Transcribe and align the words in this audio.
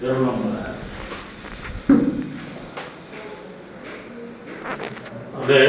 তেরো 0.00 0.14
নম্বর। 0.14 0.52
আমাদের 5.34 5.68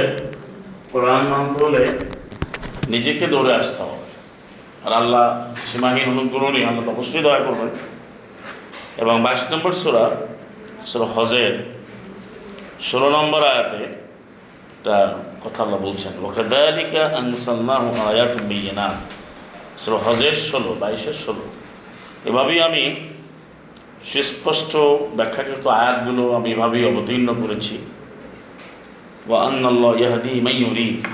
কোরআন 0.91 1.21
মানতে 1.31 1.59
হলে 1.63 1.83
নিজেকে 2.93 3.25
দৌড়ে 3.27 3.51
আসতে 3.59 3.81
হবে। 3.83 4.09
আর 4.85 4.93
আল্লাহ 5.01 5.25
সীমাহীন 5.69 6.07
অনুগ্রহ 6.15 6.43
নিয়ে 6.53 6.67
আল্লাহ 6.69 6.83
অবশ্যই 6.95 7.23
দয়া 7.27 7.41
করবেন 7.47 7.69
এবং 9.01 9.15
বাইশ 9.25 9.43
নম্বর 9.51 9.71
সুরা 9.81 10.05
সুরা 10.89 11.07
হজের 11.15 11.53
ষোলো 12.89 13.07
নম্বর 13.17 13.41
আয়াতে 13.53 13.81
একটা 14.73 14.95
কথা 15.43 15.59
আল্লাহ 15.63 15.79
বলছেন 15.87 16.13
ওখাদালিকা 16.25 17.03
আনসাল্লাহ 17.21 17.83
আয়াত 18.09 18.33
বিয়না 18.49 18.87
সুরা 19.81 19.97
হজের 20.05 20.35
ষোলো, 20.49 20.71
বাইশের 20.81 21.17
ষোলো। 21.25 21.45
এভাবেই 22.29 22.59
আমি 22.69 22.83
সুস্পষ্ট 24.03 24.75
ব্যাখ্যাকৃত 25.15 25.67
আয়াতগুলো 25.67 26.33
আমি 26.33 26.51
এভাবেই 26.51 26.83
অবতীর্ণ 26.85 27.29
করেছি। 27.41 27.77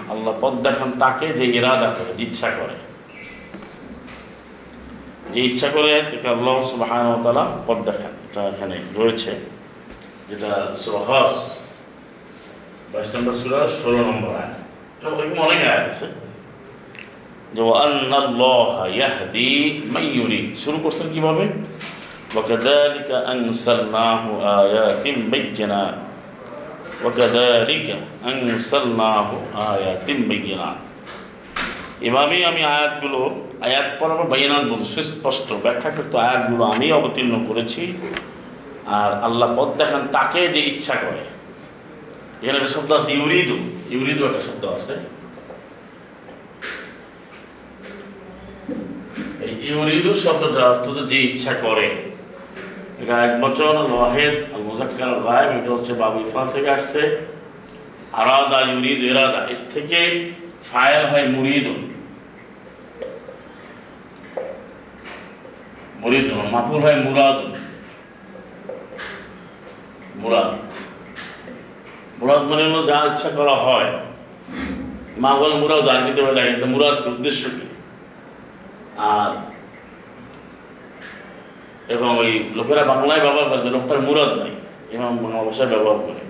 আল্লাহ 0.10 0.34
পদ 0.42 0.54
দেখান 0.68 0.92
তাকে 1.00 1.28
যে 1.28 1.46
ইরাদা 1.46 1.90
করে 1.98 2.24
ইচ্ছা 2.24 2.50
করে। 2.50 2.76
যে 5.34 5.40
ইচ্ছা 5.44 5.68
করে, 5.68 6.02
তাকে 6.12 6.28
আল্লাহ 6.28 6.62
সুবাহান 6.62 7.22
তালা 7.24 7.46
পদ 7.68 7.78
দেখান। 7.90 8.12
এটা 8.26 8.42
এখানে 8.44 8.78
রয়েছে, 8.96 9.32
যেটা 10.30 10.52
সুরহস 10.76 11.36
বাইশ 12.94 13.16
নম্বর 13.16 13.34
সুরা, 13.34 13.68
ষোলো 13.68 13.98
নম্বর 13.98 14.30
আয়াত। 14.30 14.54
অনেক 15.40 15.62
আয়াত 15.68 15.86
আছে। 15.88 16.08
যে 17.56 17.62
ও 17.62 17.72
ইয়াহদি 18.98 19.50
মাইয়ুরি 19.94 20.56
শুরু 20.56 20.78
করছেন 20.84 21.08
কীভাবে? 21.14 21.46
وكذلك 22.35 23.11
أنزلناه 23.11 24.25
آيات 24.61 25.05
بينات 25.33 25.97
وكذلك 27.05 27.89
أنزلناه 28.25 29.29
آيات 29.73 30.07
بينات 30.31 30.79
এভাবেই 32.03 32.43
আমি 32.45 32.63
আয়াতগুলো 32.67 33.21
আয়াত 33.67 33.89
পর 33.99 34.09
আবার 34.15 34.27
বাইনাত 34.33 34.65
বলছি 34.71 34.87
সুস্পষ্ট 34.95 35.49
ব্যাখ্যাকৃত 35.65 36.13
আয়াতগুলো 36.25 36.63
আমি 36.75 36.87
অবতীর্ণ 36.93 37.35
করেছি 37.49 37.83
আর 38.97 39.11
আল্লাহ 39.27 39.49
পথ 39.57 39.71
দেখান 39.81 40.03
তাকে 40.17 40.41
যে 40.55 40.61
ইচ্ছা 40.73 40.95
করে 41.05 41.23
এখানে 42.41 42.57
একটা 42.59 42.73
শব্দ 42.77 42.91
আছে 42.99 43.11
ইউরিদু 43.19 43.57
ইউরিদু 43.95 44.23
একটা 44.29 44.43
শব্দ 44.49 44.63
আছে 44.77 44.95
এই 49.47 49.55
ইউরিদু 49.69 50.11
শব্দটা 50.25 50.61
অর্থ 50.73 50.87
তো 50.97 51.03
যে 51.11 51.19
ইচ্ছা 51.29 51.53
করে 51.65 51.87
এটা 53.06 53.18
এক 53.28 53.34
বছর 53.46 53.74
ওয়াহেদ 53.94 54.36
আল 54.54 54.64
মুজাক্কার 54.70 55.12
গায়েব 55.28 55.50
এটা 55.60 55.70
হচ্ছে 55.76 55.94
বাবু 56.02 56.18
ইফাল 56.26 56.48
থেকে 56.56 56.70
আসছে। 56.78 57.02
আরাদা 58.22 58.60
ইউরিদ 58.70 59.02
ইরাদা, 59.12 59.42
এর 59.54 59.62
থেকে 59.74 60.00
ফায়েল 60.70 61.04
হয় 61.12 61.26
মুরিদুন 61.36 61.80
মুরিদুন 66.02 66.38
মাফুল 66.54 66.80
হয় 66.86 67.00
মুরাদুন 67.06 67.52
মুরাদ। 70.22 70.50
মুরাদ 72.20 72.42
মানে 72.50 72.64
হলো 72.68 72.82
যা 72.90 72.98
ইচ্ছা 73.10 73.30
করা 73.38 73.56
হয়। 73.66 73.90
মা 75.22 75.32
বলে 75.40 75.56
মুরাদ, 75.64 75.86
আরবিতে 75.94 76.22
বলে 76.28 76.42
মুরাদকে 76.74 77.08
উদ্দেশ্য 77.16 77.44
কি? 77.56 77.66
আর 79.12 79.30
এবং 81.88 82.20
ওই 82.20 82.50
লোকেরা 82.56 82.84
বাংলায় 82.84 83.20
ব্যবহার 83.20 83.50
করে 83.50 83.62
যে 83.62 83.70
লোকটার 83.70 84.02
মুরাদ 84.02 84.28
নাই 84.28 84.50
এবং 84.92 85.18
বাংলা 85.18 85.44
ভাষায় 85.44 85.70
ব্যবহার 85.70 85.98
করে। 85.98 86.26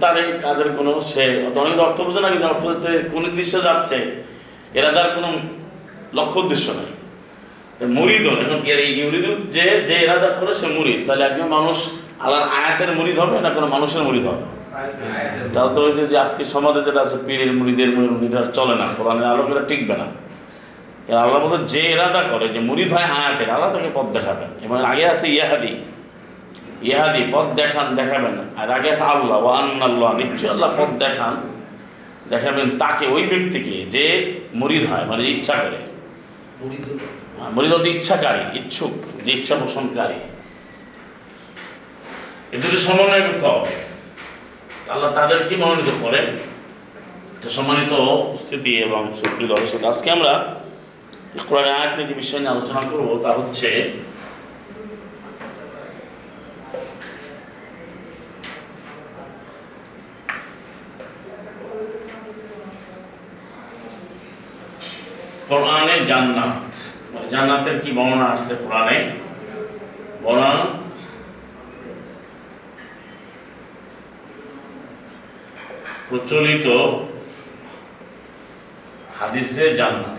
তার 0.00 0.24
এই 0.24 0.38
কাজের 0.38 0.66
কোনো 0.78 1.00
সে 1.00 1.50
অনেক 1.54 1.80
অর্থ 1.80 2.00
বোঝে 2.00 2.20
না, 2.20 2.28
কিন্তু 2.28 2.46
অর্থ 2.46 2.86
কোন 3.12 3.24
উদ্দেশ্যে 3.24 3.60
যাচ্ছে, 3.60 4.24
এরা 4.74 4.92
তার 4.92 5.10
কোনো 5.10 5.32
লক্ষ্য 6.14 6.40
উদ্দেশ্য 6.40 6.70
নাই। 6.70 6.86
মুরিদ 7.88 8.26
এখন 8.26 8.60
মুরিদ 9.04 9.52
যে 9.52 9.82
যে 9.86 9.94
এরাদা 9.94 10.28
করে 10.28 10.54
সে 10.54 10.66
মুরিদ। 10.66 11.06
তাহলে 11.06 11.24
একজন 11.24 11.46
মানুষ 11.46 11.88
আল্লাহর 12.18 12.48
আয়াতের 12.48 12.92
মুরিদ 12.92 13.18
হবে 13.18 13.40
না 13.40 13.50
কোনো 13.50 13.66
মানুষের 13.66 14.02
মুরিদ 14.02 14.26
হবে? 14.26 14.42
তাহলে 15.54 15.74
তো 15.74 15.82
ওই 15.82 15.92
যে- 15.92 16.18
আজকে 16.18 16.44
সমাজে 16.44 16.82
যেটা 16.82 17.00
আছে, 17.00 17.16
পীরের 17.26 17.52
মুরিদের 17.52 17.88
মুরিদ 17.88 18.34
আর 18.34 18.44
চলে 18.44 18.74
না। 18.74 18.86
কোরআনের 18.96 19.24
আলোকেরা 19.24 19.60
টিকবে 19.60 19.96
না। 19.96 20.04
আল্লাহ 21.08 21.38
বলতে 21.44 21.58
যে 21.72 21.80
এরাদা 21.94 22.22
করে 22.32 22.46
যে 22.48 22.60
মুরিদ 22.60 22.92
হয় 22.92 23.08
আয়াতের 23.18 23.50
আল্লাহ 23.50 23.68
তাকে 23.72 23.90
পথ 23.94 24.06
দেখাবেন। 24.16 24.50
এবং 24.62 24.76
আগে 24.84 25.04
আছে 25.12 25.26
ইয়াহাদি 25.28 25.72
ইহাদি 26.82 27.22
পথ 27.32 27.46
দেখান 27.60 27.86
দেখাবেন। 27.96 28.34
আর 28.56 28.68
আগে 28.70 28.88
আছে 28.90 29.04
আল্লাহ 29.04 29.36
ও 29.44 29.48
আন্নাল্লাহ 29.60 30.10
নিশ্চয় 30.16 30.50
আল্লাহ 30.50 30.70
পথ 30.78 30.90
দেখান 30.98 31.34
দেখাবেন 32.30 32.66
তাকে 32.78 33.06
ওই 33.06 33.22
ব্যক্তিকে 33.26 33.76
যে 33.94 34.04
মুরিদ 34.54 34.84
হয় 34.90 35.04
মানে 35.04 35.22
ইচ্ছা 35.22 35.54
করে। 35.54 35.78
হ্যাঁ, 37.36 37.50
মুরিদ 37.54 37.72
হচ্ছে 37.74 37.90
ইচ্ছাকারী 37.90 38.42
ইচ্ছুক 38.58 38.94
যে 39.24 39.32
ইচ্ছা 39.32 39.54
পোষণকারী। 39.54 40.18
এ 42.52 42.56
দুটো 42.62 42.76
সমন্বয় 42.76 43.22
করতে 43.26 43.46
হবে। 43.46 43.72
আল্লাহ 44.88 45.10
তাদের 45.14 45.38
কি 45.48 45.54
মনোনীত 45.56 45.90
করেন? 46.02 46.26
সম্মানিত 47.56 47.92
স্থিতি 48.44 48.72
এবং 48.78 49.02
সুপ্রিয় 49.20 49.48
দর্শক 49.54 49.84
আজকে 49.84 50.08
আমরা 50.10 50.32
কোরআন 51.42 51.68
আয়াত 51.74 51.98
যে 52.08 52.14
বিষয় 52.14 52.40
নিয়ে 52.40 52.52
আলোচনা 52.54 52.82
করব 52.90 53.08
তা 53.24 53.30
হচ্ছে 53.38 53.68
কোরআনে 65.48 65.96
জান্নাত 66.06 66.68
জান্নাতের 67.30 67.76
কি 67.82 67.90
বর্ণনা 67.92 68.26
আছে 68.34 68.52
কোরআনে 68.62 68.96
বর্ণনা 70.22 70.52
প্রচলিত 76.08 76.66
হাদিসে 79.18 79.64
জান্নাত 79.80 80.15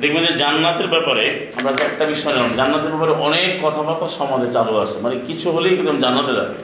দেখবেন 0.00 0.22
যে 0.28 0.32
জান্নাতের 0.42 0.88
ব্যাপারে 0.94 1.26
আমরা 1.58 1.72
যে 1.76 1.82
একটা 1.90 2.04
বিষয় 2.12 2.32
জানলাম 2.36 2.54
জান্নাতের 2.60 2.90
ব্যাপারে 2.92 3.12
অনেক 3.26 3.50
কথাবার্তা 3.64 4.06
সমাজে 4.18 4.48
চালু 4.56 4.72
আছে। 4.84 4.96
মানে 5.04 5.16
কিছু 5.28 5.46
হলেই 5.54 5.74
কিন্তু 5.76 5.92
জান্নাতে 6.04 6.32
যাবে। 6.38 6.54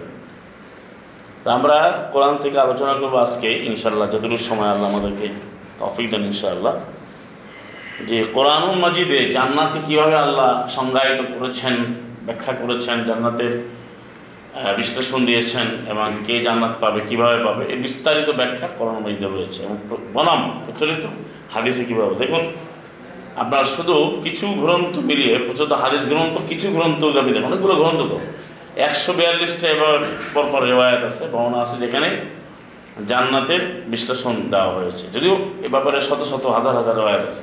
তো 1.42 1.48
আমরা 1.56 1.76
কোরআন 2.12 2.34
থেকে 2.42 2.56
আলোচনা 2.66 2.94
করব 3.00 3.14
আজকে 3.26 3.48
ইনশাল্লাহ 3.70 4.06
যতটুকু 4.12 4.38
সময় 4.50 4.70
আল্লাহ 4.72 4.86
আমাদেরকে 4.92 5.26
তফিক 5.80 6.06
দেন, 6.10 6.22
ইনশাআল্লাহ। 6.32 6.74
যে 8.08 8.18
কোরআন 8.36 8.64
মাজিদে 8.82 9.18
জান্নাতে 9.36 9.78
কীভাবে 9.86 10.16
আল্লাহ 10.24 10.50
সংজ্ঞায়িত 10.76 11.20
করেছেন, 11.34 11.74
ব্যাখ্যা 12.26 12.52
করেছেন, 12.60 12.96
জান্নাতের 13.08 13.52
বিশ্লেষণ 14.78 15.20
দিয়েছেন, 15.28 15.66
এবং 15.92 16.06
কে 16.26 16.34
জান্নাত 16.46 16.74
পাবে, 16.82 17.00
কীভাবে 17.08 17.38
পাবে, 17.46 17.62
এই 17.72 17.78
বিস্তারিত 17.84 18.28
ব্যাখ্যা 18.40 18.66
কোরআন 18.78 18.98
মাজিদে 19.04 19.28
রয়েছে। 19.28 19.58
এবং 19.66 19.76
বনাম 20.14 20.40
প্রচলিত 20.64 21.04
হাদিসে 21.54 21.82
কীভাবে 21.88 22.14
দেখুন 22.22 22.42
আপনার 23.36 23.64
শুধু 23.64 24.20
কিছু 24.24 24.46
গ্রন্থ 24.62 24.98
মিলিয়ে, 24.98 25.38
প্রচলিত 25.38 25.72
হাদিস 25.72 26.02
গ্রন্থ, 26.08 26.34
কিছু 26.50 26.66
গ্রন্থ 26.70 27.04
দাবি 27.04 27.30
দেন 27.32 27.44
অনেকগুলো 27.44 27.74
গ্রন্থ 27.74 28.00
তো। 28.12 28.18
একশো 28.76 29.12
বিয়াল্লিশটা 29.12 29.66
এবার 29.68 29.98
পরপর 30.34 30.60
রেওয়ায়ত 30.62 31.02
আছে, 31.04 31.24
বর্ণনা 31.32 31.58
আছে 31.60 31.76
যেখানে 31.84 32.08
জান্নাতের 33.10 33.62
বিশ্লেষণ 33.92 34.34
দেওয়া 34.52 34.70
হয়েছে। 34.76 35.04
যদিও 35.14 35.34
এ 35.66 35.68
ব্যাপারে 35.68 36.00
শত 36.00 36.20
শত, 36.30 36.46
হাজার 36.46 36.74
হাজার 36.74 36.94
রেওয়ায়ত 36.96 37.24
আছে। 37.30 37.42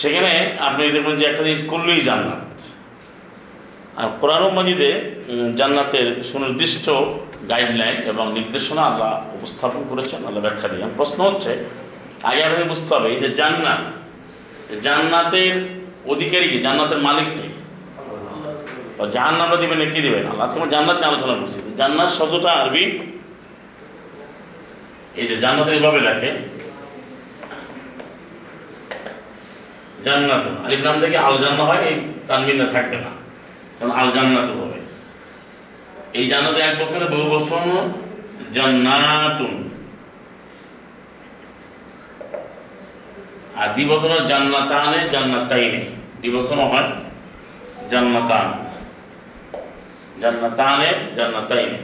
সেখানে 0.00 0.56
আপনি 0.58 0.80
দেখবেন 0.90 1.16
যে 1.16 1.24
একটা 1.24 1.42
জিনিস 1.48 1.62
করলেই 1.72 2.00
জান্নাত। 2.00 2.46
আর 4.00 4.08
কোরআন 4.20 4.42
মাজিদে 4.58 4.90
জান্নাতের 5.56 6.22
সুনির্দিষ্ট 6.30 6.86
গাইডলাইন 7.50 7.96
এবং 8.12 8.32
নির্দেশনা 8.32 8.82
আল্লাহ 8.82 9.12
উপস্থাপন 9.36 9.82
করেছেন, 9.90 10.20
আল্লাহ 10.26 10.42
ব্যাখ্যা 10.42 10.68
দিয়েছেন। 10.68 10.90
প্রশ্ন 10.96 11.18
হচ্ছে, 11.28 11.52
আগে 12.22 12.44
আপনাকে 12.44 12.64
বুঝতে 12.64 12.94
হবে, 12.94 13.08
এই 13.14 13.18
যে 13.20 13.28
জান্নাত 13.40 13.82
জান্নাতের 14.80 15.54
অধিকারী 16.06 16.48
কি? 16.48 16.58
জান্নাতের 16.58 16.98
মালিক 16.98 17.24
কে? 17.24 17.52
জাহান 19.12 19.34
নামটা 19.34 19.56
দিবেন 19.56 19.90
কি 19.90 20.00
দিবেন? 20.00 20.26
আল্লাহ 20.26 20.48
আজকে 20.48 20.68
জান্নাত 20.70 20.96
নিয়ে 20.96 21.06
আলোচনা 21.06 21.34
করছি। 21.34 21.74
জান্নাত 21.76 22.08
শব্দটা 22.08 22.52
আরবি। 22.52 22.98
এই 25.16 25.26
যে 25.26 25.36
জান্নাতের 25.36 25.74
এভাবে 25.74 26.00
লেখে 26.00 26.32
জান্নাত, 30.04 30.66
আলিফ 30.66 30.80
নাম 30.80 31.00
থেকে 31.00 31.16
আল 31.18 31.38
জান্না 31.38 31.64
হয়, 31.64 31.78
এই 31.78 31.94
তানবিনা 32.28 32.66
থাকবে 32.66 32.96
না। 32.96 33.10
কারণ 33.78 33.90
আল 33.90 34.10
জান্নাত 34.12 34.50
হবে। 34.50 34.80
এই 36.12 36.28
জান্নাতে 36.28 36.60
এক 36.60 36.84
বছরে 36.84 37.04
বহু 37.04 37.30
বছর 37.30 37.90
জান্নাতুন। 38.52 39.71
আর 43.60 43.68
দিবসন 43.76 44.10
হয় 44.14 44.24
জান্নাতানে 44.30 45.00
জান্নাতাইনে। 45.14 45.80
দিবসনও 46.22 46.64
হয় 46.72 46.88
জান্নাতান। 47.90 48.46
জান্নাতানে 50.22 50.88
জান্নাতাইনে। 51.16 51.78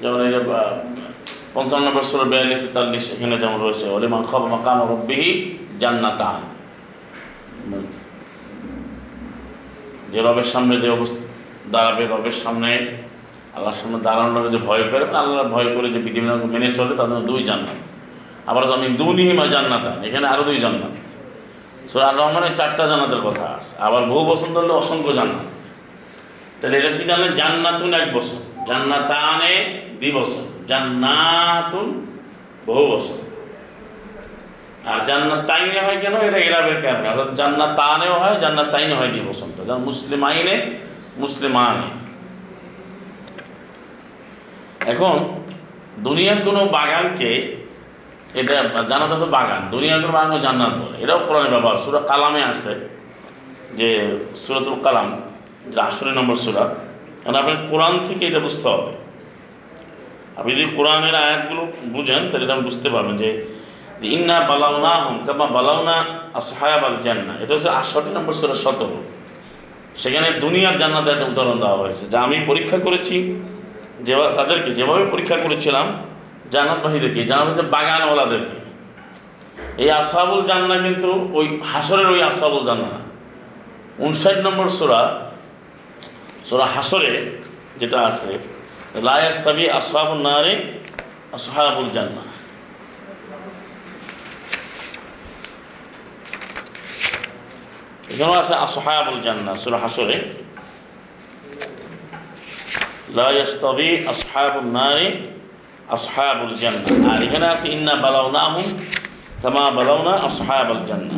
যেমন 0.00 0.20
এই 0.26 0.30
যে 0.34 0.40
পঞ্চান্ন 1.54 1.86
ষোলো 2.10 2.24
বিয়াল্লিশ 2.30 2.60
তেতাল্লিশ 2.64 3.04
এখানে 3.14 3.36
যেমন 3.42 3.58
রয়েছে 3.64 3.86
ওলে 3.96 4.06
মা 4.12 4.18
খব 4.30 4.42
মাকাম 4.52 4.78
রব্বিহি 4.92 5.30
জান্নাতান। 5.82 6.36
যে 10.12 10.18
রবের 10.26 10.48
সামনে 10.52 10.74
যে 10.82 10.88
অবস্থা, 10.96 11.22
দাঁড়াবে 11.72 12.02
রবের 12.06 12.36
সামনে, 12.42 12.70
আল্লাহর 13.54 13.78
সামনে 13.80 13.98
দাঁড়ানোর 14.06 14.46
যে 14.54 14.58
ভয় 14.68 14.84
করে 14.90 15.04
আল্লাহর 15.22 15.48
ভয় 15.54 15.68
করে 15.74 15.88
যে 15.94 15.98
বিধিবিধান 16.06 16.38
মেনে 16.54 16.68
চলে, 16.78 16.92
তার 16.98 17.06
জন্য 17.10 17.22
দুই 17.30 17.42
জান্নাত। 17.48 17.78
আবার 18.48 18.62
আমি 18.72 18.88
দুনিহিমা 18.88 19.46
জান্নাতান, 19.46 19.96
এখানে 20.04 20.26
আরও 20.28 20.42
দুই 20.42 20.58
জান্নাত। 20.64 20.94
সুরা 21.90 22.12
রহমানের 22.12 22.54
চারটা 22.56 22.84
জান্নাতের 22.86 23.20
কথা 23.20 23.44
আছে। 23.56 23.72
আবার 23.78 24.02
বহু 24.04 24.22
বসন্ত 24.24 24.54
হলে 24.58 24.72
অসংখ্য 24.72 25.12
জান্নাত। 25.12 25.48
তাহলে 26.60 26.74
এটা 26.78 26.90
কি 26.96 27.02
জানলেন 27.04 27.32
জান্নাতুন 27.32 27.94
এক 27.94 28.08
বছর। 28.16 28.38
জান্নাতানে 28.68 29.52
দ্বি 29.98 30.10
বছর। 30.12 30.44
জান্নাতুন 30.66 31.86
বহু 32.66 32.84
বছর। 32.86 33.18
আর 34.88 34.98
জান্নাত 35.06 35.40
তাইনে 35.46 35.80
হয় 35.80 35.98
কেন? 36.00 36.14
এটা 36.28 36.38
এরাবের 36.38 36.78
কারণে। 36.82 37.06
অর্থাৎ 37.08 37.30
জান্নাত 37.34 37.70
তানেও 37.76 38.14
হয় 38.14 38.36
জান্নাত 38.40 38.68
তাইনে 38.70 38.94
হয় 38.94 39.08
দ্বি 39.08 39.20
বসন্ত 39.20 39.56
যেমন 39.64 39.80
মুসলিম 39.80 40.20
আইনে, 40.24 40.56
মুসলিম 41.16 41.56
আনে। 41.56 41.88
এখন 44.90 45.16
দুনিয়ার 45.98 46.36
কোনো 46.44 46.60
বাগানকে 46.66 47.30
এটা 48.40 48.54
জান্নাত 48.90 49.12
তো 49.22 49.28
বাগান, 49.36 49.60
দুনিয়ার 49.74 49.98
কোনো 50.02 50.12
বাগান 50.18 50.32
জান্নাত 50.46 50.72
বলে। 50.80 50.96
এটাও 51.04 51.20
কোরআনে 51.28 51.48
ব্যবহার। 51.54 51.76
সুরা 51.84 52.00
কালামে 52.10 52.42
আসছে 52.50 52.72
যে 53.78 53.88
সুরাতুল 54.42 54.76
কালাম, 54.86 55.08
যে 55.72 55.78
আশরি 55.88 56.10
নম্বর 56.18 56.36
সুরা 56.44 56.64
কারণ 57.22 57.36
আপনার 57.42 57.58
কোরআন 57.70 57.94
থেকে 58.08 58.22
এটা 58.30 58.40
বুঝতে 58.46 58.66
হবে। 58.72 58.92
আপনি 60.38 60.50
যদি 60.58 60.68
কোরআনের 60.78 61.14
আয়াতগুলো 61.24 61.62
বুঝেন, 61.94 62.22
তাহলে 62.30 62.44
আপনি 62.54 62.64
বুঝতে 62.70 62.88
পারবেন 62.94 63.16
যে 63.22 63.28
ইন্না 64.16 64.36
বালাউনা 64.50 64.92
হুম 65.04 65.16
কামা 65.26 65.46
বালাউনা 65.56 65.96
আসহায়াব 66.40 66.82
আল 66.88 66.96
জান্না 67.04 67.32
এটা 67.42 67.52
হচ্ছে 67.56 67.70
আটষট্টি 67.78 68.10
নম্বর 68.16 68.34
সুরা 68.40 68.56
সতেরো। 68.64 68.98
সেখানে 70.02 70.28
দুনিয়ার 70.44 70.76
জান্নাতের 70.80 71.12
একটা 71.16 71.26
উদাহরণ 71.32 71.56
দেওয়া 71.62 71.78
হয়েছে, 71.82 72.04
যা 72.12 72.18
আমি 72.26 72.36
পরীক্ষা 72.50 72.78
করেছি 72.86 73.16
যে 74.06 74.12
তাদেরকে 74.38 74.70
যেভাবে 74.78 75.02
পরীক্ষা 75.12 75.36
করেছিলাম 75.44 75.86
জান্নাতবাহীদেরকে 76.52 77.20
জান্নাতের 77.30 77.66
বাগানওয়ালাদেরকে। 77.74 78.56
এই 79.82 79.90
আসাবুল 80.00 80.42
জান্না 80.50 80.76
কিন্তু 80.86 81.10
ওই 81.38 81.46
হাসরের 81.72 82.08
ওই 82.14 82.20
আসাবুল 82.30 82.64
জান্না 82.68 82.98
উনষাট 83.98 84.38
নম্বর 84.46 84.66
সোরা 84.78 85.02
সোরা 86.48 86.66
হাসরে 86.76 87.12
যেটা 87.80 87.98
আছে 88.08 88.30
লায়াস্তাবি 89.06 89.64
আসহাবুল 89.80 90.22
নারে 90.26 90.52
আসহাবুল 91.36 91.90
জান্না 91.96 92.22
এখানেও 98.12 98.36
আছে 98.42 98.54
আসহাবুল 98.66 99.20
জান্না 99.26 99.52
সুরা 99.62 99.78
হাসরে 99.78 100.18
ইয়াস্তাবি 103.16 103.88
আসহাবুন 104.12 104.66
নারি 104.78 105.06
আসহাবুল 105.96 106.54
জান্না 106.62 106.90
আর 107.10 107.18
এখানে 107.26 107.46
আছে, 107.54 107.66
ইন্না 107.76 107.94
বালাউনাহুম 108.04 108.66
কামা 109.42 109.64
বালাউনা 109.76 110.12
আসহাবুল 110.28 110.82
জান্না 110.88 111.16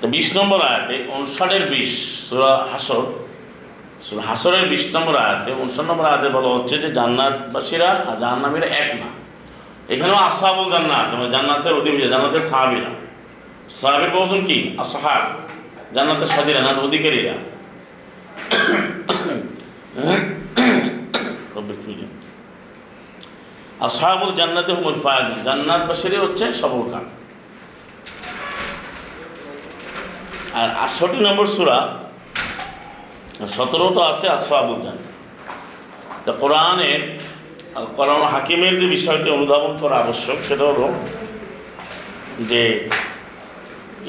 তো 0.00 0.04
বিশ 0.14 0.28
নম্বর 0.38 0.58
আয়াতে 0.70 0.96
উনষাটের 1.14 1.64
বিশ, 1.72 1.92
সুরা 2.26 2.52
হাসর, 2.72 3.02
সুরা 4.06 4.22
হাসরের 4.30 4.64
বিশ 4.72 4.84
নম্বর 4.94 5.14
আয়াতে 5.24 5.50
উনষাট 5.62 5.86
নম্বর 5.90 6.04
আয়াতে 6.10 6.28
বলা 6.36 6.50
হচ্ছে 6.56 6.74
যে 6.82 6.88
জান্নাতবাসীরা 6.98 7.90
আর 8.08 8.16
জাহান্নামীরা 8.22 8.68
এক 8.82 8.88
না। 9.00 9.08
এখানেও 9.92 10.18
আসহাবুল 10.28 10.66
জান্না 10.74 10.94
আছে 11.02 11.14
মানে 11.18 11.30
জান্নাতের 11.34 11.74
অধিবাসী, 11.78 12.06
জান্নাতের 12.14 12.44
সাহাবিরা। 12.50 12.90
সাহাবির 13.80 14.12
বহুজন 14.16 14.40
কি? 14.48 14.58
আসহাব। 14.82 15.22
জান্নাতের 15.94 16.30
সাথীরা 16.34 16.60
না 16.66 16.70
অধিকারীরা। 16.88 17.34
আসহাবুল 23.86 24.32
জান্নাতে 24.38 24.72
হুমুল 24.76 24.98
ফায়াজুন 25.04 25.38
জান্নাতবাসীরই 25.46 26.20
হচ্ছে 26.24 26.44
সফল 26.62 26.82
খান। 26.90 27.04
আর 30.60 30.68
আটষট্টি 30.84 31.20
নম্বর 31.26 31.46
সুরা, 31.54 31.78
সতেরোটা 33.56 34.02
আছে 34.12 34.26
আসহাবুল 34.36 34.80
জান্নাত। 34.86 35.10
তা 36.24 36.32
কোরআনের 36.42 37.00
কোরআন 37.96 38.22
হাকিমের 38.34 38.74
যে 38.80 38.86
বিষয়টি 38.96 39.28
অনুধাবন 39.36 39.72
করা 39.82 39.96
আবশ্যক, 40.04 40.38
সেটা 40.48 40.64
হলো 40.70 40.86
যে 42.50 42.62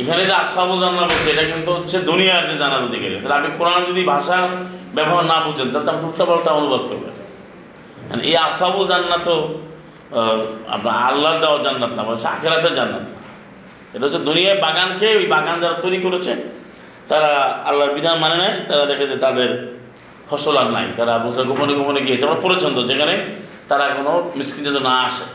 এখানে 0.02 0.22
যে 0.30 0.34
আসহাবুল 0.44 0.80
জান্নাত 0.84 1.08
বলছে, 1.12 1.30
এটা 1.34 1.46
কিন্তু 1.52 1.70
হচ্ছে 1.78 1.98
দুনিয়ার 2.10 2.44
যে 2.50 2.56
জানার 2.62 2.84
অধিকারী। 2.88 3.14
তাহলে 3.22 3.36
আপনি 3.40 3.50
কোরআন 3.60 3.82
যদি 3.90 4.02
ভাষা 4.14 4.38
ব্যবহার 4.98 5.26
না 5.32 5.38
বুঝেন, 5.46 5.68
তাহলে 5.74 5.90
আপনি 5.94 6.06
উল্টা 6.10 6.24
পাল্টা 6.30 6.52
অনুবাদ 6.60 6.84
করবেন। 6.90 7.13
And 8.12 8.20
এই 8.30 8.36
আসাবুল 8.48 8.86
জান্নাত 8.92 9.28
আপনার 10.76 10.96
আল্লাহর 11.10 11.38
দেওয়া 11.44 11.58
জান্নাত 11.66 11.92
না 11.98 12.04
বলছে 12.10 12.28
আখেরাতের 12.36 12.74
জান্নাত। 12.80 13.06
এটা 13.96 14.04
হচ্ছে 14.08 14.22
দুনিয়ায় 14.28 14.58
বাগানকে, 14.66 15.08
ওই 15.20 15.26
বাগান 15.34 15.56
যারা 15.64 15.76
তৈরি 15.84 16.00
করেছে, 16.06 16.34
তারা 17.10 17.32
আল্লাহর 17.70 17.92
বিধান 17.98 18.16
মানে 18.24 18.36
নেয় 18.42 18.56
তারা 18.70 18.84
দেখে 18.92 19.06
যে 19.12 19.18
তাদের 19.26 19.50
ফসল 20.30 20.56
আর 20.62 20.68
নাই। 20.76 20.86
তারা 21.00 21.14
বলছে, 21.24 21.42
গোপনে 21.50 21.74
গোপনে 21.80 22.02
গিয়েছে 22.08 22.24
আমরা 22.28 22.40
পড়েছেন 22.46 22.72
তো 22.78 22.82
যেখানে 22.90 23.16
তারা 23.70 23.86
কোনো 23.98 24.12
মিসকিন 24.38 24.62
যাতে 24.68 24.82
না 24.90 24.94
আসে। 25.10 25.26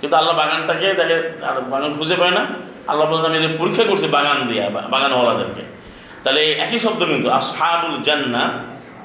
কিন্তু 0.00 0.14
আল্লাহ 0.20 0.34
বাগানটাকে 0.40 0.88
দেখে, 1.00 1.16
আর 1.48 1.56
বাগান 1.72 1.90
খুঁজে 1.98 2.16
পায় 2.20 2.34
না। 2.38 2.42
আল্লাহ 2.90 3.04
বলতে 3.10 3.26
আমি 3.30 3.38
পরীক্ষা 3.60 3.84
করছি 3.90 4.06
বাগান 4.16 4.38
দিয়া 4.50 4.64
বাগানওয়ালাদেরকে। 4.94 5.62
তাহলে 6.24 6.42
একই 6.64 6.78
শব্দ 6.84 7.00
কিন্তু, 7.12 7.28
আসহাবুল 7.38 7.96
জান্না 8.06 8.42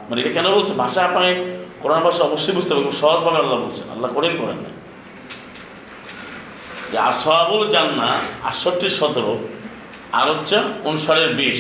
মানে 0.07 0.19
এটা 0.21 0.31
কেন 0.37 0.47
বলছে? 0.55 0.73
ভাষা 0.83 0.99
আপনাকে 1.09 1.31
কোরআন 1.81 2.01
ভাষা 2.07 2.21
অবশ্যই 2.29 2.55
বুঝতে 2.57 2.71
হবে 2.75 2.83
সহজভাবে 3.01 3.37
আল্লাহ 3.43 3.57
বলছেন। 3.63 3.87
আল্লাহ 3.95 4.09
করেন 4.17 4.33
করেন 4.41 4.59
না 4.65 4.71
যে 6.91 6.97
আসহাবুল 7.09 7.63
জান্না 7.75 8.09
আটষট্টি 8.49 8.87
সতেরো, 8.99 9.33
আর 10.19 10.25
হচ্ছে 10.33 10.57
উনষাটের 10.89 11.31
বিশ, 11.39 11.59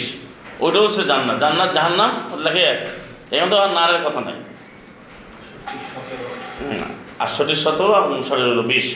ওইটা 0.63 0.79
হচ্ছে 0.85 1.01
জান্নাত 1.11 1.37
জান্নাত 1.43 1.69
জাহান্নাম 1.77 2.11
লেখে 2.45 2.63
আছে। 2.73 2.89
এখানে 3.33 3.49
তো 3.51 3.55
আর 3.63 3.69
নারের 3.77 4.01
কথা 4.05 4.21
নাই। 4.27 4.37
আটষট্টি 7.23 7.55
সতেরো 7.63 7.91
আর 7.97 8.03
উনষাটের 8.13 8.47
হলো 8.51 8.63
বিশ। 8.71 8.87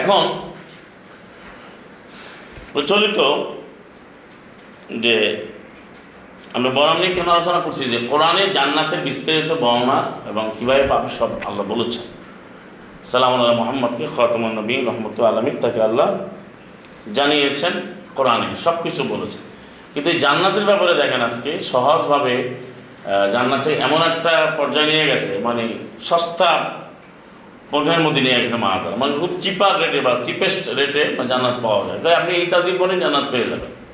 এখন 0.00 0.24
প্রচলিত 2.72 3.18
যে 4.90 5.46
আমরা 6.54 6.70
বর্ণনা 6.70 6.94
নিয়ে 6.94 7.14
কেন 7.14 7.28
আলোচনা 7.28 7.60
করছি 7.60 7.84
যে 7.84 7.98
কোরআনে 8.10 8.46
জান্নাতের 8.46 9.00
বিস্তারিত 9.00 9.52
বর্ণনা 9.52 10.02
এবং 10.28 10.50
কীভাবে 10.60 10.82
পাবে 10.88 11.08
সব 11.18 11.28
আল্লাহ 11.44 11.66
বলেছেন। 11.66 12.02
সালাম 13.04 13.34
আল্লাহ 13.34 13.56
মোহাম্মদকে 13.56 14.06
খতমান 14.16 14.52
নবী 14.52 14.74
রহমত 14.74 15.20
আলমী 15.20 15.50
তাকে 15.50 15.82
আল্লাহ 15.82 16.18
জানিয়েছেন 17.14 17.72
কোরআনে 18.14 18.46
সব 18.64 18.82
কিছু 18.82 19.02
বলেছেন। 19.02 19.40
কিন্তু 19.94 20.10
এই 20.10 20.18
জান্নাতের 20.18 20.64
ব্যাপারে 20.64 20.94
দেখেন 20.94 21.20
আজকে 21.20 21.60
সহজভাবে 21.60 22.54
আহ, 23.06 23.30
জান্নাতকে 23.30 23.74
এমন 23.74 24.02
একটা 24.02 24.54
পর্যায়ে 24.56 24.86
নিয়ে 24.86 25.06
গেছে 25.06 25.38
মানে 25.38 25.68
সস্তা 26.00 26.70
পণ্যের 27.70 28.00
মধ্যে 28.00 28.20
নিয়ে 28.20 28.42
গেছে 28.42 28.56
মাহাতার 28.56 28.96
মানে 28.96 29.18
খুব 29.18 29.30
চিপার 29.40 29.80
রেটে 29.80 30.00
বা 30.00 30.14
চিপেস্ট 30.22 30.68
রেটে 30.68 31.16
জান্নাত 31.28 31.54
পাওয়া 31.62 31.86
যায়। 31.86 31.98
তাই 31.98 32.14
আপনি 32.14 32.46
তাজিব 32.46 32.74
বলেন 32.78 33.00
জান্নাত 33.00 33.24
পেয়ে 33.30 33.44
যাবেন। 33.44 33.85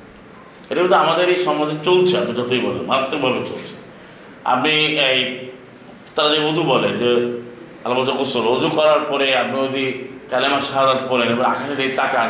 এটা 0.69 0.79
কিন্তু 0.83 0.97
আমাদের 1.03 1.25
এই 1.33 1.39
সমাজে 1.47 1.75
চলছে, 1.87 2.13
আপনি 2.21 2.33
যতই 2.39 2.61
বলেন, 2.65 2.83
মারাত্মকভাবে 2.89 3.39
চলছে। 3.51 3.75
আপনি 4.53 4.73
এই 5.09 5.19
তারা 6.15 6.29
যে 6.33 6.39
উদু 6.49 6.61
বলে 6.71 6.89
যে, 7.01 7.11
আল্লাহ 7.83 7.95
বলছে 7.99 8.13
গোসল 8.21 8.45
করার 8.79 9.01
পরে 9.11 9.27
আপনি 9.41 9.55
যদি 9.67 9.85
কালেমা 10.31 10.59
শাহাদাত 10.67 10.99
পড়েন, 11.09 11.27
এবার 11.33 11.47
আকাশে 11.53 11.75
দিয়ে 11.79 11.91
তাকান, 11.99 12.29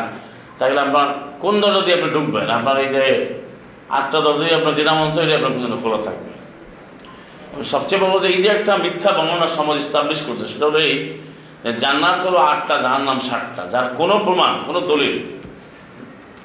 তাহলে 0.58 0.82
আপনার 0.86 1.08
কোন 1.44 1.54
দরজা 1.62 1.82
দিয়ে 1.86 1.96
আপনি 1.98 2.10
ঢুকবেন? 2.16 2.48
আপনার 2.58 2.76
এই 2.84 2.90
যে 2.96 3.04
আটটা 3.98 4.18
দরজা 4.26 4.44
দিয়ে 4.48 4.58
আপনার 4.60 4.74
জেনা 4.80 4.94
মঞ্চ 5.00 5.16
আপনার 5.40 5.52
কিন্তু 5.64 5.80
খোলা 5.84 6.00
থাকবে। 6.08 6.32
সবচেয়ে 7.74 8.00
বড় 8.04 8.14
যে, 8.24 8.28
এই 8.36 8.40
যে 8.44 8.50
একটা 8.58 8.74
মিথ্যা 8.84 9.10
বর্ণনা 9.18 9.48
সমাজ 9.58 9.78
স্টাবলিশ 9.88 10.20
করছে, 10.28 10.46
সেটা 10.54 10.66
হলো 10.70 10.80
এই 10.90 10.96
জান্নাত 11.84 12.20
হলো 12.28 12.40
আটটা, 12.52 12.76
জাহান্নাম 12.86 13.18
ষাটটা 13.28 13.64
যার 13.74 13.86
কোনো 14.00 14.16
প্রমাণ, 14.26 14.54
কোনো 14.68 14.80
দলিল 14.92 15.16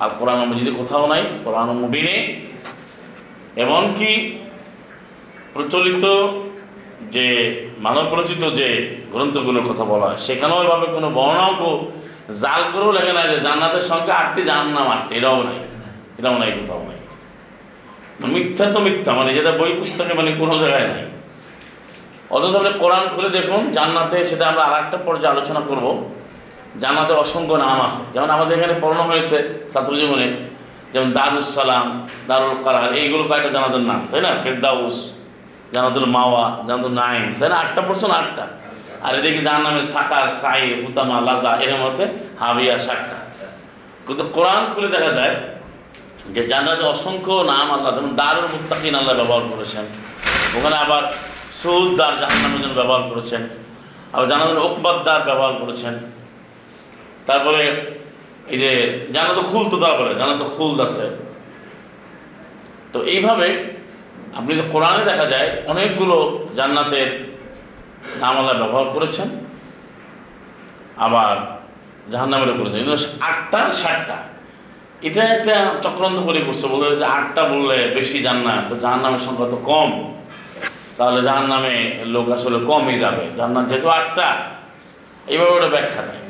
আর 0.02 0.10
কোরআন 0.18 0.38
মজিদে 0.50 0.72
কোথাও 0.80 1.04
নাই, 1.12 1.22
কোরআন 1.44 1.68
মুবিনে। 1.80 2.16
এমনকি 3.62 4.10
প্রচলিত 5.54 6.04
যে 7.14 7.26
মানব 7.86 8.06
রচিত 8.18 8.42
যে 8.60 8.68
গ্রন্থগুলোর 9.12 9.66
কথা 9.70 9.84
বলা 9.92 10.06
হয় 10.08 10.20
সেখানেও 10.26 10.60
এভাবে 10.66 10.86
কোনো 10.96 11.08
বর্ণাঙ্ক 11.18 11.62
জাল 12.42 12.62
করেও 12.72 12.90
লেখে 12.96 13.12
না 13.18 13.22
যে 13.32 13.36
জান্নাতের 13.46 13.84
সংখ্যা 13.90 14.14
আটটি, 14.20 14.40
জাহান্নাম 14.48 14.86
আটটি, 14.94 15.12
এটাও 15.18 15.38
নাই 15.48 15.58
এটাও 16.18 16.36
নাই, 16.40 16.50
কোথাও 16.58 16.82
নাই। 16.88 16.98
মিথ্যা 18.34 18.64
তো 18.74 18.78
মিথ্যা 18.86 19.10
মানে 19.18 19.30
যেটা 19.38 19.52
বই 19.60 19.72
পুস্তকে 19.78 20.14
মানে 20.18 20.30
কোনো 20.42 20.54
জায়গায় 20.62 20.88
নাই। 20.92 21.04
অথচ 22.34 22.54
আপনি 22.58 22.70
কোরআন 22.82 23.04
খুলে 23.14 23.30
দেখুন, 23.38 23.60
জান্নাতে 23.76 24.16
সেটা 24.30 24.44
আমরা 24.50 24.62
আর 24.68 24.74
একটা 24.82 24.98
পর্যায়ে 25.06 25.32
আলোচনা 25.34 25.60
করব। 25.68 25.86
জান্নাতের 26.80 27.16
অসংখ্য 27.16 27.54
নাম 27.64 27.78
আছে। 27.86 28.02
যেমন 28.14 28.30
আমাদের 28.30 28.58
এখানে 28.58 28.74
পড়ানো 28.82 29.02
হয়েছে 29.02 29.36
ছাত্র 29.72 29.92
জীবনে 29.96 30.26
যেমন 30.92 31.12
দারুস 31.12 31.48
সালাম 31.54 31.86
দারুল 32.28 32.54
কারার 32.64 32.92
এইগুলো 33.00 33.22
কয়েকটা 33.28 33.48
জানাতের 33.48 33.80
নাম, 33.80 34.00
তাই 34.10 34.20
না? 34.20 34.30
ফেরদাউস 34.42 34.96
জানাতুল 35.72 36.04
মাওয়া 36.04 36.64
জানাতুল 36.66 36.92
নাইম 36.92 37.34
তাই 37.38 37.48
না? 37.48 37.56
আটটা 37.56 37.80
পড়ছেন, 37.80 38.10
আটটা। 38.10 38.46
আর 39.02 39.12
এদিকে 39.18 39.38
যার 39.38 39.60
নামে 39.60 39.82
সাকার 39.82 40.28
সাই 40.28 40.82
হুতামা, 40.86 41.16
লাজা, 41.20 41.56
এরকম 41.56 41.82
আছে, 41.86 42.04
হাবিয়া, 42.40 42.78
সাতটা। 42.78 43.16
কিন্তু 44.06 44.24
কোরআন 44.32 44.62
খুলে 44.74 44.88
দেখা 44.88 45.10
যায় 45.12 45.34
যে 46.34 46.42
জান্নাতে 46.48 46.84
অসংখ্য 46.84 47.32
নাম 47.32 47.66
আল্লাহ, 47.72 47.94
যেমন 47.94 48.14
দারুল 48.14 48.46
মুত্তাকিন 48.54 48.94
আল্লাহ 48.94 49.14
ব্যবহার 49.16 49.42
করেছেন। 49.50 49.84
ওখানে 50.56 50.76
আবার 50.76 51.02
সৌদ্দার 51.52 52.12
জাহান্নামের 52.20 52.60
জন্য 52.62 52.74
ব্যবহার 52.74 53.02
করেছেন। 53.10 53.42
আবার 54.12 54.26
জানাতুল 54.28 54.58
ওকবাদ্দার 54.58 55.20
ব্যবহার 55.22 55.52
করেছেন। 55.52 56.17
তারপরে 57.28 57.62
এই 58.52 58.58
যে 58.62 58.70
জানাতো 59.14 59.40
খুল 59.50 59.64
তো 59.72 59.76
তারপরে 59.84 60.10
জানাতো 60.20 60.44
খুল 60.54 60.72
আছে। 60.86 61.06
তো 62.92 62.98
এইভাবে 63.12 63.48
আপনি 64.38 64.52
তো 64.60 64.64
কোরআনে 64.72 65.02
দেখা 65.10 65.26
যায় 65.32 65.48
অনেকগুলো 65.72 66.16
জান্নাতের 66.58 67.08
নাম 68.22 68.34
আল্লাহ 68.40 68.54
ব্যবহার 68.62 68.86
করেছেন, 68.94 69.28
আবার 71.06 71.34
জাহান্নামেরও 72.12 72.54
করেছেন। 72.60 72.78
কিন্তু 72.82 72.96
আটটা 73.28 73.60
ষাটটা 73.80 74.18
এটা 75.08 75.22
একটা 75.34 75.54
চক্রান্ত 75.84 76.18
করে 76.26 76.40
করছে, 76.46 76.66
বলে 76.72 76.86
যে 77.02 77.06
আটটা 77.16 77.42
বললে 77.52 77.78
বেশি 77.96 78.18
জান্নাত, 78.26 78.62
তো 78.70 78.74
জাহান্নামের 78.84 79.22
সংখ্যা 79.26 79.48
তো 79.54 79.58
কম। 79.70 79.90
তাহলে 80.98 81.20
জাহান্নামে 81.28 81.74
লোক 82.14 82.26
আসলে 82.36 82.58
কমই 82.70 82.96
যাবে। 83.04 83.24
জান্নাত 83.38 83.64
যেহেতু 83.70 83.88
আটটা, 83.98 84.28
এইভাবে 85.32 85.52
ওটা 85.56 85.68
ব্যাখ্যা 85.74 86.02
দেয়। 86.08 86.22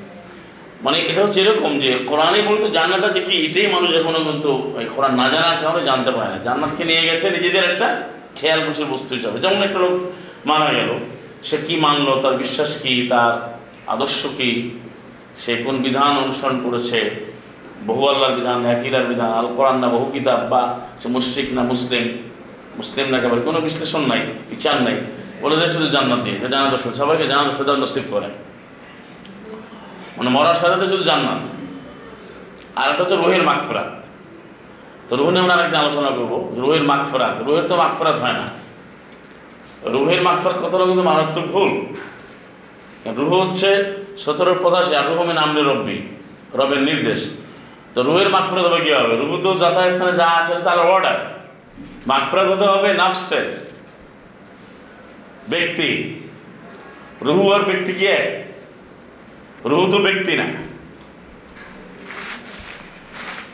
মানে 0.84 0.98
এটা 1.10 1.20
হচ্ছে 1.24 1.38
এরকম 1.44 1.72
যে 1.84 1.90
কোরআনে 2.10 2.38
বলতে 2.48 2.66
জান্নাতটা 2.76 3.08
যে 3.16 3.20
কি, 3.28 3.34
এটাই 3.46 3.66
মানুষ 3.76 3.90
এখনও 4.00 4.20
কিন্তু 4.28 4.50
কোরআন 4.94 5.12
না 5.20 5.26
জানার 5.32 5.58
কারণে 5.62 5.82
জানতে 5.90 6.10
পারে 6.16 6.28
না। 6.34 6.38
জান্নাতকে 6.46 6.82
নিয়ে 6.90 7.02
গেছে 7.08 7.26
নিজেদের 7.36 7.64
একটা 7.70 7.88
খেয়াল 8.38 8.60
খুশির 8.66 8.88
বস্তু 8.94 9.10
হিসাবে। 9.18 9.36
যেমন 9.44 9.60
একটা 9.66 9.78
লোক 9.84 9.94
মারা 10.50 10.68
গেল, 10.78 10.90
সে 11.48 11.56
কি 11.66 11.74
মানলো, 11.86 12.12
তার 12.22 12.34
বিশ্বাস 12.42 12.70
কি, 12.82 12.94
তার 13.12 13.32
আদর্শ 13.94 14.20
কি? 14.38 14.50
সে 15.42 15.52
কোন 15.64 15.76
বিধান 15.86 16.12
অনুসরণ 16.24 16.58
করেছে? 16.66 16.98
বহু 17.88 18.02
আল্লাহর 18.12 18.34
বিধান 18.38 18.58
একইলার 18.74 19.06
বিধান, 19.10 19.30
আল 19.38 19.46
কোরআন 19.56 19.76
না 19.82 19.88
বহু 19.94 20.06
কিতাব, 20.14 20.40
বা 20.52 20.62
সে 21.00 21.08
মুশরিক 21.16 21.48
না 21.56 21.62
মুসলিম? 21.72 22.04
মুসলিম 22.80 23.06
না 23.12 23.18
কেবল, 23.22 23.38
কোনো 23.48 23.58
বিশ্লেষণ 23.66 24.02
নাই, 24.12 24.20
বিচার 24.50 24.76
নাই। 24.86 24.96
বলে 25.42 25.56
দেয় 25.60 25.70
শুধু 25.74 25.86
জান্নাত 25.94 26.20
দিয়ে 26.26 26.36
জানাতে 26.54 26.76
সবাইকে 27.00 27.24
জানাতে 27.32 27.52
ফেদার 27.58 27.78
নসিব 27.84 28.04
করে। 28.10 28.28
মানে 30.18 30.30
মরার 30.30 30.54
সাথে 30.54 30.86
শুধু 30.86 31.04
জান্নাত। 31.04 31.40
আর 32.76 32.90
একটা 32.90 33.02
হচ্ছে 33.02 33.16
রোহের 33.16 33.42
মাগফরাত। 33.42 33.90
তো 35.08 35.16
রুহ 35.16 35.30
নিয়ে 35.30 35.42
আমরা 35.42 35.54
আরেকদিন 35.54 35.80
আলোচনা 35.80 36.08
করব 36.08 36.52
রোহের 36.56 36.82
মাগফরাত। 36.82 37.42
রোহের 37.46 37.64
তো 37.64 37.76
মাগফরাত 37.76 38.18
হয় 38.18 38.32
না। 38.32 38.46
রুহের 39.82 40.22
মাগফরাত 40.22 40.56
কথাটা 40.64 40.84
কিন্তু 40.84 41.02
মারাত্মক 41.02 41.46
ভুল। 41.46 41.70
রুহ 43.16 43.32
হচ্ছে 43.42 43.70
সতেরো 44.18 44.54
পঁচাশি, 44.62 44.96
আর 44.96 45.06
রুহ 45.06 45.22
মেন 45.22 45.38
আমরে 45.38 45.62
রব্বি, 45.62 46.02
রবের 46.54 46.78
নির্দেশ। 46.78 47.20
তো 47.94 48.02
রুহের 48.02 48.28
মাগফরাত 48.28 48.64
হবে 48.64 48.80
কী 48.84 48.92
হবে 48.92 49.16
রুহ 49.16 49.42
তো 49.42 49.54
যথাস্থানে 49.54 50.12
যা 50.12 50.26
আছে 50.26 50.54
তার 50.64 50.78
অর্ডার 50.78 51.18
মাগফরাত 52.06 52.46
হতে 52.48 52.64
হবে 52.64 52.94
নাফসের 52.94 53.46
ব্যক্তি। 55.48 55.88
রুহু 57.22 57.52
আর 57.52 57.60
ব্যক্তি 57.60 57.92
কি 57.92 58.06
এক? 58.06 58.47
রুহু 59.64 59.92
তো 59.92 59.98
ব্যক্তি 59.98 60.36
না। 60.36 60.44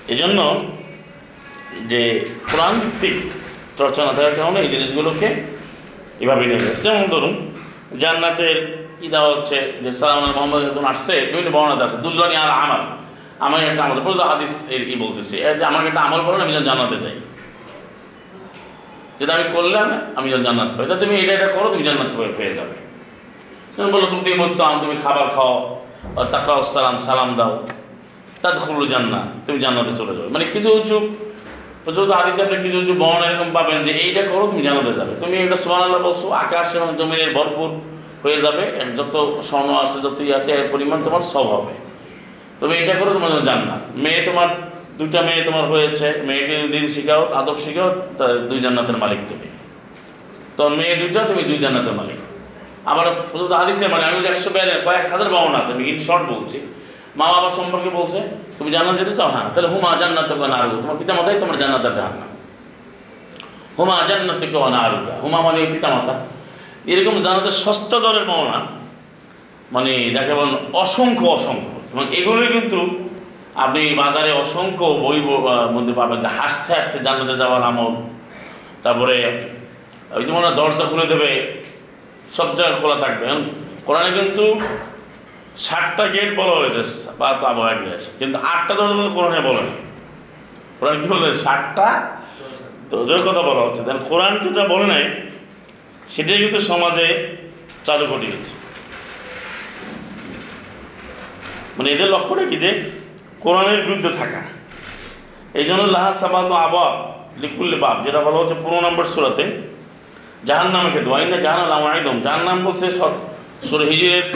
এই 0.09 0.17
জন্য 0.17 0.65
যে 1.89 2.27
কোরআন 2.53 2.81
ভিত্তিক 2.81 3.31
চর্চা 3.79 4.05
না 4.05 4.13
থাকার 4.13 4.33
কারণে 4.37 4.61
এই 4.61 4.69
জিনিসগুলোকে 4.69 5.35
এভাবে 6.21 6.47
নেবে 6.47 6.75
যেমন 6.83 7.07
ধরুন, 7.09 7.51
জান্নাতের 7.99 8.89
ই 9.03 9.09
দেওয়া 9.09 9.29
হচ্ছে 9.29 9.73
যে 9.83 9.93
সালাম 9.93 10.21
মোহাম্মদ 10.21 10.71
যখন 10.71 10.85
আসছে, 10.85 11.21
বিভিন্ন 11.21 11.51
বর্ণাতে 11.51 11.85
আছে 11.85 11.97
দুল্লানি 11.97 12.37
আর 12.37 12.51
আমার 12.51 12.79
আমাকে 13.39 13.67
একটা 13.67 13.85
আমল 13.85 14.03
প্রচুর 14.03 14.23
হাদিস 14.23 14.67
এর 14.71 14.89
ই 14.89 14.95
বলতেছি 14.95 15.37
যে 15.37 15.65
আমাকে 15.65 15.89
একটা 15.89 16.01
আমল 16.01 16.25
করো 16.27 16.41
আমি 16.41 16.53
যেন 16.53 16.65
জান্নাতে 16.65 16.97
যাই। 16.97 17.21
যেটা 19.21 19.35
আমি 19.35 19.45
করলাম 19.53 20.01
আমি 20.17 20.31
যেন 20.31 20.43
জান্নাত 20.43 20.69
পাই। 20.77 20.87
তা 20.87 20.95
তুমি 20.95 21.17
এটা 21.17 21.33
এটা 21.33 21.47
করো, 21.47 21.69
তুমি 21.69 21.83
জান্নাত 21.83 22.07
পেয়ে- 22.37 22.55
যাবে। 22.55 22.85
যেমন 23.77 23.91
বলো 23.91 24.07
তুমি 24.07 24.21
তুমি 24.21 24.35
মধ্যম 24.35 24.79
তুমি 24.81 24.97
খাবার 25.03 25.29
খাও। 25.29 25.74
তাকরা 26.33 26.55
সালাম 26.75 26.97
সালাম 27.09 27.31
দাও। 27.39 27.53
তাতে 28.43 28.59
খুললো 28.65 28.85
জান্নাত 28.93 29.27
তুমি 29.47 29.59
জান্নাতে 29.65 29.93
চলে 30.01 30.13
যাবে। 30.17 30.29
মানে 30.35 30.45
কিছু 30.55 30.69
উঁচু 30.79 30.99
প্রচুর 31.85 32.05
হাদিসে 32.19 32.41
আপনি 32.47 32.57
কিছু 32.65 32.77
কিছু 32.83 32.95
বর্ণ 33.03 33.21
এরকম 33.29 33.49
পাবেন 33.57 33.79
যে 33.87 33.93
এইটা 34.05 34.23
করো, 34.33 34.45
তুমি 34.51 34.63
জানাতে 34.69 34.93
যাবে। 34.99 35.13
তুমি 35.23 35.35
এটা 35.45 35.57
সোমান 35.63 35.81
আল্লাহ 35.87 36.01
বলছো, 36.09 36.27
আকাশ 36.45 36.69
এবং 36.79 36.89
জমিনের 37.01 37.31
ভরপুর 37.37 37.69
হয়ে 38.25 38.39
যাবে 38.45 38.63
যত 38.99 39.15
স্বর্ণ 39.49 39.71
আছে, 39.85 39.99
যতই 40.05 40.31
আছে, 40.39 40.51
এর 40.59 40.67
পরিমাণ 40.73 40.99
তোমার 41.07 41.23
সব 41.33 41.47
হবে। 41.55 41.75
তুমি 42.61 42.75
এটা 42.83 42.95
করো, 43.01 43.11
তোমার 43.17 43.31
জান্নাত। 43.49 43.83
মেয়ে 44.05 44.21
তোমার, 44.29 44.49
দুইটা 44.99 45.19
মেয়ে 45.27 45.43
তোমার 45.49 45.65
হয়েছে, 45.73 46.07
মেয়েকে 46.29 46.57
দিন 46.75 46.85
শিখাও, 46.95 47.23
আদব 47.39 47.57
শিখাও 47.65 47.89
দুই 48.51 48.59
জান্নাতের 48.65 48.97
মালিক 49.03 49.21
তুমি। 49.31 49.49
তো 50.57 50.63
মেয়ে 50.79 50.95
দুইটা, 51.01 51.21
তুমি 51.31 51.43
দুই 51.51 51.59
জান্নাতের 51.65 51.95
মালিক। 52.01 52.19
আবার 52.91 53.07
প্রচুর 53.31 53.49
হাদিসে 53.61 53.87
মানে 53.95 54.05
আমি 54.09 54.17
একশো 54.33 54.51
বেড়ে 54.57 54.75
কয়েক 54.87 55.05
হাজার 55.13 55.29
বাউন 55.35 55.53
আছে, 55.61 55.71
আমি 55.77 55.85
শর্ট 56.07 56.25
বলছি। 56.33 56.59
মা 57.19 57.27
বাবা 57.35 57.51
সম্পর্কে 57.59 57.91
বলছে, 57.99 58.19
তুমি 58.59 58.71
জানা 58.75 58.91
যেতে 59.01 59.13
চাও? 59.19 59.29
হ্যাঁ 59.35 59.47
তাহলে 59.53 59.69
হুমা 59.73 59.91
জান্নাত 60.01 60.31
না 60.53 60.57
আরু 60.61 60.69
তোমার 60.83 60.97
পিতা 61.01 61.13
মাতাই 61.19 61.37
তোমার 61.43 61.57
জান্নাতের 61.63 61.95
জাহান্নাম। 61.99 62.31
হুমা 63.79 63.97
জান্নাত 64.11 64.37
থেকে 64.43 64.57
না 64.75 64.79
আরুকা 64.87 65.15
হুমা 65.23 65.39
মানে 65.47 65.59
পিতা 65.75 65.89
মাতা 65.95 66.15
এরকম 66.93 67.15
জান্নাতের 67.25 67.57
সস্তা 67.65 67.97
দরের 68.05 68.27
মহনা 68.31 68.59
মানে 69.75 69.93
যাকে 70.17 70.33
বলেন 70.39 70.57
অসংখ্য 70.83 71.27
অসংখ্য। 71.37 71.75
এবং 71.93 72.05
এগুলোই 72.19 72.49
কিন্তু 72.55 72.81
আপনি 73.65 73.81
বাজারে 74.03 74.31
অসংখ্য 74.43 74.87
বই 75.05 75.19
মধ্যে 75.75 75.93
পাবেন। 75.99 76.19
যে 76.25 76.31
হাসতে 76.39 76.71
হাসতে 76.77 76.97
জান্নাতে 77.07 77.35
যাওয়ার 77.43 77.63
আমল, 77.71 77.93
তারপরে 78.85 79.17
ওই 80.17 80.23
হয় 80.31 80.55
দরজা 80.61 80.85
খুলে 80.91 81.07
দেবে 81.13 81.31
সব 82.37 82.49
জায়গায় 82.57 82.77
খোলা 82.81 82.97
থাকবে। 83.05 83.25
কোরআনে 83.87 84.11
কিন্তু 84.19 84.45
ষাটটা 85.67 86.05
গেট 86.15 86.31
বলা 86.41 86.55
হয়েছে, 86.61 86.83
বা 87.21 87.29
তো 87.41 87.45
আবহাওয়া 87.53 87.75
গেট 87.83 88.03
কিন্তু 88.21 88.37
আটটা 88.53 88.73
দরজা 88.79 88.95
কিন্তু 88.99 89.13
কোরআনে 89.19 89.41
বলে 89.49 89.63
না। 89.69 89.75
কোরআন 90.79 90.95
কি 91.01 91.07
বলে? 91.13 91.29
ষাটটা 91.45 91.89
দরজার 92.91 93.23
কথা 93.29 93.43
বলা 93.49 93.63
হচ্ছে। 93.67 93.81
তাহলে 93.87 94.03
কোরআন 94.11 94.33
যেটা 94.45 94.65
বলে 94.75 94.87
নাই, 94.93 95.05
সেটাই 96.15 96.39
কিন্তু 96.43 96.61
সমাজে 96.71 97.07
চালু 97.87 98.05
করে 98.11 98.27
গেছে 98.33 98.55
মানে 101.77 101.89
এদের 101.95 102.09
লক্ষ্যটা 102.15 102.45
কি 102.51 102.57
যে 102.65 102.71
কোরআনের 103.45 103.81
বিরুদ্ধে 103.87 104.11
থাকা। 104.21 104.41
এই 105.59 105.65
জন্য 105.69 105.83
লাহা 105.95 106.13
সাবাত 106.21 106.51
আবাব 106.67 106.95
লিকুল্লি 107.43 107.77
বাপ 107.85 107.97
যেটা 108.05 108.21
বলা 108.27 108.39
হচ্ছে 108.41 108.57
পনেরো 108.63 108.81
নম্বর 108.87 109.07
সুরাতে 109.13 109.45
জাহান 110.49 110.69
নামকে 110.75 111.01
দোয়াই 111.07 111.25
না 111.33 111.37
জাহান 111.47 111.61
আলাম 111.67 111.83
আইদম। 111.93 112.17
জাহান 112.27 112.43
নাম 112.49 112.59
বলছে 112.67 112.87
সুর 113.69 113.83
হিজিরের 113.91 114.27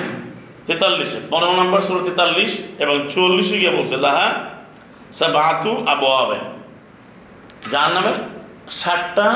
তেতাল্লিশে, 0.67 1.19
পনেরো 1.31 1.55
নম্বর 1.61 1.81
সুর 1.87 1.99
তেতাল্লিশ 2.07 2.53
এবং 2.83 2.97
চুয়াল্লিশে 3.13 3.57
গিয়ে 3.61 3.73
বলছে, 3.79 3.97
লাহা 4.05 4.27
সাবাতু 5.19 5.71
আবু 5.93 6.07
আবেন 6.23 6.43
জাহান 7.73 7.93
নামের 7.97 8.17
ষাটটা 8.81 9.27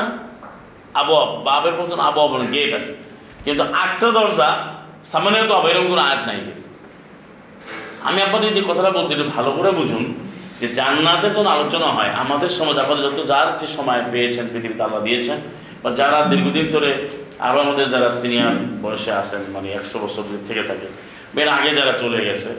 আবহাব 1.01 1.29
বাবের 1.47 1.73
মতন 1.79 1.99
আবহাওয়া 2.09 2.29
মানে 2.33 2.45
গেট 2.53 2.71
আছে। 2.79 2.93
কিন্তু 3.45 3.63
আটটা 3.83 4.07
দরজা 4.17 4.49
সামান্য 5.11 5.37
তো 5.49 5.53
আবার 5.59 5.69
এরকম 5.71 5.87
কোনো 5.93 6.03
আয়াত 6.09 6.21
নাই। 6.29 6.39
আমি 8.07 8.19
আপনাদের 8.27 8.49
যে 8.57 8.61
কথাটা 8.69 8.91
বলছি, 8.97 9.11
এটা 9.17 9.25
ভালো 9.35 9.49
করে 9.57 9.69
বুঝুন 9.79 10.03
যে 10.61 10.67
জান্নাতের 10.77 11.31
জন্য 11.35 11.47
আলোচনা 11.57 11.89
হয়, 11.97 12.11
আমাদের 12.23 12.49
সমাজ 12.57 12.75
আপনাদের 12.83 13.03
যত 13.07 13.19
যার 13.31 13.47
যে 13.59 13.67
সময় 13.77 14.01
পেয়েছেন, 14.11 14.45
পৃথিবীতে 14.51 14.81
আল্লাহ 14.87 15.01
দিয়েছেন 15.07 15.37
বা 15.83 15.89
যারা 15.91 16.17
দীর্ঘদিন 16.21 16.67
ধরে 16.71 16.91
আরও 17.39 17.57
আমাদের 17.61 17.89
যারা 17.89 18.09
সিনিয়র 18.09 18.55
বয়সে 18.81 19.11
আছেন 19.11 19.41
মানে 19.53 19.67
একশো 19.69 19.99
বছর 19.99 20.23
থেকে 20.47 20.63
থাকে 20.63 20.87
বের 21.35 21.49
আগে 21.49 21.71
যারা 21.75 21.91
চলে 21.91 22.25
গেছে 22.25 22.51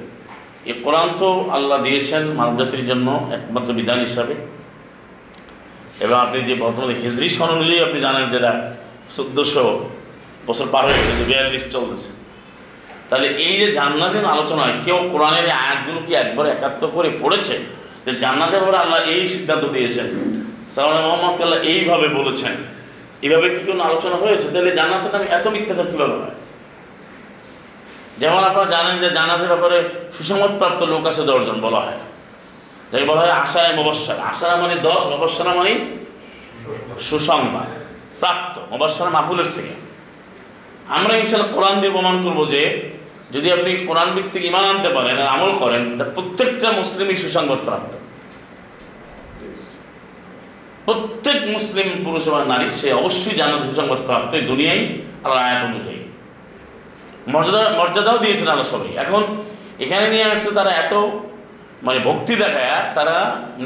এই 0.66 0.74
কোরআন 0.84 1.08
তো 1.18 1.28
আল্লাহ 1.50 1.82
দিয়েছেন 1.82 2.22
মানবজাতির 2.40 2.86
জন্য 2.86 3.08
একমাত্র 3.32 3.70
বিধান 3.72 3.98
হিসাবে। 4.00 4.34
এবং 6.00 6.16
আপনি 6.20 6.38
যে 6.40 6.54
বর্তমানে 6.54 6.94
হিজরি 7.02 7.28
সন 7.28 7.48
অনুযায়ী 7.48 7.80
আপনি 7.80 8.00
জানেন 8.00 8.24
যেটা 8.28 8.50
চোদ্দোশো 9.10 9.64
বছর 10.46 10.66
পার 10.72 10.84
হয়ে 10.84 10.96
গেছে, 10.96 11.24
বিয়াল্লিশ 11.24 11.64
চলতেছে। 11.72 12.10
তাহলে 13.08 13.28
এই 13.28 13.54
যে 13.58 13.72
জান্নাতের 13.72 14.24
আলোচনা 14.24 14.64
কেউ 14.84 14.98
কোরআনের 15.12 15.50
আয়াতগুলো 15.50 16.00
কি 16.06 16.14
একবার 16.14 16.46
একাত্ম 16.46 16.82
করে 16.94 17.10
পড়েছে? 17.22 17.54
যে 18.04 18.12
জান্নাতের 18.14 18.62
পরে 18.66 18.76
আল্লাহ 18.76 19.00
এই 19.14 19.28
সিদ্ধান্ত 19.28 19.64
দিয়েছেন। 19.64 20.06
সালাম 20.70 21.04
মোহাম্মদকে 21.06 21.42
আল্লাহ 21.42 21.60
এইভাবে 21.60 22.08
বলেছেন। 22.08 22.54
এইভাবে 23.24 23.46
কি 23.54 23.60
কোনো 23.70 23.82
আলোচনা 23.88 24.16
হয়েছে? 24.22 24.46
তাহলে 24.52 24.70
জান্নাতের 24.78 25.10
নামে 25.14 25.26
এত 25.36 25.46
মিথ্যাচার 25.54 25.86
কীভাবে 25.92 26.16
হয়? 26.22 26.36
যেমন 28.20 28.42
আপনারা 28.48 28.66
জানেন 28.74 28.96
যে 29.02 29.08
জান্নাতের 29.10 29.48
ব্যাপারে 29.52 29.78
সুসংবাদপ্রাপ্ত 30.16 30.80
লোক 30.92 31.02
আছে 31.10 31.22
দশজন 31.30 31.58
বলা 31.60 31.80
হয়। 31.80 32.00
যাকে 32.92 33.06
বলা 33.10 33.20
হয় 33.20 33.34
আশায় 33.42 33.72
মবস্বর 33.76 34.16
আশারা 34.30 34.56
মানে 34.56 34.74
দশ 34.88 35.02
মবস্বরা 35.06 35.52
মানে 35.54 35.72
সুসংবাদ। 37.00 37.68
প্রাপ্ত 38.20 38.54
মবস্বরা 38.72 39.10
মাহুলের 39.10 39.48
থেকে 39.54 39.74
আমরা 40.96 41.12
ইনশাল্লাহ 41.16 41.50
কোরআন 41.54 41.74
দিয়ে 41.80 41.92
প্রমাণ 41.92 42.16
করব 42.24 42.38
যে 42.50 42.62
যদি 43.32 43.48
আপনি 43.52 43.70
কোরআন 43.88 44.08
ভিত্তিক 44.14 44.42
ইমান 44.44 44.64
আনতে 44.64 44.88
পারেন 44.88 45.16
আর 45.22 45.28
আমল 45.34 45.52
করেন 45.62 45.82
তা 45.98 46.04
প্রত্যেকটা 46.16 46.68
মুসলিমই 46.72 47.16
সুসংবাদ 47.16 47.60
প্রাপ্ত 47.64 47.92
প্রত্যেক 50.86 51.38
মুসলিম 51.54 51.88
পুরুষ 52.04 52.24
এবং 52.30 52.42
নারী, 52.52 52.66
সে 52.80 52.88
অবশ্যই 53.00 53.34
জানাত 53.40 53.60
সুসংবাদ 53.68 54.00
প্রাপ্ত 54.08 54.30
এই 54.38 54.44
দুনিয়ায় 54.50 54.82
আল্লাহ 55.24 55.40
আয়াত 55.48 55.62
অনুযায়ী। 55.70 56.00
মর্যাদা, 57.34 57.62
মর্যাদাও 57.80 58.18
দিয়েছেন 58.24 58.48
আল্লাহ 58.52 58.68
সবাই। 58.74 58.90
এখন 59.04 59.22
এখানে 59.84 60.04
নিয়ে 60.14 60.26
আসছে 60.32 60.50
তারা 60.58 60.70
এত 60.82 60.94
মানে 61.86 61.98
ভক্তি 62.08 62.34
দেখায়, 62.42 62.70
তারা 62.96 63.16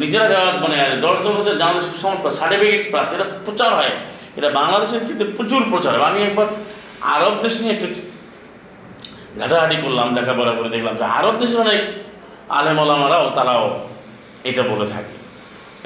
নিজেরা 0.03 0.41
মানে 0.63 0.77
দশজন 1.05 1.33
হচ্ছে 1.39 1.55
জানাতে 1.63 1.81
সুসংবাদ 1.89 2.33
সার্টিফিকেট 2.39 2.83
প্রাপ্ত, 2.93 3.11
এটা 3.17 3.27
প্রচার 3.47 3.71
হয়। 3.79 3.93
এটা 4.39 4.49
বাংলাদেশের 4.59 5.03
কিন্তু 5.09 5.25
প্রচুর 5.37 5.63
প্রচার 5.73 5.93
আমি 6.11 6.21
একবার 6.29 6.49
আরব 7.15 7.35
দেশ 7.45 7.55
নিয়ে 7.63 7.75
একটু 7.77 7.89
ঘাটাঘাটি 9.41 9.77
করলাম, 9.85 10.09
লেখাপড়া 10.17 10.53
করে 10.59 10.69
দেখলাম 10.75 10.95
যে 11.01 11.05
আরব 11.19 11.35
দেশের 11.41 11.61
অনেক 11.67 11.81
আলেমলামারাও 12.59 13.27
তারাও 13.37 13.65
এটা 14.51 14.63
বলে 14.71 14.87
থাকে। 14.95 15.15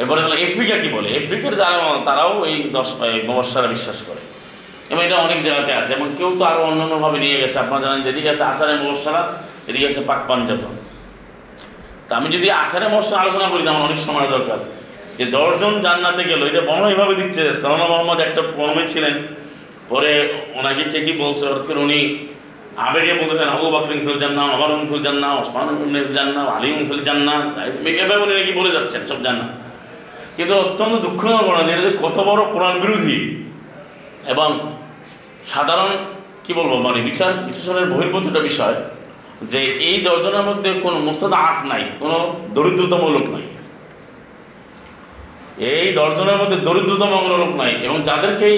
এরপরে 0.01 0.19
দেখলাম 0.21 0.39
আফ্রিকা 0.47 0.77
কি 0.83 0.89
বলে? 0.97 1.09
আফ্রিকার 1.21 1.53
যারা 1.61 1.79
তারাও 2.05 2.33
এই 2.51 2.59
দশ, 2.77 2.89
এই 3.09 3.17
মবস্যারা 3.31 3.69
বিশ্বাস 3.75 4.03
করে। 4.09 4.23
এবং 4.91 5.03
এটা 5.07 5.17
অনেক 5.17 5.43
জায়গাতে 5.47 5.73
আছে। 5.81 5.91
এবং 5.99 6.09
কেউ 6.19 6.31
তো 6.39 6.45
আরও 6.45 6.63
অন্যান্যভাবে 6.71 7.19
নিয়ে 7.25 7.37
গেছে। 7.43 7.59
আপনারা 7.59 7.81
জানেন 7.85 8.03
যেদিকে 8.03 8.29
আছে 8.35 8.45
আচারের 8.45 8.81
মবস্যারা 8.85 9.23
এদিকে 9.69 9.87
আছে 9.87 10.01
পাক 10.11 10.21
পাঞ্জাতন। 10.29 10.75
তা 12.09 12.13
আমি 12.17 12.29
যদি 12.37 12.51
আখারে 12.63 12.87
মশা 12.89 13.15
আলোচনা 13.23 13.47
করি 13.49 13.63
আমার 13.69 13.83
অনেক 13.89 13.99
সময় 13.99 14.29
দরকার। 14.29 14.59
যে 15.19 15.25
দশজন 15.25 15.75
জান্নাতে 15.81 16.25
গেল, 16.25 16.41
এটা 16.51 16.61
বর্ণ 16.61 16.85
এইভাবে 16.89 17.15
দিচ্ছে। 17.15 17.53
সালানা 17.53 17.87
মোহাম্মদ 17.87 18.21
একটা 18.21 18.43
বর্মে 18.57 18.85
ছিলেন। 18.89 19.15
পরে 19.89 20.13
ওনাকে 20.55 20.83
কে 20.93 21.01
কি 21.07 21.13
বলছে? 21.13 21.47
হঠাৎ 21.47 21.65
করে 21.67 21.79
উনি 21.87 22.01
আবেগে 22.77 23.15
বলতেছেন 23.15 23.49
আবু 23.49 23.67
বাকরিন 23.71 24.01
ফিল 24.07 24.19
জান্না 24.19 24.43
অমর 24.43 24.71
ফিল 24.91 25.03
জান্না 25.03 25.29
ওসমান 25.41 25.67
ফিল 25.93 26.13
জান্না 26.19 26.41
আলিম 26.57 26.77
ফিল 26.89 27.03
জান্না 27.09 27.35
এভাবে 27.89 28.23
উনি 28.25 28.33
নাকি 28.39 28.53
বলে 28.61 28.71
যাচ্ছেন, 28.71 29.03
সব 29.07 29.23
জান্না 29.23 29.47
কিন্তু 30.37 30.55
অত্যন্ত 30.55 30.95
দুঃখজনক 31.07 31.43
ঘটনা 31.49 31.73
এটা 31.73 31.83
যে 31.89 31.93
কত 32.03 32.17
বড় 32.29 32.43
কোরআন 32.55 32.75
বিরোধী। 32.81 33.19
এবং 34.33 34.49
সাধারণ, 35.53 35.91
কি 36.45 36.53
বলব 36.59 36.73
মানে 36.87 36.99
বিচার 37.09 37.31
বিশ্লেষণের 37.47 37.87
বহির্ভূত 37.93 38.25
একটা 38.27 38.41
বিষয় 38.41 38.77
যে 39.53 39.61
এই 39.89 39.97
দর্জনের 40.09 40.45
মধ্যে 40.49 40.71
কোনো 40.85 40.97
মোস্তাদ 40.99 41.33
আফ 41.49 41.59
নাই, 41.65 41.83
কোনো 42.01 42.17
দরিদ্রতম 42.55 43.03
লোক 43.17 43.27
নাই। 43.35 43.45
এই 45.73 45.87
দর্জনের 45.93 46.39
মধ্যে 46.41 46.57
দরিদ্রতম 46.57 47.12
কোনো 47.25 47.37
লোক 47.37 47.53
নাই 47.57 47.73
এবং 47.87 47.99
যাদেরকে 48.03 48.49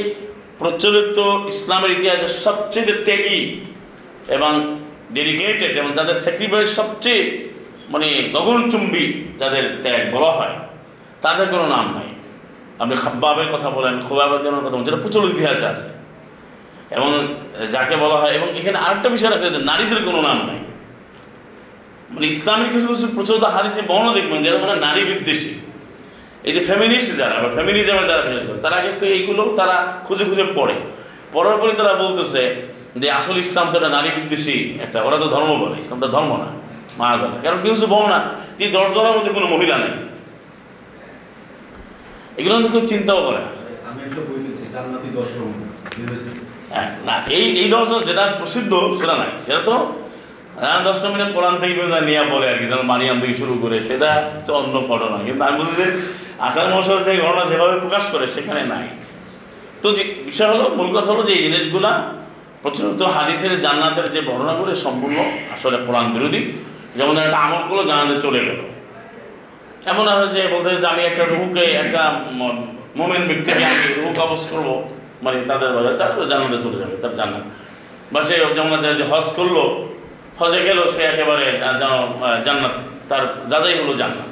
প্রচলিত 0.58 1.18
ইসলামের 1.52 1.90
ইতিহাসে 1.90 2.28
সবচেয়ে 2.44 2.92
ত্যাগী 3.06 3.40
এবং 4.36 4.52
ডেডিকেটেড 5.16 5.72
এবং 5.80 5.90
যাদের 5.92 6.14
স্যাক্রিফাইস 6.14 6.68
সবচেয়ে 6.76 7.22
মানে 7.92 8.08
গগনচুম্বী 8.32 9.04
যাদের 9.38 9.64
ত্যাগ 9.82 10.02
বলা 10.14 10.32
হয়। 10.32 10.54
তাদের 11.24 11.46
কোনো 11.52 11.66
নাম 11.74 11.86
নাই। 11.96 12.08
আপনি 12.82 12.94
খাব্বাবের 13.04 13.48
কথা 13.54 13.68
বলেন 13.76 13.94
খোবাবের 14.06 14.40
কথা 14.64 14.70
বলেন, 14.74 14.84
যেটা 14.88 14.98
প্রচলিত 15.04 15.30
ইতিহাসে 15.34 15.66
আছে। 15.72 15.88
এবং 16.96 17.08
যাকে 17.74 17.94
বলা 18.02 18.16
হয়, 18.20 18.32
এবং 18.38 18.48
এখানে 18.58 18.78
আরেকটা 18.84 19.08
বিষয় 19.14 19.30
রাখা 19.34 19.46
যে 19.56 19.60
নারীদের 19.70 20.00
কোনো 20.08 20.20
নাম 20.28 20.38
নাই। 20.48 20.60
মানে 22.14 22.26
ইসলামের 22.34 22.68
কিছু 22.74 22.86
কিছু 22.92 23.06
প্রচলিত 23.16 23.44
হাদিসে 23.54 23.82
বর্ণ 23.90 24.06
দেখবেন, 24.18 24.38
যারা 24.44 24.58
মানে 24.64 24.74
নারী 24.86 25.00
বিদ্বেষী। 25.10 25.52
এই 26.48 26.52
যে 26.56 26.60
ফ্যামিনিস্ট 26.68 27.08
যারা, 27.20 27.36
বা 27.42 27.48
ফ্যামিনিজমের 27.56 28.06
যারা 28.10 28.22
বিশেষ 28.26 28.44
করে, 28.48 28.58
তারা 28.66 28.76
কিন্তু 28.86 29.04
এইগুলো 29.14 29.42
তারা 29.60 29.76
খুঁজে 30.06 30.24
খুঁজে 30.28 30.44
পড়ে। 30.58 30.76
পড়ার 31.34 31.56
পরে 31.60 31.72
তারা 31.80 31.92
বলতেছে 32.04 32.42
যে 33.02 33.06
আসল 33.18 33.36
ইসলাম 33.44 33.66
তো 33.70 33.74
একটা 33.78 33.90
নারী 33.96 34.08
বিদ্বেষী 34.18 34.56
একটা, 34.84 34.98
ওরা 35.06 35.16
তো 35.22 35.26
ধর্ম 35.34 35.50
বলে, 35.62 35.76
ইসলাম 35.82 35.98
তো 36.04 36.08
ধর্ম 36.16 36.30
না 36.42 36.48
মারা 37.00 37.16
যাবে 37.22 37.36
কারণ 37.44 37.58
কেউ 37.62 37.72
কিছু 37.76 37.88
বলো 37.94 38.06
না 38.14 38.18
যে 38.58 38.64
দশজনের 38.76 39.14
মধ্যে 39.16 39.32
কোনো 39.36 39.46
মহিলা 39.54 39.76
নেই। 39.84 39.94
এগুলো 42.38 42.54
তো 42.64 42.68
কেউ 42.74 42.84
চিন্তাও 42.92 43.20
করে 43.26 43.40
না। 43.46 43.50
হ্যাঁ, 46.74 46.88
না 47.06 47.14
এই 47.38 47.46
এই 47.62 47.68
দর্শন 47.76 48.00
যেটা 48.08 48.24
প্রসিদ্ধ 48.40 48.72
সেটা 49.00 49.14
নাই 49.22 49.30
সেটা 49.46 49.60
তো 49.68 49.74
রান 50.64 50.80
কোরআন 51.36 51.54
থেকে 51.60 51.74
নিয়ে 52.08 52.22
বলে 52.32 52.46
আর 52.52 52.56
কি 52.60 52.66
যেমন 52.70 52.86
মারিয়াম 52.92 53.16
থেকে 53.20 53.34
শুরু 53.42 53.54
করে 53.62 53.76
সেটা 53.88 54.10
হচ্ছে 54.34 54.52
অন্য 54.60 54.74
ঘটনা। 54.90 55.16
কিন্তু 55.26 55.42
আমি 55.44 55.56
বলছি 55.60 55.74
যে 55.82 55.86
আসার 56.46 56.66
মশার 56.74 57.00
যে 57.06 57.12
ঘটনা 57.26 57.44
যেভাবে 57.50 57.76
প্রকাশ 57.80 58.04
করে 58.12 58.26
সেখানে 58.26 58.62
নাই। 58.72 58.86
তো 59.82 59.86
যে 59.96 60.02
বিষয় 60.28 60.48
হলো 60.52 60.64
মূল 60.78 60.88
কথা 60.96 61.10
হলো 61.12 61.22
যে 61.22 61.32
এই 61.36 61.42
জিনিসগুলা 61.46 61.92
প্রচলিত 62.62 63.02
হাদিসের 63.16 63.52
জান্নাতের 63.60 64.06
যে 64.14 64.20
বর্ণনাগুলো 64.28 64.70
সম্পূর্ণ 64.74 65.18
আসলে 65.54 65.78
কোরআন 65.86 66.06
বিরোধী। 66.14 66.40
যেমন 66.98 67.14
একটা 67.18 67.38
আমল 67.44 67.62
করল 67.68 67.80
জান্নাতে 67.90 68.16
চলে 68.26 68.40
গেল। 68.46 68.60
এমন 69.92 70.04
আছে 70.12 70.26
যে 70.34 70.40
বলতে 70.54 70.68
যে 70.82 70.86
আমি 70.94 71.02
একটা 71.10 71.22
রুহুকে, 71.32 71.64
একটা 71.82 72.02
মোমেন 72.98 73.22
ব্যক্তিকে 73.30 73.64
আমি 73.72 73.86
রুহু 73.98 74.10
কাবজ 74.20 74.42
করব 74.52 74.68
মানে 75.24 75.38
তাদের 75.50 75.70
বাজার 75.76 75.94
তারা 76.00 76.12
জান্নাতে 76.30 76.58
চলে 76.64 76.76
যাবে, 76.82 76.94
তার 77.02 77.12
জান্নাত। 77.18 77.44
বা 78.12 78.20
সে 78.26 78.34
যেমন 78.56 78.72
যে 79.00 79.04
হজ 79.10 79.26
করল, 79.38 79.56
হজে 80.40 80.60
গেল, 80.68 80.78
সে 80.94 81.02
একেবারে 81.12 81.46
জান্নাত, 82.46 82.74
তার 83.10 83.22
যাচাই 83.50 83.76
হলো 83.82 83.92
জান্নাত। 84.02 84.28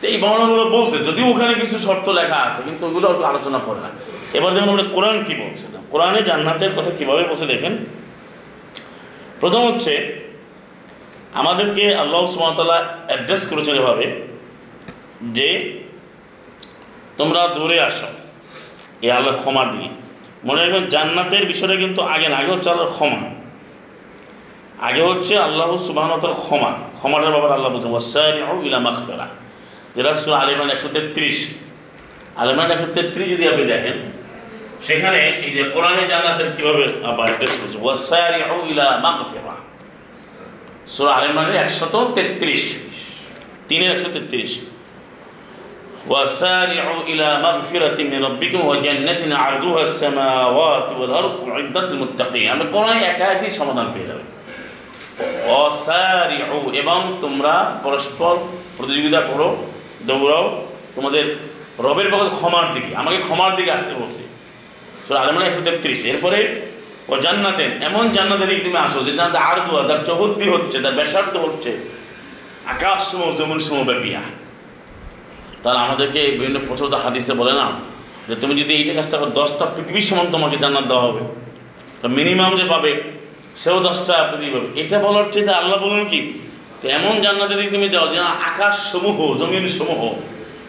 তো 0.00 0.04
এই 0.12 0.16
বর্ণনাগুলো 0.22 0.64
বলছে, 0.76 0.96
যদিও 1.08 1.26
ওখানে 1.32 1.52
কিছু 1.62 1.76
শর্ত 1.86 2.06
লেখা 2.18 2.38
আছে, 2.48 2.60
কিন্তু 2.66 2.82
ওগুলো 2.88 3.06
আর 3.10 3.16
আলোচনা 3.30 3.58
করে 3.66 3.80
না 3.84 3.90
এবার 4.38 4.50
দেখুন 4.54 4.70
আমরা 4.74 4.86
কোরআন 4.96 5.16
কী 5.26 5.34
বলছে 5.42 5.66
না। 5.74 5.80
কোরআনে 5.92 6.20
জান্নাতের 6.28 6.72
কথা 6.76 6.90
কীভাবে 6.98 7.22
বলছে 7.30 7.46
দেখেন। 7.52 7.72
প্রথম 9.40 9.62
হচ্ছে, 9.68 9.92
আমাদেরকে 11.40 11.84
আল্লাহ 12.02 12.20
সুমতলা 12.34 12.78
অ্যাড্রেস 13.08 13.42
করেছেন 13.50 13.74
এভাবে 13.82 14.06
যে 15.22 15.50
তোমরা 17.18 17.48
দূরে 17.48 17.80
আসো। 17.80 18.06
এ 19.02 19.08
আল্লাহর 19.10 19.38
ক্ষমা 19.38 19.64
দিয়ে 19.64 19.88
মনে 20.44 20.60
রাখবেন, 20.60 20.86
জান্নাতের 20.86 21.44
বিষয়টা 21.46 21.76
কিন্তু 21.76 22.00
আগে 22.02 22.28
না, 22.28 22.36
আগে 22.36 22.50
হচ্ছে 22.52 22.70
আল্লাহর 22.70 22.92
ক্ষমা। 22.92 23.20
আগে 24.88 25.02
হচ্ছে 25.02 25.38
আল্লাহ 25.38 25.76
সুবাহতার 25.76 26.34
ক্ষমা। 26.34 26.70
ক্ষমাটার 26.98 27.30
ব্যাপারে 27.30 27.52
আল্লাহ 27.52 27.70
বলছেন, 27.72 27.90
ওয়াসারিউ 27.90 28.62
ইলা 28.66 28.78
মাগফিরা 28.78 29.26
যেটা 29.96 30.14
সুরা 30.14 30.36
আলিমান 30.38 30.70
একশো 30.70 30.88
তেত্রিশ। 30.88 31.38
আলিমান 32.36 32.70
একশো 32.70 32.86
তেত্রিশ 32.94 33.28
যদি 33.34 33.48
আপনি 33.48 33.64
দেখেন, 33.64 33.96
সেখানে 34.86 35.18
এই 35.44 35.50
যে 35.50 35.62
কোরআনে 35.74 36.08
জান্নাতের 36.08 36.48
কীভাবে 36.56 36.84
আবার 37.10 37.26
অ্যাড্রেস 37.28 37.54
করছে, 37.60 37.78
ওয়াসারিউ 37.82 38.56
ইলা 38.70 38.86
মাগফিরা 39.02 39.56
সুরা 40.86 41.14
আলিমানের 41.14 41.56
একশত 41.56 41.94
তেত্রিশ। 42.14 42.64
তিনের 43.68 43.90
একশো 43.92 44.08
তেত্রিশ। 44.12 44.60
وسارعوا 46.07 47.01
إلى 47.03 47.27
مغفرة 47.39 48.03
من 48.03 48.23
ربكم 48.23 48.61
وجنة 48.67 49.35
عرضها 49.35 49.81
السماوات 49.81 50.91
والأرض 50.91 51.33
أعدت 51.49 51.87
للمتقين 51.91 52.47
আমি 52.49 52.65
কোরআনে 52.71 53.01
একাধিক 53.05 53.51
সমাধান 53.51 53.87
পেয়ে 53.93 54.07
যাবে 54.07 54.23
অসারিউ 55.55 56.59
এবং 56.73 56.99
তোমরা 57.21 57.53
পরস্পর 57.83 58.33
প্রতিযোগিতা 58.77 59.19
করো 59.21 59.47
দৌড়াও 60.01 60.45
তোমাদের 60.95 61.25
রবের 61.79 62.07
পক্ষে 62.11 62.31
ক্ষমার 62.39 62.67
দিকে 62.73 62.91
আমাকে 62.95 63.17
ক্ষমার 63.17 63.51
দিকে 63.55 63.71
আসতে 63.71 63.93
বলছে 63.93 64.21
চলো 65.05 65.17
আলমান 65.19 65.43
একশো 65.43 65.61
তেত্রিশ 65.61 65.99
এরপরে 66.05 66.39
ও 67.09 67.13
জান্নাতেন 67.17 67.71
এমন 67.83 68.03
জান্নাতের 68.11 68.47
দিকে 68.49 68.63
তুমি 68.63 68.77
আসো 68.77 68.99
যে 69.03 69.11
জান্নাতে 69.11 69.39
আর 69.49 69.57
দোয়া 69.65 69.81
তার 69.89 69.99
চৌহদ্দি 70.05 70.45
হচ্ছে 70.53 70.77
তার 70.83 70.95
ব্যাসার্ধ 70.99 71.33
হচ্ছে 71.45 71.71
আকাশ 72.65 72.99
সম 73.09 73.21
জমুন 73.39 73.59
সম 73.59 73.77
ব্যাপিয়া 75.62 75.78
তাহলে 75.78 75.78
আমাদেরকে 75.78 76.20
বিভিন্ন 76.38 76.58
প্রচলিত 76.66 76.94
হাদিসে 76.94 77.34
বলে 77.34 77.52
না 77.52 77.66
যে 78.28 78.34
তুমি 78.36 78.54
যদি 78.62 78.74
এইটা 78.74 78.92
কাজটা 78.94 79.16
করো, 79.18 79.30
দশটা 79.30 79.64
পৃথিবীর 79.74 80.02
সমান 80.02 80.26
তোমাকে 80.30 80.56
জান্নাত 80.56 80.84
দেওয়া 80.84 81.02
হবে। 81.02 81.20
তো 82.02 82.08
মিনিমাম 82.08 82.56
যে 82.56 82.64
পাবে, 82.64 83.02
সেও 83.56 83.80
দশটা 83.80 84.14
পৃথিবী 84.30 84.50
পাবে। 84.56 84.68
এটা 84.80 84.98
বলার 84.98 85.26
চেয়ে 85.32 85.50
আল্লাহ 85.50 85.78
বলুন 85.84 86.04
কি 86.08 86.20
এমন 86.98 87.20
জান্নাতের 87.20 87.56
দিকে 87.58 87.70
তুমি 87.70 87.88
যাও 87.88 88.06
যে 88.12 88.18
আকাশ 88.18 88.92
সমূহ 88.92 89.36
জমিন 89.40 89.68
সমূহ 89.68 90.14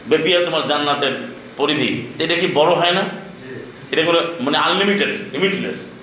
বেপিয়া 0.09 0.45
তোমার 0.45 0.67
জান্নাতের 0.67 1.13
পরিধি। 1.57 1.89
এটা 2.23 2.35
কি 2.35 2.47
বড় 2.47 2.75
হয় 2.75 2.91
না? 2.91 3.03
এটা 3.91 4.03
কোনো 4.03 4.19
মানে 4.45 4.57
আনলিমিটেড 4.57 5.11
লিমিটলেস 5.33 5.95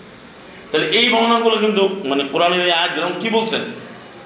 তাহলে 0.70 0.87
এই 0.98 1.09
বর্ণনাগুলো 1.12 1.57
কিন্তু 1.57 1.83
মানে 2.11 2.22
কোরআনের 2.33 2.61
আয়াত 2.79 2.90
যেরকম 2.94 3.14
কী 3.20 3.29
বলছেন? 3.31 3.61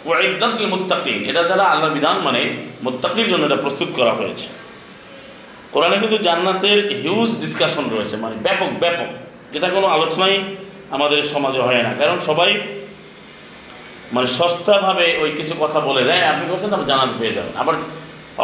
ওয়াইদাতুল 0.07 0.67
মুত্তাকিন, 0.75 1.19
এটা 1.31 1.43
যারা 1.51 1.65
আল্লাহর 1.73 1.95
বিধান 1.99 2.17
মানে 2.27 2.41
মুত্তাকির 2.87 3.29
জন্য 3.33 3.43
এটা 3.49 3.57
প্রস্তুত 3.65 3.91
করা 3.99 4.13
হয়েছে। 4.21 4.49
কোরআনে 5.73 5.97
কিন্তু 6.03 6.19
জান্নাতের 6.27 6.79
হিউজ 7.03 7.31
ডিসকাশন 7.43 7.85
রয়েছে 7.95 8.17
মানে 8.25 8.35
ব্যাপক 8.47 8.71
ব্যাপক, 8.83 9.11
যেটা 9.53 9.69
কোনো 9.77 9.87
আলোচনাই 9.87 10.35
আমাদের 10.91 11.19
সমাজে 11.33 11.61
হয় 11.67 11.83
না। 11.87 11.93
কারণ 12.01 12.17
সবাই 12.29 12.51
মানে 14.15 14.29
সস্তাভাবে 14.39 15.07
ওই 15.23 15.31
কিছু 15.39 15.55
কথা 15.63 15.81
বলে 15.81 16.03
দেয়, 16.09 16.25
আপনি 16.33 16.45
করছেন 16.51 16.71
আপনি 16.77 16.87
জানাত 16.93 17.11
পেয়ে 17.21 17.35
যাবেন। 17.37 17.55
আবার 17.63 17.75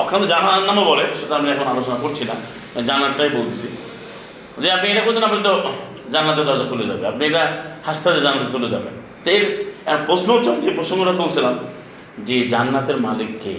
ওখানে 0.02 0.26
জানার 0.32 0.62
নামও 0.68 0.84
বলে, 0.90 1.04
সেটা 1.20 1.34
আমি 1.40 1.48
এখন 1.54 1.66
আলোচনা 1.74 1.98
করছি 2.04 2.22
না 2.30 2.34
জানারটাই 2.88 3.30
বলতেছি। 3.38 3.68
যে 4.62 4.68
আপনি 4.76 4.86
এটা 4.92 5.02
করছেন, 5.06 5.24
আপনি 5.24 5.40
তো 5.48 5.52
জান্নাতের 6.14 6.44
দরজা 6.48 6.66
খুলে 6.70 6.84
যাবে, 6.90 7.04
আপনি 7.12 7.22
এটা 7.30 7.42
হাসপাতালে 7.86 8.20
জান্নাতে 8.26 8.48
চলে 8.52 8.68
যাবেন। 8.74 8.94
তো 9.28 9.32
এর 9.36 9.46
প্রশ্ন 10.08 10.28
হচ্ছে, 10.34 10.50
যে 10.64 10.70
প্রসঙ্গটা 10.78 11.14
তুলছিলাম, 11.20 11.54
যে 12.26 12.36
জান্নাতের 12.52 12.98
মালিক 13.06 13.30
কে? 13.42 13.54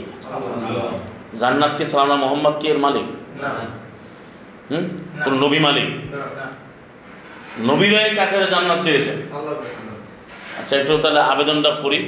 জান্নাত 1.42 1.74
কে 1.78 1.84
সালামা 1.92 2.16
মোহাম্মদ 2.24 2.56
কে 2.62 2.68
এর 2.74 2.80
মালিক? 2.86 3.08
হুম? 4.70 4.84
কোন 5.24 5.34
নবী 5.44 5.60
মালিক? 5.68 5.88
নবীরাই 7.70 8.10
কাকে 8.18 8.38
জান্নাত 8.54 8.80
চেয়েছেন 8.86 9.18
আচ্ছা 10.60 10.74
একটু 10.82 10.94
তাহলে 11.04 11.22
আবেদনটা 11.32 11.72
করি 11.84 12.00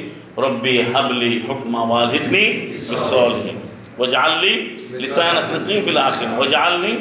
রব্বি 0.46 0.74
হাবলি 0.92 1.32
হুকমা 1.48 1.82
ওয়াজিদনি 1.90 2.46
বিসলিহিন 2.90 3.58
ওয়াজআলনি 4.00 4.54
লিসান 5.02 5.36
সিদকিন 5.48 5.78
ফিল 5.86 6.00
আখির 6.08 6.30
ওয়াজআলনি 6.40 6.92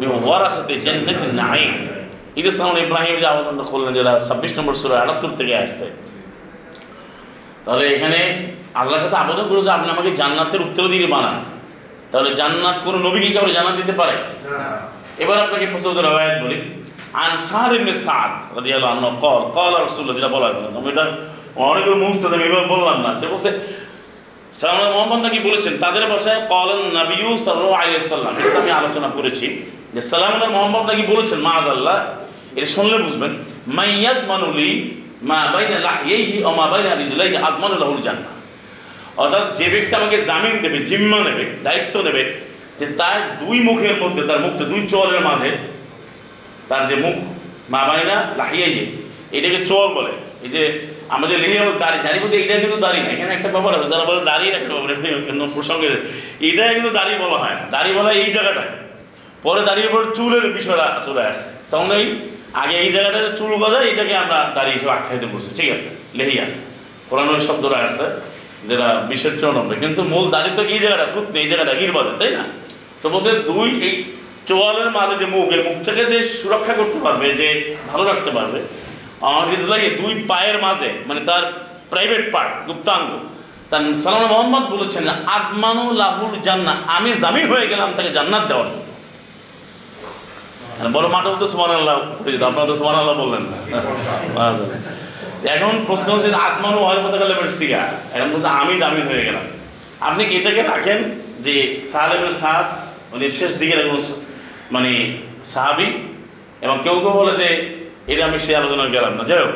মিন 0.00 0.10
ওয়ারাসাতি 0.26 0.74
জান্নাতিন 0.86 1.30
নাঈম। 1.42 1.72
ঈদ 2.38 2.46
সালাম 2.56 2.76
ইব্রাহিম 2.86 3.14
যে 3.22 3.26
আবেদনটা 3.32 3.64
করলেন, 3.70 3.90
যেটা 3.98 4.12
ছাব্বিশ 4.26 4.52
নম্বর 4.58 4.74
সুরা 4.80 4.96
আটাত্তর 5.02 5.36
থেকে 5.38 5.54
আসছে। 5.62 5.86
তাহলে 7.68 7.84
এখানে 7.94 8.20
আল্লাহর 8.80 9.02
কাছে 9.04 9.16
আবেদন 9.22 9.46
করেছে 9.50 9.70
আপনি 9.76 9.88
আমাকে 9.94 10.10
জান্নাতের 10.20 10.60
উত্তরাধিকারী 10.66 11.08
বানান। 11.16 11.36
তাহলে 12.12 12.30
জান্নাত 12.40 12.76
কোনো 12.86 12.98
নবী 13.06 13.18
কি 13.24 13.30
কাউকে 13.36 13.52
জান্নাত 13.56 13.76
দিতে 13.80 13.94
পারে? 14.00 14.14
এবার 15.22 15.36
আপনাকে 15.44 15.66
প্রচলিত 15.72 15.98
রবায়াত 15.98 16.36
বলি। 16.44 16.56
আনসার 17.24 17.70
ইবনে 17.78 17.94
সাদ 18.06 18.32
রাদিয়াল্লাহু 18.56 18.92
আনহু 18.94 19.10
কল 19.24 19.40
কল 19.58 19.72
রাসূলুল্লাহ 19.86 20.16
যেটা 20.18 20.30
বলা 20.36 20.46
হলো। 20.46 20.68
আমি 20.78 20.88
এটা 20.92 21.04
অনেকগুলো 21.68 21.96
মুস্তাজ 22.04 22.32
আমি 22.36 22.44
এবার 22.50 22.64
বললাম 22.74 22.96
না। 23.04 23.10
সে 23.20 23.26
বলছে 23.34 23.50
সালাম 24.60 24.92
মোহাম্মদ 24.94 25.20
নাকি 25.26 25.38
বলেছেন 25.48 25.72
তাদের 25.84 26.04
ভাষায় 26.12 26.40
কলান 26.52 26.82
নবিউ 26.98 27.30
সাল্লাল্লাহু 27.44 27.76
আলাইহি 27.82 28.04
সাল্লাম 28.14 28.34
এটা 28.46 28.58
আমি 28.64 28.70
আলোচনা 28.80 29.08
করেছি। 29.16 29.46
যে 29.94 30.00
সালামুল্লাহ 30.10 30.50
মোহাম্মদ 30.56 30.84
নাকি 30.90 31.04
বলেছেন 31.12 31.38
মাআজ 31.46 31.66
আল্লাহ 31.76 31.96
এটা 32.56 32.68
শুনলে 32.76 32.96
বুঝবেন। 33.06 33.32
মাইয়াদ 33.78 34.18
মানুলি 34.30 34.70
মা 35.22 35.40
বাইনা 35.54 35.78
লাহিয়াইহি 35.88 36.36
ও 36.44 36.50
মা 36.54 36.66
বাইনা 36.66 36.94
রিজলাইহি 36.94 37.36
আদমানু 37.36 37.76
লাহুল 37.82 38.00
জান্নাহ। 38.06 38.32
অর্থাৎ 39.22 39.44
যে 39.58 39.66
ব্যক্তি 39.68 39.94
আমাকে 39.94 40.16
জামিন 40.24 40.56
দেবে, 40.62 40.78
জিম্মা 40.78 41.18
নেবে, 41.18 41.44
দায়িত্ব 41.64 42.02
নেবে, 42.02 42.22
যে 42.78 42.86
তার 42.86 43.18
দুই 43.38 43.60
মুখের 43.60 43.96
মধ্যে, 44.02 44.22
তার 44.22 44.40
মুখতে 44.40 44.64
দুই 44.64 44.80
চোয়ালের 44.88 45.20
মাঝে, 45.20 45.50
তার 46.68 46.86
যে 46.86 46.94
মুখ, 46.94 47.16
মা 47.70 47.84
বাইনা 47.88 48.16
লাহিয়াইয়ে 48.36 48.84
এটাকে 49.32 49.66
চোয়াল 49.66 49.88
বলে। 49.94 50.12
এই 50.44 50.50
যে 50.54 50.62
আমাদের 51.08 51.38
লিহিয়া 51.40 51.64
দাড়ি 51.78 51.98
দাড়ি 52.02 52.18
বলতে 52.20 52.36
এটা 52.42 52.54
কিন্তু 52.58 52.76
দাড়ি 52.76 53.00
না, 53.00 53.08
এখানে 53.08 53.34
একটা 53.34 53.48
ব্যাপার 53.48 53.74
আছে, 53.76 53.86
যারা 53.92 54.04
বলে 54.04 54.20
দাড়ি 54.24 54.48
একটা 54.48 54.74
ব্যাপার 54.74 55.50
প্রসঙ্গে 55.54 55.88
এটা 56.48 56.72
কিন্তু 56.72 56.90
দাড়ি 56.90 57.12
বলা 57.18 57.38
হয় 57.38 57.54
না। 57.54 57.64
দাড়ি 57.70 57.92
বলা 57.92 58.10
এই 58.12 58.32
জায়গাটায়। 58.32 58.70
পরে 59.42 59.62
দাঁড়িয়ে 59.62 59.88
উপর 59.88 60.04
চুলের 60.14 60.52
বিষয়টা 60.52 61.00
চলে 61.06 61.22
আসছে। 61.30 61.50
তখন 61.70 61.90
এই 61.92 62.04
আগে 62.62 62.74
এই 62.84 62.90
জায়গাটাতে 62.94 63.30
চুল 63.38 63.52
গজায় 63.62 63.86
এটাকে 63.92 64.14
আমরা 64.24 64.38
দাড়ি 64.56 64.70
হিসেবে 64.76 64.92
আখ্যায়িত 64.98 65.24
করছি। 65.32 65.50
ঠিক 65.58 65.68
আছে? 65.76 65.90
লেহিয়া। 66.18 66.46
কোরআন 67.08 67.28
শব্দটা 67.48 67.78
আছে, 67.88 68.06
যেটা 68.68 68.88
বিশ্বের 69.10 69.34
চৌনব্বই 69.40 69.76
কিন্তু 69.84 70.00
মূল 70.12 70.24
দাড়ি 70.34 70.50
তো 70.58 70.62
এই 70.74 70.80
জায়গাটা 70.84 71.06
থুত 71.12 71.26
নেই 71.34 71.42
এই 71.44 71.48
জায়গাটা 71.50 71.72
গিরবাদে, 71.80 72.12
তাই 72.20 72.30
না? 72.36 72.44
তো 73.02 73.06
বলছে, 73.14 73.30
দুই, 73.48 73.68
এই 73.86 73.94
চোয়ালের 74.48 74.90
মাঝে 74.96 75.14
যে 75.22 75.26
মুখ 75.34 75.46
এই 75.56 75.62
মুখটাকে 75.68 76.04
যে 76.12 76.18
সুরক্ষা 76.40 76.74
করতে 76.80 76.98
পারবে, 77.04 77.26
যে 77.40 77.48
ভালো 77.90 78.04
রাখতে 78.10 78.30
পারবে 78.36 78.58
আমার 79.28 79.46
ইসলাইয়ে 79.56 79.90
দুই 80.00 80.12
পায়ের 80.30 80.56
মাঝে 80.66 80.88
মানে 81.08 81.20
তার 81.28 81.42
প্রাইভেট 81.92 82.22
পার্ট 82.34 82.52
গুপ্তাঙ্গ, 82.68 83.08
তার 83.70 83.82
সালাম 84.04 84.22
মোহাম্মদ 84.32 84.64
বলেছেন, 84.74 85.04
আদমানু 85.36 85.84
লাহুল 86.00 86.34
জান্না 86.46 86.72
আমি 86.96 87.10
জামিন 87.22 87.46
হয়ে 87.52 87.66
গেলাম, 87.72 87.88
তাকে 87.96 88.10
জান্নাত 88.16 88.44
দেওয়ার 88.50 88.68
জন্য। 88.72 88.87
বড় 90.94 91.06
মাঠে 91.14 91.28
তো 91.42 91.46
সুমান 91.52 91.70
আল্লাহ 91.78 91.96
আপনারা 92.50 92.66
তো 92.70 92.74
সুমান 92.80 92.96
আল্লাহ 93.00 93.14
বললেন 93.22 93.44
না। 93.50 93.56
এখন 95.54 95.72
প্রশ্ন 95.88 96.08
হচ্ছে 96.14 96.28
আত্মানু 96.46 96.78
হয় 96.88 97.00
মতো 97.04 97.16
গেলে 97.22 97.34
সিগা 97.58 97.82
এখন 98.16 98.28
বলছে, 98.34 98.50
আমি 98.60 98.72
জামিন 98.82 99.04
হয়ে 99.10 99.24
গেলাম। 99.28 99.44
আপনি 100.08 100.22
এটাকে 100.38 100.62
রাখেন 100.72 100.98
যে 101.44 101.54
সাহালেবের 101.90 102.34
সাহাব 102.40 102.66
উনি 103.14 103.24
শেষ 103.38 103.50
দিকের 103.60 103.78
একজন 103.82 104.00
মানে 104.74 104.92
সাহাবি, 105.52 105.88
এবং 106.64 106.76
কেউ 106.84 106.96
কেউ 107.02 107.12
বলে 107.20 107.32
যে, 107.42 107.48
এটা 108.12 108.22
আমি 108.28 108.38
সে 108.44 108.52
আলোচনা 108.60 108.84
গেলাম 108.96 109.12
না। 109.18 109.22
যাই 109.30 109.40
হোক 109.42 109.52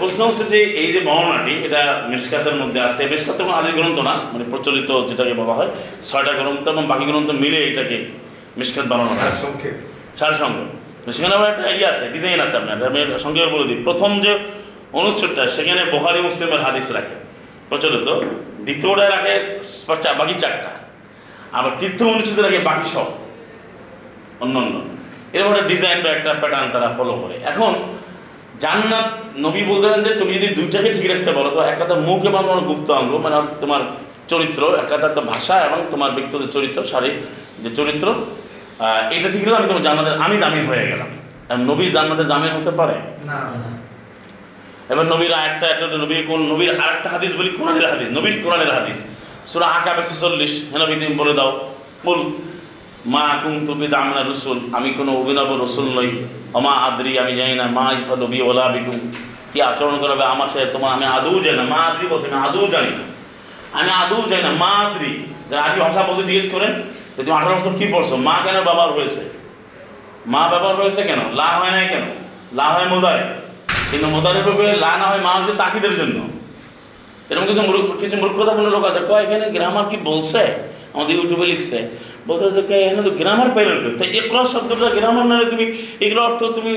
প্রশ্ন 0.00 0.20
হচ্ছে 0.28 0.44
যে, 0.52 0.58
এই 0.82 0.88
যে 0.94 1.00
বর্ণনাটি 1.08 1.54
এটা 1.66 1.82
মিসকাতের 2.10 2.56
মধ্যে 2.60 2.80
আছে। 2.88 3.00
মিসকাত 3.12 3.38
কোনো 3.46 3.52
আদি 3.58 3.70
গ্রন্থ 3.78 3.98
না 4.08 4.14
মানে 4.32 4.44
প্রচলিত 4.52 4.90
যেটাকে 5.08 5.34
বলা 5.40 5.54
হয়, 5.58 5.70
ছয়টা 6.08 6.32
গ্রন্থ 6.38 6.64
এবং 6.74 6.84
বাকি 6.92 7.04
গ্রন্থ 7.10 7.28
মিলে 7.42 7.58
এটাকে 7.70 7.96
মিসকাত 8.58 8.86
বানানো 8.92 9.14
হয়। 9.20 9.32
সার 10.16 10.32
সঙ্গে। 10.32 11.12
সেখানে 11.12 11.34
আবার 11.34 11.48
একটা 11.50 11.70
ইয়ে 11.70 11.86
আছে 11.86 12.08
ডিজাইন 12.08 12.40
আছে 12.40 12.56
আপনার, 12.56 12.86
আমি 12.86 13.18
সংক্ষেপে 13.18 13.50
বলে 13.50 13.64
দিই। 13.64 13.84
প্রথম 13.84 14.20
যে 14.20 14.38
অনুচ্ছেদটা, 14.92 15.46
সেখানে 15.46 15.84
বোহারি 15.84 16.20
মুসলিমের 16.20 16.60
হাদিস 16.60 16.90
রাখে। 16.90 17.14
প্রচলিত। 17.68 18.08
দ্বিতীয়টা 18.62 19.10
রাখে 19.10 19.34
বাকি 20.18 20.34
চারটা। 20.34 20.70
আবার 21.52 21.70
তীর্থ 21.78 22.02
অনুচ্ছেদে 22.02 22.42
রাখে 22.42 22.58
বাকি 22.58 22.88
সব। 22.88 23.06
অন্য 24.40 24.58
অন্য 24.58 24.80
এরকম 25.32 25.50
একটা 25.50 25.68
ডিজাইন 25.68 26.02
বা 26.02 26.10
একটা 26.10 26.34
প্যাটার্ন 26.34 26.68
তারা 26.72 26.94
ফলো 26.98 27.12
করে। 27.12 27.34
এখন, 27.44 27.74
জান্নাত 28.60 29.04
নবী 29.36 29.62
বলতেন 29.62 30.02
যে, 30.02 30.14
তুমি 30.14 30.34
যদি 30.34 30.48
দুইটাকে 30.48 30.92
ঠিক 30.92 31.10
রাখতে 31.10 31.32
পারো, 31.32 31.50
তো 31.50 31.60
এক 31.60 31.76
কথা 31.84 31.94
মুখ 31.94 32.24
এবং 32.24 32.42
তোমার 32.42 32.60
গুপ্ত 32.60 32.90
অঙ্গ 32.90 33.12
মানে 33.16 33.36
তোমার 33.60 33.80
চরিত্র, 34.28 34.76
এক 34.76 34.84
কথা 34.90 35.08
তো 35.08 35.20
ভাষা 35.20 35.60
এবং 35.60 35.78
তোমার 35.90 36.10
ব্যক্তিগত 36.10 36.50
চরিত্র 36.50 36.84
শারীরিক 36.84 37.16
যে 37.62 37.76
চরিত্র 37.76 38.14
এটা 39.16 39.28
ঠিক 39.32 39.42
আমি 39.58 39.66
তোমার 39.70 39.84
জান্নাতের 39.86 40.14
আমি 40.24 40.36
জামিন 40.42 40.64
হয়ে 40.70 40.84
গেলাম। 40.90 41.10
আর 41.50 41.58
নবী 41.70 41.84
জান্নাতে 41.96 42.24
জামিন 42.30 42.52
হতে 42.58 42.72
পারে? 42.80 42.96
এবার 44.92 45.06
নবীর 45.12 45.32
আরেকটা 45.38 45.66
একটা 45.72 45.86
নবী 46.04 46.14
কোন 46.30 46.40
নবীর 46.52 46.70
আরেকটা 46.84 47.08
হাদিস 47.14 47.32
বলি 47.38 47.50
কোরআনের 47.58 47.86
হাদিস 47.92 48.08
নবীর 48.18 48.36
কোরআনের 48.44 48.72
হাদিস। 48.76 48.98
সুরা 49.50 49.66
আকাবে 49.76 50.02
ছেচল্লিশ 50.08 50.52
হেন 50.72 50.82
বিদিন 50.90 51.12
বলে 51.20 51.32
দাও। 51.38 51.50
বল 52.04 52.20
মা 53.14 53.26
কুম 53.42 53.54
তুবি 53.66 53.86
দামনা 53.94 54.22
রসুল 54.30 54.58
আমি 54.76 54.88
কোনো 54.98 55.10
অভিনব 55.20 55.50
রসুল 55.64 55.86
নই। 55.98 56.08
অমা 56.54 56.72
আদ্রি 56.86 57.12
আমি 57.22 57.32
জানি 57.40 57.54
না 57.60 57.64
মা 57.78 57.84
ইফা 57.98 58.14
নবী 58.22 58.38
ওলা 58.48 58.64
বিকুম। 58.74 58.98
কি 59.52 59.58
আচরণ 59.70 59.96
করাবে 60.02 60.24
আমার 60.34 60.48
সাথে 60.52 60.66
তোমার 60.74 60.90
আমি 60.96 61.04
আদৌ 61.16 61.34
জানি 61.44 61.56
না 61.60 61.64
মা 61.74 61.80
আদ্রি 61.90 62.06
বলছে 62.12 62.26
আমি 62.30 62.38
আদৌ 62.46 62.62
জানি 62.74 62.90
না। 62.98 63.04
আমি 63.78 63.90
আদৌ 64.02 64.18
জানি 64.30 64.42
না 64.48 64.52
মা 64.64 64.72
আদ্রি। 64.84 65.10
যারা 65.48 65.60
আগে 65.66 65.78
ভাষা 65.84 66.00
বসে 66.08 66.22
জিজ্ঞেস 66.28 66.46
করেন। 66.54 66.72
তুমি 67.16 67.30
আঠারো 67.30 67.54
বছর 67.54 67.74
কী 67.78 67.86
পড়ছো? 67.92 68.16
মা 68.16 68.34
কেন 68.44 68.56
বাবার 68.68 68.90
হয়েছে? 68.92 69.22
মা 70.26 70.42
বাবার 70.52 70.74
হয়েছে 70.74 71.02
কেন? 71.02 71.20
লা 71.34 71.48
হয় 71.58 71.72
নাই 71.76 71.88
কেন? 71.88 72.04
লা 72.58 72.66
হয় 72.74 72.86
মোদারে। 72.92 73.24
কিন্তু 73.90 74.06
মোদারের 74.08 74.42
ব্যাপারে 74.42 74.72
লা 74.84 74.92
না 75.00 75.06
হয় 75.10 75.22
মা 75.26 75.32
হচ্ছে 75.34 75.54
তাকিদের 75.62 75.94
জন্য। 75.96 76.16
এরকম 77.30 77.46
কিছু 77.46 77.62
কিছু 78.00 78.16
মূর্খতাপূর্ণ 78.16 78.68
লোক 78.68 78.84
আছে। 78.84 79.00
কয়, 79.08 79.22
এখানে 79.24 79.50
গ্রামার 79.50 79.84
কি 79.90 79.96
বলছে? 79.96 80.42
আমাদের 80.94 81.16
ইউটিউবে 81.16 81.46
লিখছে। 81.46 81.78
বলতে 82.26 82.44
যে 82.50 82.62
এখানে 82.86 83.02
তো 83.02 83.12
গ্রামার 83.20 83.50
পাইলেন 83.54 83.78
কই 83.84 83.92
তাই 83.98 84.08
একরা 84.18 84.44
শব্দটা 84.44 84.88
গ্রামার 84.98 85.24
না 85.30 85.34
তুমি? 85.52 85.66
এগুলো 86.04 86.20
অর্থ 86.28 86.40
তুমি 86.56 86.72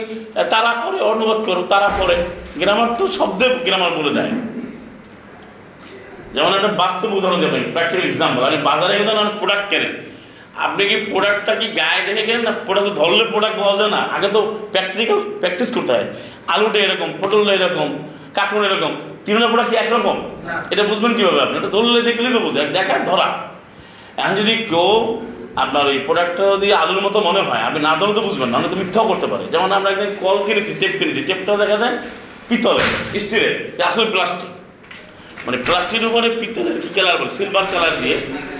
তারা 0.54 0.72
করে, 0.84 0.98
অনুবাদ 1.12 1.40
করো, 1.48 1.62
তারা 1.74 1.90
করে। 2.00 2.16
গ্রামার 2.62 2.90
তো 3.00 3.04
শব্দে 3.18 3.48
গ্রামার 3.68 3.92
বলে 4.00 4.12
দেয়। 4.18 4.32
যেমন 6.36 6.52
একটা 6.58 6.72
বাস্তব 6.82 7.10
উদাহরণ 7.14 7.40
দেবেন 7.42 7.64
প্র্যাকটিক্যাল 7.72 8.08
এক্সাম্পল 8.08 8.42
আপনি 8.44 8.60
বাজারে 8.70 8.94
আপনি 8.98 9.32
প্রোডাক্ট 9.40 9.66
কেনেন 9.70 9.94
আপনি 10.64 10.82
কি 10.90 10.98
প্রোডাক্টটা 11.12 11.54
কি 11.62 11.68
গায়ে 11.80 12.02
দেখে 12.08 12.24
কেনেন 12.28 12.44
না 12.48 12.54
প্রোডাক্ট 12.68 12.90
ধরলে 13.00 13.24
প্রোডাক্ট 13.34 13.58
পাওয়া 13.62 13.76
যায় 13.80 13.92
না। 13.96 14.02
আগে 14.16 14.30
তো 14.36 14.40
প্র্যাকটিক্যাল 14.74 15.20
প্র্যাকটিস 15.42 15.70
করতে 15.76 15.92
হয়। 15.96 16.08
আলুটা 16.54 16.80
এরকম 16.86 17.10
পটলটা 17.22 17.54
এরকম 17.60 17.88
কাকুন 18.38 18.62
এরকম 18.70 18.92
তিনটা 19.26 19.48
প্রোডাক্ট 19.52 19.70
কি 19.72 19.78
একরকম? 19.84 20.18
এটা 20.74 20.84
বুঝবেন 20.90 21.12
কীভাবে 21.18 21.40
আপনি? 21.46 21.56
এটা 21.62 21.70
ধরলে 21.76 22.00
দেখলেই 22.10 22.34
তো 22.36 22.40
বুঝবেন 22.46 22.68
দেখার 22.78 23.02
ধরা। 23.10 23.28
এখন 24.20 24.34
যদি 24.42 24.54
কেউ 24.72 24.92
আপনার 25.64 25.84
ওই 25.92 25.98
প্রোডাক্টটা 26.08 26.44
যদি 26.54 26.68
আলুর 26.82 27.02
মতো 27.06 27.18
মনে 27.28 27.42
হয় 27.48 27.62
আপনি 27.68 27.80
না 27.88 27.92
ধরলে 28.00 28.16
তো 28.20 28.24
বুঝবেন 28.28 28.50
না 28.54 28.58
তো 28.74 28.78
মিথ্যাও 28.82 29.06
করতে 29.12 29.28
পারে। 29.32 29.44
যেমন 29.54 29.70
আমরা 29.78 29.90
একদিন 29.94 30.12
কল 30.24 30.38
কিনেছি 30.48 30.72
টেপ 30.80 30.94
কিনেছি 31.00 31.22
টেপটাও 31.30 31.58
দেখা 31.64 31.78
যায় 31.84 31.96
পিতলের 32.50 32.90
স্টিলের 33.24 33.56
আসলে 33.90 34.08
প্লাস্টিক 34.14 34.50
মানে 35.46 35.58
প্লাস্টিকের 35.68 36.08
উপরে 36.12 36.28
পিতলের 36.42 36.78
কি 36.84 36.90
কালার 36.96 37.16
বলে? 37.20 37.32
সিলভার 37.38 37.66
কালার 37.74 37.94
দিয়ে 38.02 38.16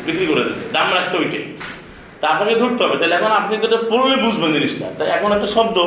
বিক্রি 0.06 0.26
করে 0.32 0.42
দিচ্ছে 0.48 0.66
দাম 0.76 0.88
রাখছে 0.98 1.16
ওইটাই। 1.22 1.46
আপনাকে 2.34 2.56
ধরতে 2.56 2.84
হবে। 2.86 2.98
তাহলে 2.98 3.16
এখন 3.16 3.32
আপনি 3.40 3.54
তো 3.62 3.66
এটা 3.70 3.80
পড়লে 3.92 4.16
বুঝবেন 4.24 4.54
জিনিসটা। 4.54 4.86
তাই 4.98 5.08
এখন 5.18 5.30
একটা 5.32 5.48
শব্দ। 5.56 5.78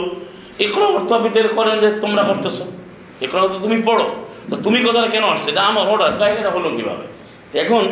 এগুলো 0.64 0.86
অর্থ 0.96 1.12
আপনি 1.12 1.28
এর 1.40 1.48
করেন 1.48 1.78
যে 1.80 1.88
তোমরা 2.00 2.22
করতেছো। 2.22 2.64
এগুলো 3.24 3.48
তো 3.48 3.58
তুমি 3.64 3.82
পড়ো। 3.88 4.06
তো 4.50 4.56
তুমি 4.56 4.78
কথাটা 4.86 5.08
কেন 5.14 5.24
আসছে? 5.24 5.50
এটা 5.50 5.62
আমার 5.62 5.84
অর্ডার 5.88 6.10
তাই 6.18 6.30
এটা 6.40 6.50
হলো 6.50 6.68
কীভাবে? 6.76 7.04
তো 7.50 7.58
এখন 7.58 7.82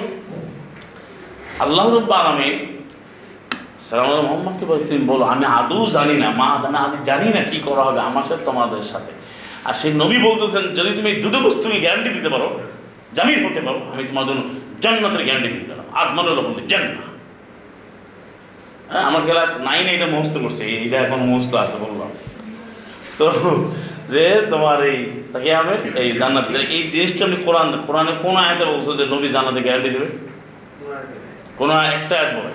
আল্লাহ 1.64 1.84
রব্বা 1.96 2.16
আলমী 2.16 2.48
সালাম 3.78 4.06
মোহাম্মদকে 4.06 4.64
বলে, 4.64 4.84
তুমি 4.84 5.02
বলো, 5.12 5.24
আমি 5.24 5.44
আদৌ 5.44 5.86
জানি 5.86 6.14
না, 6.22 6.30
মা 6.30 6.46
আমি 6.68 6.78
আদি 6.86 6.98
জানি 7.04 7.28
না 7.36 7.40
কি 7.50 7.58
করা 7.66 7.82
হবে 7.82 8.00
আমার 8.00 8.24
সাথে, 8.28 8.44
তোমাদের 8.44 8.82
সাথে। 8.82 9.12
আর 9.64 9.74
সেই 9.74 9.92
নবী 9.92 10.18
বলতেছেন, 10.18 10.64
যদি 10.74 10.90
তুমি 10.96 11.10
দুটো 11.24 11.38
বস্তু 11.38 11.62
তুমি 11.62 11.76
গ্যারান্টি 11.80 12.10
দিতে 12.10 12.28
পারো, 12.28 12.60
জামিন 13.16 13.46
হতে 13.46 13.60
পারো, 13.60 13.78
আমি 13.92 14.02
তোমার 14.04 14.24
জন্য 14.28 14.42
জান্নাতের 14.82 15.22
গ্যারান্টি 15.24 15.48
দিয়ে 15.48 15.64
দিলাম। 15.64 15.86
আগমনের 16.00 16.34
বলতে 16.34 16.76
হ্যাঁ 16.76 17.15
আমার 19.08 19.22
ক্লাস 19.28 19.50
নাইনে 19.66 19.90
এটা 19.96 20.08
মুখস্থ 20.14 20.36
করছে 20.44 20.62
এইটা 20.82 20.96
এখন 21.04 21.20
মুখস্থ 21.30 21.52
আছে, 21.64 21.76
বললাম। 21.84 22.10
তো 23.18 23.26
যে 24.14 24.24
তোমার 24.52 24.78
এই 24.90 24.98
তাকে 25.32 25.50
আমি 25.60 25.74
এই 26.02 26.08
জান্নাত 26.20 26.46
এই 26.76 26.82
জিনিসটা 26.92 27.22
আপনি 27.26 27.38
কোরআন 27.46 27.68
কোরআনে 27.86 28.12
কোন 28.24 28.34
আয়াতে 28.44 28.64
বলছো 28.72 28.90
যে 28.98 29.04
নবী 29.14 29.28
জান্নাতে 29.36 29.60
গ্যারান্টি 29.66 29.90
দেবে? 29.96 30.08
কোনো 31.60 31.72
একটা 31.98 32.14
আয়াত 32.20 32.30
বলে 32.38 32.52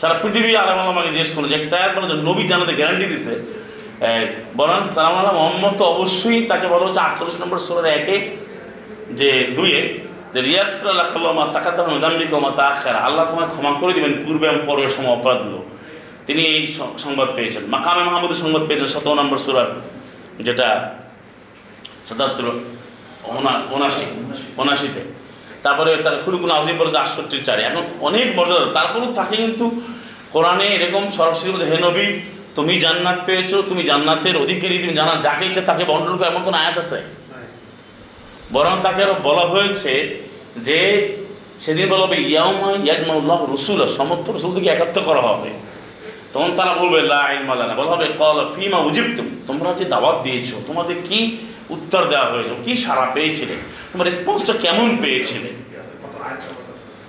সারা 0.00 0.14
পৃথিবী 0.22 0.50
আলাম 0.62 0.78
আলমাকে 0.82 1.10
জিজ্ঞেস 1.14 1.30
করুন 1.34 1.46
যে 1.52 1.56
একটা 1.60 1.74
আয়াত 1.80 1.92
বলে 1.96 2.06
যে 2.12 2.16
নবী 2.28 2.42
জানাতে 2.50 2.72
গ্যারান্টি 2.80 3.06
দিছে। 3.12 3.34
বরং 4.58 4.78
সালাম 4.94 5.14
আল্লাহ 5.18 5.34
মোহাম্মদ 5.40 5.74
তো 5.80 5.84
অবশ্যই 5.94 6.38
তাকে 6.50 6.66
বলা 6.72 6.84
হচ্ছে 6.86 7.02
আটচল্লিশ 7.06 7.36
নম্বর 7.42 7.58
সোলার 7.66 7.86
একে 7.98 8.16
যে 9.20 9.30
দুইয়ে 9.56 9.80
যে 10.32 10.42
রিয়াকফুল্লাহ 10.42 11.06
খাল্লামা 11.12 11.46
তাকাতাম 11.52 12.00
জাম্বিকমা 12.00 12.50
তা 12.50 12.64
আখার 12.64 12.96
আল্লাহ 12.96 13.30
তোমায় 13.30 13.48
ক্ষমা 13.48 13.80
করে 13.80 13.92
দিবেন। 13.92 14.24
পূর্বে 14.26 14.48
এবং 14.48 14.58
পরের 14.66 14.88
সময় 14.88 15.12
অপরাধগুলো। 15.12 15.64
তিনি 16.26 16.42
এই 16.42 16.66
সংবাদ 16.98 17.28
পেয়েছেন। 17.36 17.62
মাকামে 17.66 18.02
মাহমুদের 18.02 18.36
সংবাদ 18.36 18.66
পেয়েছেন 18.66 18.88
সতেরো 18.88 19.14
নম্বর 19.14 19.36
সুরার 19.36 19.80
যেটা 20.40 20.94
সাতাত্তর 22.06 22.44
উনা- 23.24 23.74
উনাশি 23.74 24.04
উনাশিতে 24.56 25.00
তারপরে 25.62 25.96
তার 25.96 26.22
খুলুকুন 26.24 26.50
আজিম 26.50 26.76
পড়েছে 26.78 26.98
আটষট্টির 26.98 27.44
চারে। 27.44 27.62
এখন 27.62 27.82
অনেক 28.00 28.38
মর্যাদা। 28.38 28.66
তারপরেও 28.72 29.12
তাকে 29.12 29.36
কিন্তু 29.36 29.80
কোরআনে 30.32 30.64
এরকম 30.64 31.10
সরাসরি 31.10 31.50
বলছে 31.50 31.64
হে 31.64 31.78
নবী 31.78 32.20
তুমি 32.54 32.80
জান্নাত 32.80 33.18
পেয়েছ 33.26 33.54
তুমি 33.54 33.82
জান্নাতের 33.82 34.36
অধিকারী 34.36 34.78
তুমি 34.78 34.94
জানা 34.94 35.14
যাকে 35.22 35.46
ইচ্ছে 35.46 35.60
তাকে 35.60 35.84
বন্টন 35.84 36.16
করে 36.16 36.26
এমন 36.26 36.44
কোনো 36.44 36.56
আয়াত 36.56 36.78
আছে? 36.78 37.02
বরং 38.52 38.70
তাকে 38.82 39.02
আরও 39.02 39.14
বলা 39.22 39.40
হয়েছে 39.40 40.21
যে 40.56 40.78
সেদিন 41.64 41.86
বলা 41.88 42.02
হবে 42.06 42.18
ইয়াউমা 42.32 42.68
ইয়াজমাউল্লাহ 42.86 43.40
রসুল 43.54 43.78
সমস্ত 43.98 44.26
রসুলকে 44.36 44.68
একাত্ম 44.70 44.98
করা 45.08 45.22
হবে। 45.28 45.50
তখন 46.32 46.50
তারা 46.58 46.72
বলবে 46.80 47.00
লা 47.12 47.22
ইলমা 47.32 47.54
বলা 47.80 47.90
হবে 47.94 48.06
কল 48.20 48.38
ফিমা 48.54 48.78
উজিবতুম। 48.88 49.28
তোমরা 49.46 49.70
যে 49.78 49.84
দাওয়াত 49.84 50.16
দিয়েছ 50.24 50.48
তোমাদের 50.68 50.96
কি 51.08 51.18
উত্তর 51.74 52.02
দেওয়া 52.12 52.26
হয়েছে 52.32 52.54
কি 52.66 52.72
সারা 52.84 53.04
পেয়েছিলে? 53.14 53.54
তোমার 53.90 54.06
রেসপন্সটা 54.10 54.52
কেমন 54.64 54.88
পেয়েছিলে? 55.02 55.50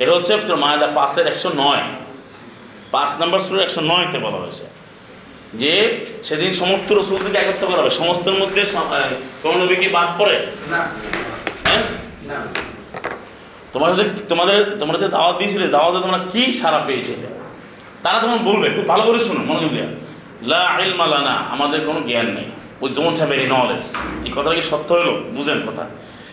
এটা 0.02 0.12
হচ্ছে 0.16 0.34
মায়াদা 0.64 0.88
পাঁচের 0.98 1.26
একশো 1.32 1.50
নয়। 1.64 1.84
পাঁচ 2.94 3.10
নম্বর 3.22 3.40
সুর 3.46 3.60
একশো 3.66 3.82
নয়তে 3.92 4.18
বলা 4.26 4.38
হয়েছে 4.44 4.66
যে 5.62 5.74
সেদিন 6.28 6.52
সমস্ত 6.62 6.88
রসুল 7.00 7.18
থেকে 7.26 7.38
একত্র 7.44 7.64
করা 7.70 7.80
হবে। 7.82 7.94
সমস্তের 8.02 8.36
মধ্যে 8.42 8.62
কোনো 9.44 9.56
নবী 9.62 9.76
কি 9.82 9.88
বাদ 9.96 10.10
পড়ে? 10.20 10.38
হ্যাঁ? 10.72 10.88
তোমাদের 13.74 14.08
তোমাদের, 14.32 14.60
তোমরা 14.82 14.98
যে 15.02 15.08
দাওয়াত 15.16 15.36
দিয়েছিলে, 15.40 15.66
দাওয়াতে 15.76 16.00
তোমরা 16.06 16.20
কি 16.34 16.44
সারা 16.62 16.80
পেয়েছিলে? 16.88 17.28
তারা 18.04 18.18
তখন 18.24 18.40
বলবে, 18.50 18.68
খুব 18.76 18.86
ভালো 18.92 19.04
করে 19.08 19.20
শুনো, 19.28 19.42
মনোযোগ 19.50 19.72
দিয়ে। 19.76 19.88
লা 20.52 20.62
আমাদের 21.54 21.80
কোনো 21.88 22.00
জ্ঞান 22.10 22.28
নেই। 22.38 22.48
ওই 22.82 22.90
ডোন্ট 22.98 23.18
হ্যাভ 23.22 23.32
এনি 23.36 23.46
নলেজ 23.56 23.84
এই 24.26 24.32
কথাটা 24.36 24.56
কি 24.60 24.64
সত্য 24.72 24.90
হলো? 25.00 25.14
বুঝেন 25.36 25.60
কথা। 25.68 25.84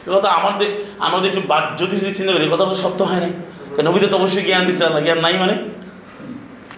এই 0.07 0.13
কথা 0.17 0.29
আমাদের 0.39 0.69
আমাদের 1.07 1.27
একটু 1.31 1.43
বাদ 1.53 1.65
যদি 1.81 1.95
যদি 2.03 2.13
চিন্তা 2.19 2.33
করি 2.35 2.43
এই 2.49 2.53
কথা 2.55 2.65
তো 2.73 2.77
সত্য 2.85 3.01
হয় 3.11 3.21
না 3.25 3.29
কারণ 3.75 3.85
নবীতে 3.89 4.07
তো 4.13 4.17
অবশ্যই 4.21 4.45
জ্ঞান 4.49 4.63
দিচ্ছে 4.69 4.83
আল্লাহ 4.89 5.03
জ্ঞান 5.07 5.21
নাই 5.27 5.35
মানে। 5.43 5.55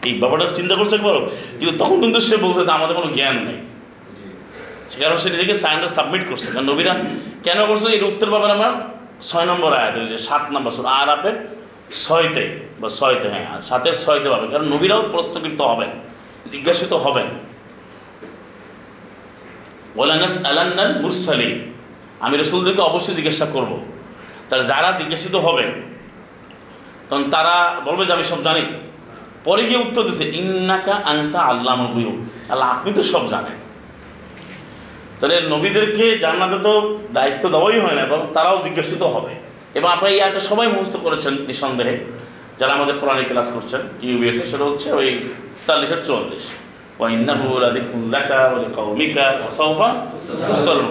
এই 0.09 0.15
ব্যাপারটা 0.21 0.45
চিন্তা 0.59 0.75
করছে 0.79 0.95
একবার 0.99 1.15
কিন্তু 1.59 1.75
তখন 1.83 1.97
কিন্তু 2.05 2.19
সে 2.29 2.37
বলছে 2.45 2.63
যে 2.67 2.73
আমাদের 2.79 2.95
কোনো 2.99 3.09
জ্ঞান 3.17 3.37
নেই। 3.49 3.59
সে 4.91 4.97
কারণ 5.03 5.17
সে 5.23 5.29
নিজেকে 5.35 5.55
সায়েন্সটা 5.63 5.91
সাবমিট 5.97 6.23
করছে। 6.31 6.49
কারণ 6.53 6.67
নবীরা 6.73 6.93
কেন 7.47 7.59
করছে? 7.69 7.87
এর 7.97 8.05
উত্তর 8.13 8.29
পাবেন 8.35 8.51
আমরা 8.57 8.71
ছয় 9.29 9.47
নম্বর 9.51 9.71
আয়াত 9.81 9.95
ওই 10.01 10.07
যে 10.13 10.19
সাত 10.29 10.45
নম্বর 10.55 10.73
সুর 10.77 10.87
আর 11.01 11.09
আপের 11.17 11.37
ছয়তে, 12.05 12.45
বা 12.81 12.89
ছয়তে 12.99 13.27
হ্যাঁ 13.33 13.61
সাতের 13.69 13.97
ছয়তে 14.03 14.29
পাবেন, 14.33 14.49
কারণ 14.53 14.67
নবীরাও 14.75 15.03
প্রশ্নকৃত 15.13 15.61
হবেন, 15.71 15.91
জিজ্ঞাসিত 16.53 16.93
হবেন। 17.05 17.29
ওলানাস 20.01 20.37
আলান্নাল 20.51 20.93
মুরসালি 21.03 21.51
আমি 22.25 22.35
রসুলদেরকে 22.37 22.83
অবশ্যই 22.91 23.17
জিজ্ঞাসা 23.19 23.47
করব। 23.55 23.73
তাহলে 24.49 24.65
যারা 24.73 24.89
জিজ্ঞাসিত 25.01 25.35
হবেন 25.47 25.71
তখন 27.09 27.25
তারা 27.35 27.57
বলবে 27.87 28.03
যে 28.09 28.13
আমি 28.17 28.25
সব 28.33 28.41
জানি। 28.49 28.65
পরে 29.47 29.63
গিয়ে 29.69 29.81
উত্তর 29.87 30.03
দিচ্ছে 30.09 30.27
ইন্নাকা 30.41 30.95
আন্তা 31.13 31.39
আল্লাহ 31.53 31.79
আল্লাহ, 32.53 32.67
আপনি 32.75 32.91
তো 32.99 33.03
সব 33.13 33.25
জানেন। 33.35 33.57
তাহলে 35.23 35.37
নবীদেরকে 35.55 36.05
জান্নাতে 36.25 36.59
তো 36.67 36.73
দায়িত্ব 37.17 37.45
দেওয়াই 37.55 37.79
হয় 37.85 37.97
না, 37.99 38.03
বরং 38.13 38.27
তারাও 38.37 38.57
জিজ্ঞাসিত 38.67 39.03
হবে। 39.15 39.33
এবং 39.79 39.89
আপনারা 39.95 40.11
এই 40.15 40.21
আয়টা 40.25 40.41
সবাই 40.51 40.67
মুখস্থ 40.75 40.95
করেছেন 41.07 41.33
নিঃসন্দেহে, 41.49 41.95
যারা 42.61 42.73
আমাদের 42.79 42.97
কোরআনে 43.01 43.25
ক্লাস 43.31 43.49
করছেন 43.57 43.81
ইউবিএসে 44.07 44.45
সেটা 44.51 44.65
হচ্ছে 44.71 44.89
ওই 44.99 45.09
তাল্লিশের 45.67 46.01
চুয়াল্লিশ। 46.07 46.45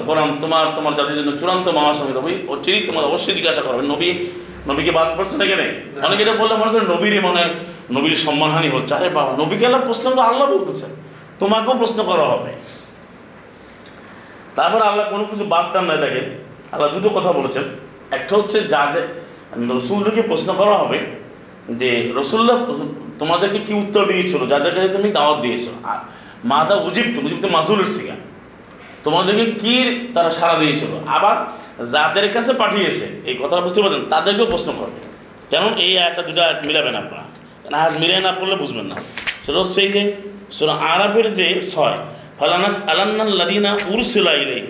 কোরআন 0.07 0.29
তোমার 0.43 0.65
তোমার 0.77 0.93
জাতির 0.97 1.15
জন্য 1.19 1.31
চূড়ান্ত 1.39 1.67
মহাসমিত 1.77 2.17
ওই 2.27 2.35
অচিরেই 2.53 2.83
তোমার 2.89 3.03
অবশ্যই 3.09 3.35
জিজ্ঞাসা 3.39 3.61
করবেন, 3.67 3.85
নবী, 3.93 4.09
নবীকে 4.69 4.91
বাদ 4.97 5.09
পড়ছে 5.17 5.35
না 5.41 5.45
কেন 5.49 5.61
অনেকে 6.05 6.21
এটা 6.25 6.33
বললে 6.41 6.55
মনে 6.61 6.71
করেন 6.73 6.87
নবীরই 6.93 7.21
মনে 7.27 7.43
নবীর 7.95 8.15
সম্মানহানি 8.25 8.69
হচ্ছে। 8.75 8.93
আরে 8.97 9.09
বাবা, 9.17 9.31
নবীকে 9.41 9.63
আল্লাহ 9.67 9.81
প্রশ্ন 9.89 10.05
করে 10.15 10.25
আল্লাহ 10.31 10.45
বলতেছে 10.53 10.87
তোমাকেও 11.41 11.75
প্রশ্ন 11.81 11.99
করা 12.09 12.25
হবে। 12.33 12.51
তারপর 14.55 14.81
আল্লাহ 14.81 15.05
কোনো 15.09 15.23
কিছু 15.25 15.43
বাদ 15.53 15.65
দেন 15.73 15.85
না, 15.89 15.95
দেখেন। 15.95 16.27
আল্লাহ 16.71 16.89
দুটো 16.95 17.09
কথা 17.09 17.31
বলেছেন। 17.31 17.63
একটা 18.17 18.33
হচ্ছে 18.35 18.57
যাদের 18.73 19.05
রসুলদেরকে 19.77 20.21
প্রশ্ন 20.21 20.53
করা 20.53 20.75
হবে 20.81 20.99
যে 21.69 22.11
রসুল্লাহ 22.15 22.57
তোমাদেরকে 23.19 23.59
কি 23.67 23.73
উত্তর 23.73 24.01
দিয়েছিল? 24.05 24.41
যাদের 24.47 24.71
কাছে 24.75 24.89
তুমি 24.89 25.09
দাওয়াত 25.11 25.41
দিয়েছ। 25.41 25.65
আর 25.83 25.97
মাদা 26.45 26.75
উজিপ্ত 26.75 27.15
উজিপ্ত 27.25 27.45
মাজুলের 27.45 27.85
সিগা 27.85 28.15
তোমাদেরকে 29.03 29.45
কি 29.61 29.75
তারা 30.13 30.29
সাড়া 30.29 30.55
দিয়েছিল? 30.59 30.91
আবার 31.07 31.35
যাদের 31.85 32.33
কাছে 32.33 32.53
পাঠিয়েছে, 32.53 33.05
এই 33.25 33.35
কথাটা 33.41 33.61
বুঝতে 33.61 33.79
পারছেন, 33.81 34.03
তাদেরকেও 34.09 34.45
প্রশ্ন 34.45 34.69
করবে। 34.79 34.99
কেমন? 35.49 35.71
এই 35.85 35.91
একটা 35.95 36.21
দুটো 36.21 36.41
আয়াত 36.41 36.59
মিলাবেন 36.65 36.95
আপনারা। 36.95 37.23
আয়াত 37.77 37.93
মিলাই 38.01 38.21
না 38.21 38.31
পড়লে 38.31 38.55
বুঝবেন 38.55 38.85
না। 38.85 38.95
সেটা 39.43 39.59
হচ্ছে 39.59 39.79
এই 39.81 39.91
যে, 39.95 40.01
সুরা 40.51 40.73
আরবের 40.73 41.27
যে 41.33 41.59
ছয় 41.73 41.97
ফালানাস 42.41 42.77
আলান্নাল্লাদিনা 42.89 43.71
উরসিলা 43.87 44.33
ইলাই 44.33 44.61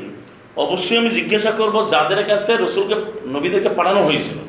অবশ্যই 0.63 0.97
আমি 0.97 1.09
জিজ্ঞাসা 1.09 1.51
করব 1.51 1.75
যাদের 1.89 2.21
কাছে 2.25 2.51
রসুলকে 2.57 2.95
নবীদেরকে 3.27 3.69
পাঠানো 3.69 4.01
হয়েছিল। 4.03 4.39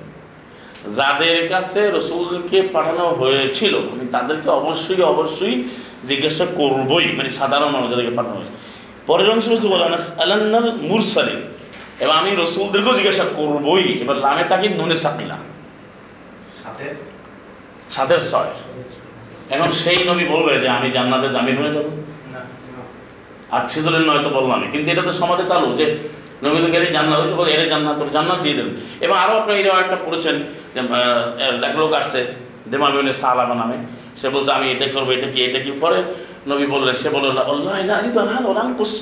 যাদের 0.98 1.48
কাছে 1.48 1.80
রসুলকে 1.90 2.62
পাঠানো 2.62 3.04
হয়েছিল 3.08 3.74
আমি 3.92 4.06
তাদেরকে 4.12 4.50
অবশ্যই 4.50 5.02
অবশ্যই 5.02 5.64
জিজ্ঞাসা 6.06 6.46
করবই 6.46 7.06
মানে 7.12 7.30
সাধারণ 7.30 7.68
মানুষ 7.68 7.90
যাদেরকে 7.90 8.14
পাঠানো 8.16 8.34
হয়েছে। 8.34 8.54
পরের 9.06 9.30
অংশ 9.30 9.48
হচ্ছে 9.48 9.68
বলানাস 9.68 10.06
আলান্নাল 10.18 10.68
মুরসালিন। 10.80 11.40
এবার 12.00 12.16
আমি 12.16 12.30
রসুলদেরকেও 12.36 12.94
জিজ্ঞাসা 12.94 13.24
করবই 13.36 13.86
এবার 14.02 14.16
লামে 14.16 14.44
তাকে 14.44 14.68
নুনে 14.68 14.96
সাকিলা? 14.96 15.38
সাথে? 16.62 16.86
সাতের 17.90 18.20
ছয়। 18.30 18.52
এখন 19.50 19.70
সেই 19.72 20.00
নবী 20.10 20.24
বলবে 20.24 20.52
যে 20.60 20.68
আমি 20.68 20.90
জান্নাতে 20.90 21.28
জামিন 21.28 21.56
হয়ে 21.56 21.74
যাব। 21.74 22.01
আর 23.54 23.62
সেজলের 23.72 24.04
নয় 24.08 24.20
তো 24.26 24.30
বললাম 24.38 24.58
কিন্তু 24.72 24.88
এটা 24.92 25.02
তো 25.08 25.12
সমাজে 25.20 25.44
চালু, 25.52 25.68
যে 25.80 25.86
নবীদেরকে 26.44 26.76
এর 26.80 26.86
জান্নাত 26.96 27.18
হচ্ছে 27.22 27.36
বলে, 27.40 27.50
এর 27.56 27.62
জান্নাত 27.72 27.94
তোর 28.00 28.08
জান্নাত 28.16 28.38
দিয়ে 28.44 28.56
দেবেন 28.58 28.74
এবং 29.04 29.14
আরও 29.24 29.34
আপনি 29.40 29.52
এই 29.58 29.64
একটা 29.84 29.96
পড়েছেন 30.04 30.36
এক 31.68 31.74
লোক 31.80 31.90
আসছে 32.00 32.20
দেমাবিনের 32.70 33.16
সালামা 33.22 33.54
নামে। 33.60 33.76
সে 34.20 34.26
বলছে, 34.34 34.50
আমি 34.56 34.66
এটা 34.74 34.86
করব, 34.94 35.08
এটা 35.16 35.28
কি 35.34 35.38
এটা 35.48 35.60
কি? 35.64 35.70
পরে 35.82 35.98
নবী 36.50 36.66
বললেন, 36.74 36.94
সে 37.02 37.08
বলল, 37.14 37.26
আল্লাহ 37.52 37.72
না 37.88 37.94
আজি 38.00 38.10
তো 38.16 38.20
ভালো 38.32 38.48
রামকুস 38.58 38.92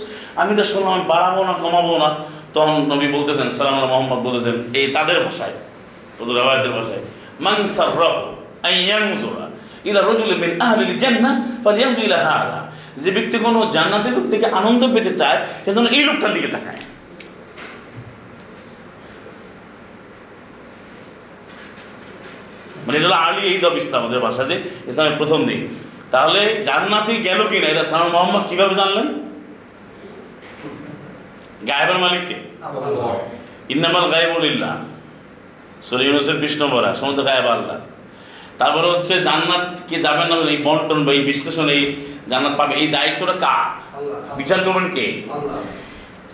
আমি 0.41 0.53
তো 0.59 0.63
শুনলাম, 0.73 0.93
আমি 0.97 1.05
বাড়াবো 1.13 1.41
না, 1.49 1.55
কমাবো 1.63 1.95
না। 2.03 2.09
তখন 2.55 2.77
নবী 2.93 3.07
বলতেছেন, 3.17 3.49
সালাম 3.57 3.77
মোহাম্মদ 3.93 4.21
বলতেছেন, 4.27 4.57
এই 4.79 4.87
তাদের 4.97 5.19
ভাষায় 5.27 5.55
ওদের 6.21 6.35
রেওয়ায়তের 6.39 6.73
ভাষায়, 6.79 7.03
মান 7.47 7.59
সাররাহু 7.77 8.21
আন 8.67 8.75
ইয়ানজুরা 8.89 9.45
ইলা 9.89 10.01
রাজুলিন 10.11 10.39
মিন 10.45 10.53
আহলিল 10.67 10.95
জান্নাহ 11.03 11.35
যে 13.03 13.11
ব্যক্তি 13.17 13.37
কোনো 13.47 13.59
জান্নাতের 13.77 14.15
থেকে 14.33 14.47
আনন্দ 14.61 14.83
পেতে 14.95 15.13
চায়, 15.21 15.39
সে 15.65 15.71
যেন 15.77 15.87
এই 15.97 16.03
লোকটার 16.09 16.33
দিকে 16.37 16.49
তাকায়। 16.55 16.81
মানে 22.85 22.97
এটা 22.99 23.19
আর্লি 23.27 23.43
এইজ 23.53 23.63
অফ 23.69 23.75
ইসলাম 23.83 24.01
আমাদের 24.03 24.21
ভাষা 24.27 24.43
যে 24.51 24.57
ইসলামের 24.91 25.17
প্রথম 25.21 25.41
দিন। 25.49 25.61
তাহলে 26.15 26.41
জান্নাতি 26.69 27.15
গেল 27.29 27.41
কি 27.51 27.57
না 27.63 27.67
এটা 27.73 27.85
সালাম 27.91 28.09
মোহাম্মদ 28.15 28.45
কীভাবে 28.51 28.75
জানলেন? 28.81 29.07
গায়েবের 31.69 31.99
মালিককে? 32.05 32.37
ইন্নামাল 33.75 34.07
গায়েবুলিল্লাহ 34.15 34.75
সুরে 35.87 36.03
ইউনুসের 36.07 36.39
বিশ 36.45 36.55
নম্বরা 36.63 36.91
সমুদ্র 37.01 37.23
গায়েব 37.29 37.47
আল্লাহ। 37.57 37.79
তারপরে 38.61 38.87
হচ্ছে 38.93 39.15
জান্নাত 39.29 39.67
কে 39.89 39.97
যাবেন 40.07 40.27
না 40.31 40.37
এই 40.55 40.59
বন্টন 40.67 41.01
বা 41.07 41.13
এই 41.19 41.23
বিশ্লেষণ, 41.31 41.69
এই 41.77 41.83
জান্নাত 42.31 42.55
পাবে। 42.61 42.75
এই 42.83 42.89
দায়িত্বটা 42.97 43.37
কার? 43.45 43.67
বিচার 44.41 44.59
করবেন 44.67 44.87
কে? 44.97 45.07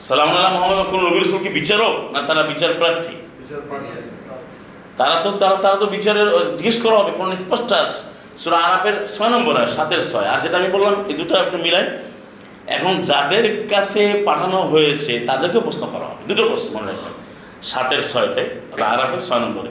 সালাম 0.07 0.29
আল্লাহ 0.29 0.51
মোহাম্মদ 0.55 0.87
কোন 0.93 1.01
নবীর 1.07 1.23
রসুল 1.23 1.39
কি 1.45 1.51
বিচারক 1.59 1.95
না 2.13 2.21
তারা 2.29 2.43
বিচার 2.53 2.71
প্রার্থী? 2.81 3.15
তারা 4.99 5.17
তো 5.25 5.31
তারা 5.43 5.57
তারা 5.65 5.77
তো 5.83 5.87
বিচারের 5.87 6.29
জিজ্ঞেস 6.59 6.79
করা 6.85 6.97
হবে 7.01 7.13
কোন 7.19 7.29
স্পষ্ট 7.45 7.71
সুরা 8.43 8.59
আরাপের 8.67 8.97
ছয় 9.15 9.31
নম্বর 9.35 9.55
আর 9.63 9.69
সাতের 9.77 10.03
ছয়। 10.11 10.29
আর 10.33 10.39
যেটা 10.45 10.57
আমি 10.61 10.69
বললাম 10.77 10.95
এই 11.11 11.15
দুটো 11.21 11.35
একটু 11.45 11.57
মিলাই। 11.65 11.87
এখন 12.77 12.93
যাদের 13.11 13.45
কাছে 13.73 14.03
পাঠানো 14.29 14.59
হয়েছে 14.73 15.13
তাদেরকে 15.29 15.59
প্রশ্ন 15.67 15.85
করা 15.93 16.07
হবে। 16.11 16.23
দুটো 16.31 16.43
প্রশ্ন 16.51 16.69
মনে 16.77 16.87
রাখবেন। 16.91 17.15
সাতের 17.71 18.01
ছয়তে 18.11 18.43
আর 18.73 18.81
আরাপের 18.95 19.21
ছয় 19.27 19.41
নম্বরে। 19.45 19.71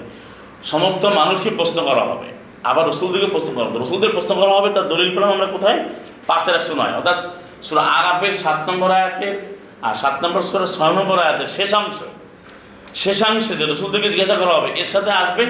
সমস্ত 0.71 1.03
মানুষকে 1.19 1.49
প্রশ্ন 1.59 1.77
করা 1.89 2.03
হবে। 2.09 2.27
আবার 2.69 2.83
রসুলদেরকে 2.91 3.29
প্রশ্ন 3.35 3.49
করা 3.55 3.65
হবে। 3.67 3.77
রসুলদের 3.79 4.11
প্রশ্ন 4.15 4.31
করা 4.39 4.53
হবে, 4.57 4.69
তার 4.75 4.85
দলিল 4.93 5.09
পেলাম 5.15 5.29
আমরা 5.35 5.47
কোথায়? 5.55 5.79
পাঁচের 6.29 6.53
একশো 6.59 6.73
নয়। 6.81 6.93
অর্থাৎ 6.99 7.17
সুরা 7.65 7.83
আরাপের 7.99 8.33
সাত 8.43 8.59
নম্বর 8.69 8.89
আয়াতে 8.99 9.27
আর 9.87 9.95
সাত 10.01 10.15
নম্বর 10.23 10.41
সুরা 10.49 10.67
ছয় 10.75 10.93
নম্বর 10.99 11.17
আয়াতের 11.25 11.49
শেষাংশ 11.57 11.97
শেষাংশে 13.03 13.53
যে 13.59 13.65
রসুলদেরকে 13.65 14.09
জিজ্ঞাসা 14.13 14.35
করা 14.41 14.53
হবে, 14.57 14.69
এর 14.81 14.89
সাথে 14.93 15.11
আসবে 15.23 15.43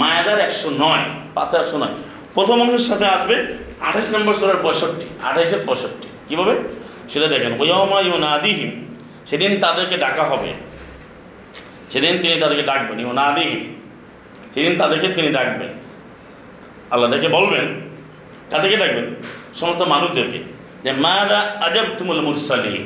মায়াদার 0.00 0.38
একশো 0.46 0.68
নয় 0.84 1.04
পাশে 1.36 1.54
একশো 1.62 1.76
নয়। 1.82 1.94
প্রথম 2.34 2.56
অংশের 2.62 2.84
সাথে 2.90 3.06
আসবে 3.16 3.36
আঠাশ 3.88 4.06
নম্বর 4.14 4.34
সোলার 4.40 4.60
পঁয়ষট্টি, 4.62 5.06
আঠাশের 5.28 5.62
পঁয়ষট্টি। 5.66 6.08
কীভাবে? 6.28 6.54
সেটা 7.12 7.26
দেখেন 7.34 7.52
ওয়ামা 7.60 7.98
ইউনাদিহিম, 8.00 8.70
সেদিন 9.28 9.52
তাদেরকে 9.60 9.96
ডাকা 10.04 10.24
হবে। 10.30 10.50
সেদিন 11.92 12.14
তিনি 12.22 12.34
তাদেরকে 12.42 12.64
ডাকবেন, 12.70 12.98
ইউনাদিহিম। 13.00 13.60
সেদিন 14.54 14.74
তাদেরকে 14.78 15.08
তিনি 15.16 15.28
ডাকবেন। 15.38 15.70
আল্লাহ 16.92 17.06
ডেকে 17.12 17.28
বলবেন 17.38 17.66
কাদেরকে 18.50 18.76
ডাকবেন 18.82 19.06
সমস্ত 19.60 19.82
মানুষদেরকে, 19.94 20.40
যে 20.84 20.90
মা 21.04 21.16
দা 21.30 21.38
আজব 21.66 21.86
তুমুল 21.98 22.20
মুরসালিম 22.26 22.82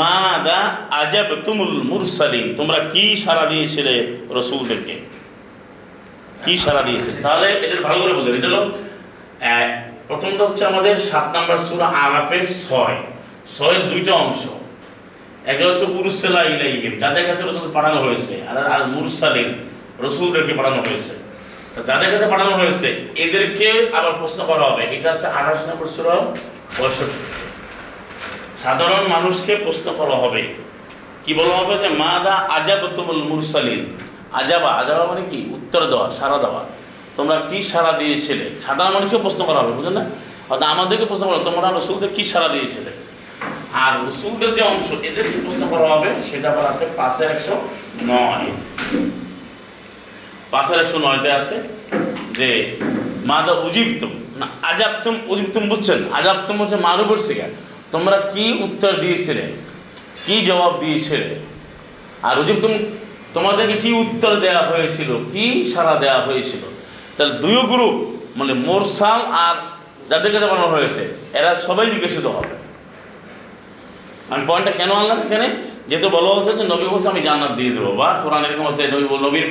মাদা 0.00 0.58
আজাব 1.02 1.30
তুমুল 1.46 1.74
মুরসালিন, 1.90 2.46
তোমরা 2.58 2.78
কি 2.92 3.04
সারা 3.24 3.44
দিয়েছিলে 3.52 3.94
রসুলদেরকে? 4.36 4.94
কি 6.44 6.52
সারা 6.64 6.82
দিয়েছে 6.88 7.10
তাহলে 7.24 7.48
এটা 7.64 7.80
ভালো 7.88 7.98
করে 8.02 8.12
বুঝেন, 8.18 8.34
এটা 8.38 8.48
হলো 8.50 8.62
প্রথমটা 10.08 10.42
হচ্ছে 10.48 10.64
আমাদের 10.72 10.94
সাত 11.10 11.26
নাম্বার 11.34 11.58
সুরা 11.68 11.86
আলাফের 12.04 12.44
ছয়, 12.64 12.96
ছয়ের 13.56 13.82
দুইটা 13.90 14.12
অংশ। 14.24 14.42
একটা 15.50 15.64
হচ্ছে 15.68 15.86
মুরসালা 15.96 16.40
ইলাইহিম, 16.54 16.92
যাদের 17.02 17.24
কাছে 17.28 17.42
রসুল 17.42 17.66
পাঠানো 17.76 17.98
হয়েছে, 18.04 18.34
আর 18.50 18.56
আর 18.74 18.82
মুরসালিন, 18.94 19.48
রসুলদেরকে 20.04 20.52
পাঠানো 20.58 20.78
হয়েছে। 20.86 21.14
যাদের 21.86 22.08
সাথে 22.12 22.26
পাঠানো 22.32 22.52
হয়েছে, 22.60 22.88
এদেরকে 23.24 23.68
আবার 23.98 24.12
প্রশ্ন 24.20 24.40
করা 24.46 24.64
হবে। 24.70 24.82
এটা 24.96 25.08
আছে 25.10 25.26
আঠাশ 25.38 25.60
নম্বর 25.68 25.86
সুরা 25.94 26.14
পঁয়ষট্টি 26.78 27.20
সাধারণ 28.64 29.04
মানুষকে 29.14 29.52
প্রশ্ন 29.56 29.86
করা 29.98 30.16
হবে। 30.22 30.42
কি 31.24 31.32
বলা 31.34 31.54
হবে 31.58 31.78
যে 31.78 31.88
মা 32.02 32.12
দা 32.24 32.34
আজাব 32.56 32.82
তুমুল 32.96 33.22
মুরসালিন। 33.30 33.82
আজাবা 34.32 34.70
আজাবা 34.80 35.04
মানে 35.06 35.22
কি? 35.30 35.38
উত্তর 35.56 35.80
দেওয়া 35.86 36.10
সারা 36.10 36.38
দেওয়া। 36.38 36.62
তোমরা 37.16 37.36
কি 37.50 37.62
সারা 37.62 37.92
দিয়েছিলে? 37.92 38.46
সাধারণ 38.66 38.92
মানুষকে 38.94 39.18
প্রশ্ন 39.18 39.44
করা 39.44 39.58
হবে, 39.60 39.72
বুঝলেন 39.72 39.94
না? 39.98 40.04
অর্থাৎ 40.50 40.68
আমাদেরকে 40.68 41.04
প্রশ্ন 41.04 41.24
করা 41.26 41.38
তোমরা 41.38 41.68
রসুলদের 41.68 42.10
কি 42.16 42.24
সারা 42.24 42.48
দিয়েছিলে? 42.48 42.90
আর 43.84 43.92
রসুলদের 44.08 44.54
যে 44.54 44.62
অংশ, 44.62 44.88
এদেরকে 45.08 45.38
প্রশ্ন 45.44 45.62
করা 45.72 45.86
হবে, 45.94 46.08
সেটা 46.28 46.50
আবার 46.52 46.66
আছে 46.72 46.84
পাঁচের 46.96 47.28
একশো 47.34 47.54
নয়। 48.10 48.46
পাঁচের 50.52 50.78
একশো 50.82 50.98
নয়তে 51.04 51.30
আছে 51.38 51.56
যে 52.38 52.48
মাদা 53.30 53.52
উজিবতুম, 53.66 54.12
না, 54.40 54.46
আজাবতুম, 54.70 55.14
উজিবতুম 55.32 55.64
বুঝছেন? 55.72 56.00
আজাবতুম 56.18 56.56
হচ্ছে 56.62 56.76
মারুবর 56.86 57.18
শিখা 57.26 57.48
তোমরা 57.94 58.16
কি 58.32 58.44
উত্তর 58.66 58.92
দিয়েছিলে? 59.04 59.44
কি 60.26 60.36
জবাব 60.48 60.72
দিয়েছিলে? 60.82 61.28
আর 62.28 62.34
উজিবতুম, 62.42 62.72
তোমাদেরকে 63.36 63.76
কি 63.84 63.90
উত্তর 64.02 64.32
দেওয়া 64.44 64.62
হয়েছিল? 64.70 65.10
কি 65.32 65.44
সারা 65.72 65.94
দেওয়া 66.04 66.20
হয়েছিল? 66.28 66.62
তাহলে 67.16 67.32
দুই 67.44 67.56
গ্রুপ 67.70 67.94
মানে 68.38 68.52
মোরসাল 68.66 69.20
আর 69.44 69.56
যাদের 70.10 70.30
কাছে 70.34 70.46
বানানো 70.50 70.68
হয়েছে, 70.76 71.02
এরা 71.38 71.50
সবাই 71.66 71.86
জিজ্ঞাসিত 71.94 72.26
হবে। 72.36 72.54
আমি 74.32 74.42
পয়েন্টটা 74.48 74.72
কেন 74.78 74.90
আনলাম 75.00 75.18
এখানে? 75.26 75.48
যেহেতু 75.88 76.08
বলা 76.16 76.30
হচ্ছে 76.36 76.52
যে 76.58 76.64
নবী 76.72 76.86
বলছে, 76.92 77.08
আমি 77.12 77.20
জান্নাত 77.26 77.52
দিয়ে 77.58 77.72
দেবো। 77.76 77.90
বা 78.00 78.08
কোরআন 78.22 78.42
এরকম 78.46 78.66
আছে, 78.72 78.82
নবী 78.92 79.04
নবীর 79.26 79.46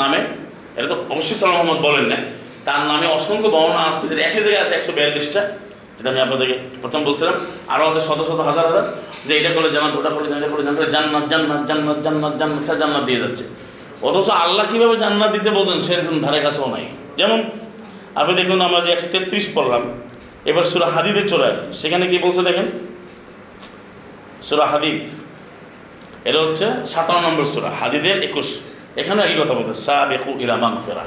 নামে 0.00 0.20
এটা 0.76 0.86
তো 0.92 0.96
অবশ্যই 1.12 1.36
সালাম 1.40 1.54
মোহাম্মদ 1.56 1.80
বলেন 1.86 2.06
না। 2.12 2.18
তার 2.66 2.80
নামে 2.90 3.06
অসংখ্য 3.18 3.48
বর্ণনা 3.54 3.82
আছে, 3.90 4.04
যেটা 4.10 4.22
একই 4.28 4.40
জায়গায় 4.44 4.62
আছে, 4.64 4.72
একশো 4.78 4.92
বিয়াল্লিশটা, 4.96 5.40
যেটা 5.96 6.08
আমি 6.12 6.20
আপনাদেরকে 6.26 6.54
প্রথম 6.82 7.00
বলছিলাম। 7.08 7.36
আরও 7.72 7.84
আছে 7.90 8.00
শত 8.08 8.20
শত, 8.28 8.40
হাজার 8.48 8.64
হাজার, 8.68 8.84
যে 9.26 9.32
এটা 9.40 9.50
করে 9.56 9.68
জান্নাত, 9.74 9.94
ওটা 10.00 10.10
করে 10.16 10.26
জান্নাত 10.32 10.50
করে 10.54 10.62
জান্নাত 10.64 10.88
জান্নাত 10.94 11.24
জান্নাত 11.32 11.62
জান্নাত 11.68 11.98
জান্নাত 12.04 12.34
জান্নাত 12.40 12.76
জান্নাত 12.82 13.04
দিয়ে 13.08 13.20
যাচ্ছে। 13.24 13.44
অথচ 14.08 14.28
আল্লাহ 14.44 14.64
কীভাবে 14.72 14.96
জান্নাত 15.04 15.30
দিতে 15.36 15.50
বলছেন 15.58 15.78
সেরকম 15.86 16.16
ধারে 16.24 16.40
কাছেও 16.46 16.68
নাই। 16.74 16.84
যেমন 17.18 17.38
আপনি 18.20 18.32
দেখুন, 18.40 18.58
আমরা 18.60 18.80
যে 18.84 18.90
একশো 18.92 19.08
তেত্রিশ 19.12 19.46
পড়লাম, 19.54 19.82
এবার 20.50 20.64
সুরা 20.64 20.86
হাদিদে 20.94 21.22
চলে 21.28 21.46
আসে। 21.52 21.64
সেখানে 21.80 22.04
কি 22.10 22.16
বলছে 22.18 22.42
দেখেন? 22.48 22.66
সুরা 24.42 24.66
হাদিদ। 24.66 25.00
এটা 26.28 26.38
হচ্ছে 26.44 26.66
সাতান্ন 26.92 27.20
নম্বর 27.26 27.46
সুরা, 27.52 27.70
হাদিদের 27.80 28.18
একুশ। 28.28 28.48
এখানে 28.95 29.21
এই 29.29 29.35
কথা 29.39 29.53
বলছে 29.57 29.73
সাবেকু 29.87 30.29
ইলা 30.39 30.55
মাগফিরা 30.57 31.03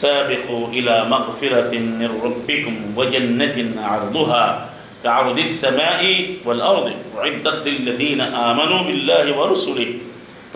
সাবেকু 0.00 0.56
ইলা 0.72 0.96
মাগফিরাতিন 1.12 1.82
মির 2.00 2.12
রাব্বিকুম 2.26 2.74
ওয়া 2.96 3.04
জান্নাতিন 3.12 3.66
আরদুহা 3.92 4.44
كعرض 5.02 5.38
السماء 5.40 6.02
والأرض 6.46 6.86
وعدت 7.14 7.64
للذين 7.66 8.20
آمنوا 8.20 8.80
بالله 8.82 9.26
ورسله 9.38 9.88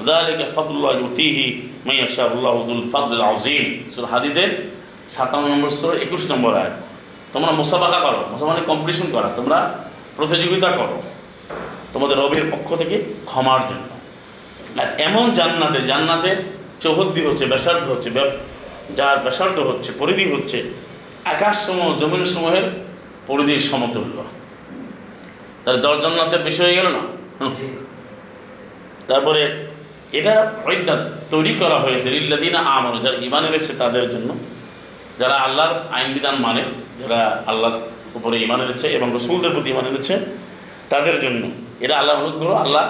ذلك 0.00 0.40
فضل 0.48 0.72
الله 0.76 0.92
يؤتيه 0.94 1.38
من 1.86 1.96
يشاء 1.96 2.28
الله 2.32 2.54
ذو 2.68 2.74
الفضل 2.78 3.12
العظيم 3.16 3.64
সূরা 3.94 4.08
হাদিদের 4.12 4.50
57 5.08 5.52
নম্বর 5.52 5.70
সূরা 5.70 5.94
21 5.96 6.32
নম্বর 6.32 6.52
আয়াত 6.54 6.76
তোমরা 7.34 7.50
মুসাবাকা 7.52 7.98
করো 8.06 8.20
মুসাবাকা 8.32 8.62
কম্পিটিশন 8.70 9.06
করা 9.14 9.28
তোমরা 9.38 9.58
প্রতিযোগিতা 10.16 10.68
করো 10.78 10.96
তোমাদের 11.92 12.16
রবের 12.22 12.44
পক্ষ 12.52 12.68
থেকে 12.80 12.96
ক্ষমার 13.30 13.62
জন্য 13.70 13.86
আর 14.80 14.88
এমন 15.06 15.24
জান্নাতে 15.38 15.78
জান্নাতে 15.90 16.30
চৌহদ্দি 16.83 17.21
হচ্ছে 17.27 17.45
ব্যাসার্ধ 17.51 17.85
হচ্ছে 17.93 18.09
যার 18.97 19.17
ব্যাসার্ধ 19.25 19.57
হচ্ছে 19.69 19.89
পরিধি 19.99 20.25
হচ্ছে 20.33 20.57
আকাশ 21.33 21.55
সমূহ 21.65 21.87
জমিন 22.01 22.23
সমূহের 22.33 22.65
পরিধির 23.27 23.61
সমতুল্য। 23.71 24.17
তাহলে 25.63 25.79
দশ 25.85 25.97
জান্নাতের 26.03 26.41
বেশি 26.47 26.59
হয়ে 26.65 26.75
গেল 26.79 26.87
না? 26.97 27.01
তারপরে 29.09 29.41
এটা 30.19 30.33
অজ্ঞাত 30.65 31.01
তৈরি 31.33 31.53
করা 31.61 31.77
হয়েছে 31.85 32.09
ইল্লাদিনা 32.19 32.59
আমর 32.75 32.93
যারা 33.03 33.17
ইমান 33.27 33.43
এনেছে 33.49 33.73
তাদের 33.81 34.05
জন্য। 34.13 34.29
যারা 35.19 35.35
আল্লাহর 35.45 35.73
আইন 35.95 36.09
বিধান 36.13 36.35
মানে 36.45 36.63
যারা 36.99 37.19
আল্লাহর 37.51 37.77
উপরে 38.17 38.35
ইমান 38.45 38.59
এনেছে 38.65 38.87
এবং 38.97 39.07
রসুলদের 39.17 39.51
প্রতি 39.55 39.69
ইমান 39.73 39.85
এনেছে 39.91 40.15
তাদের 40.89 41.15
জন্য। 41.23 41.41
এটা 41.83 41.95
আল্লাহ 41.99 42.15
অনুগ্রহ 42.23 42.53
আল্লাহ 42.65 42.83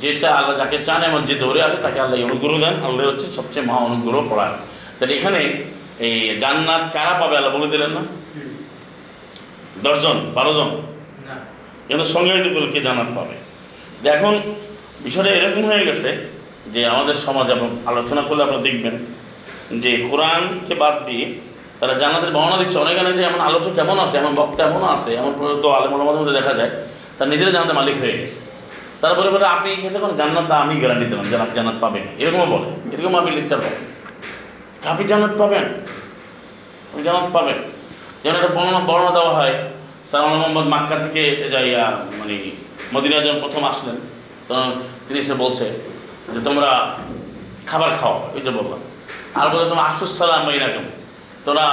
যে 0.00 0.10
চা 0.20 0.28
আল্লাহ 0.38 0.54
যাকে 0.60 0.78
চান 0.86 1.00
এবং 1.08 1.20
যে 1.28 1.34
দৌড়ে 1.42 1.60
আসে 1.66 1.78
তাকে 1.86 1.98
আল্লাহ 2.04 2.18
অনুগ্রহ 2.28 2.56
দেন। 2.64 2.74
আল্লাহ 2.86 3.04
হচ্ছে 3.10 3.26
সবচেয়ে 3.38 3.64
মহা 3.68 3.80
অনুগ্রহ 3.88 4.20
পড়ায় 4.30 4.54
তাহলে 4.98 5.12
এখানে 5.18 5.40
এই 6.06 6.14
জান্নাত 6.42 6.84
কারা 6.94 7.14
পাবে 7.20 7.34
আল্লাহ 7.38 7.52
বলে 7.56 7.68
দিলেন 7.74 7.90
না? 7.96 8.02
দশজন 9.84 10.16
বারো 10.36 10.52
জন 10.58 10.68
না। 11.28 11.34
কিন্তু 11.88 12.04
সংজ্ঞায়িত 12.14 12.46
করে 12.54 12.66
কে 12.74 12.80
জান্নাত 12.86 13.10
পাবে? 13.18 13.34
এখন 14.16 14.34
বিষয়টা 15.06 15.30
এরকম 15.38 15.62
হয়ে 15.70 15.84
গেছে 15.88 16.08
যে 16.74 16.80
আমাদের 16.92 17.16
সমাজ 17.26 17.46
এবং 17.56 17.68
আলোচনা 17.90 18.22
করলে 18.28 18.42
আপনারা 18.42 18.62
দেখবেন 18.68 18.94
যে 19.82 19.90
কোরআনকে 20.10 20.74
বাদ 20.82 20.94
দিয়ে 21.06 21.24
তারা 21.80 21.94
জান্নাতের 22.00 22.32
বর্ণনা 22.36 22.56
দিচ্ছে। 22.62 22.78
অনেকানে 22.84 23.10
যে 23.18 23.22
এমন 23.30 23.40
আলোচক 23.48 23.72
কেমন 23.78 23.96
আছে 24.04 24.14
এমন 24.18 24.32
বক্তা 24.40 24.60
এমনও 24.68 24.88
আছে 24.96 25.10
এমন 25.20 25.32
তো 25.62 25.68
আলেমুল 25.76 26.02
মধ্যে 26.18 26.34
দেখা 26.40 26.52
যায় 26.58 26.72
তার 27.18 27.28
নিজেরা 27.32 27.50
জান্নাতের 27.54 27.76
মালিক 27.80 27.96
হয়ে 28.02 28.16
গেছে। 28.20 28.40
তারপরে 29.02 29.28
বলে, 29.34 29.46
আপনি 29.54 29.70
যখন 29.94 30.10
জান্নাত 30.20 30.50
আমি 30.64 30.74
গ্যারান্টি 30.82 31.06
দিলাম, 31.10 31.26
জান্নাত 31.32 31.50
জান্নাত 31.56 31.76
পাবেন। 31.84 32.04
এরকমও 32.22 32.46
বলে 32.52 32.68
এরকম 32.92 33.12
আপনি 33.20 33.30
লেকচার 33.36 33.58
বলেন 33.64 33.82
আপনি 34.92 35.04
জান্নাত 35.10 35.34
পাবেন? 35.40 35.64
আপনি 36.90 37.02
জান্নাত 37.06 37.28
পাবেন। 37.36 37.58
যেমন 38.22 38.36
একটা 38.38 38.50
বর্ণনা 38.56 38.80
বর্ণনা 38.88 39.12
দেওয়া 39.18 39.32
হয়, 39.38 39.54
সালাম 40.10 40.30
মোহাম্মদ 40.34 40.66
মাক্কা 40.74 40.96
থেকে 41.04 41.22
যাইয়া 41.52 41.84
মানে 42.18 42.36
মদিনা 42.94 43.16
যখন 43.24 43.38
প্রথম 43.44 43.62
আসলেন, 43.72 43.96
তখন 44.48 44.70
তিনি 45.06 45.18
এসে 45.24 45.34
বলছে 45.42 45.66
যে, 46.34 46.40
তোমরা 46.46 46.70
খাবার 47.70 47.90
খাও। 48.00 48.16
ওই 48.34 48.40
যে 48.46 48.50
বললাম। 48.58 48.80
আর 49.38 49.46
বলে, 49.52 49.64
তোমরা 49.70 49.84
আফসুস 49.88 50.12
সালাম 50.18 50.40
বা 50.46 50.52
এরকম 50.58 50.84
তোমরা 51.44 51.66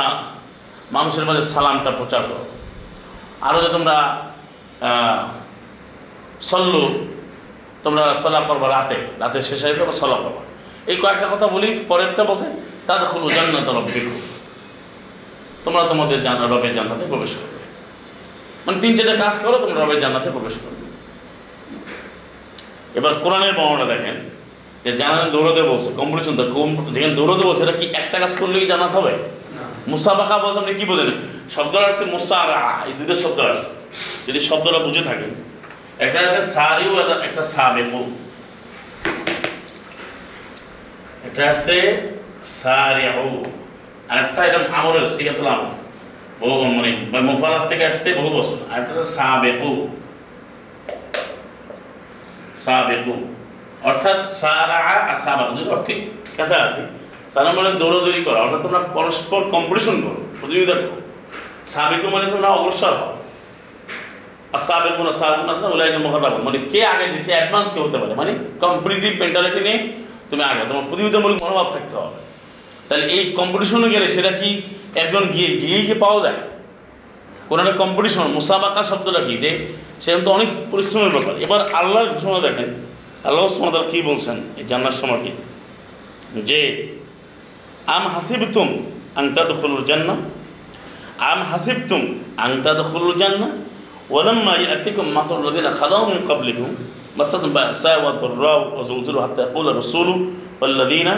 মানুষের 0.96 1.26
মাঝে 1.28 1.44
সালামটা 1.54 1.92
প্রচার 2.00 2.22
করো। 2.30 2.44
আরও 3.48 3.60
যে 3.64 3.70
তোমরা 3.76 3.96
সল্লু 6.52 6.84
তোমরা 7.84 8.14
সলা 8.14 8.40
করবা 8.40 8.68
রাতে 8.68 8.96
রাতে 9.20 9.42
শেষে 9.42 9.74
তোমরা 9.74 9.92
সলা 9.92 10.16
করবা। 10.16 10.42
এই 10.88 10.98
কয়েকটা 10.98 11.28
কথা 11.28 11.48
বলি 11.48 11.80
পরেরটা 11.88 12.24
বলছে 12.24 12.46
তা 12.88 12.98
দেখো 12.98 13.30
জান্নাত 13.30 13.70
রব্বিকু 13.70 14.12
তোমরা 15.66 15.84
তোমাদের 15.88 16.22
জানা 16.22 16.48
রবের 16.48 16.74
জান্নাতে 16.74 17.06
প্রবেশ 17.06 17.36
করবে। 17.36 17.60
মানে 18.66 18.82
তিন 18.82 18.98
চারটে 18.98 19.18
কাজ 19.18 19.38
করো 19.44 19.58
তোমরা 19.58 19.86
রবের 19.86 20.00
জান্নাতে 20.00 20.30
প্রবেশ 20.32 20.54
করবে। 20.54 20.86
এবার 22.96 23.14
কোরআনের 23.14 23.54
বর্ণনা 23.54 23.86
দেখেন 23.86 24.16
যে 24.84 24.92
জানাতে 24.92 25.32
দৌড়তে 25.32 25.62
বলছে 25.62 25.90
কম্পিটিশন 25.96 26.36
তো 26.38 26.44
কম 26.44 26.92
যেখানে 26.92 27.16
দৌড়তে 27.16 27.44
বলছে 27.44 27.64
এটা 27.64 27.72
কি 27.72 27.86
একটা 27.86 28.20
কাজ 28.20 28.36
করলেই 28.36 28.66
জানাতে 28.66 28.98
হবে? 28.98 29.14
মুসাবাকা 29.88 30.38
বলতে 30.38 30.60
আপনি 30.60 30.74
কি 30.74 30.86
বোঝেন? 30.86 31.12
শব্দটা 31.50 31.88
আসছে 31.88 32.06
মুসা 32.06 32.36
আর 32.36 32.50
আ, 32.50 32.86
এই 32.86 32.94
দুটো 32.94 33.16
শব্দ 33.16 33.40
আসছে। 33.40 33.70
যদি 34.28 34.40
শব্দটা 34.40 34.80
বুঝে 34.80 35.02
থাকেন। 35.02 35.49
একটা 36.00 36.20
আছে 36.20 36.60
আর 36.60 37.22
একটা 37.24 37.42
সাবেকু। 37.42 38.18
একটা 41.26 41.50
আছে 41.50 42.02
সারিউ। 42.44 43.46
আর 44.10 44.18
একটা 44.18 44.46
একদম 44.46 44.76
আমরের 44.76 45.10
সিগাতুল 45.10 45.48
আমর। 45.48 45.72
বহু 46.40 46.64
মানে 46.64 46.92
বা 47.12 47.20
মুফারাত 47.20 47.68
থেকে 47.68 47.86
আসছে 47.86 48.14
বহু 48.14 48.30
বছর। 48.38 48.58
আর 48.72 48.82
একটা 48.82 48.94
হচ্ছে 48.94 49.12
সাবেকু। 49.12 49.88
সাবেকু। 52.56 53.36
অর্থাৎ 53.84 54.32
সারা 54.32 54.78
আর 54.78 55.16
সাবাক। 55.16 55.52
দুটো 55.52 55.72
অর্থে 55.72 55.94
কাছাকাছি। 56.38 56.82
সারা 57.30 57.52
মানে 57.52 57.72
দৌড়াদৌড়ি 57.72 58.24
করা। 58.24 58.40
অর্থাৎ 58.42 58.62
তোমরা 58.62 58.80
পরস্পর 58.80 59.42
কম্পিটিশন 59.44 60.02
করো, 60.02 60.22
প্রতিযোগিতা 60.40 60.74
করো। 60.74 61.02
সাবেকু 61.66 62.10
মানে 62.10 62.32
তোমরা 62.32 62.48
অগ্রসর 62.48 62.94
হও। 62.94 63.19
সাবেকুন 64.58 65.12
সাবেকুন 65.12 65.50
আসলে 65.50 65.74
ওলাই 65.74 65.98
মোকাদা 65.98 66.30
মানে 66.30 66.58
কে 66.72 66.86
আগে 66.86 67.06
যে 67.10 67.20
কে 67.24 67.32
অ্যাডভান্স 67.32 67.68
কে 67.74 67.80
হতে 67.80 67.98
পারে? 67.98 68.16
মানে 68.16 68.32
কম্পিটিটিভ 68.60 69.20
মেন্টালিটি 69.22 69.60
নিয়ে 69.60 69.80
তুমি 70.30 70.44
আগে, 70.44 70.64
তোমার 70.68 70.84
প্রতিযোগিতামূলক 70.90 71.44
মনোভাব 71.44 71.68
থাকতে 71.72 71.96
হবে। 71.96 72.18
তাহলে 72.88 73.06
এই 73.06 73.34
কম্পিটিশনে 73.34 73.90
গেলে 73.90 74.08
সেটা 74.08 74.32
কি? 74.32 74.62
একজন 74.96 75.24
গিয়ে 75.26 75.58
গিয়েই 75.58 75.86
কি 75.86 75.94
পাওয়া 75.94 76.20
যায়? 76.24 76.40
কোনো 77.50 77.62
একটা 77.62 77.76
কম্পিটিশন 77.78 78.22
মুসাবাকা 78.22 78.84
শব্দটা 78.84 79.20
কি? 79.20 79.38
যে 79.38 79.68
সেরকম 80.02 80.24
তো 80.24 80.32
অনেক 80.32 80.48
পরিশ্রমের 80.72 81.10
ব্যাপার। 81.10 81.42
এবার 81.42 81.74
আল্লাহর 81.74 82.10
ঘোষণা 82.10 82.40
দেখেন। 82.40 82.70
আল্লাহ 83.24 83.48
সুমতাল 83.48 83.84
কী 83.92 84.02
বলছেন? 84.02 84.38
এই 84.58 84.66
জান্নার 84.66 84.92
সময় 84.92 85.22
কি 85.24 85.32
যে, 86.42 86.60
আম 87.88 88.08
হাসিবতুম 88.08 88.68
আংতা 89.16 89.44
দখলুল 89.44 89.84
জান্না 89.84 90.16
আম 91.20 91.44
হাসিবতুম 91.52 92.20
আংতা 92.38 92.74
দখলুল 92.74 93.16
জান্না 93.18 93.69
ولما 94.11 94.55
يأتكم 94.59 95.07
مثل 95.15 95.35
الذين 95.41 95.71
خلوا 95.71 96.05
من 96.07 96.21
قبلكم 96.29 96.69
مستهم 97.17 97.45
البأساء 97.45 97.97
والضراء 98.05 98.79
وزلزلوا 98.79 99.23
حتى 99.23 99.41
يقول 99.43 99.67
الرسول 99.69 100.09
والذين 100.61 101.09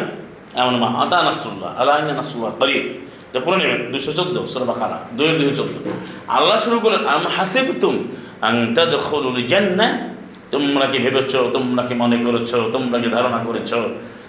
آمنوا 0.55 0.79
معه 0.79 0.95
متى 1.03 1.19
نصر 1.19 1.47
الله 1.51 1.71
ألا 1.77 1.93
إن 2.01 2.09
نصر 2.15 2.35
الله 2.39 2.53
قريب 2.61 2.85
এটা 3.29 3.45
পড়ে 3.47 3.59
নেবেন 3.61 3.81
দুশো 3.93 4.13
চোদ্দ 4.19 4.37
সুরা 4.53 4.67
বাকারা 4.71 4.99
দুই 5.17 5.27
দুশো 5.39 5.55
চোদ্দ 5.59 5.75
আল্লাহ 6.37 6.57
শুরু 6.65 6.77
করলেন 6.85 7.03
আম 7.15 7.25
হাসিবতুম 7.37 7.95
আং 8.47 8.55
তাদখুলুল 8.77 9.41
জান্নাহ 9.53 9.91
তোমরা 10.53 10.87
কি 10.93 10.99
ভেবেছ 11.05 11.33
তোমরা 11.57 11.83
কি 11.89 11.95
মনে 12.03 12.17
করেছ 12.27 12.51
তোমরা 12.75 12.97
কি 13.03 13.09
ধারণা 13.17 13.39
করেছ 13.47 13.71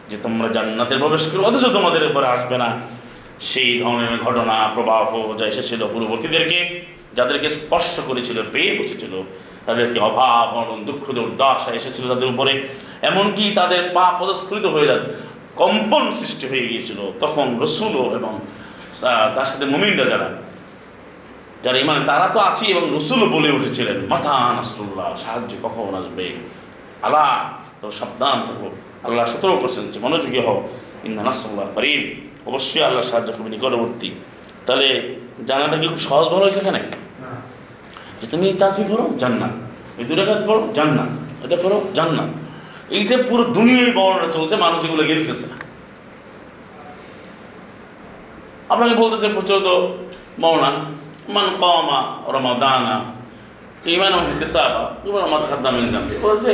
যে 0.10 0.18
তোমরা 0.26 0.48
জান্নাতে 0.56 0.94
প্রবেশ 1.04 1.24
করো 1.30 1.42
অথচ 1.50 1.64
তোমাদের 1.78 2.04
উপরে 2.10 2.28
আসবে 2.36 2.56
না 2.64 2.70
সেই 3.50 3.72
ধরনের 3.82 4.16
ঘটনা 4.26 4.56
প্রবাহ 4.76 5.10
যা 5.40 5.46
এসেছিল 5.52 5.82
পূর্ববর্তীদেরকে 5.94 6.60
যাদেরকে 7.17 7.49
স্পর্শ 7.59 7.95
করেছিল, 8.09 8.39
পেয়ে 8.53 8.73
বসেছিল, 8.79 9.15
তাদেরকে 9.67 9.99
অভাব 10.09 10.47
অনন 10.61 10.81
দুঃখ, 10.89 11.05
দুর্দশা 11.17 11.71
এসেছিল 11.81 12.05
তাদের 12.13 12.29
উপরে। 12.35 12.53
এমনকি 13.11 13.45
তাদের 13.59 13.83
পা 13.97 14.05
পদস্খলিত 14.21 14.67
হয়ে 14.75 14.87
যাত 14.91 15.03
কম্পন 15.61 16.05
সৃষ্টি 16.21 16.45
হয়ে 16.51 16.65
গিয়েছিল। 16.71 16.99
তখন 17.23 17.47
রসুলও 17.65 18.05
এবং 18.19 18.33
তার 19.35 19.49
সাথে 19.51 19.65
মুমিনরা 19.75 20.05
যারা 20.13 20.29
যারা 21.65 21.79
ইমান, 21.85 21.99
তারা 22.11 22.27
তো 22.35 22.39
আছে 22.49 22.65
এবং 22.75 22.85
রসুলও 22.97 23.27
বলে 23.35 23.49
উঠেছিলেন 23.59 23.99
মাথা 24.13 24.35
নাসরুল্লাহ, 24.59 25.09
সাহায্য 25.25 25.53
কখন 25.63 25.95
আসবে? 26.01 26.27
আল্লাহ, 27.07 27.31
তো 27.81 27.87
সাবধান 28.01 28.39
থাকো। 28.49 28.69
আল্লাহ 29.07 29.25
সতর্ক 29.33 29.57
করছেন, 29.63 29.85
যে 29.93 29.99
মনোযোগী 30.05 30.41
হও। 30.47 30.59
ইন্দা 31.07 31.23
নাসরুল্লাহ 31.29 31.67
করিম। 31.77 32.03
অবশ্যই 32.51 32.83
আল্লাহ 32.89 33.03
সাহায্য 33.11 33.29
করবে 33.37 33.51
নিকটবর্তী। 33.55 34.11
তাহলে 34.67 34.89
জানাটা 35.49 35.77
কি 35.81 35.87
খুব 35.93 36.01
সহজ 36.09 36.27
বলা 36.33 36.45
হয়েছে 36.47 36.61
এখানে? 36.63 36.81
যে 38.21 38.27
তুমি 38.33 38.47
তাসবি 38.61 38.85
পড়ো 38.91 39.05
জান্নাত। 39.23 39.55
এই 40.01 40.05
দুরাকাত 40.09 40.41
পড়ো 40.49 40.61
জান্নাত। 40.77 41.11
এটা 41.45 41.57
পড়ো 41.63 41.79
জান্নাত। 41.99 42.31
এইটা 42.97 43.17
পুরো 43.29 43.43
দুনিয়ায় 43.57 43.91
বর্ণনা 43.99 44.29
চলছে 44.37 44.55
মানুষ 44.65 44.81
এগুলো 44.87 45.03
গেলতেছে 45.11 45.47
না। 45.51 45.57
আপনাকে 48.73 48.95
বলতেছে 49.03 49.27
প্রচলিত 49.37 49.69
বর্ণনা 50.43 50.71
মান 51.35 51.49
কমা 51.63 51.99
রমাদানা 52.35 52.97
ইমান 53.93 54.13
হিসাবা 54.41 54.85
এবার 55.09 55.23
মাথা 55.33 55.47
খাদ্দা 55.51 55.71
মেন 55.75 55.87
জানতে 55.95 56.13
বলেছে 56.27 56.51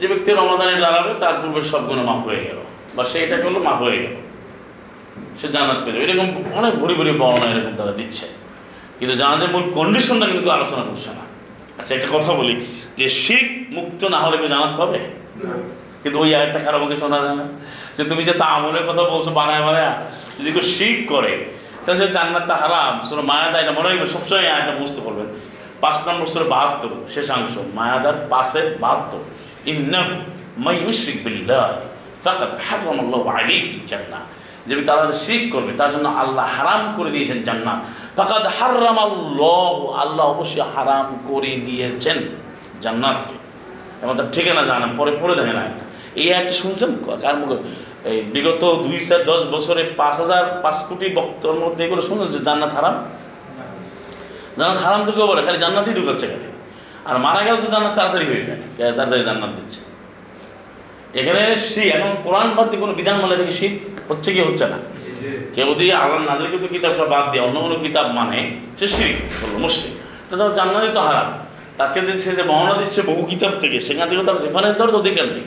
যে 0.00 0.06
ব্যক্তি 0.10 0.30
রমাদানে 0.32 0.74
দাঁড়াবে 0.84 1.12
তার 1.22 1.34
পূর্বে 1.40 1.60
সব 1.72 1.82
গুণ 1.88 1.98
মাফ 2.08 2.20
হয়ে 2.28 2.42
গেল 2.46 2.58
বা 2.96 3.02
সে 3.10 3.16
এটা 3.24 3.36
করল 3.42 3.56
মাফ 3.66 3.78
হয়ে 3.86 3.98
গেল। 4.04 4.14
সে 5.40 5.46
জান্নাত 5.54 5.78
পেয়ে 5.84 5.94
যাবে 5.94 6.04
এরকম 6.06 6.28
অনেক 6.58 6.72
ভরি 6.82 6.94
ভরি 6.98 7.10
বর্ণনা 7.22 7.46
এরকম 7.52 7.74
তারা 7.80 7.92
দিচ্ছে। 8.00 8.26
কিন্তু 8.98 9.14
জানাজের 9.22 9.50
মূল 9.54 9.64
কন্ডিশনটা 9.78 10.26
কিন্তু 10.26 10.50
আলোচনা 10.50 10.82
করছে 10.88 11.10
না। 11.18 11.24
আচ্ছা 11.78 11.92
একটা 11.94 12.08
কথা 12.16 12.30
বলি, 12.40 12.54
যে 12.98 13.06
শিখ 13.22 13.46
মুক্ত 13.76 14.00
না 14.14 14.18
হলে 14.24 14.36
কেউ 14.40 14.48
জানাত 14.54 14.72
পাবে? 14.80 14.98
কিন্তু 16.02 16.16
ওই 16.22 16.30
আরেকটা 16.36 16.58
খারাপ 16.64 16.80
মুখে 16.82 16.96
শোনা 17.02 17.18
যায় 17.24 17.36
না? 17.40 17.46
যে 17.96 18.02
তুমি 18.10 18.22
যে 18.28 18.34
তা 18.40 18.46
আমলের 18.56 18.84
কথা 18.88 19.02
বলছো, 19.12 19.30
বানায় 19.40 19.62
বানায়, 19.66 19.92
যদি 20.38 20.50
কেউ 20.54 20.64
শিখ 20.76 20.96
করে, 21.12 21.32
তাহলে 21.82 21.98
সে 22.00 22.06
জান্নাতটা 22.16 22.54
হারাম। 22.62 22.94
শুনো 23.08 23.22
মায়াদা, 23.30 23.56
এটা 23.62 23.72
মনে 23.78 23.86
রাখবে, 23.88 24.08
সবসময় 24.14 24.44
এটা 24.62 24.72
বুঝতে 24.82 25.00
পারবেন 25.06 25.28
পাঁচ 25.82 25.96
নম্বর 26.08 26.26
সুরে 26.32 26.46
বাহাত্তর 26.54 26.92
শেষাংশ 27.14 27.54
মায়াদার 27.78 28.16
পাশে 28.32 28.60
বাহাত্তর। 28.82 29.22
ইন্নাহু 29.72 30.12
মাই 30.64 30.74
ইউশরিক 30.84 31.18
বিল্লাহ, 31.24 31.66
ফাকাদ 32.24 32.52
হারামাল্লাহু 32.66 33.26
আলাইহি 33.36 33.74
জান্নাহ। 33.90 34.22
যে 34.66 34.74
তারা 34.88 35.12
শিরিক 35.12 35.44
করবে, 35.54 35.72
তার 35.80 35.90
জন্য 35.94 36.08
আল্লাহ 36.22 36.46
হারাম 36.56 36.82
করে 36.96 37.10
দিয়েছেন 37.14 37.38
জান্নাত। 37.48 37.78
ফাকাদ 38.16 38.44
হারামাল্লাহু, 38.58 39.82
আল্লাহ 40.02 40.24
আল্লাহ 40.24 40.24
অবশ্যই 40.34 40.64
হারাম 40.74 41.06
করে 41.28 41.52
দিয়েছেন 41.66 42.18
জান্নাতকে। 42.84 43.36
এবং 44.02 44.16
তার 44.18 44.28
ঠিকানা 44.34 44.62
জানেন 44.70 44.90
পরে 44.96 45.12
পড়ে 45.20 45.34
দেখেন 45.38 45.56
না 45.56 45.64
এই 46.20 46.28
একটা 46.28 46.54
শুনছেন? 46.62 46.90
কার 47.22 47.36
মুখে? 47.36 47.56
এই 48.10 48.18
বিগত 48.34 48.62
দুই 48.84 48.98
চার 49.08 49.20
দশ 49.30 49.40
বছরে 49.54 49.82
পাঁচ 50.00 50.16
হাজার 50.20 50.44
পাঁচ 50.62 50.76
কোটি 50.88 51.06
বক্তর 51.18 51.54
মধ্যে 51.54 51.82
এগুলো 51.86 52.02
শুনছেন 52.08 52.28
যে 52.34 52.40
জান্নাত 52.44 52.72
হারাম? 52.74 52.94
জান্নাত 54.58 54.78
হারাম 54.84 55.00
তো 55.06 55.12
কেউ 55.12 55.26
বলে, 55.26 55.42
খালি 55.42 55.58
জান্নাতই 55.58 55.94
ঢুকাচ্ছে 55.98 56.26
খালি। 56.26 56.48
আর 57.08 57.16
মারা 57.18 57.40
গেলে 57.42 57.58
তো 57.62 57.68
জান্নাত 57.74 57.94
তাড়াতাড়ি 57.98 58.26
হয়ে 58.30 58.44
যায় 58.46 58.60
তাড়াতাড়ি 58.96 59.22
জান্নাত 59.22 59.50
দিচ্ছে। 59.58 59.80
এখানে 61.20 61.42
শীত 61.56 61.88
এখন 61.96 62.10
কোরআন 62.24 62.46
দিয়ে 62.70 62.80
কোনো 62.82 62.92
বিধান 62.92 63.16
মানে 63.22 63.34
এটাকে 63.34 63.54
শীত 63.60 63.74
হচ্ছে 64.08 64.28
কি 64.34 64.40
হচ্ছে 64.48 64.66
না? 64.72 64.78
কেউ 65.54 65.68
যদি 65.74 65.86
আল্লাহ 66.02 66.34
কিন্তু 66.52 66.68
কিতাবটা 66.74 67.04
বাদ 67.12 67.24
দিয়ে 67.32 67.42
অন্য 67.46 67.56
কোনো 67.64 67.76
কিতাব 67.84 68.06
মানে 68.18 68.38
সে 68.78 68.86
শিরিক 68.94 69.16
বলব 69.40 69.54
মুসলিম 69.64 69.92
তো 70.28 70.32
তার 70.40 70.50
জান্নাতই 70.58 70.92
তো 70.96 71.00
হারাম। 71.08 71.28
আজকে 71.84 71.98
সে 72.24 72.30
যে 72.38 72.44
বর্ণনা 72.50 72.74
দিচ্ছে 72.82 73.00
বহু 73.10 73.22
কিতাব 73.30 73.52
থেকে, 73.62 73.78
সেখান 73.88 74.06
থেকে 74.10 74.22
তার 74.28 74.36
রেফারেন্স 74.46 74.74
দেওয়ার 74.78 74.90
তো 74.94 74.98
অধিকার 75.02 75.26
নেই। 75.34 75.46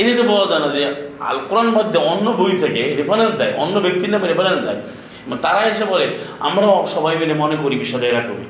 এই 0.00 0.12
যে 0.18 0.22
বলা 0.32 0.46
যায় 0.50 0.60
না 0.64 0.68
যে 0.76 0.82
আল 1.28 1.38
কোরআন 1.48 1.68
মধ্যে 1.78 1.98
অন্য 2.12 2.26
বই 2.40 2.52
থেকে 2.64 2.82
রেফারেন্স 3.00 3.32
দেয়, 3.40 3.52
অন্য 3.62 3.74
ব্যক্তির 3.84 4.10
নামে 4.14 4.26
রেফারেন্স 4.32 4.60
দেয় 4.66 4.80
তারা 5.44 5.60
এসে 5.70 5.84
বলে, 5.92 6.06
আমরাও 6.48 6.76
সবাই 6.94 7.14
মিলে 7.20 7.34
মনে 7.42 7.56
করি 7.62 7.74
বিষয়টা 7.84 8.06
এরকমই। 8.12 8.46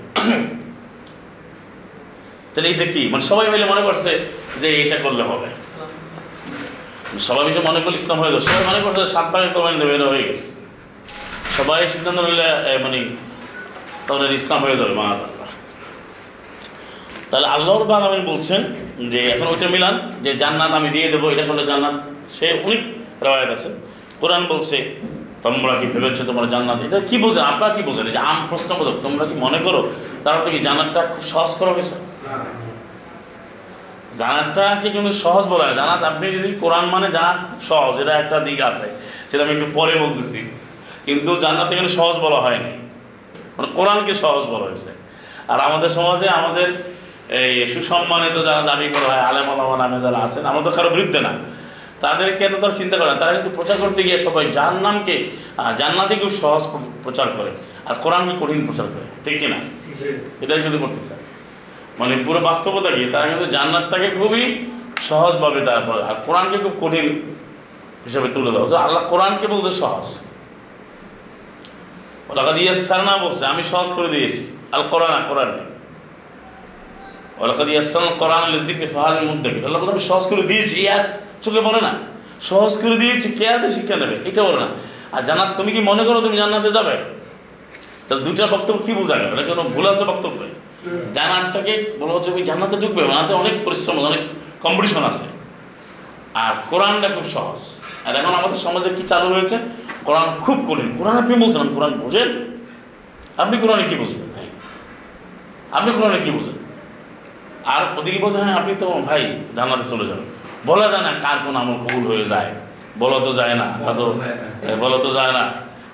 তাহলে 2.53 2.69
এটা 2.75 2.87
কি? 2.95 3.03
মানে 3.13 3.25
সবাই 3.31 3.47
মিলে 3.55 3.67
মনে 3.73 3.83
করছে 3.87 4.11
যে 4.61 4.69
এটা 4.83 4.97
করলে 5.05 5.23
হবে। 5.31 5.49
সবাই 7.29 7.43
মিলে 7.47 7.61
মনে 7.69 7.81
করলে 7.85 7.97
ইসলাম 8.03 8.19
হয়ে 8.23 8.33
যাবে 8.33 8.45
সবাই 8.49 8.63
মনে 8.71 8.81
করছে 8.85 9.01
সাত 9.15 9.27
পাকের 9.33 9.51
কোরবানি 9.55 9.77
দেবে 9.83 9.93
হয়ে 10.13 10.25
গেছে। 10.29 10.47
সবাই 11.59 11.79
সিদ্ধান্ত 11.95 12.19
নিলে 12.29 12.49
মানে 12.85 13.01
তাহলে 14.07 14.25
ইসলাম 14.41 14.61
হয়ে 14.65 14.77
যাবে 14.81 14.95
মাছ 15.01 15.19
তাহলে 17.31 17.47
আল্লাহর 17.55 17.85
বাগ 17.91 18.03
আমি 18.11 18.21
বলছেন 18.33 18.61
যে, 19.13 19.21
এখন 19.35 19.47
ওইটা 19.53 19.67
মিলান, 19.75 19.95
যে 20.25 20.31
জান্নাত 20.43 20.73
আমি 20.79 20.89
দিয়ে 20.97 21.09
দেবো, 21.15 21.27
এটা 21.35 21.45
করলে 21.49 21.65
জান্নাত, 21.71 21.97
সে 22.37 22.47
অনেক 22.65 22.81
রেওয়ায়ত 23.25 23.51
আছে। 23.57 23.69
কোরআন 24.21 24.43
বলছে, 24.53 24.77
তোমরা 25.45 25.73
কি 25.81 25.87
ভেবেছো 25.93 26.23
তোমরা 26.31 26.47
জান্নাত? 26.55 26.79
এটা 26.87 26.99
কি 27.09 27.17
বোঝেন 27.25 27.45
আপনারা 27.53 27.71
কি 27.77 27.83
বোঝেন? 27.89 28.05
যে 28.17 28.21
আম 28.31 28.39
প্রশ্নবোধক, 28.51 28.97
তোমরা 29.07 29.25
কি 29.29 29.35
মনে 29.45 29.59
করো 29.67 29.81
তার 30.25 30.37
তো 30.45 30.49
কি 30.55 30.59
জান্নাতটা 30.67 31.01
খুব 31.13 31.25
সহজ 31.33 31.53
করা 31.61 31.71
হয়েছে? 31.77 31.97
জানাতটাকে 34.19 34.91
কিন্তু 34.91 35.13
সহজ 35.13 35.45
বলা 35.45 35.65
হয়। 35.65 35.75
জানাত 35.75 36.03
আপনি 36.03 36.27
যদি 36.33 36.55
কোরআন 36.61 36.85
মানে 36.85 37.09
জানাত 37.11 37.37
খুব 37.51 37.61
সহজ। 37.63 38.01
এটা 38.01 38.13
একটা 38.19 38.41
দিক 38.41 38.61
আছে 38.61 38.87
সেটা 39.31 39.45
আমি 39.45 39.53
একটু 39.53 39.67
পরে 39.75 39.95
বলতেছি। 39.97 40.51
কিন্তু 41.05 41.37
জান্নাত 41.37 41.73
এখানে 41.73 41.89
সহজ 41.89 42.17
বলা 42.17 42.41
হয়নি। 42.41 42.73
মানে 43.57 43.69
কোরআনকে 43.75 44.15
সহজ 44.15 44.45
বলা 44.45 44.65
হয়েছে। 44.65 44.91
আর 45.49 45.61
আমাদের 45.61 45.89
সমাজে 45.89 46.29
আমাদের 46.29 46.69
এই 47.29 47.67
সুসম্মানিত 47.67 48.45
যারা 48.45 48.63
দাবি 48.63 48.89
করা 48.89 49.13
হয় 49.13 49.23
আলেম 49.23 49.51
আলামা 49.51 49.77
নামে 49.77 50.01
যারা 50.01 50.19
আছেন 50.19 50.47
আমরা 50.47 50.71
তো 50.71 50.71
কারও 50.71 50.91
বিরুদ্ধে 50.91 51.21
না। 51.21 51.33
তাদের 52.01 52.37
কেন 52.37 52.53
তারা 52.61 52.73
চিন্তা 52.73 52.97
করে 52.97 53.07
না? 53.07 53.15
তারা 53.15 53.33
কিন্তু 53.33 53.51
প্রচার 53.57 53.77
করতে 53.81 54.03
গিয়ে 54.03 54.19
সবাই 54.19 54.45
যার 54.53 54.75
নামকে 54.75 55.15
জান্নাতে 55.77 56.15
খুব 56.17 56.31
সহজ 56.31 56.63
প্রচার 57.03 57.27
করে। 57.37 57.51
আর 57.87 57.95
কোরআনকে 57.95 58.35
কঠিন 58.41 58.67
প্রচার 58.67 58.87
করে? 58.87 59.07
ঠিক 59.25 59.41
কিনা? 59.41 59.57
এটাই 60.41 60.63
কিন্তু 60.63 60.79
করতে 60.79 60.79
করতেছে। 60.79 61.15
মানে 62.01 62.15
পুরো 62.27 62.41
বাস্তবতা 62.49 62.91
কি? 62.97 63.03
তারা 63.15 63.27
কিন্তু 63.31 63.47
জান্নাতটাকে 63.55 64.09
খুবই 64.19 64.43
সহজভাবে 65.09 65.61
তারা 65.69 65.83
পড়ে। 65.89 66.03
আর 66.11 66.17
কোরআনকে 66.27 66.57
খুব 66.65 66.75
কঠিন 66.83 67.07
হিসাবে 68.07 68.29
তুলে 68.35 68.51
দেওয়া 68.55 68.67
আল্লাহ 68.87 69.03
কোরআনকে 69.13 69.47
বলতে 69.55 69.71
সহজ। 69.83 70.09
ওলাকা 72.33 72.53
দিয়ে 72.59 72.71
সারনা 72.89 73.15
বলছে, 73.25 73.43
আমি 73.53 73.63
সহজ 73.73 73.89
করে 73.97 74.09
দিয়েছি। 74.15 74.43
আল 74.75 74.83
কোরআন 74.93 75.23
কোরআনকে 75.31 75.65
ওলাকা 77.43 77.63
দিয়ে 77.69 77.81
সাল 77.93 78.07
কোরআন 78.21 78.45
লিজিকে 78.53 78.87
ফাহারের 78.95 79.25
মধ্যে 79.31 79.49
আল্লাহ 79.67 79.79
বলতে 79.81 79.93
আমি 79.97 80.05
সহজ 80.11 80.25
করে 80.31 80.43
দিয়েছি 80.51 80.75
ইয়ার 80.85 81.03
চোখে 81.45 81.61
বলে 81.69 81.81
না। 81.87 81.93
সহজ 82.51 82.73
করে 82.83 82.97
দিয়েছি 83.03 83.29
কে 83.39 83.47
হাতে 83.53 83.69
শিক্ষা 83.77 83.97
নেবে, 84.03 84.17
এটা 84.29 84.41
বলে 84.49 84.59
না। 84.65 84.69
আর 85.15 85.23
জান্নাত, 85.29 85.51
তুমি 85.59 85.71
কি 85.77 85.81
মনে 85.91 86.03
করো 86.09 86.19
তুমি 86.27 86.37
জান্নাতে 86.43 86.71
যাবে? 86.77 86.95
তাহলে 88.07 88.23
দুইটা 88.27 88.45
বক্তব্য 88.55 88.79
কি 88.87 88.93
বোঝা 89.01 89.17
গেল? 89.21 89.31
কোনো 89.51 89.63
ভুল 89.75 89.85
আছে 89.93 90.05
বক্তব্য? 90.13 90.39
জান্নাতটাকে 91.15 91.97
বলা 92.01 92.13
হচ্ছে 92.13 92.31
ওই 92.31 92.43
জান্নাতে 92.43 92.77
ঢুকবে 92.77 93.01
জান্নাতে 93.03 93.35
অনেক 93.35 93.55
পরিশ্রম 93.65 93.99
অনেক 93.99 94.21
কম্পিটিশন 94.63 95.05
আছে। 95.05 95.27
আর 96.35 96.55
কোরআনটা 96.71 97.09
খুব 97.09 97.25
সহজ। 97.25 97.61
আর 98.07 98.17
এখন 98.17 98.35
আমাদের 98.35 98.57
সমাজে 98.57 98.91
কি 98.91 99.03
চালু 99.03 99.35
হয়েছে? 99.35 99.59
কোরআন 100.05 100.41
খুব 100.41 100.57
কঠিন। 100.69 100.99
কোরআন 100.99 101.17
আপনি 101.19 101.35
বলছেন 101.35 101.75
কোরআন 101.75 101.93
বোঝেন? 101.99 102.29
আপনি 103.37 103.57
কোরআনে 103.57 103.83
কি 103.83 103.95
বুঝবেন? 103.95 104.29
ভাই 104.35 104.47
আপনি 105.73 105.91
কোরআনে 105.93 106.19
কি 106.25 106.31
বুঝেন? 106.31 106.57
আর 107.65 107.99
ওদিকে 107.99 108.19
বলছে 108.19 108.39
হ্যাঁ 108.39 108.57
আপনি 108.61 108.75
তো 108.81 108.87
ভাই 108.87 109.23
জান্নাতে 109.57 109.89
চলে 109.89 110.05
যাবেন। 110.07 110.27
বলা 110.67 110.89
যায় 110.89 111.03
না 111.03 111.13
কার 111.21 111.39
কোন 111.45 111.57
আমল 111.57 111.77
কবুল 111.85 112.07
হয়ে 112.07 112.25
যায়। 112.25 112.51
বলা 112.99 113.19
তো 113.25 113.33
যায় 113.33 113.55
না। 113.55 113.67
তা 113.87 113.93
বলা 114.81 114.99
তো 114.99 115.11
যায় 115.15 115.33
না। 115.33 115.45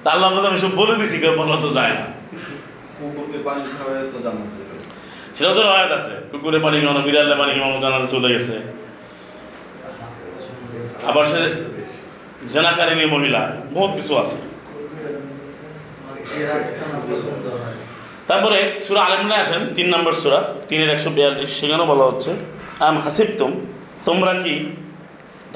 তা 0.04 0.10
আল্লাহ 0.10 0.34
বলছে 0.34 0.48
আমি 0.48 0.58
সব 0.58 0.72
বলে 0.76 0.94
দিছি 0.96 1.18
কেউ 1.18 1.32
বলা 1.36 1.56
তো 1.60 1.68
যায় 1.68 1.94
না। 1.98 2.04
খাওয়ায় 5.36 5.42
তো 5.48 5.52
তো 5.56 5.62
রায়ত 5.70 5.92
আছে। 5.98 6.12
কুকুরে 6.30 6.58
পানি 6.64 6.76
খাওয়ানো 6.82 7.02
বিড়ালে 7.06 7.36
পানি 7.42 7.52
খাওয়ানো 7.58 7.78
জানাতে 7.84 8.08
চলে 8.14 8.28
গেছে। 8.34 8.54
আবার 11.10 11.24
সে 11.32 11.40
জেনাকারিনী 12.52 13.06
মহিলা, 13.14 13.42
বহুত 13.76 13.92
কিছু 13.98 14.12
আছে। 14.22 14.38
তারপরে 18.28 18.58
সুরা 18.86 19.00
আলমনে 19.06 19.36
আসেন, 19.42 19.62
তিন 19.76 19.86
নম্বর 19.94 20.14
সুরা, 20.22 20.40
তিনের 20.68 20.90
একশো 20.94 21.10
বিয়াল্লিশ, 21.16 21.50
সেখানেও 21.58 21.86
বলা 21.92 22.04
হচ্ছে, 22.10 22.30
আম 22.86 22.96
হাসিবতুম, 23.04 23.50
তোমরা 24.08 24.32
কি 24.42 24.54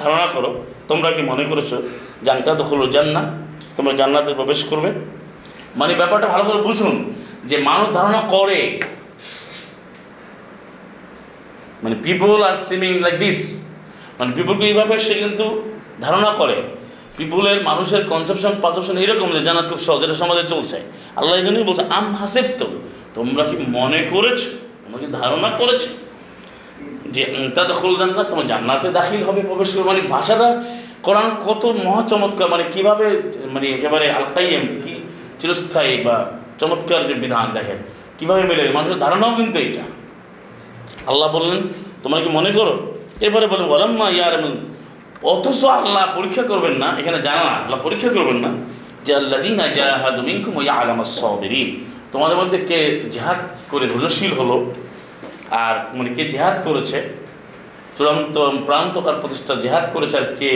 ধারণা 0.00 0.26
করো, 0.34 0.50
তোমরা 0.90 1.08
কি 1.16 1.22
মনে 1.30 1.44
করেছ 1.50 1.70
জানতা 2.26 2.50
দখল 2.60 2.80
জান্না 2.96 3.22
তোমরা 3.76 3.92
জান্নাতে 4.00 4.30
প্রবেশ 4.40 4.60
করবে? 4.70 4.90
মানে 5.80 5.92
ব্যাপারটা 6.00 6.28
ভালো 6.34 6.44
করে 6.48 6.60
বুঝুন, 6.68 6.94
যে 7.50 7.56
মানুষ 7.68 7.86
ধারণা 7.98 8.20
করে 8.34 8.58
মানে 11.84 11.96
people 12.06 12.38
are 12.48 12.56
seeming 12.66 12.92
like 13.06 13.16
this 13.24 13.40
মানে 14.18 14.30
পিপলকে 14.36 14.64
এইভাবে 14.70 14.94
সে 15.06 15.14
কিন্তু 15.22 15.46
ধারণা 16.04 16.30
করে। 16.40 16.56
পিপুলের 17.18 17.58
মানুষের 17.68 18.02
কনসেপশন 18.12 18.52
পারসেপশন 18.62 18.96
এরকম 19.04 19.28
যে 19.36 19.40
জানাত 19.48 19.64
খুব 19.70 19.80
সহজ, 19.86 20.00
এটা 20.06 20.16
সমাজে 20.22 20.44
চলছে। 20.52 20.78
আল্লাহ 21.18 21.34
এই 21.40 21.44
জন্যই 21.46 21.66
বলছে, 21.68 21.84
আম 21.98 22.06
হাসেব 22.20 22.46
তো 22.60 22.66
তোমরা 23.16 23.42
কি 23.50 23.56
মনে 23.78 24.00
করেছ? 24.12 24.40
তোমরা 24.82 24.98
কি 25.02 25.08
ধারণা 25.20 25.50
করেছ 25.60 25.82
যে 27.14 27.22
তা 27.54 27.62
দখল 27.70 27.92
জান্নাত, 28.00 28.26
তোমার 28.30 28.46
জান্নাতে 28.52 28.88
দাখিল 28.98 29.20
হবে 29.28 29.40
প্রবেশ 29.48 29.70
করবে? 29.74 29.86
মানে 29.90 30.00
ভাষাটা, 30.14 30.48
কোরআন 31.06 31.30
কত 31.46 31.62
মহা 31.84 32.02
চমৎকার 32.10 32.48
মানে 32.54 32.64
কীভাবে 32.74 33.06
মানে 33.54 33.66
একেবারে 33.76 34.06
আলকাইম 34.18 34.64
কি 34.84 34.94
চিরস্থায়ী 35.40 35.94
বা 36.06 36.16
চমৎকার 36.60 37.00
যে 37.08 37.14
বিধান 37.14 37.46
দেখেন। 37.56 37.78
কীভাবে 38.18 38.42
মেলে? 38.50 38.62
মানুষের 38.76 38.98
ধারণাও 39.04 39.32
কিন্তু 39.36 39.58
এইটা। 39.66 39.84
আল্লাহ 41.10 41.28
বললেন, 41.36 41.60
তোমরা 42.02 42.18
কি 42.24 42.28
মনে 42.38 42.50
করো? 42.58 42.74
এরপরে 43.24 43.46
বলেন 43.52 43.66
বলেন 43.74 43.90
মা 44.00 44.06
ইয়ার 44.16 44.34
অথচ 45.32 45.60
আল্লাহ 45.78 46.04
পরীক্ষা 46.18 46.44
করবেন 46.50 46.74
না, 46.82 46.88
এখানে 47.00 47.18
জানা 47.26 47.42
না, 47.48 47.54
আল্লাহ 47.64 47.78
পরীক্ষা 47.86 48.10
করবেন 48.16 48.38
না 48.44 48.50
যে 49.04 49.12
আল্লাহ 49.20 49.38
দিন 49.46 49.54
তোমাদের 52.12 52.36
মধ্যে 52.40 52.58
কে 52.70 52.78
জেহাদ 53.14 53.38
করে 53.70 53.84
ধৈর্যশীল 53.92 54.32
হলো 54.40 54.56
আর 55.64 55.74
মানে 55.96 56.10
কে 56.16 56.22
জেহাদ 56.34 56.56
করেছে, 56.66 56.98
চূড়ান্ত 57.96 58.36
প্রান্তকার 58.66 59.16
প্রতিষ্ঠা 59.22 59.54
জেহাদ 59.64 59.84
করেছে 59.94 60.16
আর 60.22 60.26
কে 60.40 60.52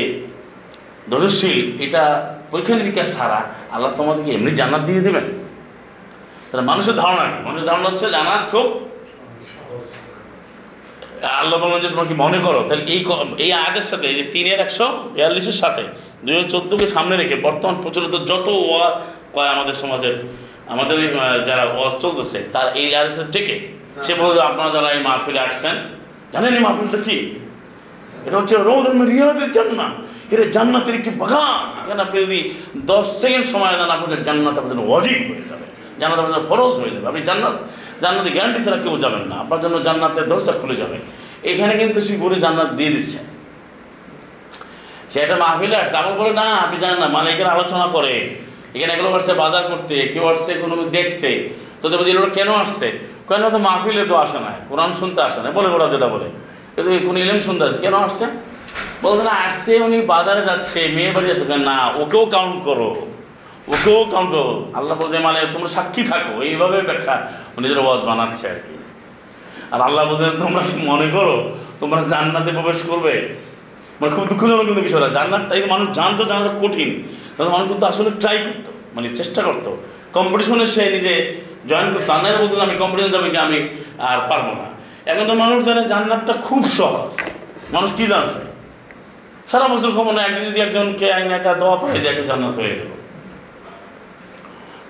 ধৈর্যশীল, 1.11 1.59
এটা 1.85 2.03
পরীক্ষা 2.51 2.75
নিরীক্ষা 2.79 3.05
ছাড়া 3.15 3.41
আল্লাহ 3.75 3.91
তোমাদেরকে 3.99 4.31
এমনি 4.37 4.51
জান্নাত 4.61 4.83
দিয়ে 4.89 5.03
দেবেন। 5.07 5.27
তাহলে 6.49 6.65
মানুষের 6.71 6.97
ধারণা 7.03 7.25
মানুষের 7.47 7.67
ধারণা 7.71 7.87
হচ্ছে 7.91 8.07
জান্নাত 8.17 8.43
খুব 8.53 8.67
আল্লাহ 11.23 11.61
বললেন 11.61 11.81
যে 11.81 11.89
তোমার 11.89 12.07
কি 12.07 12.15
মনে 12.15 12.39
করো? 12.39 12.65
তাহলে 12.69 12.85
এই 12.85 13.05
এই 13.39 13.53
আগের 13.53 13.81
সাথে 13.81 14.07
এই 14.07 14.15
যে 14.15 14.25
তিনের 14.25 14.61
একশো 14.61 15.11
বিয়াল্লিশের 15.15 15.53
সাথে 15.53 15.83
দুই 16.25 16.37
হাজার 16.37 16.51
চোদ্দোকে 16.51 16.87
সামনে 16.87 17.17
রেখে 17.17 17.35
বর্তমান 17.35 17.77
প্রচলিত 17.83 18.25
যত 18.25 18.49
ওয়া 18.49 19.01
কয় 19.33 19.49
আমাদের 19.49 19.75
সমাজের 19.75 20.15
আমাদের 20.67 20.99
যারা 21.45 21.65
ওয়াজ 21.65 22.03
চলতেছে 22.03 22.39
তার 22.53 22.77
এই 22.77 22.95
আয়ের 22.95 23.11
সাথে 23.11 23.33
টেকে 23.33 23.69
সে 24.03 24.15
বলছে 24.15 24.41
আপনারা 24.41 24.71
যারা 24.71 24.93
এই 24.93 25.03
মাহফিলে 25.03 25.41
আসছেন 25.41 25.75
জানেন 26.33 26.55
এই 26.55 26.61
মাহফিলটা 26.61 26.99
কি? 26.99 27.35
এটা 28.25 28.37
হচ্ছে 28.39 28.57
রোদ 28.57 29.03
রিয়াদের 29.03 29.53
জান্নাত। 29.53 29.93
এটা 30.35 30.45
জান্নাতের 30.51 30.95
একটি 30.95 31.11
বাগান। 31.11 31.85
এখানে 31.85 32.03
আপনি 32.03 32.23
যদি 32.23 32.51
দশ 32.77 33.21
সেকেন্ড 33.21 33.47
সময় 33.47 33.73
দেন 33.73 33.91
আপনাদের 33.91 34.25
জান্নাত 34.25 34.55
জন্য 34.55 34.83
অজিব 34.83 35.33
হয়ে 35.33 35.49
যাবে। 35.49 35.65
জান্নাত 36.01 36.27
জন্য 36.27 36.43
ফরজ 36.49 36.75
হয়ে 36.75 36.91
যাবে। 36.91 37.07
আপনি 37.07 37.23
জান্নাত 37.23 37.53
জান্নাতে 38.03 38.31
গ্যারান্টি 38.31 38.65
ছাড়া 38.65 38.77
কেউ 38.77 38.97
যাবেন 38.97 39.21
না। 39.21 39.37
আপনার 39.37 39.61
জন্য 39.61 39.83
জান্নাতের 39.83 40.29
দরজা 40.29 40.53
খুলে 40.53 40.77
যাবে। 40.77 40.97
এখানে 41.51 41.73
কিন্তু 41.77 42.01
সে 42.01 42.17
পুরো 42.21 42.35
জান্নাত 42.35 42.71
দিয়ে 42.71 42.91
দিচ্ছে। 42.91 43.19
সে 45.11 45.21
একটা 45.21 45.37
মাহফিলে 45.37 45.77
আসছে। 45.77 45.97
আমার 45.97 46.13
বলে, 46.13 46.31
না, 46.31 46.43
আপনি 46.43 46.77
জানেন 46.79 46.99
না 46.99 47.09
মানে 47.09 47.31
এখানে 47.33 47.51
আলোচনা 47.51 47.87
করে। 47.87 48.15
এখানে 48.75 48.93
এগুলো 48.93 49.15
আসছে 49.15 49.33
বাজার 49.35 49.63
করতে, 49.63 49.95
কেউ 50.13 50.29
আসছে 50.29 50.55
কোনো 50.55 50.85
দেখতে। 50.85 51.49
তো 51.83 52.05
যে 52.05 52.11
এগুলো 52.11 52.31
কেন 52.31 52.49
আসছে? 52.53 52.89
কেন 53.29 53.51
তো 53.51 53.59
মাহফিলে 53.59 54.05
তো 54.05 54.17
আসে 54.17 54.39
না, 54.39 54.53
কোরআন 54.69 54.93
শুনতে 54.93 55.21
আসে 55.23 55.43
না। 55.43 55.51
বলে 55.51 55.69
ওরা 55.69 55.87
যেটা 55.89 56.09
বলে। 56.09 56.29
কিন্তু 56.75 57.07
কোনো 57.07 57.19
ইলেম 57.19 57.41
শুনতে 57.41 57.65
আসে 57.65 57.79
কেন 57.79 57.95
আসছে? 57.95 58.27
বলছে, 59.03 59.25
না, 59.25 59.31
আসছে 59.31 59.79
উনি 59.79 60.01
বাজারে 60.01 60.43
যাচ্ছে, 60.43 60.89
মেয়ে 60.95 61.11
বাড়ি 61.11 61.27
যাচ্ছে। 61.27 61.45
না, 61.45 61.93
ওকেও 61.97 62.27
কাউন্ট 62.27 62.65
করো। 62.65 63.07
ওকেও 63.69 64.05
কাউন্ট 64.11 64.31
করো। 64.31 64.67
আল্লাহ 64.75 64.99
বলছে 64.99 65.19
মানে 65.19 65.47
তোমরা 65.53 65.69
সাক্ষী 65.69 66.03
থাকো। 66.05 66.43
এইভাবে 66.43 66.81
ব্যাখ্যা। 66.81 67.33
নিজের 67.61 67.79
ওয়াজ 67.79 68.01
বানাচ্ছে 68.01 68.49
আর 68.49 68.55
কি। 68.55 68.79
আর 69.71 69.81
আল্লাহ 69.81 70.11
বলছেন, 70.11 70.31
তোমরা 70.41 70.63
কি 70.63 70.83
মনে 70.83 71.11
করো, 71.11 71.57
তোমরা 71.81 72.03
জান্নাতে 72.09 72.53
প্রবেশ 72.53 72.83
করবে? 72.83 73.35
মানে 74.01 74.15
খুব 74.15 74.27
দুঃখজনক 74.27 74.65
কিন্তু 74.65 74.81
বিষয়টা। 74.81 75.09
জান্নাতটাই 75.09 75.67
মানুষ 75.67 75.97
জানতো, 75.97 76.25
জানাটা 76.25 76.55
কঠিন। 76.63 77.09
তাহলে 77.37 77.53
মানুষ 77.53 77.69
কিন্তু 77.69 77.87
আসলে 77.87 78.11
ট্রাই 78.21 78.39
করতো 78.39 78.73
মানে 78.95 79.17
চেষ্টা 79.17 79.43
করতো। 79.43 79.77
কম্পিটিশনে 80.13 80.67
সে 80.67 80.91
নিজে 80.91 81.41
জয়েন 81.69 81.95
করতো। 81.95 82.13
আর 82.13 82.37
বলতো 82.43 82.61
আমি 82.61 82.77
কম্পিটিশন 82.77 83.11
যাবে 83.11 83.31
কি 83.31 83.37
আমি 83.37 83.69
আর 83.99 84.19
পারব 84.29 84.45
না। 84.45 84.69
এখন 85.11 85.27
তো 85.27 85.35
মানুষ 85.35 85.65
জানে 85.65 85.89
জান্নাতটা 85.89 86.33
খুব 86.33 86.71
সহজ। 86.71 87.21
মানুষ 87.73 87.91
কি 87.97 88.07
জানছে? 88.07 88.49
সারা 89.49 89.69
বছর 89.69 89.91
খবর 89.91 90.15
না 90.15 90.23
একদিন 90.23 90.45
যদি 90.45 90.61
একজনকে 90.61 91.13
আইনে 91.13 91.35
একটা 91.35 91.55
দোয়া 91.55 91.77
পায় 91.77 91.99
যে 91.99 92.09
একটা 92.09 92.23
জান্নাত 92.23 92.55
হয়ে 92.55 92.69
গেল। 92.69 92.87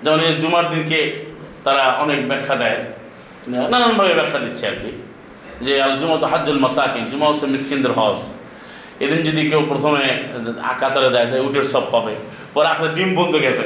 যেমন 0.02 0.38
জুমার 0.38 0.70
দিনকে 0.70 1.27
তারা 1.64 1.82
অনেক 2.04 2.18
ব্যাখ্যা 2.30 2.54
দেয়। 2.62 2.78
নানানভাবে 3.72 4.12
ব্যাখ্যা 4.18 4.38
দিচ্ছে 4.44 4.64
আর 4.70 4.76
কি। 4.82 4.90
যে 5.66 5.72
আল 5.82 5.94
জুমা 6.00 6.16
তো 6.22 6.26
হাজ্জুল 6.32 6.60
মাসাকিন, 6.64 7.04
জুমা 7.10 7.26
হচ্ছে 7.30 7.46
মিসকিনদের 7.54 7.92
হজ। 7.98 8.20
এদিন 9.04 9.20
যদি 9.28 9.42
কেউ 9.50 9.60
প্রথমে 9.68 10.04
কাতারে 10.80 11.10
দেয় 11.14 11.26
তাই 11.30 11.40
উটের 11.46 11.66
সব 11.72 11.84
পাবে। 11.92 12.14
পরে 12.54 12.68
আসলে 12.74 12.90
ডিম 12.96 13.10
বন্ধ 13.18 13.34
গেছে। 13.44 13.64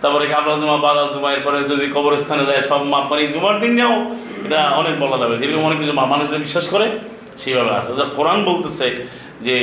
তারপরে 0.00 0.24
কাবলা 0.32 0.54
জুমা, 0.60 0.76
বাদাল 0.86 1.08
জুমা, 1.14 1.28
এরপরে 1.36 1.58
যদি 1.72 1.86
কবরস্থানে 1.94 2.44
যায়, 2.48 2.62
সব 2.70 2.80
মাপ 2.92 3.04
মানে 3.10 3.22
জুমার 3.34 3.56
দিন 3.62 3.72
যাও, 3.80 3.94
এটা 4.46 4.60
অনেক 4.80 4.94
বলা 5.02 5.16
যাবে। 5.22 5.34
যেরকম 5.40 5.62
অনেক 5.68 5.78
কিছু 5.82 5.92
মানুষরা 5.92 6.38
বিশ্বাস 6.46 6.66
করে, 6.74 6.86
সেইভাবে 7.42 7.70
আসে। 7.78 7.90
যা 7.98 8.04
কোরআন 8.16 8.38
বলতেছে 8.50 8.86
যে, 9.46 9.56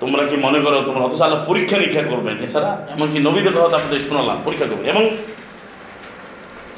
তোমরা 0.00 0.22
কি 0.30 0.36
মনে 0.46 0.58
করো, 0.64 0.76
তোমরা 0.88 1.02
অথচ 1.06 1.20
আল্লাহ 1.26 1.40
পরীক্ষা 1.50 1.76
নিরীক্ষা 1.78 2.04
করবেন? 2.12 2.36
এছাড়া 2.46 2.70
এমনকি 2.94 3.18
নবীদের 3.26 3.54
কথা 3.58 3.76
আপনাদের 3.80 4.00
শোনালাম, 4.08 4.38
পরীক্ষা 4.46 4.66
করবেন। 4.70 4.86
এবং 4.94 5.04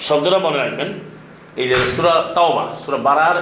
শব্দটা 0.07 0.39
মনে 0.47 0.59
রাখবেন। 0.63 0.89
এই 1.61 1.67
যে 1.71 1.77
সুরা 1.95 2.15
তাওবা, 2.37 2.65
সুরা 2.83 2.99
বারার 3.07 3.37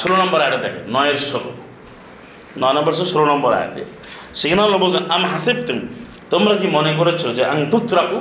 ষোলো 0.00 0.16
নম্বর 0.22 0.38
আয়টা 0.44 0.58
দেখেন, 0.64 0.84
নয়ের 0.94 1.18
ষোলো। 1.30 1.50
নয় 2.62 2.74
নম্বর 2.76 2.92
ষোলো 3.12 3.26
নম্বর 3.32 3.50
আয়াতে। 3.58 3.82
সেখানে 4.40 4.60
আল্লাহ 4.66 4.78
বলছেন, 4.84 5.04
আম 5.14 5.22
হাসিব 5.32 5.56
তুমি 5.66 5.82
তোমরা 6.32 6.54
কি 6.60 6.66
মনে 6.76 6.92
করেছ 6.98 7.22
যে, 7.36 7.42
আং 7.52 7.58
তুত 7.72 7.86
রাখু 7.98 8.18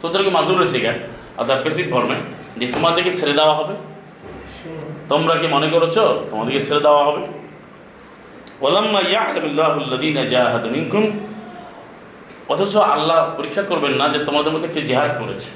তোদের 0.00 0.20
কি 0.24 0.30
মাজুর 0.36 0.56
রয়েছে 0.60 0.78
গা 0.84 0.92
অর্থাৎ 1.38 1.58
পেসিভ 1.64 1.86
ফর্মে 1.92 2.16
যে 2.58 2.66
তোমাদেরকে 2.74 3.10
ছেড়ে 3.18 3.34
দেওয়া 3.40 3.54
হবে। 3.58 3.74
তোমরা 5.08 5.34
কি 5.40 5.46
মনে 5.56 5.68
করেছ, 5.74 5.96
তোমাদেরকে 6.30 6.60
ছেড়ে 6.66 6.82
দেওয়া 6.86 7.02
হবে? 7.08 7.22
অথচ 12.52 12.74
আল্লাহ 12.94 13.18
পরীক্ষা 13.38 13.62
করবেন 13.70 13.92
না 14.00 14.04
যে 14.14 14.18
তোমাদের 14.24 14.50
মধ্যে 14.54 14.68
কে 14.74 14.80
জেহাদ 14.90 15.12
করেছে। 15.20 15.50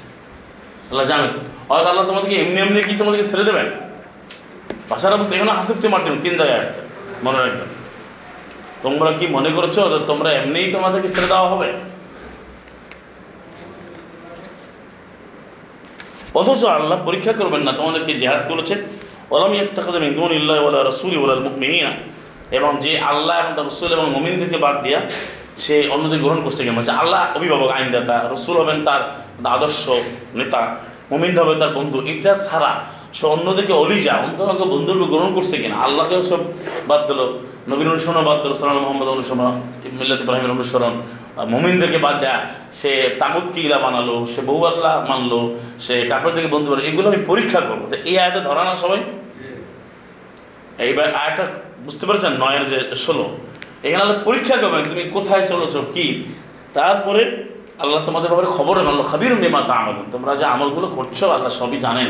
আল্লাহ 0.93 1.07
জানেন 1.13 1.31
হয়তো 1.69 1.87
আল্লাহ 1.91 2.05
তোমাদেরকে 2.09 2.35
এমনি 2.43 2.59
এমনি 2.65 2.79
কি 2.89 2.93
তোমাদেরকে 3.01 3.25
ছেড়ে 3.31 3.45
দেবেন? 3.49 3.67
পাশার 4.89 5.13
অবস্থা 5.17 5.33
এখানে 5.37 5.53
হাসিবতে 5.59 5.87
মারছেন, 5.93 6.13
তিন 6.25 6.33
জায়গায় 6.39 6.59
আসছে, 6.63 6.81
মনে 7.25 7.39
রাখবেন 7.43 7.69
তোমরা 8.83 9.09
কি 9.19 9.25
মনে 9.35 9.49
করছ 9.57 9.75
তোমরা 10.09 10.29
এমনিই 10.39 10.67
তোমাদেরকে 10.75 11.09
ছেড়ে 11.15 11.29
দেওয়া 11.31 11.47
হবে? 11.53 11.69
অথচ 16.39 16.61
আল্লাহ 16.77 16.97
পরীক্ষা 17.07 17.33
করবেন 17.39 17.61
না, 17.67 17.71
তোমাদেরকে 17.79 18.11
জেহাদ 18.21 18.41
করেছে 18.51 18.75
ওলাম 19.33 19.51
ইয়াত্তাখাদা 19.57 19.99
মিন 20.03 20.11
দুনিল্লাহি 20.19 20.61
ওয়ালা 20.63 20.79
রাসূলি 20.89 21.15
ওয়ালাল 21.19 21.41
মুমিনিনা। 21.47 21.91
এবং 22.57 22.71
যে 22.83 22.93
আল্লাহ 23.11 23.35
এবং 23.41 23.51
তার 23.57 23.65
রসুল 23.71 23.89
এবং 23.97 24.05
মুমিনদেরকে 24.15 24.57
বাদ 24.65 24.75
দিয়া 24.85 24.99
সে 25.63 25.75
অন্যদের 25.93 26.19
গ্রহণ 26.23 26.39
করছে 26.45 26.61
কেমন? 26.65 26.83
আল্লাহ 27.03 27.21
অভিভাবক, 27.37 27.69
আইনদাতা, 27.77 28.17
রসুল 28.33 28.55
হবেন 28.61 28.79
তার 28.87 29.01
আদর্শ 29.55 29.83
নেতা, 30.39 30.61
মুমিন 31.11 31.31
হবে 31.39 31.53
তার 31.61 31.71
বন্ধু, 31.77 31.97
এটা 32.11 32.31
ছাড়া 32.47 32.71
সে 33.17 33.25
অন্যদেরকে 33.35 33.73
অলিজা 33.83 34.13
অন্যকে 34.25 34.65
বন্ধুরূপে 34.73 35.07
গ্রহণ 35.13 35.33
করছে 35.37 35.55
কিনা? 35.61 35.77
আল্লাহকেও 35.87 36.21
সব 36.31 36.41
বাদ 36.89 37.01
দিল। 37.09 37.19
নবীন 37.69 37.87
অনুসরণ 37.93 38.23
বাদ 38.29 38.37
দিল 38.43 38.53
সালাম 38.53 38.77
মোহাম্মদ 38.85 39.07
অনুসরণ 39.07 39.55
মিল্লাত 39.99 40.19
ইব্রাহিমের 40.21 40.51
অনুসরণ। 40.57 40.93
মমিনদেরকে 41.53 41.99
বাদ 42.05 42.15
দেয়া, 42.23 42.37
সে 42.79 42.91
তাগুতকে 43.21 43.59
ইলা 43.61 43.77
বানালো, 43.85 44.15
সে 44.33 44.41
বউ 44.41 44.61
আল্লাহ 44.71 44.93
মানলো, 45.11 45.39
সে 45.85 45.95
কাপড়দেরকে 46.09 46.49
বন্ধু 46.55 46.67
বানালো, 46.71 46.87
এগুলো 46.87 47.07
আমি 47.11 47.21
পরীক্ষা 47.25 47.59
করব। 47.59 47.81
তো 47.91 47.95
এই 48.09 48.15
আয়াতে 48.19 48.39
ধরা 48.39 48.63
না 48.63 48.75
সবাই? 48.75 49.01
এইবার 50.85 51.07
আয়াতটা 51.21 51.45
বুঝতে 51.85 52.03
পারছেন? 52.05 52.31
নয়ের 52.43 52.63
যে 52.71 52.77
ষোলো। 52.95 53.25
এখানে 53.87 54.03
পরীক্ষা 54.27 54.55
করবেন, 54.57 54.83
তুমি 54.89 55.03
কোথায় 55.17 55.43
চলেছো, 55.47 55.79
কি? 55.93 56.05
তারপরে 56.73 57.21
আল্লাহ 57.83 57.99
তোমাদের 58.07 58.29
ব্যাপারে 58.31 58.49
খবর 58.57 58.75
আল্লাহ 58.91 59.05
খাবির 59.11 59.33
মেমা 59.43 59.61
তা 59.69 59.73
আমল 59.81 59.97
তোমরা 60.13 60.31
যে 60.41 60.45
আমলগুলো 60.53 60.87
করছ, 60.97 61.19
আল্লাহ 61.35 61.51
সবই 61.61 61.77
জানেন। 61.85 62.09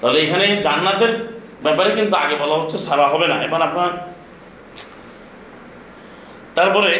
তাহলে 0.00 0.18
এখানে 0.24 0.44
জান্নাতের 0.66 1.12
ব্যাপারে 1.64 1.90
কিন্তু 1.98 2.14
আগে 2.24 2.36
বলা 2.42 2.54
হচ্ছে 2.60 2.76
সারা 2.86 3.04
হবে 3.12 3.26
না। 3.32 3.36
এবার 3.46 3.60
আপনার 3.68 3.90
তারপরে 6.56 6.92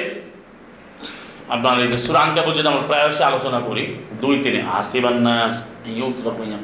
আপনার 1.55 1.75
এই 1.85 1.89
যে 1.93 1.99
সুরানকা 2.07 2.41
পর্যন্ত 2.47 2.69
আমরা 2.73 2.85
প্রায়শই 2.91 3.25
আলোচনা 3.31 3.61
করি, 3.69 3.85
দুই 4.23 4.35
তিনে 4.45 4.61
আসিবান্নাস 4.81 5.55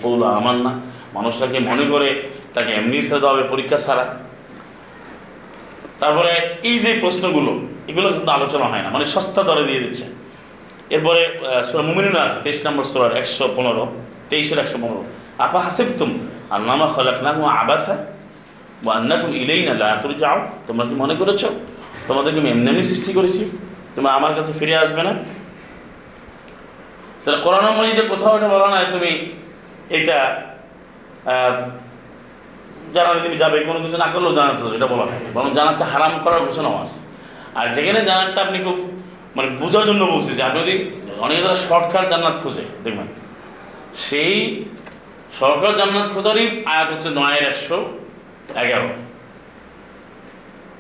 কৌলা 0.03 0.29
আমার 0.41 0.57
না 0.67 0.73
মানুষটাকে 1.17 1.59
মনে 1.71 1.85
করে 1.93 2.09
তাকে 2.55 2.71
এমনি 2.79 2.99
ছেড়ে 3.07 3.21
দেওয়া 3.23 3.33
হবে 3.35 3.45
পরীক্ষা 3.53 3.79
ছাড়া। 3.87 4.05
তারপরে 6.01 6.33
এই 6.69 6.77
যে 6.85 6.91
প্রশ্নগুলো, 7.03 7.53
এগুলো 7.91 8.09
কিন্তু 8.15 8.31
আলোচনা 8.39 8.67
হয় 8.73 8.83
না। 8.85 8.89
মানে 8.95 9.05
সস্তা 9.15 9.41
দরে 9.49 9.65
দিয়ে 9.69 9.81
দিচ্ছে। 9.85 10.07
এরপরে 10.95 11.23
সুরা 11.69 11.83
মুমিনা 11.89 12.21
আছে, 12.27 12.39
তেইশ 12.45 12.59
নম্বর 12.67 12.85
সোলার 12.93 13.13
একশো 13.21 13.45
পনেরো, 13.57 13.85
তেইশের 14.31 14.59
একশো 14.65 14.79
পনেরো। 14.83 15.03
আপা 15.45 15.59
হাসিব 15.65 15.89
তুম 15.99 16.11
আর 16.53 16.61
নামা 16.69 16.87
খলাক 16.95 17.19
নাম 17.27 17.37
আবাসা 17.63 17.95
বা 18.85 18.91
আন্না 18.99 19.15
তুমি 19.23 19.35
ইলেই 19.43 19.61
না 19.69 19.73
লাতুর 19.81 20.13
যাও 20.23 20.39
তোমরা 20.67 20.85
কি 20.89 20.95
মনে 21.03 21.15
করেছ? 21.21 21.43
তোমাদেরকে 22.09 22.39
আমি 22.43 22.51
এমনি 22.55 22.69
এমনি 22.73 22.85
সৃষ্টি 22.91 23.11
করেছি, 23.19 23.43
তোমরা 23.95 24.11
আমার 24.19 24.33
কাছে 24.37 24.53
ফিরে 24.59 24.75
আসবে 24.85 25.03
না। 25.09 25.13
তাহলে 27.23 27.39
কোরআন 27.45 27.65
মজিদে 27.79 28.03
কোথাও 28.13 28.33
এটা 28.39 28.49
বলা 28.55 28.69
নয় 28.73 28.87
তুমি 28.95 29.11
এটা 29.99 30.19
জানালে 32.95 33.21
তুমি 33.27 33.37
যাবে, 33.43 33.57
কোনো 33.69 33.79
কিছু 33.85 33.97
না 34.03 34.09
করলেও 34.13 34.33
জানাতে 34.39 34.61
এটা 34.79 34.89
বলা 34.93 35.05
হয় 35.09 35.21
বরং 35.35 35.51
জানাতে 35.59 35.83
হারাম 35.93 36.13
করার 36.25 36.41
ঘোষণাও 36.47 36.77
আছে। 36.85 37.01
আর 37.59 37.67
যেখানে 37.77 38.01
জানারটা 38.09 38.41
আপনি 38.47 38.59
খুব 38.67 38.77
মানে 39.37 39.49
বোঝার 39.61 39.85
জন্য 39.91 40.03
বলছি 40.13 40.31
যে 40.39 40.43
আপনি 40.49 40.59
যদি 40.65 40.75
অনেকে 41.25 41.41
যারা 41.45 41.59
শর্টকাট 41.67 42.05
জান্নাত 42.13 42.37
খোঁজে, 42.43 42.65
দেখবেন। 42.85 43.09
সেই 44.07 44.35
শর্টকাট 45.39 45.75
জান্নাত 45.81 46.07
খোঁজারই 46.15 46.47
আয়াত 46.73 46.89
হচ্ছে 46.93 47.11
নয়ের 47.19 47.45
একশো 47.51 47.79
এগারো। 48.65 48.89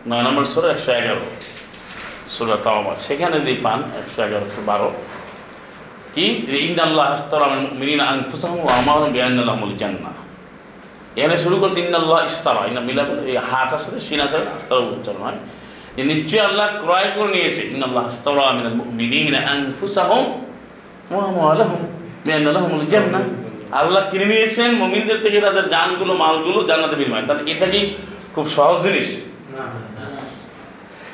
নয় 0.09 0.23
নম্বর 0.27 0.45
সোর 0.53 0.65
একশো 0.75 0.91
এগারো, 1.01 1.25
সোরা 2.35 2.57
তাওবার। 2.67 2.97
সেখানে 3.07 3.35
যদি 3.41 3.55
পান 3.65 3.79
একশো 4.01 4.19
এগারো, 4.27 4.45
একশো 4.49 4.63
বারো। 4.71 4.89
কি? 6.15 6.27
যে 6.51 6.57
ইন্দ 6.67 6.79
আল্লাহ 6.87 7.05
আস্তর 7.15 7.43
মিরিন 7.81 8.01
আনফুসাহ 8.11 8.53
আমার 8.79 9.01
বিয়ান্নাল্লাহমুল 9.15 9.75
জান্না 9.83 10.13
এখানে 11.19 11.37
শুরু 11.45 11.57
করছে 11.63 11.79
ইন্দাল্লাহ 11.87 12.19
ইস্তারা 12.31 12.61
ইন্না 12.69 12.83
মিলা 12.89 13.03
এই 13.31 13.37
হাটার 13.51 13.81
সাথে 13.85 14.01
সিনার 14.07 14.31
সাথে 14.33 14.49
আস্তারা 14.57 14.81
উচ্চারণ 14.95 15.23
হয়। 15.27 15.39
যে 15.97 16.03
নিশ্চয়ই 16.05 16.40
আল্লাহ 16.40 16.66
ক্রয় 16.84 17.11
করে 17.14 17.30
নিয়েছে। 17.32 17.62
বিয়ান্নাল্লাহমুল 22.24 22.86
জান্নাহ। 22.86 23.22
আল্লাহ 23.72 24.03
কিনে 24.11 24.24
নিয়েছেন 24.24 24.70
মুমিনদের 24.72 25.18
থেকে 25.22 25.40
তাদের 25.40 25.68
জানগুলো 25.68 26.14
মালগুলো 26.14 26.66
জান্নাতে 26.66 26.97
বিনিময়। 26.97 27.22
তাহলে 27.26 27.51
এটা 27.51 27.66
কি 27.66 27.80
খুব 28.34 28.49
সহজ 28.49 28.78
জিনিস? 28.82 29.09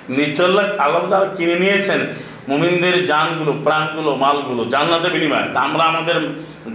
নিশ্চল্লাহ 0.08 0.64
আল্লাহ 0.78 1.02
তারা 1.10 1.26
কিনে 1.36 1.54
নিয়েছেন 1.54 2.00
মুমিনদের 2.48 3.04
জানগুলো 3.04 3.52
প্রাণগুলো 3.64 4.14
মালগুলো 4.14 4.64
জান্নাতে 4.64 5.08
বিনিময়। 5.10 5.48
তা 5.54 5.60
আমরা 5.60 5.84
আমাদের 5.84 6.18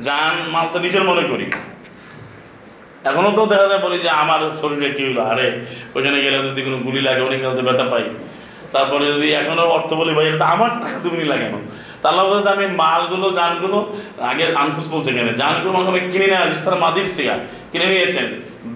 জান 0.02 0.34
মাল 0.52 0.68
তো 0.74 0.80
নিজের 0.80 1.04
মনে 1.04 1.24
করি। 1.28 1.46
এখনও 3.10 3.32
তো 3.38 3.44
দেখা 3.52 3.68
যায় 3.72 3.82
বলি 3.86 3.98
যে 4.06 4.10
আমার 4.24 4.40
শরীরে 4.62 4.90
কি 4.98 5.04
হলো 5.10 5.22
আরে, 5.32 5.48
ওইখানে 5.96 6.18
গেলে 6.26 6.38
যদি 6.50 6.62
কোনো 6.68 6.78
গুলি 6.86 7.02
লাগে, 7.08 7.22
অনেক 7.28 7.40
গেলে 7.44 7.64
ব্যথা 7.68 7.86
পাই। 7.94 8.06
তারপরে 8.74 9.06
যদি 9.14 9.28
এখনও 9.42 9.66
অর্থ 9.78 9.90
বলি, 10.00 10.12
ভাই, 10.18 10.26
এটা 10.32 10.46
আমার 10.56 10.72
টাকা, 10.84 10.98
তুমি 11.06 11.18
লাগে 11.34 11.48
না 11.54 11.60
তাহলে 12.04 12.22
বলতে 12.32 12.50
আমি 12.56 12.66
মালগুলো, 12.82 13.28
জানগুলো, 13.40 13.78
আগে 14.32 14.46
আনফুস 14.62 14.88
বলছে 14.94 15.10
কেন 15.16 15.28
জানগুলো 15.44 15.76
আমি 15.92 16.02
কিনে 16.12 16.28
নিয়ে 16.32 16.42
আসিস, 16.46 16.60
তারা 16.66 16.78
মাদির 16.86 17.08
সিয়া 17.16 17.36
কিনে 17.72 17.88
নিয়েছেন 17.94 18.28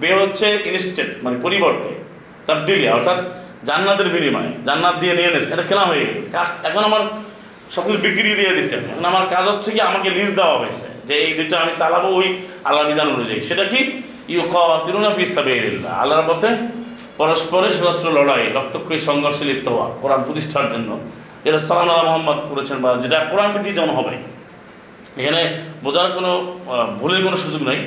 বের 0.02 0.16
হচ্ছে 0.22 0.46
ইনস্টেন্ট 0.70 1.12
মানে 1.24 1.36
পরিবর্তে, 1.44 1.90
তাবদিলিয়া, 2.46 2.92
অর্থাৎ 2.98 3.18
জান্নাতের 3.68 4.08
বিনিময়ে, 4.14 4.50
জান্নাত 4.66 4.94
দিয়ে 5.02 5.14
নিয়ে 5.18 5.30
নিয়েছে 5.32 5.50
এটা 5.54 5.64
খেলা 5.70 5.84
হয়ে 5.90 6.02
গেছে। 6.06 6.20
কাজ, 6.36 6.48
এখন 6.68 6.82
আমার 6.88 7.02
সকল 7.76 7.94
বিক্রি 8.04 8.30
দিয়ে 8.40 8.52
দিচ্ছে 8.56 8.74
এখন 8.92 9.04
আমার 9.12 9.24
কাজ 9.34 9.44
হচ্ছে 9.52 9.68
কি, 9.74 9.80
আমাকে 9.90 10.08
লিজ 10.16 10.30
দেওয়া 10.38 10.56
হয়েছে, 10.62 10.86
যে 11.08 11.14
এই 11.26 11.32
দুটো 11.38 11.54
আমি 11.62 11.72
চালাবো, 11.80 12.08
ওই 12.18 12.28
আল্লাহ 12.68 12.82
বিধান 12.90 13.08
অনুযায়ী। 13.16 13.40
সেটা 13.48 13.64
কি? 13.72 13.80
ইউ 14.28 14.40
তিরুনা 14.86 15.10
ফিসাবে 15.16 15.54
আল্লাহর 16.02 16.26
পথে 16.30 16.48
পরস্পরের 17.20 17.72
সশস্ত্র 17.78 18.08
লড়াই, 18.18 18.42
রক্তক্ষয়ী 18.58 19.00
সংঘর্ষে 19.08 19.44
লিপ্ত 19.50 19.66
হওয়া, 19.74 19.86
কোরআন 20.02 20.20
প্রতিষ্ঠার 20.26 20.66
জন্য, 20.72 20.90
যেটা 21.44 21.58
সালাম 21.68 21.88
আল্লাহ 21.90 22.04
মোহাম্মদ 22.08 22.38
করেছেন 22.50 22.76
বা 22.84 22.90
যেটা 23.02 23.18
কোরআন 23.30 23.48
বিধি 23.54 23.70
যেমন 23.78 23.90
হবে। 23.98 24.14
এখানে 25.20 25.40
বোঝার 25.84 26.08
কোনো 26.16 26.30
ভুলের 27.00 27.20
কোনো 27.26 27.36
সুযোগ 27.44 27.62
নেই 27.70 27.80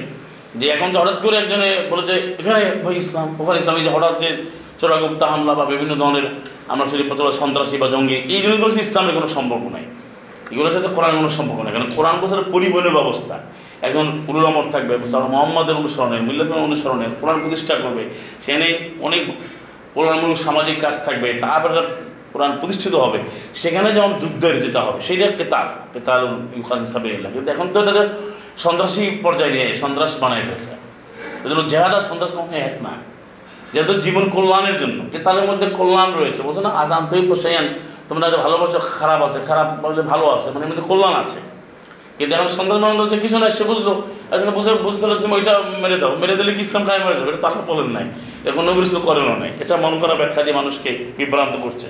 যে 0.60 0.66
এখন 0.76 0.88
যে 0.92 0.98
হঠাৎ 1.02 1.18
করে 1.24 1.36
একজনে 1.44 1.70
বলে 1.92 2.04
যে, 2.10 2.16
এখানে 2.42 2.60
ভাই 2.84 2.96
ইসলাম, 3.04 3.28
ওখানে 3.42 3.58
ইসলাম। 3.62 3.76
এই 3.80 3.84
যে 3.88 3.92
হঠাৎ 3.96 4.14
যে 4.24 4.30
চোরাগুপ্তা 4.80 5.26
হামলা 5.32 5.54
বা 5.60 5.66
বিভিন্ন 5.66 5.94
ধরনের 6.02 6.26
আমরা 6.74 6.86
যদি 6.94 7.04
প্রচুর 7.10 7.26
সন্ত্রাসী 7.42 7.76
বা 7.82 7.88
জঙ্গি, 7.94 8.16
এই 8.34 8.40
জিনিসগুলোর 8.44 8.84
ইসলামের 8.86 9.14
কোনো 9.18 9.28
সম্পর্ক 9.38 9.66
নাই। 9.76 9.86
এগুলোর 10.54 10.74
সাথে 10.76 10.90
কোরআনের 10.96 11.18
কোনো 11.22 11.32
সম্পর্ক 11.38 11.60
নেই। 11.66 11.74
কারণ 11.76 11.88
কোরআন 11.98 12.16
বছর 12.24 12.40
পরিবহনের 12.54 12.94
ব্যবস্থা। 12.98 13.36
এখন 13.90 14.06
উলুল 14.30 14.46
আমর 14.52 14.66
থাকবে 14.74 14.94
মোহাম্মদের 15.34 15.76
অনুসরণের 15.82 16.22
মিল্লাতের 16.28 16.66
অনুসরণে, 16.68 17.06
কোরআন 17.22 17.38
প্রতিষ্ঠা 17.44 17.76
করবে। 17.84 18.04
সেখানে 18.44 18.68
অনেক 19.08 19.24
কল্যাণমূলক 19.96 20.40
সামাজিক 20.46 20.78
কাজ 20.86 20.96
থাকবে, 21.06 21.28
তারপরে 21.44 21.74
কোরআন 22.34 22.52
প্রতিষ্ঠিত 22.62 22.94
হবে। 23.04 23.20
সেখানে 23.62 23.90
যেমন 23.96 24.12
যুদ্ধের 24.22 24.56
যেটা 24.64 24.80
হবে 24.86 25.00
সেইটা 25.08 25.28
কেতাল 25.40 25.68
কেতাল 25.94 26.22
ইউকান 26.58 26.80
হিসাবে 26.86 27.08
কিন্তু 27.34 27.50
এখন 27.56 27.68
তো 27.74 27.78
এটা 27.92 28.04
সন্ত্রাসী 28.66 29.04
পর্যায়ে 29.26 29.52
নিয়ে 29.56 29.68
সন্ত্রাস 29.84 30.12
বানাই 30.24 30.44
ফেলছে। 30.48 30.74
এজন্য 31.46 31.62
জেহাদ 31.72 31.94
সন্ত্রাস 32.10 32.32
কখনো 32.38 32.58
এক 32.70 32.76
না। 32.86 32.94
যেহেতু 33.74 33.94
জীবন 34.06 34.26
কল্যাণের 34.36 34.76
জন্য, 34.82 34.98
কেতালের 35.14 35.46
মধ্যে 35.50 35.68
কল্যাণ 35.80 36.10
রয়েছে। 36.20 36.42
বলছো 36.48 36.62
না 36.68 36.72
আজ 36.82 36.90
আন্তরিক 37.00 37.26
বসাইয়ান 37.32 37.66
তোমরা 38.10 38.26
ভালোবাসো, 38.46 38.80
খারাপ 39.00 39.22
আছে, 39.28 39.40
খারাপ 39.50 39.68
ভালো 40.12 40.26
আছে 40.36 40.48
মানে 40.54 40.64
এর 40.66 40.70
মধ্যে 40.72 40.86
কল্যাণ 40.92 41.16
আছে। 41.24 41.40
কিন্তু 42.18 42.36
এখন 42.36 42.48
সন্তান 42.48 42.78
মানুষ 42.78 43.00
হচ্ছে 43.00 43.18
কিছু 43.18 43.40
না, 43.40 43.50
সে 43.50 43.64
বুঝলো। 43.64 44.02
এখন 44.32 44.52
বুঝে 44.52 44.74
বুঝতে 44.74 45.02
পারল 45.02 45.16
তুমি 45.16 45.34
ওইটা 45.34 45.64
মেরে 45.82 45.98
দাও। 45.98 46.16
মেরে 46.16 46.36
দিলে 46.36 46.54
কি 46.54 46.62
ইসলাম 46.62 46.86
কায়ে 46.86 47.04
মেরে 47.04 47.20
যাবে? 47.20 47.30
এটা 47.30 47.42
তারা 47.42 47.62
বলেন 47.68 47.92
নাই। 47.92 48.04
এখন 48.46 48.70
নবীর 48.70 48.84
কিছু 48.84 49.00
করেন 49.00 49.24
নাই। 49.24 49.50
এটা 49.60 49.78
মন 49.78 50.00
করা 50.00 50.16
ব্যাখ্যা 50.16 50.44
দিয়ে 50.44 50.56
মানুষকে 50.56 51.06
বিভ্রান্ত 51.18 51.56
করছে। 51.64 51.88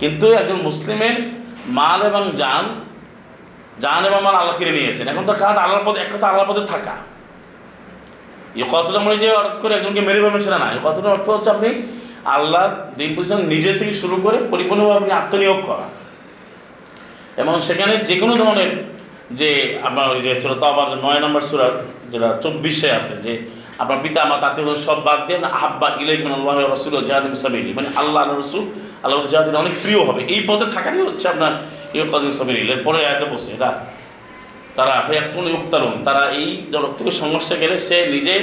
কিন্তু 0.00 0.32
একজন 0.32 0.56
মুসলিমের 0.56 1.32
মাল 1.66 2.02
এবং 2.02 2.30
জান 2.36 2.80
জান 3.80 4.04
এবং 4.04 4.22
মাল 4.22 4.34
আল্লাহ 4.34 4.56
কিনে 4.56 4.70
নিয়েছেন। 4.70 5.08
এখন 5.08 5.24
তো 5.26 5.32
কাজ 5.32 5.56
আল্লাহর 5.56 5.84
পথে 5.84 6.00
এক 6.00 6.16
কথা 6.16 6.28
আল্লাহর 6.28 6.52
পথে 6.52 6.66
থাকা। 6.66 6.96
এ 8.56 8.62
কতটা 8.72 8.98
মনে 8.98 9.16
যে 9.16 9.30
অর্থ 9.30 9.62
করে 9.62 9.74
একজনকে 9.74 10.00
মেরে 10.00 10.22
পাবেন 10.22 10.40
সেটা 10.40 10.58
না। 10.58 10.72
এ 10.72 10.76
কতটা 10.84 11.08
অর্থ 11.08 11.28
হচ্ছে 11.28 11.50
আপনি 11.50 11.68
আল্লাহ 12.24 12.76
দিন 12.98 13.14
পজিশন 13.16 13.36
নিজে 13.36 13.72
থেকে 13.72 13.92
শুরু 13.92 14.16
করে 14.16 14.38
পরিপূর্ণভাবে 14.50 14.96
আপনি 14.96 15.10
আত্মনিয়োগ 15.10 15.62
করা। 15.66 15.88
এবং 17.36 17.60
সেখানে 17.60 17.96
যে 17.96 18.16
কোনো 18.16 18.36
ধরনের 18.36 18.93
যে 19.38 19.50
আপনার 19.86 20.06
ওই 20.14 20.20
যে 20.26 20.32
সুরত 20.42 20.62
আবার 20.72 20.88
নয় 21.04 21.20
নম্বর 21.24 21.42
সুরার 21.50 21.72
যেটা 22.12 22.28
চব্বিশে 22.44 22.88
আছে, 22.98 23.14
যে 23.24 23.32
আপনার 23.82 23.98
পিতা 24.04 24.20
মাতা 24.30 24.46
আত্মীয় 24.50 24.78
সব 24.86 24.98
বাদ 25.06 25.20
দিয়ে 25.26 25.38
না 25.44 25.48
আব্বা 25.66 25.88
ইলাইকুন 26.02 26.32
আল্লাহ 26.38 26.54
রসুল 26.74 26.92
জাহাদিন 27.08 27.34
সাবিলি 27.44 27.70
মানে 27.78 27.88
আল্লাহ 28.00 28.22
রসুল 28.42 28.64
আল্লাহ 29.04 29.18
জাহাদিন 29.32 29.54
অনেক 29.62 29.74
প্রিয় 29.82 30.00
হবে। 30.08 30.20
এই 30.34 30.40
পথে 30.48 30.66
থাকারই 30.74 31.02
হচ্ছে 31.08 31.26
আপনার 31.34 31.52
ইয়ে 31.94 32.04
কাদিন 32.12 32.32
সাবিলি 32.38 32.60
পরে 32.86 32.98
আয়তে 33.10 33.26
বসে 33.32 33.50
এটা 33.56 33.70
তারা 34.76 34.94
কোন 35.34 35.44
উত্তরণ 35.58 35.94
তারা 36.06 36.22
এই 36.40 36.48
রক্তকে 36.84 37.12
সংঘর্ষে 37.20 37.54
গেলে 37.62 37.76
সে 37.86 37.96
নিজে 38.14 38.34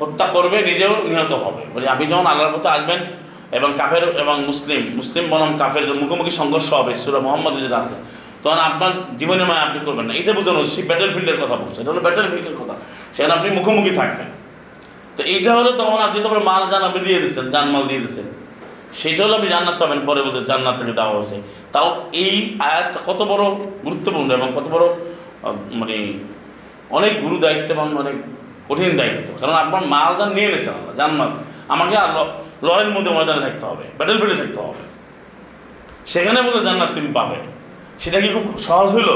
হত্যা 0.00 0.26
করবে, 0.34 0.56
নিজেও 0.70 0.92
নিহত 1.10 1.32
হবে। 1.44 1.62
বলে, 1.74 1.86
আপনি 1.94 2.04
যখন 2.12 2.26
আল্লাহর 2.32 2.52
পথে 2.56 2.68
আসবেন 2.76 3.00
এবং 3.58 3.70
কাফের 3.80 4.04
এবং 4.22 4.36
মুসলিম 4.50 4.82
মুসলিম 4.98 5.24
বনাম 5.32 5.52
কাফের 5.60 5.82
যে 5.88 5.94
মুখোমুখি 6.02 6.32
সংঘর্ষ 6.40 6.68
হবে, 6.80 6.92
সুরা 7.02 7.20
মোহাম্মদ 7.26 7.54
যেটা 7.64 7.78
আছে 7.82 7.96
তখন 8.46 8.60
আপনার 8.70 8.92
জীবনে 9.20 9.44
মায় 9.50 9.62
আপনি 9.66 9.78
করবেন 9.86 10.04
না। 10.08 10.12
এটা 10.20 10.32
বোঝানো 10.38 10.58
হচ্ছে 10.62 10.80
ব্যাটেল 10.90 11.10
ফিল্ডের 11.14 11.38
কথা 11.42 11.56
বলছে 11.62 11.78
এটা 11.82 11.90
হলো 11.92 12.02
ব্যাটেল 12.06 12.26
ফিল্ডের 12.32 12.56
কথা। 12.60 12.74
সেখানে 13.14 13.32
আপনি 13.38 13.48
মুখোমুখি 13.58 13.92
থাকবেন। 14.00 14.28
তো 15.16 15.20
এইটা 15.32 15.50
হলো 15.58 15.70
তখন 15.80 15.98
আপনি 16.06 16.18
তো 16.24 16.28
মাল 16.50 16.62
জান 16.72 16.82
আপনি 16.88 17.00
দিয়ে 17.06 17.18
দিচ্ছেন, 17.22 17.46
জানমাল 17.54 17.82
দিয়ে 17.90 18.00
দিচ্ছেন। 18.04 18.26
সেটা 19.00 19.20
হলো 19.24 19.34
আপনি 19.38 19.48
জান্নাত 19.54 19.76
পাবেন, 19.82 20.00
পরে 20.08 20.20
বলছে 20.26 20.40
জান্নাত 20.50 20.74
থেকে 20.80 20.92
দেওয়া 20.98 21.12
হয়েছে। 21.16 21.36
তাও 21.74 21.88
এই 22.22 22.34
আয়াত 22.68 22.92
কত 23.08 23.20
বড় 23.30 23.44
গুরুত্বপূর্ণ 23.86 24.28
এবং 24.38 24.48
কত 24.56 24.66
বড় 24.74 24.84
মানে 25.80 25.96
অনেক 26.96 27.12
গুরু 27.24 27.36
দায়িত্ব 27.44 27.68
এবং 27.76 27.86
অনেক 28.02 28.16
কঠিন 28.68 28.92
দায়িত্ব। 29.00 29.28
কারণ 29.40 29.54
আপনার 29.62 29.82
মাল 29.94 30.10
যান 30.18 30.30
নিয়ে 30.36 30.48
নিয়েছেন 30.50 30.74
আল্লাহ 30.78 30.94
জান্নাত 31.00 31.32
আমাকে 31.74 31.94
আর 32.02 32.10
লড়াইয়ের 32.66 32.92
মধ্যে 32.96 33.10
ময়দানে 33.16 33.42
থাকতে 33.46 33.64
হবে 33.70 33.84
ব্যাটেল 33.98 34.16
ফিল্ডে 34.20 34.36
থাকতে 34.42 34.60
হবে। 34.66 34.82
সেখানে 36.12 36.38
বলে 36.46 36.60
জান্নাত 36.66 36.90
তুমি 36.96 37.10
পাবে। 37.18 37.38
সেটা 38.00 38.18
কি 38.20 38.28
খুব 38.28 38.44
সহজ 38.58 38.88
হইল? 38.90 39.10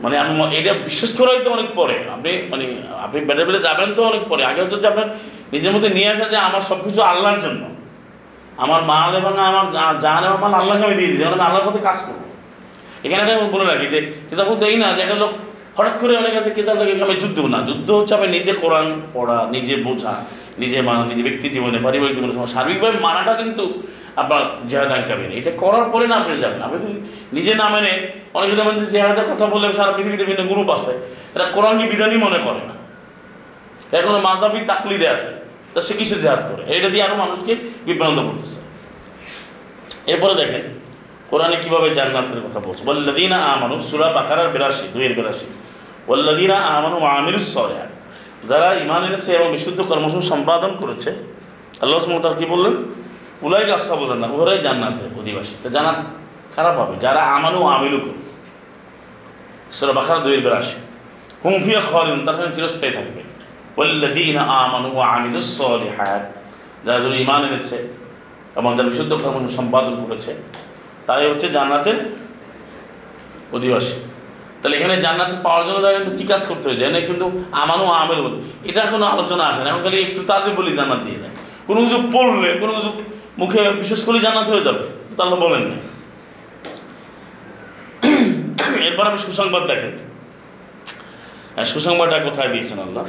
মানে 0.00 0.18
আমি 0.18 0.56
এটা 0.56 0.72
বিশ্বাস 0.72 1.12
করা 1.18 1.30
হয়তো 1.32 1.50
অনেক 1.50 1.68
পরে। 1.74 1.96
আপনি 2.12 2.30
মানে 2.50 2.64
আপনি 3.00 3.18
বেড়ে 3.20 3.44
বেড়ে 3.44 3.58
যাবেন 3.58 3.88
তো 3.94 4.00
অনেক 4.04 4.22
পরে। 4.28 4.42
আগে 4.44 4.60
হচ্ছে 4.62 4.88
আপনার 4.88 5.08
নিজের 5.52 5.72
মধ্যে 5.72 5.88
নিয়ে 5.88 6.08
আসা 6.08 6.24
যে 6.24 6.36
আমার 6.36 6.60
সব 6.60 6.78
কিছু 6.84 7.00
আল্লাহর 7.02 7.40
জন্য। 7.40 7.62
আমার 8.56 8.82
মাল 8.82 9.10
এবং 9.16 9.38
আমার 9.38 9.66
জান 10.00 10.24
এবং 10.24 10.38
মাল 10.40 10.54
আল্লাহকে 10.54 10.84
আমি 10.84 10.94
দিয়ে 10.94 11.16
যেমন 11.16 11.32
আমি 11.32 11.42
আল্লাহর 11.42 11.66
পথে 11.68 11.78
কাজ 11.78 11.98
করব। 12.06 12.22
এখানে 13.04 13.20
একটা 13.22 13.46
বলে 13.46 13.64
রাখি 13.64 13.86
যে, 13.86 13.98
কিতাব 14.30 14.46
বলতে 14.48 14.64
এই 14.66 14.76
না 14.76 14.92
যে 14.92 15.02
একটা 15.02 15.14
লোক 15.14 15.32
হঠাৎ 15.76 15.94
করে 16.00 16.12
অনেক 16.16 16.34
আছে, 16.36 16.50
কিতাব 16.50 16.76
লাগে 16.76 16.92
আমি 17.04 17.14
যুদ্ধ 17.14 17.38
না। 17.40 17.58
যুদ্ধ 17.62 17.90
হচ্ছে 17.90 18.14
আমি 18.14 18.26
নিজে 18.26 18.52
কোরআন 18.52 19.00
পড়া, 19.14 19.48
নিজে 19.50 19.76
বোঝা, 19.76 20.14
নিজে 20.58 20.80
মানা 20.82 21.04
নিজে 21.04 21.22
ব্যক্তি 21.22 21.48
জীবনে, 21.48 21.78
পারিবারিক 21.78 22.14
জীবনে, 22.16 22.46
সার্বিকভাবে 22.46 22.98
মানাটা 22.98 23.34
কিন্তু 23.34 23.64
আপনার 24.16 24.68
জেহাদ 24.68 24.90
আঙ্কাবেন 24.92 25.30
এটা 25.30 25.50
করার 25.50 25.90
পরে 25.90 26.06
না 26.06 26.16
আপনি 26.16 26.36
যাবেন। 26.36 26.62
আপনি 26.62 27.08
নিজে 27.32 27.54
না 27.54 27.68
মেনে 27.68 28.08
অনেকে 28.34 28.56
যেমন 28.56 28.84
যে 28.84 29.02
কথা 29.34 29.46
বলে 29.46 29.72
সারা 29.72 29.92
পৃথিবীতে 29.92 30.24
বিভিন্ন 30.24 30.52
গ্রুপ 30.52 30.70
আছে। 30.70 30.92
এরা 31.34 31.44
কোরআনকে 31.44 31.86
বিধানই 31.86 32.16
মনে 32.16 32.38
করে 32.44 32.60
না। 32.68 32.74
এখনও 33.98 34.20
মাজাবি 34.20 34.60
তাকলিদে 34.60 35.08
আছে। 35.08 35.30
তা 35.74 35.80
সে 35.80 35.94
কিসে 35.94 36.14
জেহাদ 36.14 36.38
করে? 36.38 36.76
এটা 36.76 36.88
দিয়ে 36.88 37.02
আরও 37.02 37.16
মানুষকে 37.16 37.56
বিভ্রান্ত 37.84 38.18
করতেছে। 38.18 38.60
এরপরে 40.06 40.34
দেখেন, 40.34 40.62
কোরআনে 41.30 41.56
কীভাবে 41.56 41.90
জান্নাতের 41.90 42.40
কথা 42.40 42.60
বলছে। 42.60 42.82
ওয়াল্লাদিনা 42.84 43.36
আমানু, 43.36 43.80
সূরা 43.80 44.08
বাকারার 44.08 44.48
বিরাশি, 44.48 44.88
দুইয়ের 44.92 45.14
বিরাশি। 45.14 45.46
ওয়াল্লাদিনা 46.08 46.56
আমানু 46.56 46.98
আমিলুস 46.98 47.54
সলিহাত। 47.54 47.88
যারা 48.48 48.78
ঈমান 48.80 49.04
এনেছে 49.04 49.32
এবং 49.32 49.52
বিশুদ্ধ 49.52 49.80
কর্মসূচি 49.80 50.28
সম্পাদন 50.28 50.76
করেছে, 50.76 51.10
আল্লাহ 51.80 52.20
তাআলা 52.20 52.36
কি 52.36 52.44
বললেন? 52.44 52.76
উলাই 53.42 53.62
আসহাবুল 53.78 54.10
না 54.22 54.26
ওরাই 54.40 54.58
জান্নাতের 54.66 55.08
অধিবাসী। 55.20 55.54
তা 55.62 55.68
জান্নাত 55.76 55.98
খারাপ 56.54 56.74
হবে। 56.80 56.94
যারা 57.04 57.20
আমানু 57.36 57.60
আমিলু 57.74 57.98
করে। 58.04 58.20
সূরা 59.76 59.92
বাকারা 59.98 60.20
দুইয়ের 60.24 60.42
বিরাশি 60.46 60.78
হুম 61.44 61.54
ফিয়া 61.64 61.80
খালিদুন, 61.90 62.20
তারা 62.24 62.36
সেখানে 62.36 62.54
চিরস্থায়ী 62.56 62.92
থাকবে। 62.98 63.20
ওয়াল্লাদিনা 63.76 64.42
আমানু 64.42 64.88
ওয়া 64.96 65.06
আমিলুস 65.14 65.48
সলিহাত 65.58 66.22
যারা 66.84 66.98
যারা 67.04 67.16
ঈমান 67.24 67.40
এনেছে 67.48 67.78
এবং 68.58 68.70
যারা 68.76 68.88
বিশুদ্ধ 68.88 69.12
কর্ম 69.22 69.48
সম্পাদন 69.58 69.94
করেছে, 70.02 70.30
তারাই 71.06 71.26
হচ্ছে 71.32 71.46
জান্নাতের 71.56 71.98
অধিবাসী। 73.56 73.96
তাহলে 74.60 74.74
এখানে 74.78 74.94
জান্নাত 75.04 75.30
পাওয়ার 75.42 75.62
জন্য 75.66 75.78
তারা 75.84 75.94
কিন্তু 75.98 76.12
কী 76.16 76.24
কাজ 76.32 76.42
করতে 76.46 76.64
হয়েছে? 76.68 76.84
এখানে 76.84 77.00
কিন্তু 77.10 77.26
আমারও 77.62 77.86
আমের 78.02 78.18
এটা 78.64 78.82
কোনো 78.92 79.04
আলোচনা 79.14 79.44
আসে 79.50 79.60
না। 79.64 79.68
এখন 79.70 79.82
খালি 79.82 79.96
একটু 80.00 80.20
তাজে 80.26 80.50
বলি 80.58 80.70
জান্নাত 80.78 81.00
দিয়ে 81.06 81.18
দেয়। 81.22 81.34
কোনো 81.66 81.78
কিছু 81.80 81.98
পড়লে, 82.12 82.48
কোনো 82.62 82.72
কিছু 82.72 82.90
মুখে 83.38 83.60
বিশেষ 83.82 84.00
করে 84.06 84.18
জান্নাত 84.24 84.48
হয়ে 84.52 84.66
যাবে 84.68 84.82
তাহলে 85.16 85.36
বলেন। 85.44 85.64
এরপর 88.86 89.04
আমি 89.10 89.18
সুসংবাদ 89.18 89.62
দেখেন। 89.70 89.92
হ্যাঁ, 91.54 91.68
সুসংবাদটা 91.72 92.18
কোথায় 92.18 92.48
দিয়েছেন 92.48 92.78
আল্লাহ? 92.86 93.04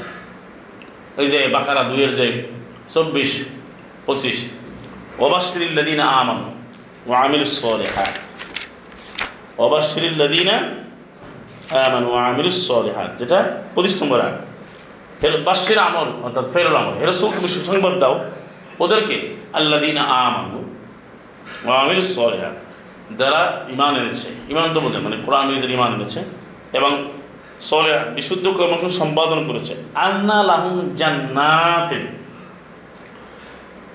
ওই 1.19 1.27
যে 1.27 1.39
বাকারা 1.47 1.83
দুইয়ের 1.83 2.11
যে 2.15 2.27
চব্বিশ 2.93 3.31
পঁচিশ 4.05 4.37
ওবাশিরিল্লাদিনা 5.19 6.05
আমানু 6.19 6.45
ওয়ামিল 7.07 7.45
সলিহাত। 7.61 8.13
ওবাশিরিল্লাদিনা 9.63 10.55
আমানু 11.85 12.07
ওয়ামিল 12.13 12.49
সলিহাত 12.67 13.09
যেটা 13.19 13.37
পঁচিশ 13.75 13.93
নম্বর 14.01 14.19
আয় 14.25 14.37
ফের 15.19 15.33
বাশির 15.47 15.79
আমল 15.87 16.09
অর্থাৎ 16.25 16.45
ফেরুল 16.53 16.77
আমল। 16.81 16.95
এরসুল 17.03 17.29
তুমি 17.35 17.49
সুসংবাদ 17.55 17.95
দাও। 17.99 18.15
ওদেরকে 18.79 19.35
আল্লাদিনা 19.53 20.01
আমানু 20.01 20.59
ওয়ামিল 21.65 22.01
সলিহাত, 22.01 22.55
যারা 23.17 23.65
ইমান 23.69 23.95
এনেছে 23.95 24.27
ইমান 24.49 24.73
তো 24.73 24.79
বোঝে 24.79 24.99
মানে 24.99 25.17
কোরআন 25.25 25.51
ইমান 25.51 25.93
এনেছে 25.93 26.19
এবং 26.73 26.91
সলে 27.61 27.99
বিশুদ্ধ 28.15 28.47
কর্ম 28.47 28.89
সম্পাদন 28.89 29.47
করেছে। 29.47 29.73
আন্না 29.95 30.43
লাহুম 30.43 30.95
জান্নাতিন। 30.95 32.03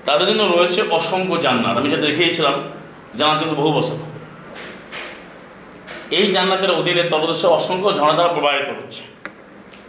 তাদের 0.05 0.27
জন্য 0.27 0.43
রয়েছে 0.43 0.81
অসংখ্য 0.89 1.37
জান্নাত। 1.41 1.77
আমি 1.77 1.89
যেটা 1.89 2.01
দেখিয়েছিলাম, 2.01 2.53
জান্নাত 3.17 3.39
কিন্তু 3.39 3.55
বহু 3.55 3.71
বছর। 3.73 3.97
এই 6.11 6.31
জান্নাতের 6.31 6.71
অধীনে 6.71 7.03
তলদেশে 7.03 7.47
অসংখ্য 7.47 7.89
ঝর্ণা 7.97 8.13
দ্বারা 8.13 8.33
প্রবাহিত 8.33 8.69
হচ্ছে। 8.69 9.01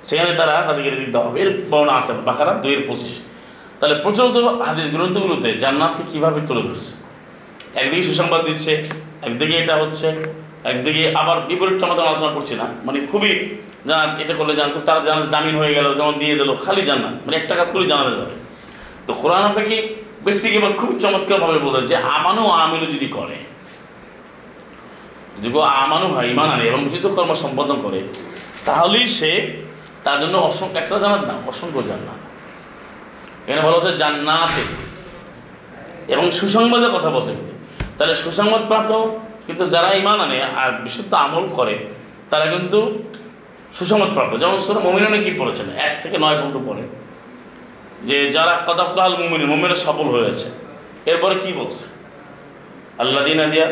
সেখানে 0.07 0.33
তারা 0.33 0.63
তাদেরকে 0.67 0.91
দেওয়া 0.91 1.29
হবে। 1.29 1.41
এর 1.41 1.63
বর্ণনা 1.71 1.93
আছে 1.93 2.13
বাকারা 2.13 2.55
দুইয়ের 2.55 2.83
পঁচিশ। 2.89 3.21
তাহলে 3.81 3.97
প্রচলিত 4.03 4.37
হাদিস 4.69 4.89
গ্রন্থগুলোতে 4.95 5.49
জান্নাতকে 5.63 6.03
কীভাবে 6.13 6.41
তুলে 6.49 6.63
ধরছে? 6.63 6.93
একদিকে 7.81 8.03
সুসংবাদ 8.03 8.41
দিচ্ছে, 8.45 8.73
একদিকে 9.27 9.55
এটা 9.63 9.75
হচ্ছে, 9.77 10.09
একদিকে 10.71 11.03
আবার 11.21 11.37
বিপরীত 11.49 11.77
ক্ষমতা 11.77 12.03
আলোচনা 12.03 12.33
করছি 12.37 12.55
না। 12.55 12.67
মানে 12.85 12.99
খুবই 13.11 13.33
জানা, 13.89 14.05
এটা 14.23 14.35
করলে 14.35 14.55
জান 14.57 14.69
তারা 14.89 15.01
জানা 15.07 15.23
জামিন 15.33 15.57
হয়ে 15.61 15.73
গেল, 15.75 15.87
যেমন 15.99 16.15
দিয়ে 16.19 16.35
দিল, 16.39 16.51
খালি 16.65 16.83
জান্নাত। 16.89 17.15
মানে 17.27 17.37
একটা 17.37 17.55
কাজ 17.61 17.69
করে 17.75 17.85
জানাতে 17.93 18.13
যাবে। 18.19 18.35
তো 19.07 19.13
কোরআন 19.23 19.43
আপনাকে 19.51 19.77
বেসিক 20.25 20.53
এবং 20.61 20.71
খুব 20.81 20.91
চমৎকারভাবে 21.01 21.59
বলতে 21.59 21.81
যে, 21.91 21.97
আমানু 22.17 22.43
আমিলু 22.63 22.87
যদি 22.95 23.09
করে, 23.17 23.37
যদি 25.43 25.59
আমানু 25.85 26.07
হয়, 26.15 26.27
ইমান 26.33 26.49
আনে 26.55 26.65
এবং 26.71 26.81
বিচিত 26.85 27.07
কর্ম 27.17 27.33
সম্পাদন 27.45 27.77
করে, 27.83 28.01
তাহলেই 28.65 29.07
সে 29.19 29.31
তার 30.05 30.17
জন্য 30.21 30.35
অসংখ্য, 30.49 30.79
একটা 30.79 30.95
জানাত 31.05 31.23
না, 31.31 31.35
অসংখ্য 31.47 31.83
জান্নাত। 31.91 32.20
এখানে 33.51 33.67
বলা 33.67 33.77
হচ্ছে 33.77 33.99
জান্নাতে। 33.99 34.63
এবং 36.13 36.31
সুসংবাদের 36.31 36.91
কথা 36.91 37.11
বলছে। 37.11 37.33
তাহলে 37.99 38.15
সুসংবাদ 38.15 38.63
প্রাপ্ত, 38.67 38.93
কিন্তু 39.47 39.65
যারা 39.65 39.93
ইমান 39.93 40.21
আনে 40.21 40.43
আর 40.43 40.73
বিশুদ্ধ 40.73 41.15
আমল 41.15 41.49
করে, 41.55 41.87
তারা 42.31 42.47
কিন্তু 42.47 43.03
সুসংবাদ 43.75 44.15
প্রাপ্ত। 44.15 44.37
যেমন 44.37 44.61
সুরা 44.61 44.81
মমিনে 44.81 45.19
কি 45.25 45.31
পড়েছেন 45.39 45.67
এক 45.77 46.03
থেকে 46.03 46.19
নয় 46.19 46.37
পর্যন্ত 46.37 46.69
পড়ে। 46.69 46.83
যে 48.05 48.33
যারা 48.33 48.65
কদাফলাল 48.67 49.17
মুমিন 49.17 49.47
মুমিনে 49.47 49.77
সফল 49.77 50.03
হয়েছে। 50.03 50.51
এরপরে 51.07 51.35
কি 51.35 51.53
বলছে? 51.53 51.85
আল্লাহ 52.99 53.25
দিনা 53.25 53.47
দিয়া 53.47 53.67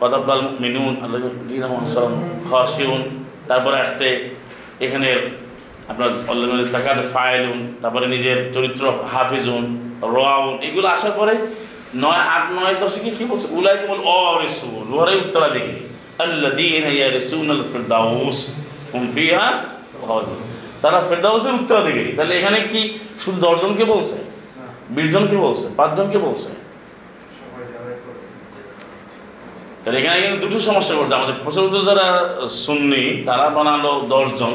কদাফলাল 0.00 0.42
মিনুন 0.60 0.96
আল্লাহ 1.04 1.20
দিনা 1.48 1.68
তারপরে 3.48 3.80
আসছে 3.80 4.28
এখানে 4.80 5.16
আপনার 5.90 6.10
জাকাত 6.74 6.98
ফায়েলুন 7.14 7.58
তারপরে 7.82 8.06
নিজের 8.14 8.38
চরিত্র 8.54 8.84
হাফিজুন 9.12 9.64
রাউন 10.16 10.54
এগুলো 10.68 10.86
আসার 10.94 11.14
পরে 11.18 11.34
নয় 12.04 12.22
আট, 12.34 12.44
নয় 12.58 12.74
দশকে 12.82 13.10
কি 13.16 13.24
বলছে? 13.30 13.46
উলাই 13.58 13.76
কুমল 13.80 14.00
অ 14.18 14.20
রেসুল 14.44 14.86
ওরাই 15.00 15.16
উত্তরাধিকারী। 15.24 15.82
আল্লাহ 16.24 16.50
দিন 16.60 16.84
ইয়া 16.96 17.08
রেসুন 17.18 17.46
আল 17.56 17.62
ফিরদাউস 17.72 18.38
হুম 18.92 19.04
ফিহা 19.14 19.46
তারা 20.82 20.98
ফেরদাউসের 21.08 21.54
উত্তরাধিকারী। 21.60 22.10
তাহলে 22.16 22.32
এখানে 22.40 22.58
কি 22.72 22.80
শুধু 23.22 23.38
দশজনকে 23.46 23.84
বলছে? 23.92 24.16
বিশজনকে 24.96 25.36
বলছে? 25.44 25.66
পাঁচজনকে 25.78 26.18
বলছে? 26.26 26.48
তাহলে 29.82 29.96
এখানে 30.00 30.18
দুটো 30.42 30.58
সমস্যা 30.68 30.94
করছে। 30.98 31.14
আমাদের 31.18 31.36
প্রচলিত 31.44 31.76
যারা 31.88 32.06
সুন্নি, 32.64 33.04
তারা 33.28 33.46
বানালো 33.56 33.92
দশজন। 34.14 34.54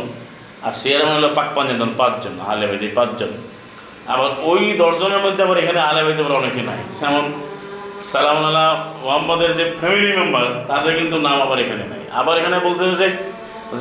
আর 0.66 0.74
সিয়ারা 0.80 1.06
বানালো 1.08 1.30
পাক 1.38 1.48
পাঁচজন 1.56 1.92
পাঁচজন 2.00 2.34
আলে 2.52 2.66
ভাইদি 2.70 2.88
পাঁচজন। 2.98 3.32
আবার 4.14 4.30
ওই 4.52 4.64
দশজনের 4.82 5.22
মধ্যে 5.26 5.42
আবার 5.48 5.58
এখানে 5.64 5.80
আলে 5.90 6.02
ভাইদি 6.06 6.20
আবার 6.24 6.36
অনেকে 6.42 6.62
নাই। 6.70 6.80
যেমন 7.00 7.24
সালাম 8.12 8.38
আল্লাহ 8.50 8.68
মোহাম্মদের 9.04 9.52
যে 9.60 9.66
ফ্যামিলি 9.80 10.10
মেম্বার 10.20 10.46
তাদের 10.70 10.94
কিন্তু 11.00 11.16
নাম 11.28 11.38
আবার 11.46 11.58
এখানে 11.64 11.84
নাই। 11.92 12.04
আবার 12.20 12.36
এখানে 12.42 12.58
বলতে 12.68 12.82
যে 13.02 13.08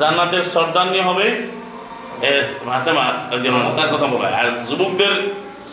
জান্নাতের 0.01 0.45
সর্দারনি 0.55 1.01
হবে, 1.09 1.27
এ 2.29 2.31
মাহাতেমা 2.67 3.05
তার 3.79 3.89
কথা 3.95 4.07
বলা 4.15 4.27
আর 4.41 4.47
যুবকদের 4.69 5.13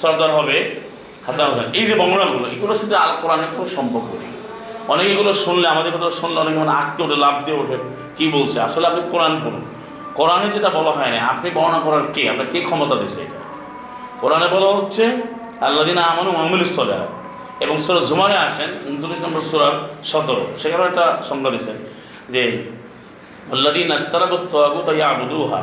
সর্দার 0.01 0.31
হবে 0.37 0.55
হাসান 1.27 1.45
হোসেন। 1.49 1.67
এই 1.79 1.85
যে 1.89 1.93
বর্ণনাগুলো, 1.99 2.45
এগুলোর 2.55 2.77
সাথে 2.81 2.95
আল 3.03 3.11
কোরআনের 3.21 3.51
কোনো 3.55 3.67
সম্পর্ক 3.77 4.09
নেই। 4.21 4.31
অনেকে 4.91 5.09
এগুলো 5.15 5.31
শুনলে, 5.43 5.67
আমাদের 5.73 5.91
কথা 5.95 6.09
শুনলে 6.21 6.37
অনেকে 6.43 6.57
মানে 6.63 6.73
আঁকতে 6.79 6.99
ওঠে 7.05 7.17
লাভ 7.25 7.35
দিয়ে 7.45 7.57
ওঠে, 7.61 7.77
কী 8.17 8.25
বলছে? 8.35 8.57
আসলে 8.67 8.85
আপনি 8.91 9.01
কোরআন 9.13 9.33
পড়ুন। 9.43 9.63
কোরআনে 10.17 10.47
যেটা 10.55 10.69
বলা 10.77 10.91
হয় 10.97 11.11
না, 11.15 11.19
আপনি 11.31 11.47
বর্ণনা 11.57 11.79
করার 11.85 12.05
কে? 12.15 12.23
আপনার 12.31 12.47
কে 12.53 12.59
ক্ষমতা 12.67 12.95
দিচ্ছে 13.01 13.21
এটা? 13.25 13.39
কোরআনে 14.21 14.47
বলা 14.55 14.69
হচ্ছে 14.77 15.03
আল্লাদিন 15.67 15.97
আমানু 16.11 16.29
মামুল 16.39 16.63
সলা 16.77 16.99
এবং 17.63 17.75
সুরা 17.85 18.01
জুমারে 18.09 18.37
আসেন, 18.47 18.69
উনচল্লিশ 18.89 19.19
নম্বর 19.25 19.41
সুরার 19.49 19.75
সতেরো। 20.11 20.43
সেখানে 20.61 20.83
একটা 20.89 21.05
সংজ্ঞা 21.29 21.49
দিচ্ছেন 21.55 21.77
যে 22.33 22.43
আল্লাদিন 23.53 23.87
আস্তারাবত 23.97 24.43
তাগুত 24.53 24.87
ইয়াবুদুহা 24.99 25.61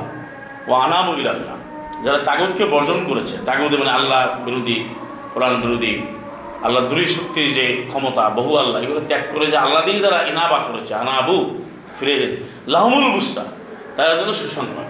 ও 0.68 0.70
আনাবু 0.84 1.12
ইলাল্লাহ। 1.22 1.56
যারা 2.04 2.18
তাগুতকে 2.28 2.64
বর্জন 2.72 2.98
করেছে 3.08 3.34
তাগুদ 3.48 3.72
মানে 3.80 3.92
আল্লাহ 3.98 4.20
বিরোধী, 4.46 4.78
কোরআন 5.34 5.54
বিরোধী, 5.64 5.92
আল্লাহ 6.66 6.82
দুরি 6.90 7.06
শক্তির 7.16 7.48
যে 7.58 7.64
ক্ষমতা, 7.90 8.24
বহু 8.38 8.50
আল্লাহ, 8.62 8.78
এগুলো 8.84 9.00
ত্যাগ 9.08 9.22
করে 9.32 9.46
যে 9.52 9.56
আল্লাহ 9.64 9.80
দিয়ে 9.86 10.00
যারা 10.06 10.18
ইনাবা 10.30 10.58
করেছে, 10.68 10.92
আনাবু, 11.02 11.36
ফিরে 11.96 12.12
এসেছে। 12.16 12.36
লাহমুল 12.74 13.06
বুস্তা 13.14 13.42
তাদের 13.96 14.16
জন্য 14.20 14.32
সুসংবাদ। 14.40 14.88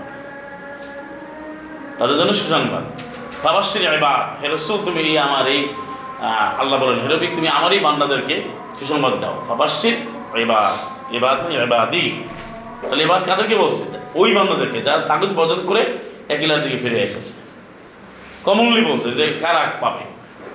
তাদের 1.99 2.17
জন্য 2.21 2.33
সুসংবাদ। 2.41 2.85
বাবাশ্রী 3.45 3.85
এবার 3.99 4.21
হেরসুল 4.43 4.79
তুমি 4.87 5.01
এই 5.09 5.17
আমার 5.27 5.45
এই 5.55 5.61
আল্লাহ 6.61 6.77
বলেন 6.83 6.99
হেরবিক 7.05 7.31
তুমি 7.39 7.49
আমার 7.59 7.71
এই 7.77 7.81
বান্দাদেরকে 7.87 8.37
সুসংবাদ 8.79 9.15
দাও। 9.23 9.35
বাবাশ্রীর 9.49 9.97
এবার 10.43 10.71
এবার 11.17 11.37
এবাদি 11.65 12.05
তাহলে 12.89 13.03
এবার 13.07 13.21
কাদেরকে 13.29 13.57
বলছে? 13.63 13.85
ওই 14.21 14.31
বান্দাদেরকে, 14.37 14.79
যারা 14.87 15.01
তাগুদ 15.11 15.31
বর্জন 15.39 15.61
করে 15.71 15.83
একিলার 16.35 16.61
দিকে 16.65 16.77
ফিরে 16.83 16.99
এসেছে। 17.09 17.35
কমনলি 18.47 18.83
বলছে 18.91 19.09
যে, 19.19 19.25
কারা 19.43 19.63
পাবে? 19.83 20.05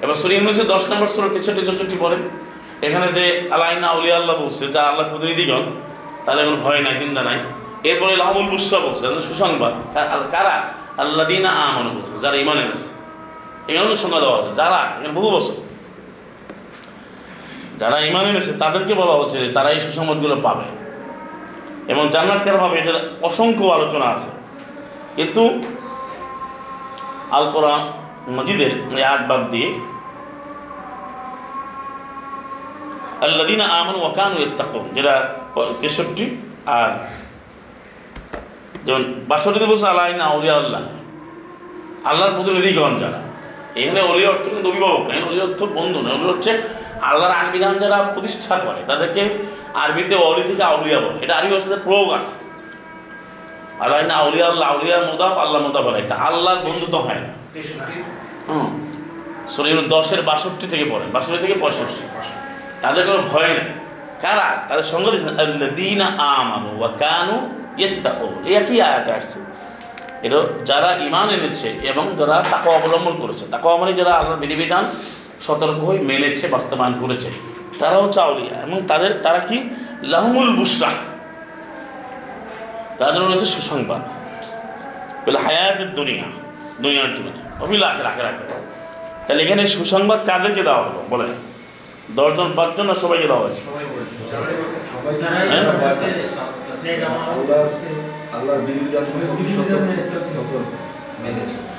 এবার 0.04 0.18
সরি 0.22 0.34
ইংলিশে 0.39 0.64
দশ 0.74 0.84
নম্বর 0.91 1.10
ষোলো 1.14 1.30
তেষট্টি, 1.34 1.62
চৌষট্টি 1.68 1.95
বলেন 2.06 2.22
এখানে 2.88 3.08
যে 3.18 3.26
আলাইনা 3.56 3.88
আউলিয়া 3.93 4.18
আল্লাহ 4.20 4.36
বলছে 4.43 4.64
যা 4.76 4.82
আল্লাহ 4.89 5.06
প্রতিনিধিগণ, 5.12 5.64
তাদের 6.26 6.43
কোনো 6.47 6.58
ভয় 6.66 6.80
নাই, 6.86 6.93
চিন্তা 7.02 7.22
নাই। 7.30 7.39
এরপরে 7.84 8.13
লাহমুল 8.21 8.47
বুসা 8.51 8.77
বলছে 8.80 9.21
সুসংবাদ। 9.27 9.73
কারা 10.32 10.55
আল্লাহ 10.97 11.25
দিনা 11.27 11.49
আমন 11.49 11.86
বলছে, 11.95 12.13
যারা 12.23 12.36
ইমান 12.43 12.57
এনেছে। 12.57 12.89
এখানে 13.71 13.95
সংজ্ঞা 13.95 14.19
দেওয়া 14.19 14.38
হচ্ছে 14.38 14.51
যারা? 14.55 14.80
এখানে 14.97 15.13
বহু 15.17 15.30
বছর। 15.36 15.55
যারা 17.80 17.97
ইমান 17.99 18.25
এনেছে, 18.32 18.51
তাদেরকে 18.53 18.93
বলা 18.93 19.13
হচ্ছে 19.19 19.38
যে 19.43 19.49
তারা 19.53 19.69
এই 19.75 19.80
সুসংবাদগুলো 19.80 20.36
পাবে। 20.43 20.67
এবং 21.91 22.03
জান্নাত 22.09 22.39
কেন 22.43 22.55
পাবে 22.59 22.75
এটার 22.80 22.97
অসংখ্য 23.21 23.65
আলোচনা 23.77 24.05
আছে। 24.05 24.32
কিন্তু 25.15 25.43
আল 27.32 27.45
কোরআন 27.51 27.82
মজিদের 28.38 28.71
আট 29.03 29.21
বাদ 29.27 29.41
দিয়ে 29.49 29.69
আল্লাদিনা 33.21 33.65
আমন 33.65 33.95
ওয়াকানু 34.01 34.36
যেটা 34.95 35.15
তেষট্টি 35.82 36.25
আর 36.65 36.89
যেমন 38.89 39.03
বাষট্টিতে 39.27 39.65
বলছে 39.65 39.87
আল্লাহ 39.87 40.15
না 40.15 40.23
আউলিয়া 40.23 40.55
আল্লাহ। 40.55 40.81
আল্লাহর 42.03 42.31
প্রতিনিধিগণ 42.35 42.97
যারা? 42.97 43.19
এখানে 43.75 44.01
অলি 44.01 44.25
অর্থ 44.25 44.49
কিন্তু 44.49 44.69
অভিভাবক 44.69 45.07
না 45.07 45.15
অলি 45.27 45.41
অর্থ 45.41 45.63
বন্ধু 45.63 46.01
না 46.01 46.09
অলি 46.09 46.25
হচ্ছে 46.25 46.51
আল্লাহর 47.01 47.33
আনবিধান 47.33 47.79
যারা 47.79 47.97
প্রতিষ্ঠা 48.03 48.55
করে, 48.57 48.79
তাদেরকে 48.87 49.23
আরবিতে 49.73 50.15
অলি 50.15 50.43
থেকে 50.43 50.63
আউলিয়া 50.63 50.99
বলে। 50.99 51.23
এটা 51.23 51.33
আরবি 51.35 51.53
ভাষাতে 51.53 51.75
প্রয়োগ 51.83 52.09
আছে। 52.13 52.35
আল্লাহ 53.79 54.05
না 54.05 54.15
আউলিয়া 54.15 54.47
আল্লাহ, 54.47 54.69
আউলিয়া 54.69 54.97
মোদাব 54.99 55.37
আল্লাহ 55.37 55.61
মোদাব 55.61 55.87
আলাই 55.89 56.01
তা 56.07 56.15
আল্লাহর 56.15 56.57
বন্ধু 56.57 56.85
তো 56.91 56.97
হয় 56.97 57.15
না। 57.15 57.29
হুম। 58.49 58.67
শরীর 59.49 59.87
দশের 59.87 60.21
বাষট্টি 60.21 60.67
থেকে 60.67 60.85
পড়ে 60.91 61.05
বাষট্টি 61.11 61.37
থেকে 61.37 61.55
পঁয়ষট্টি। 61.59 62.03
তাদের 62.81 63.07
কোনো 63.07 63.23
ভয় 63.31 63.47
নেই। 63.47 63.69
কারা? 64.21 64.49
তাদের 64.67 64.83
সঙ্গে 64.83 65.11
দিন 65.75 66.01
আমানু 66.01 66.79
ওয়া 66.79 66.89
কানু 66.97 67.59
ইত্তাকু 67.86 68.27
এই 68.45 68.53
একই 68.61 68.77
আয়াতে 68.88 69.11
আসছে। 69.17 69.39
এটা 70.25 70.39
যারা 70.65 70.89
ইমান 71.07 71.27
এনেছে 71.30 71.69
এবং 71.91 72.05
যারা 72.19 72.38
তাকে 72.51 72.67
অবলম্বন 72.77 73.15
করেছে 73.21 73.45
তাকে 73.51 73.65
মানে 73.82 73.93
যারা 73.99 74.11
আল্লাহর 74.19 74.41
বিধিবিধান 74.43 74.84
সতর্ক 75.45 75.80
হয়ে 75.88 75.99
মেনেছে 76.09 76.45
বাস্তবায়ন 76.47 76.95
করেছে 77.01 77.30
তারাও 77.80 78.01
হচ্ছে 78.03 78.19
আউলিয়া 78.21 78.55
এবং 78.65 78.77
তাদের 78.88 79.11
তারা 79.25 79.39
কি? 79.39 79.57
লাহমুল 80.03 80.49
বুসরা 80.55 80.91
তাদের 82.99 83.21
রয়েছে 83.21 83.47
সুসংবাদ। 83.55 84.01
বলে 85.25 85.39
হায়াতের 85.45 85.89
দুনিয়া 85.95 86.25
দুনিয়ার 86.82 87.11
জীবনে। 87.15 87.39
অভিল 87.63 87.82
আখের 87.84 88.07
আখের 88.11 88.25
আখের 88.25 88.47
তাহলে 89.25 89.41
এখানে 89.43 89.63
সুসংবাদ 89.75 90.19
কাদেরকে 90.25 90.61
দেওয়া 90.67 90.82
হলো? 90.86 90.99
বলেন। 91.09 91.32
দশজন 92.15 92.49
পাঁচজন 92.55 92.86
না 92.89 92.95
সবাইকে 93.03 93.27
দেওয়া 93.32 93.43
হয়েছে? 93.45 93.63
আল্লাহর 96.80 97.69
আল্লাহর 98.36 98.61
বিধিবিধান 98.67 99.03
সম্পর্কে 99.11 99.43
সতর্ক 100.09 100.51
মেনে 101.21 101.43
চলে। 101.51 101.69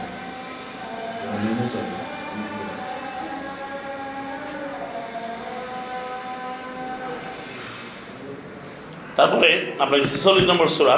তারপরে 9.16 9.50
আপনার 9.82 10.00
চল্লিশ 10.24 10.44
নম্বর 10.50 10.68
সুরা 10.76 10.96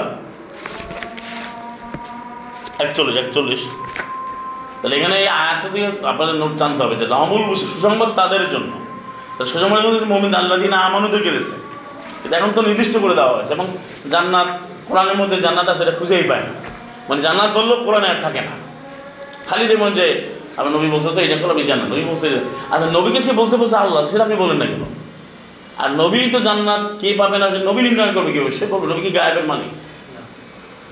একচল্লিশ 2.84 3.16
একচল্লিশ। 3.22 3.62
তাহলে 4.80 4.94
এখানে 4.98 5.14
এই 5.22 5.28
আয়াতটা 5.40 5.68
দিয়ে 5.74 5.86
আপনাদের 6.10 6.34
নোট 6.40 6.52
জানতে 6.60 6.80
হবে 6.84 6.96
যে 7.00 7.06
লাহমুল 7.12 7.42
বুসি 7.48 7.66
সুসংবাদ 7.72 8.10
তাদের 8.20 8.44
জন্য। 8.54 8.72
তা 9.36 9.42
সুসংবাদ 9.52 9.80
মোমিন 10.12 10.32
আল্লাহ 10.40 10.56
দিন 10.62 10.72
আমানুদেরকে 10.88 11.30
দিয়েছে 11.34 11.56
কিন্তু 12.22 12.34
এখন 12.38 12.50
তো 12.56 12.60
নির্দিষ্ট 12.68 12.94
করে 13.04 13.14
দেওয়া 13.18 13.32
হয়েছে 13.36 13.52
এবং 13.56 13.66
জান্নাত, 14.12 14.48
কোরআনের 14.88 15.16
মধ্যে 15.20 15.36
জান্নাত 15.44 15.68
আছে 15.72 15.82
এটা 15.84 15.94
খুঁজেই 16.00 16.24
পায় 16.30 16.42
না। 16.46 16.52
মানে 17.08 17.20
জান্নাত 17.26 17.50
বললেও 17.58 17.78
কোরআনে 17.86 18.08
আর 18.12 18.18
থাকে 18.24 18.40
না। 18.48 18.54
খালি 19.48 19.64
দেখবেন 19.70 19.92
যে 19.98 20.06
আপনার 20.58 20.72
নবী 20.76 20.88
বলছে 20.94 21.08
তো, 21.16 21.20
এটা 21.26 21.36
করো 21.42 21.52
আমি 21.56 21.64
জান্নাত। 21.70 21.88
নবী 21.94 22.04
বলছে 22.10 22.28
আচ্ছা 22.72 22.86
নবীকে 22.96 23.20
সে 23.26 23.32
বলতে 23.40 23.54
বলছে 23.60 23.76
আল্লাহ? 23.84 24.00
সেটা 24.12 24.24
আপনি 24.26 24.36
বলেন 24.44 24.58
না 24.62 24.66
কেন? 24.70 24.84
আর 25.82 25.90
নবী 26.02 26.20
তো 26.34 26.38
জান্নাত 26.48 26.82
কে 27.00 27.08
পাবে 27.20 27.36
না 27.42 27.46
যে 27.54 27.58
নবী 27.68 27.80
নির্ণয় 27.86 28.12
করবে 28.16 28.30
কি 28.34 28.40
সে 28.58 28.64
বলবে, 28.72 28.86
নবী 28.92 29.00
কি 29.06 29.10
গায়েবের 29.18 29.46
মানে 29.50 29.66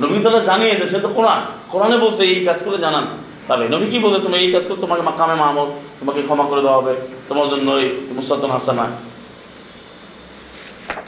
নবী 0.02 0.14
তো 0.24 0.28
জানিয়েছে, 0.48 0.84
সে 0.92 0.98
তো 1.04 1.08
কোরআন। 1.16 1.40
কোরআনে 1.72 1.96
বলছে, 2.04 2.22
এই 2.32 2.40
কাজ 2.48 2.58
করে 2.66 2.78
জানান 2.86 3.04
পাবে। 3.48 3.64
নবী 3.74 3.86
কি 3.92 3.98
বলছে, 4.04 4.18
তুমি 4.24 4.36
এই 4.42 4.48
কাজ 4.54 4.64
করে, 4.68 4.78
তোমাকে 4.84 5.02
মাকামে 5.08 5.36
মাহমুদ, 5.42 5.68
তোমাকে 6.00 6.20
ক্ষমা 6.26 6.44
করে 6.50 6.60
দেওয়া 6.64 6.78
হবে। 6.80 6.92
তোমার 7.28 7.46
জন্য 7.52 7.68
এই 7.82 7.88
তোমার 8.08 8.24
সতন 8.28 8.50
হাসানা 8.56 8.86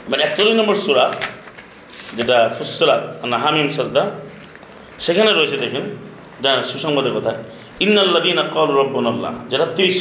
মানে 0.09 0.21
একচল্লিশ 0.27 0.55
নম্বর 0.59 0.77
সুরা, 0.85 1.05
যেটা 2.17 2.37
ফুসরাত 2.55 3.03
না 3.31 3.37
হামিম 3.43 3.67
সাজদা, 3.77 4.03
সেখানে 5.05 5.31
রয়েছে 5.37 5.57
দেখেন 5.63 5.85
জান 6.43 6.57
সুসংবাদের 6.71 7.13
কথা। 7.17 7.31
ইন্নাল্লাদিন 7.85 8.37
আকল 8.43 8.69
রব্বন 8.79 9.05
আল্লাহ 9.13 9.33
যেটা 9.51 9.65
ত্রিশ 9.77 9.97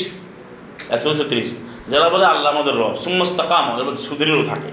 একচল্লিশে 0.95 1.27
ত্রিশ, 1.31 1.49
যারা 1.93 2.07
বলে 2.15 2.27
আল্লাহ 2.33 2.49
আমাদের 2.55 2.75
রব 2.83 2.95
সুমস্তাকাম 3.05 3.65
এবং 3.83 3.93
সুদৃঢ় 4.07 4.43
থাকে 4.51 4.71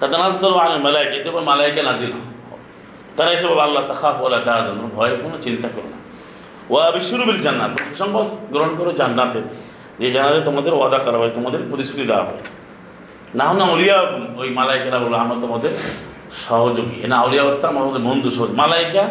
তাতে 0.00 0.16
নাজল 0.22 0.54
আলম 0.64 0.80
মালাইকে 0.86 1.16
এতে 1.20 1.30
মালাইকে 1.50 1.82
নাজিল 1.88 2.12
তারা 3.16 3.30
এসে 3.36 3.46
বলে, 3.50 3.62
আল্লাহ 3.68 3.82
তাখা 3.90 4.08
বলে 4.22 4.38
তারা 4.46 4.60
জন্য 4.68 4.82
ভয় 4.96 5.12
কোনো 5.24 5.36
চিন্তা 5.46 5.68
করো 5.74 5.88
না। 5.92 5.98
ওয়া 6.72 6.82
বিশ্বরুবিল 6.96 7.38
জান্নাত 7.46 7.72
সুসংবাদ 7.90 8.26
গ্রহণ 8.54 8.72
করো 8.78 8.90
জান্নাতের 9.00 9.44
যে 10.00 10.08
জান্নাতে 10.14 10.40
তোমাদের 10.48 10.72
ওয়াদা 10.78 10.98
করা 11.04 11.16
হয়, 11.20 11.32
তোমাদের 11.38 11.60
প্রতিশ্রুতি 11.70 12.04
দেওয়া 12.10 12.24
হয়েছে 12.28 12.52
না 13.38 13.46
না 13.58 13.64
অলিয়া 13.74 13.96
ওই 14.40 14.48
মালাইকারা 14.58 14.98
বলো 15.04 15.16
আমরা 15.24 15.36
তোমাদের 15.44 15.72
সহযোগী। 16.46 16.96
না, 17.12 17.16
অলিয়া 17.26 17.44
হত্যা 17.48 17.66
আমাদের 17.72 18.02
বন্ধু 18.08 18.28
সহজ 18.36 18.50
মালাইকা, 18.62 19.04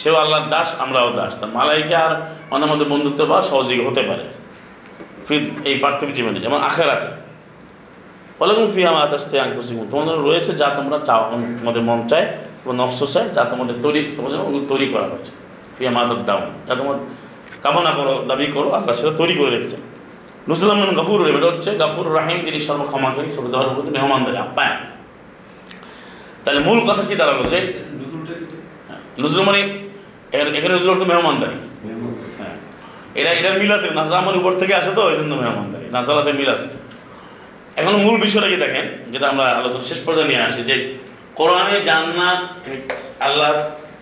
সেও 0.00 0.14
আল্লাহর 0.22 0.46
দাস, 0.54 0.68
আমরাও 0.84 1.10
দাস। 1.18 1.32
তা 1.40 1.46
মালাইকা 1.58 1.96
আর 2.06 2.12
আমাদের 2.50 2.68
মধ্যে 2.70 2.86
বন্ধুত্ব 2.92 3.20
বা 3.30 3.38
সহযোগী 3.50 3.82
হতে 3.88 4.02
পারে। 4.08 4.24
ফির 5.26 5.42
এই 5.68 5.76
পার্থিব 5.82 6.08
জীবনে 6.16 6.38
যেমন 6.44 6.60
আখেরাতে 6.68 7.10
বললাম 8.38 8.56
ফিয়া 8.76 8.90
মাতাস্তে 8.96 9.36
আঙ্কুসিম 9.44 9.76
তোমাদের 9.92 10.16
রয়েছে 10.26 10.52
যা 10.60 10.68
তোমরা 10.78 10.98
চাও 11.08 11.22
তোমাদের 11.58 11.82
মন 11.88 11.98
চায় 12.10 12.26
তোমার 12.60 12.76
নফস 12.80 13.00
চায়, 13.14 13.28
যা 13.36 13.42
তোমাদের 13.52 13.76
তৈরি 13.84 14.00
তোমাদের 14.16 14.38
তৈরি 14.72 14.86
করা 14.92 15.06
হয়েছে। 15.12 15.32
ফিয়া 15.76 15.90
মাতার 15.96 16.20
দাম 16.28 16.40
যা 16.66 16.74
তোমার 16.80 16.96
কামনা 17.64 17.92
করো, 17.98 18.14
দাবি 18.30 18.46
করো, 18.56 18.68
আল্লাহ 18.76 18.92
সেটা 18.98 19.12
তৈরি 19.20 19.34
করে 19.38 19.50
রেখেছেন। 19.56 19.82
নুসলাম 20.48 20.78
গাফুর 20.98 21.20
এটা 21.30 21.48
হচ্ছে 21.52 21.70
গাফুর 21.82 22.06
রাহিম 22.18 22.38
যিনি 22.46 22.58
সর্বক্ষমাকারী 22.68 23.28
সর্বদেওয়ার 23.36 23.68
প্রতি 23.76 23.90
মেহমানদারি 23.96 24.38
আপ্যায়ন। 24.44 24.78
তাহলে 26.44 26.60
মূল 26.68 26.78
কথা 26.88 27.02
কি 27.08 27.14
দাঁড়াল 27.20 27.40
যে 27.52 27.58
নজরুল 29.22 29.44
মানে 29.48 29.60
এখানে 30.58 30.72
নজরুল 30.76 30.92
অর্থ 30.94 31.02
মেহমানদারি। 31.12 31.56
হ্যাঁ। 32.38 32.56
এরা 33.20 33.30
এটার 33.38 33.54
মিল 33.60 33.72
আছে 33.76 33.88
নাজামের 34.00 34.36
উপর 34.40 34.52
থেকে 34.60 34.74
আসে 34.80 34.90
তো 34.98 35.02
ওই 35.10 35.14
জন্য 35.20 35.32
মেহমানদারি 35.42 35.86
নাজালাতে 35.96 36.32
মিল 36.40 36.50
আছে। 36.56 36.68
এখন 37.80 37.94
মূল 38.04 38.16
বিষয়টা 38.24 38.48
কি 38.52 38.56
দেখেন 38.64 38.86
যেটা 39.12 39.26
আমরা 39.32 39.46
আলোচনা 39.60 39.84
শেষ 39.90 40.00
পর্যন্ত 40.06 40.28
নিয়ে 40.30 40.42
আসি 40.48 40.60
যে 40.68 40.74
কোরআনে 41.38 41.76
জান্নাত 41.88 42.40
আল্লাহ 43.26 43.50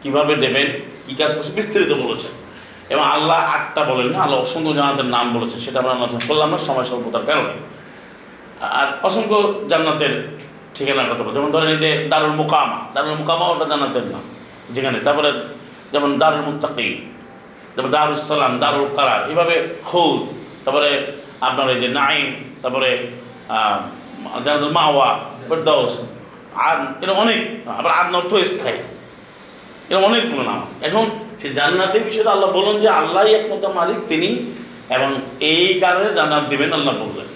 কীভাবে 0.02 0.34
দেবেন 0.44 0.68
কী 1.06 1.12
কাজ 1.20 1.30
করছে 1.36 1.52
বিস্তারিত 1.58 1.92
বলেছেন। 2.02 2.32
এবং 2.88 3.04
আল্লাহ 3.04 3.38
আটটা 3.44 3.84
বলেন 3.84 4.14
আল্লাহ 4.14 4.40
অসংখ্য 4.40 4.72
জান্নাতের 4.74 5.04
নাম 5.04 5.40
বলেছেন 5.40 5.60
সেটা 5.60 5.78
আমরা 5.78 5.92
আলোচনা 5.92 6.20
করলাম 6.28 6.50
না 6.50 6.58
সময় 6.58 6.84
স্বল্পতার 6.84 7.26
কারণে। 7.26 7.52
আর 8.60 8.86
অসংখ্য 9.02 9.54
জান্নাতের 9.68 10.38
ঠিকানার 10.74 11.04
কথা 11.04 11.22
বলছে। 11.22 11.32
যেমন 11.32 11.50
ধরেন 11.50 11.68
এই 11.68 11.76
যে 11.76 12.08
দারুল 12.10 12.30
মুকামা 12.30 12.78
দারুল 12.94 13.14
মুকামা 13.14 13.46
ওটা 13.46 13.64
জান্নাতের 13.64 14.04
নাম 14.04 14.20
যেখানে। 14.70 15.00
তারপরে 15.00 15.32
যেমন 15.92 16.18
দারুল 16.18 16.40
মুত্তাকি 16.40 17.06
তারপরে 17.74 17.92
দারুল 17.92 18.14
সালাম 18.14 18.58
দারুল 18.58 18.88
কারার 18.96 19.30
এভাবে 19.30 19.68
খুদ 19.84 20.20
তারপরে 20.64 21.12
আপনার 21.40 21.70
এই 21.70 21.80
যে 21.80 21.88
নাইম 21.88 22.34
তারপরে 22.62 23.06
আহ, 23.48 23.78
জান্নাতুল 24.44 24.72
মাওয়া 24.72 25.18
ফেরদাউস 25.48 26.00
আর 26.54 26.76
এরকম 27.00 27.20
অনেক 27.20 27.68
আবার 27.68 27.92
আর 27.92 28.14
অর্থ 28.14 28.34
স্থায়ী। 28.34 28.78
এরকম 29.88 30.04
অনেকগুলো 30.04 30.42
নাম 30.42 30.62
আছে। 30.62 30.86
এখন 30.86 31.10
সে 31.40 31.48
জান্নাতের 31.58 32.02
বিষয়টা 32.08 32.30
আল্লাহ 32.34 32.50
বলুন 32.58 32.76
যে 32.82 32.88
আল্লাহ 33.00 33.22
একমাত্র 33.38 33.66
মালিক, 33.78 33.98
তিনি 34.10 34.30
এবং 34.96 35.08
এই 35.52 35.68
কারণে 35.80 36.08
জান্নাত 36.18 36.44
দিবেন 36.52 36.70
আল্লাহ 36.78 36.94
বললেন। 37.02 37.28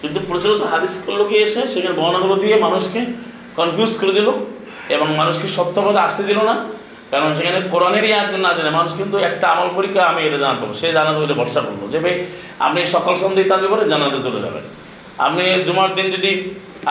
কিন্তু 0.00 0.18
প্রচলিত 0.28 0.62
হাদিস 0.72 0.94
করল 1.06 1.20
কি 1.30 1.36
এসে? 1.46 1.60
সেখানে 1.72 1.94
বর্ণনাগুলো 2.00 2.34
দিয়ে 2.42 2.56
মানুষকে 2.66 3.00
কনফিউজ 3.58 3.92
করে 4.00 4.12
দিল 4.18 4.28
এবং 4.94 5.06
মানুষকে 5.20 5.48
সত্যপথে 5.56 6.00
আসতে 6.06 6.22
দিল 6.30 6.38
না। 6.50 6.54
কারণ 7.12 7.30
সেখানে 7.38 7.58
কোরআনেরই 7.72 8.10
আয়াত 8.16 8.30
না 8.46 8.50
জানে 8.58 8.70
মানুষ 8.78 8.90
কিন্তু 9.00 9.16
একটা 9.28 9.46
আমল 9.52 9.68
পরীক্ষা 9.76 10.02
আমি 10.10 10.20
এটা 10.28 10.38
জানাতে 10.42 10.60
পারব 10.62 10.74
সে 10.80 10.88
জানাতে 10.98 11.18
ওইটা 11.22 11.36
ভরসা 11.40 11.60
করব 11.66 11.80
যে 11.92 11.98
ভাই, 12.04 12.14
আপনি 12.66 12.78
সকাল 12.94 13.14
সন্ধ্যে 13.22 13.42
তাজে 13.52 13.66
করে 13.72 13.82
জানাতে 13.92 14.18
চলে 14.26 14.40
যাবেন। 14.44 14.64
আপনি 15.26 15.44
জুমার 15.66 15.90
দিন 15.96 16.06
যদি 16.16 16.30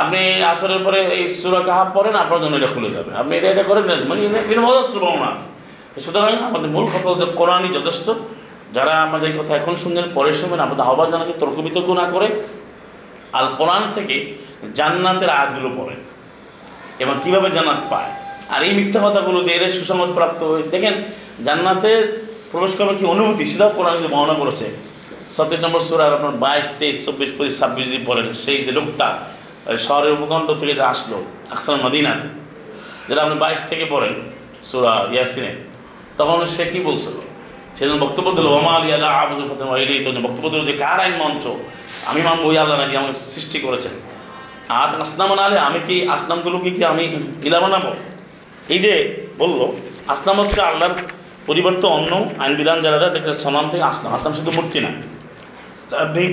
আপনি 0.02 0.20
আসরের 0.52 0.82
পরে 0.86 1.00
এই 1.18 1.24
সুরা 1.40 1.62
কাহাব 1.68 1.88
পড়েন, 1.94 2.16
আপনার 2.24 2.40
জন্য 2.44 2.54
এটা 2.60 2.70
খুলে 2.76 2.90
যাবে। 2.96 3.10
আপনি 3.22 3.34
এটা 3.40 3.48
এটা 3.54 3.64
করেন 3.70 3.84
মানে 4.10 4.20
এটা 4.52 4.62
অজস্র 4.72 5.04
আছে। 5.32 5.48
সুতরাং 6.04 6.34
আমাদের 6.50 6.70
মূল 6.70 6.86
কথা 6.86 7.08
হচ্ছে 7.10 7.26
কোরআনই 7.26 7.72
যথেষ্ট। 7.78 8.08
যারা 8.74 8.94
আমাদের 9.02 9.30
কথা 9.40 9.56
এখন 9.56 9.76
শুনছেন, 9.76 10.06
পরে 10.14 10.34
শুনবেন, 10.34 10.60
আমাদের 10.60 10.84
আহ্বান 10.86 11.12
জানাচ্ছে 11.12 11.36
তর্ক 11.40 11.58
বিতর্ক 11.68 11.90
না 11.90 12.06
করে 12.10 12.28
আল 13.34 13.48
কোরআন 13.58 13.84
থেকে 13.96 14.16
জান্নাতের 14.76 15.30
আয়াতগুলো 15.30 15.70
পড়ে। 15.78 15.96
এবং 17.04 17.16
কীভাবে 17.24 17.50
জান্নাত 17.50 17.82
পায়? 17.90 18.12
আর 18.50 18.64
এই 18.64 18.74
মিথ্যা 18.74 19.00
কথাগুলো 19.06 19.44
যে 19.44 19.52
এরা 19.52 19.70
সুসংবাদ 19.70 20.10
প্রাপ্ত 20.14 20.44
হয়ে 20.44 20.64
দেখেন, 20.64 20.96
জান্নাতে 21.46 21.92
প্রবেশ 22.52 22.76
করবার 22.78 22.96
কি 22.96 23.06
অনুভূতি? 23.06 23.46
সেটাও 23.46 23.70
কোরআন 23.70 23.98
যদি 23.98 24.08
বর্ণনা 24.08 24.34
করেছে। 24.34 24.66
সতেজ 25.30 25.66
নম্বর 25.66 25.80
সুরার 25.80 26.14
আপনার 26.14 26.32
বাইশ, 26.32 26.66
তেইশ, 26.80 27.06
চব্বিশ, 27.06 27.30
পঁচিশ, 27.38 27.60
ছাব্বিশ 27.60 27.88
যদি 27.88 28.04
পড়েন, 28.06 28.34
সেই 28.34 28.58
যে 28.66 28.72
লোকটা 28.72 29.08
শহরের 29.78 30.12
উপকণ্ঠ 30.18 30.48
থেকে 30.60 30.74
যে 30.74 30.84
আসলো, 30.94 31.18
আকসার 31.54 31.78
মদিনাতে, 31.86 32.28
যেটা 33.08 33.22
আপনি 33.24 33.36
বাইশ 33.44 33.60
থেকে 33.70 33.86
পড়েন, 33.90 34.14
সুরা 34.64 34.94
ইয়াসিনে 35.12 35.69
তখন 36.20 36.38
সে 36.56 36.64
কী 36.72 36.80
বলছিল? 36.90 37.16
সেদিন 37.78 37.98
বক্তব্য 38.06 38.28
দিল 38.38 38.48
ওমাল 38.58 38.84
ইয়ালা 38.90 39.10
আবুদুল 39.22 39.48
ফতেম 39.52 39.68
ওয়াইলি 39.72 39.96
তো 40.06 40.10
বক্তব্য 40.28 40.46
দিল 40.54 40.62
যে, 40.70 40.74
কার 40.84 41.00
আইন 41.04 41.16
মঞ্চ? 41.24 41.44
আমি 42.10 42.20
মানবো 42.28 42.46
ওই 42.52 42.58
আল্লাহ 42.62 42.76
নাকি 42.82 42.96
আমাকে 43.02 43.18
সৃষ্টি 43.34 43.58
করেছেন। 43.66 43.96
আর 44.80 44.90
আসনাম 45.04 45.32
আলে, 45.46 45.58
আমি 45.68 45.80
কি 45.88 45.96
আসনামগুলোকে 46.16 46.72
কি 46.78 46.84
আমি 46.92 47.04
ইলা 47.48 47.60
বানাবো? 47.64 47.92
এই 48.74 48.80
যে 48.86 48.94
বলল, 49.42 49.60
আসনাম 50.14 50.36
হচ্ছে 50.42 50.60
আল্লাহর 50.72 50.96
পরিবর্তে 51.48 51.86
অন্য 51.98 52.12
আইন 52.42 52.54
বিধান 52.60 52.78
যারা 52.86 52.98
দেয় 53.02 53.14
দেখে 53.16 53.32
সনাম 53.46 53.66
থেকে 53.72 53.84
আসলাম 53.92 54.12
আসলাম 54.18 54.34
শুধু 54.40 54.52
মূর্তি 54.58 54.80
না। 54.86 54.92
আপনি 56.06 56.24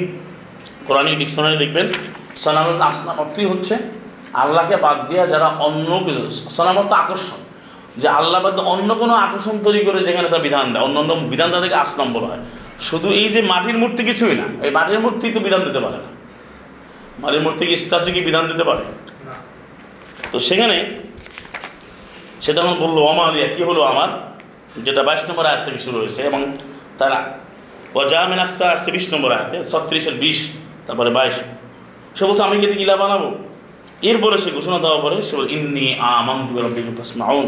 কোরআনিক 0.87 1.15
ডিকশনারি 1.21 1.57
দেখবেন 1.65 1.87
সনাম 2.43 2.67
আসলাম 2.91 3.15
অর্থই 3.23 3.47
হচ্ছে 3.53 3.75
আল্লাহকে 4.43 4.77
বাদ 4.85 4.99
দিয়া 5.09 5.25
যারা 5.33 5.49
অন্য 5.67 5.91
কিছু 6.07 6.23
সনাম 6.57 6.77
অর্থ 6.81 6.93
আকর্ষণ। 7.03 7.41
যে 8.01 8.09
আল্লাহ 8.19 8.39
বাদ 8.45 8.59
অন্য 8.73 8.91
কোনো 9.03 9.15
আকর্ষণ 9.25 9.57
তৈরি 9.67 9.81
করে 9.87 9.99
যেখানে 10.09 10.29
তার 10.33 10.43
বিধান 10.47 10.67
দেয়। 10.73 10.83
অন্য 10.87 10.97
অন্য 11.03 11.13
বিধান 11.33 11.49
তাদেরকে 11.55 11.79
আসলাম 11.85 12.09
বলা 12.17 12.29
হয়। 12.33 12.43
শুধু 12.89 13.09
এই 13.21 13.29
যে 13.35 13.41
মাটির 13.53 13.77
মূর্তি 13.83 14.03
কিছুই 14.11 14.35
না 14.41 14.47
এই 14.67 14.71
মাটির 14.77 15.01
মূর্তি 15.05 15.27
তো 15.37 15.41
বিধান 15.47 15.61
দিতে 15.69 15.81
পারে 15.85 15.99
না। 16.05 16.09
মাটির 17.23 17.43
মূর্তি 17.47 17.63
কি 17.71 17.77
স্ট্যাচু 17.85 18.11
কি 18.17 18.21
বিধান 18.29 18.45
দিতে 18.51 18.65
পারে? 18.69 18.83
তো 20.33 20.37
সেখানে 20.49 20.77
সেটা 22.45 22.59
আমার 22.65 22.77
বলল 22.85 22.97
অমালিয়া 23.11 23.49
কী 23.55 23.63
হলো 23.71 23.81
আমার? 23.93 24.11
যেটা 24.87 25.03
বাইশ 25.09 25.23
নম্বর 25.29 25.45
আয়াত 25.51 25.61
থেকে 25.67 25.79
শুরু 25.87 25.97
হয়েছে 26.03 26.21
এবং 26.31 26.41
তারা 27.01 27.19
ওয়াজামিন 27.95 28.41
আকসা 28.45 28.65
আসছে 28.75 28.91
বিশ 28.97 29.07
নম্বর 29.13 29.31
আয়াতে 29.37 29.57
ছত্রিশের 29.71 30.17
বিশ 30.23 30.39
তারপরে 30.87 31.11
বাইশ। 31.19 31.37
সে 32.17 32.23
বলছে 32.29 32.43
আমি 32.49 32.57
কি 32.61 32.67
ইলা 32.85 32.97
বানাবো 33.03 33.29
এরপরে 34.11 34.37
সে 34.43 34.51
ঘোষণা 34.57 34.79
দেওয়ার 34.85 35.01
পরে 35.05 35.17
সে 35.27 35.33
বলে 35.37 35.49
ইন্নি 35.57 35.87
রব্বিকুম 36.65 36.95
ফাসমাউন। 36.99 37.47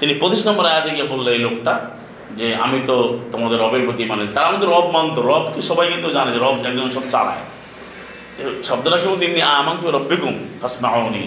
তিনি 0.00 0.12
পঁচিশ 0.22 0.42
নম্বর 0.48 0.64
আয়াতে 0.72 0.90
গিয়ে 0.96 1.08
বলল, 1.12 1.26
এই 1.36 1.40
লোকটা 1.46 1.74
যে 2.38 2.46
আমি 2.64 2.78
তো 2.88 2.96
তোমাদের 3.32 3.58
রবের 3.64 3.82
প্রতি 3.86 4.02
মানে 4.12 4.22
তারা 4.36 4.46
আমাদের 4.50 4.68
রব 4.74 4.86
মানত। 4.96 5.16
রবকে 5.30 5.60
সবাই 5.70 5.86
কিন্তু 5.92 6.08
জানে 6.16 6.30
যে 6.34 6.40
রব 6.44 6.56
একজন 6.68 6.88
সব 6.96 7.04
চালায়। 7.14 7.42
শব্দটা 8.68 8.96
কি 9.00 9.06
বলছে 9.10 9.24
ইন্নি 9.28 9.42
আমান্তু 9.60 9.84
রব্বিকুম 9.96 10.34
ফাসমাউনি, 10.60 11.24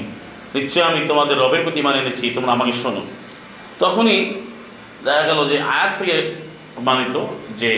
নিশ্চয়ই 0.56 0.86
আমি 0.90 1.00
তোমাদের 1.12 1.36
রবের 1.44 1.62
প্রতি 1.66 1.80
মানে 1.88 1.98
এনেছি 2.04 2.26
তোমরা 2.36 2.52
আমাকে 2.58 2.74
শোনো। 2.84 3.02
তখনই 3.84 4.20
দেখা 5.06 5.24
গেল 5.30 5.40
যে 5.52 5.58
আয়াত 5.76 5.92
থেকে 6.00 6.16
প্রমাণিত 6.74 7.16
যে 7.62 7.72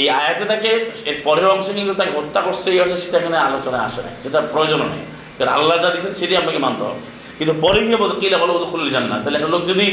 এই 0.00 0.06
আয়াতে 0.20 0.44
তাকে, 0.52 0.70
এর 1.10 1.16
পরের 1.26 1.46
অংশে 1.54 1.72
কিন্তু 1.78 1.92
তাকে 2.00 2.12
হত্যা 2.18 2.40
করছে, 2.46 2.68
এই 2.74 2.78
অংশে 2.82 2.96
সেটা 3.04 3.16
এখানে 3.20 3.38
আলোচনায় 3.48 3.84
আসে 3.88 4.00
না 4.06 4.10
সেটা 4.24 4.38
প্রয়োজন 4.52 4.80
নেই। 4.92 5.04
কারণ 5.36 5.50
আল্লাহ 5.58 5.74
যা 5.82 5.88
দিয়েছেন 5.94 6.12
সেটি 6.20 6.34
আপনাকে 6.40 6.60
মানতে 6.66 6.82
হবে। 6.86 7.00
কিন্তু 7.38 7.54
পরে 7.60 7.80
গিয়ে 7.86 7.96
বলছে, 7.96 8.16
কিলা 8.20 8.38
বলো 8.38 8.52
খুললে 8.72 8.90
যান 8.90 9.04
না 9.04 9.16
তাহলে 9.22 9.36
একটা 9.38 9.50
লোক 9.54 9.62
যদি 9.66 9.86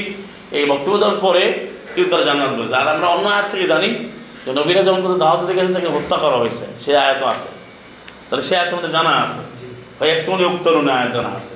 এই 0.57 0.65
বক্তব্য 0.65 0.95
দেওয়ার 0.97 1.19
পরে 1.25 1.43
কিন্তু 1.95 2.09
তারা 2.11 2.23
জান্নাত 2.23 2.51
বলছে 2.59 2.75
আর 2.75 2.87
আমরা 2.87 3.07
অন্য 3.07 3.25
আয়াত 3.27 3.47
থেকে 3.51 3.65
জানি 3.73 3.89
যে 4.45 4.51
নবীরা 4.59 4.81
যখন 4.83 5.01
কোনো 5.01 5.15
দাওয়াতে 5.17 5.45
দেখেছেন 5.49 5.73
তাকে 5.73 5.87
হত্যা 5.87 6.17
করা 6.17 6.37
হয়েছে। 6.37 6.65
সে 6.79 6.91
আয়াত 6.97 7.23
আছে। 7.23 7.49
তাহলে 8.29 8.43
সে 8.47 8.53
আয়াত 8.57 8.69
আমাদের 8.73 8.91
জানা 8.91 9.09
আছে। 9.09 9.41
হয় 9.99 10.09
একটু 10.15 10.31
উত্তরণে 10.31 10.91
আয়াত 10.91 11.11
জানা 11.13 11.29
আছে। 11.29 11.55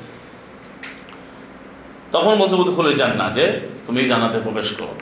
তখন 2.12 2.34
বলছে 2.36 2.56
বুধ 2.56 2.70
খুলে 2.76 2.94
যান 2.94 3.12
না 3.18 3.26
যে 3.30 3.46
তুমি 3.88 4.00
জানাতে 4.06 4.38
প্রবেশ 4.44 4.70
করো। 4.72 4.96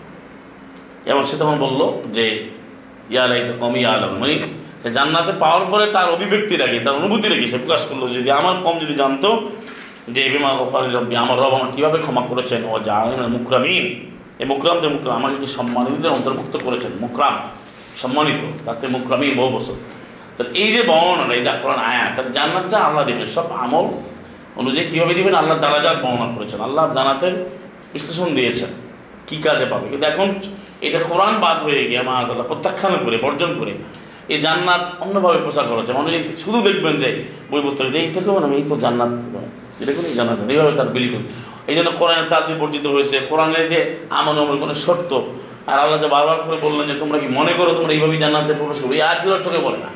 এবং 1.05 1.21
সে 1.25 1.35
তখন 1.37 1.55
বলল 1.65 1.81
যে 2.13 2.25
ইয়ালাই 3.09 3.41
তো 3.47 3.53
কমই 3.59 3.85
আলম 3.85 4.11
মানে 4.17 4.35
সে 4.81 4.89
জান্নাতে 4.89 5.31
পাওয়ার 5.39 5.65
পরে 5.71 5.85
তার 5.95 6.07
অভিব্যক্তি 6.09 6.55
রাখি, 6.55 6.79
তার 6.79 6.93
অনুভূতি 6.93 7.27
রেখে। 7.27 7.47
সে 7.47 7.57
প্রকাশ 7.57 7.85
করল, 7.85 8.03
যদি 8.13 8.29
আমার 8.31 8.55
কম 8.63 8.75
যদি 8.79 8.93
জানতো 8.93 9.29
যে 10.15 10.23
বিমা 10.33 10.49
গফারি 10.59 10.89
রব্বি 10.97 11.15
আমার 11.23 11.37
রব 11.43 11.53
আমার 11.59 11.71
কীভাবে 11.75 11.97
ক্ষমা 12.05 12.23
করেছেন? 12.31 12.61
ও 12.71 12.73
যা 12.87 12.97
মুকরামিন। 13.35 13.85
এই 14.41 14.45
মুকরামদের 14.51 14.89
মুকরাম, 14.95 15.15
আমাকে 15.19 15.37
কি 15.41 15.47
সম্মানিতদের 15.57 16.11
অন্তর্ভুক্ত 16.17 16.55
করেছেন? 16.65 16.91
মুকরাম, 17.03 17.35
সম্মানিত, 18.01 18.41
তাতে 18.65 18.85
মুকরামিন 18.95 19.31
বহু 19.39 19.49
বছর। 19.57 19.75
তাহলে 20.35 20.51
এই 20.61 20.69
যে 20.75 20.81
বর্ণনা, 20.91 21.33
এই 21.39 21.43
যে 21.47 21.51
কোরআন 21.63 21.79
আয়া 21.91 22.05
তাহলে 22.15 22.31
জান্নাতটা 22.37 22.77
আল্লাহ 22.87 23.03
দেবেন। 23.07 23.27
সব 23.37 23.47
আমল 23.63 23.85
অনুযায়ী 24.61 24.85
কীভাবে 24.91 25.13
দিবেন? 25.17 25.33
আল্লাহ 25.41 25.55
দারাজাত 25.63 25.97
বর্ণনা 26.05 26.27
করেছেন। 26.35 26.59
আল্লাহ 26.67 26.83
জানাতের 26.97 27.33
বিশ্লেষণ 27.93 28.29
দিয়েছেন। 28.37 28.71
কী 29.27 29.37
কাজে 29.45 29.65
পাবে? 29.71 29.85
কিন্তু 29.91 30.05
এখন 30.11 30.27
এটা 30.87 30.99
কোরআন 31.09 31.33
বাদ 31.43 31.57
হয়ে 31.65 31.81
গিয়ে 31.89 32.01
মাহাতাল্লাহ 32.09 32.47
প্রত্যাখ্যান 32.51 32.93
করে, 33.05 33.17
বর্জন 33.25 33.51
করে 33.59 33.73
এই 34.33 34.39
জান্নাত 34.45 34.83
অন্যভাবে 35.03 35.39
প্রচার 35.45 35.65
করা 35.69 35.79
হচ্ছে। 35.79 35.93
অনেকে 36.01 36.19
শুধু 36.43 36.57
দেখবেন 36.67 36.95
যে 37.03 37.09
বই 37.51 37.61
পুস্তকে, 37.65 37.89
যে 37.93 37.99
এই 38.03 38.09
থেকেও 38.15 38.37
না 38.43 38.47
এই 38.59 38.63
তো 38.69 38.75
জান্নাত। 38.83 39.11
এটা 39.79 39.91
কোনো 39.93 40.07
জান্নাত 40.13 40.39
না। 40.41 40.53
এইভাবে 40.53 40.71
তার 40.77 40.87
বিলি 40.87 41.09
করি 41.09 41.25
এই 41.67 41.75
জন্য 41.75 41.89
কোরআনের 41.99 42.27
তাজবি 42.29 42.53
বর্জিত 42.53 42.85
হয়েছে। 42.85 43.19
কোরআনের 43.29 43.67
যে 43.67 43.95
আমন 44.09 44.39
আমল, 44.39 44.57
কোনো 44.57 44.73
শর্ত। 44.73 45.21
আর 45.67 45.79
আল্লাহ 45.79 46.01
যে 46.01 46.07
বারবার 46.07 46.37
করে 46.41 46.57
বললেন 46.61 46.87
যে, 46.87 46.99
তোমরা 46.99 47.19
কি 47.19 47.27
মনে 47.27 47.53
করো 47.57 47.71
তোমরা 47.73 47.93
এইভাবেই 47.93 48.17
জান্নাতে 48.17 48.53
প্রবেশ 48.53 48.79
করবে? 48.79 48.95
এই 48.95 49.01
আজগুলোর 49.01 49.43
চোখে 49.43 49.57
বলে 49.57 49.77
না। 49.77 49.89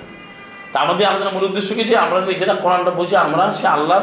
তা 0.73 0.79
আমাদের 0.79 1.07
আলোচনার 1.07 1.33
মূল 1.33 1.43
উদ্দেশ্য 1.43 1.75
কি? 1.75 1.83
যে 1.83 1.97
আমরা 1.97 2.21
নিজেরা 2.21 2.53
কোরআনটা 2.53 2.91
বুঝি 2.91 3.15
আমরা 3.15 3.51
সে 3.51 3.67
আল্লাহ 3.67 3.99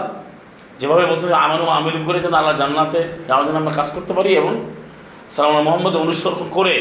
যেভাবে 0.81 1.07
বলছে, 1.07 1.35
আমানু 1.35 1.65
আমিরুম 1.67 2.05
করে 2.07 2.21
যেন 2.21 2.35
আল্লাহ 2.35 2.57
জান্নাতে 2.57 3.03
যাওয়ার 3.29 3.47
জন্য 3.47 3.59
আমরা 3.59 3.71
কাজ 3.71 3.89
করতে 3.95 4.13
পারি 4.13 4.31
এবং 4.37 4.73
সালাম 5.31 5.63
মোহাম্মদ 5.63 5.97
অনুসরণ 5.97 6.49
করে 6.51 6.75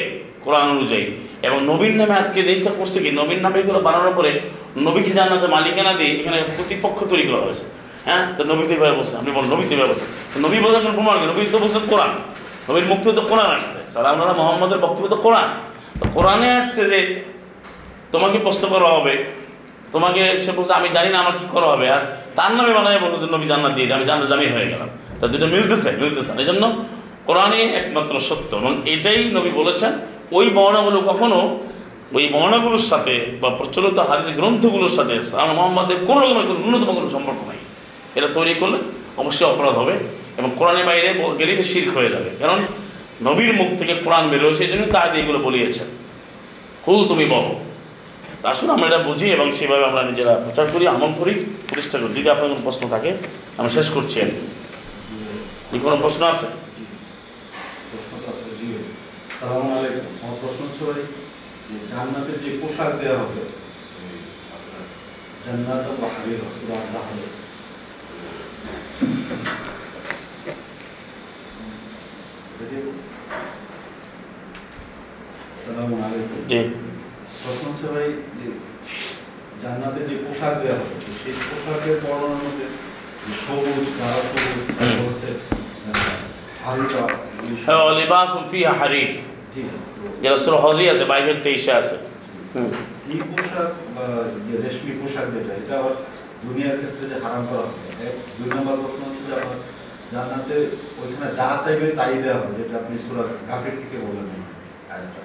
কোরআন 0.44 0.70
অনুযায়ী। 0.70 1.06
এবং 1.42 1.66
নবীন 1.66 1.98
নামে 1.98 2.14
আজকে 2.14 2.42
দেশটা 2.42 2.72
করছে 2.78 3.00
কি? 3.00 3.12
নবীন 3.12 3.40
নামে 3.40 3.60
এগুলো 3.60 3.80
বানানোর 3.80 4.14
পরে 4.16 4.42
নবীকে 4.78 5.12
জান্নাতে 5.12 5.48
মালিকানা 5.48 5.94
দিয়ে 5.94 6.12
এখানে 6.20 6.44
প্রতিপক্ষ 6.58 7.04
তৈরি 7.04 7.24
করা 7.24 7.42
হয়েছে। 7.42 7.66
হ্যাঁ? 8.08 8.24
তো 8.38 8.42
নবী 8.44 8.64
তো 8.68 8.74
এভাবে 8.74 8.96
বলছে। 9.00 9.14
আপনি 9.18 9.32
বলেন, 9.32 9.50
নবী 9.54 9.64
তো 9.70 9.74
এভাবে 9.76 9.90
বলছেন 9.94 10.10
নবী 10.46 10.58
বলছেন 10.60 10.82
কোনো 10.82 10.94
প্রমাণ 10.94 11.16
নবী 11.18 11.42
তো 11.52 11.58
বলছেন 11.58 11.82
কোরআন। 11.90 12.12
নবীর 12.70 12.88
মুক্তি 12.88 13.08
তো 13.12 13.22
কোরআন 13.22 13.50
আসছে। 13.58 13.80
সালাম 13.92 14.16
মোহাম্মদের 14.38 14.80
বক্তব্য 14.80 15.08
তো 15.08 15.16
কোরআন। 15.16 15.50
তো 16.00 16.06
কোরআনে 16.14 16.48
আসছে 16.52 16.86
যে, 16.86 17.00
তোমাকে 18.12 18.38
প্রশ্ন 18.38 18.64
করা 18.70 18.88
হবে। 18.88 19.14
তোমাকে 19.92 20.40
সে 20.40 20.52
বলছে, 20.52 20.74
আমি 20.74 20.90
জানি 20.90 21.10
না 21.10 21.18
আমার 21.20 21.32
কী 21.40 21.46
করা 21.52 21.68
হবে। 21.68 21.92
আর 21.92 22.02
তার 22.36 22.52
নামে 22.52 22.74
বানায় 22.74 23.00
যে, 23.20 23.28
নবী 23.36 23.46
জান্নাত 23.46 23.74
দিয়ে 23.74 23.94
আমি 23.94 24.06
জান্নাত 24.06 24.30
জামি 24.30 24.48
হয়ে 24.48 24.68
গেলাম। 24.68 24.90
তা 25.20 25.28
দুটো 25.28 25.48
মিলতেছে 25.48 25.90
মিলতেছে। 26.02 26.32
এই 26.42 26.46
জন্য 26.46 26.64
কোরআনই 27.26 27.62
একমাত্র 27.62 28.20
সত্য 28.20 28.56
এবং 28.56 28.82
এটাই 28.86 29.20
নবী 29.38 29.50
বলেছেন। 29.50 29.92
ওই 30.32 30.50
বর্ণাগুলো 30.50 31.00
কখনো, 31.02 31.60
ওই 32.14 32.26
বর্ণাগুলোর 32.34 32.84
সাথে 32.92 33.14
বা 33.42 33.50
প্রচলিত 33.50 34.00
হাদিস 34.00 34.28
গ্রন্থগুলোর 34.36 34.90
সাথে 34.90 35.24
সালাম 35.24 35.50
মোহাম্মদের 35.56 35.98
কোনো 36.08 36.20
রকমের 36.22 36.46
কোনো 36.48 36.60
ন্যূনতম 36.60 36.90
কোনো 36.96 37.10
সম্পর্ক 37.10 37.40
নাই। 37.48 37.58
এটা 38.18 38.28
তৈরি 38.28 38.54
করলে 38.54 38.78
অবশ্যই 39.18 39.48
অপরাধ 39.48 39.76
হবে 39.82 39.94
এবং 40.38 40.50
কোরআনের 40.58 40.86
বাইরে 40.86 41.08
গেলে 41.40 41.64
শির্ক 41.64 41.98
হয়ে 41.98 42.10
যাবে। 42.10 42.30
কারণ 42.40 42.60
নবীর 43.22 43.54
মুখ 43.54 43.70
থেকে 43.80 43.94
কোরআন 43.96 44.30
বেরোয় 44.30 44.56
সেই 44.56 44.68
জন্য 44.68 44.86
তাই 44.86 45.20
এগুলো 45.20 45.40
বলিয়েছেন। 45.40 45.88
কুল 46.86 47.08
তুমি 47.08 47.26
বলো। 47.26 47.60
আসুন, 48.44 48.70
আমরা 48.70 48.88
এটা 48.88 48.98
বুঝি 48.98 49.28
এবং 49.32 49.48
সেভাবে 49.56 49.86
আমরা 49.86 50.04
নিজেরা 50.04 50.34
প্রচার 50.36 50.66
করি, 50.74 50.88
আমল 50.88 51.12
করি 51.20 51.34
চেষ্টা 51.76 51.98
করি। 51.98 52.14
যদি 52.14 52.30
আপনার 52.30 52.50
কোনো 52.50 52.62
প্রশ্ন 52.64 52.90
থাকে, 52.90 53.12
আমি 53.58 53.70
শেষ 53.70 53.90
করছি 53.90 54.22
আর 54.22 54.30
কি। 55.72 55.80
কোনো 55.80 55.98
প্রশ্ন 56.02 56.22
আছে? 56.26 56.48
প্রশ্নটা 57.92 58.32
আছে, 58.32 58.50
জি। 58.60 58.68
সালামু 59.40 59.78
আলাইকুম। 59.78 60.06
আমার 60.22 60.38
প্রশ্ন 60.42 60.66
হচ্ছে 60.66 60.84
ভাই, 60.86 61.02
যে 62.44 62.58
পোশাক 62.62 62.92
দেওয়া 63.00 63.20
হবে 63.20 63.42
জান্নাত 65.46 65.86
হাদিস 72.52 72.98
সালামু 75.62 75.96
আলাইকুম 75.98 76.40
যে 76.50 76.60
জান্নাতে 79.64 80.02
যে 80.10 80.16
পোশাক 80.24 80.54
দেওয়া 80.62 80.78
হবে 80.80 80.94
সেই 81.22 81.34
পোশাকের 81.44 81.98
বর্ণনার 82.04 82.42
মধ্যে 82.42 82.66
সবুজ 83.42 83.88
গাঢ় 83.92 84.22
সবুজ 84.24 84.66
তারপর 84.70 85.06
হচ্ছে 85.06 85.30
আহ, 85.88 85.98
হালকা 86.66 87.04
এই 87.44 87.56
সব- 87.62 87.96
লিবাস 88.00 88.32
ফিহা 88.52 88.74
হারিফ 88.74 89.12
জি। 89.54 89.62
যেটা 90.22 90.38
সুর 90.38 90.56
হজি 90.64 90.84
আছে 90.90 91.06
বাইশের 91.06 91.38
তেইশে 91.44 91.72
আছে। 91.74 91.96
এই 93.08 93.20
পোশাক 93.30 93.70
বা 93.96 94.06
রেশমি 94.64 94.94
পোশাক 95.02 95.26
যেটা 95.34 95.52
এটা 95.56 95.74
আবার 95.80 95.96
দুনিয়ার 96.44 96.76
ক্ষেত্রে 96.80 97.04
যে 97.12 97.16
হারাম 97.24 97.44
করা 97.50 97.66
এক 98.02 98.14
দুই 98.38 98.50
নম্বর 98.52 98.76
প্রশ্ন 98.82 99.02
হচ্ছে 99.28 99.34
আবার 99.40 99.60
জান্নাতে 100.14 100.56
ওইখানে 101.02 101.28
যা 101.40 101.48
চাইবে 101.64 101.88
তাই 102.00 102.12
দেওয়া 102.24 102.38
হবে 102.40 102.52
যেটা 102.58 102.76
আপনি 102.82 102.96
সুরা 103.06 103.24
থেকে 103.80 103.98
বললেন 104.06 104.28
আয়াতটা। 104.92 105.22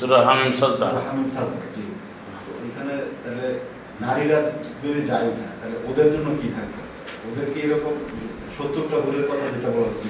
সুর 0.00 0.10
হামিম 0.28 0.52
সজদা 0.60 0.86
হামিদ 1.08 1.30
সাজদা, 1.36 1.58
জি 1.74 1.82
ওইখানে 2.62 2.94
তাহলে 3.22 3.46
নারীরা 4.02 4.38
যদি 4.82 5.00
যায় 5.10 5.28
না 5.38 5.46
তাহলে 5.58 5.76
ওদের 5.88 6.08
জন্য 6.14 6.28
কি 6.40 6.48
থাকবে 6.56 6.82
ওদের 7.28 7.46
কি 7.52 7.58
এরকম 7.66 7.94
সত্তরটা 8.56 8.96
ভুলের 9.04 9.24
কথা 9.30 9.44
যেটা 9.54 9.70
বলা 9.74 9.88
হচ্ছে? 9.90 10.08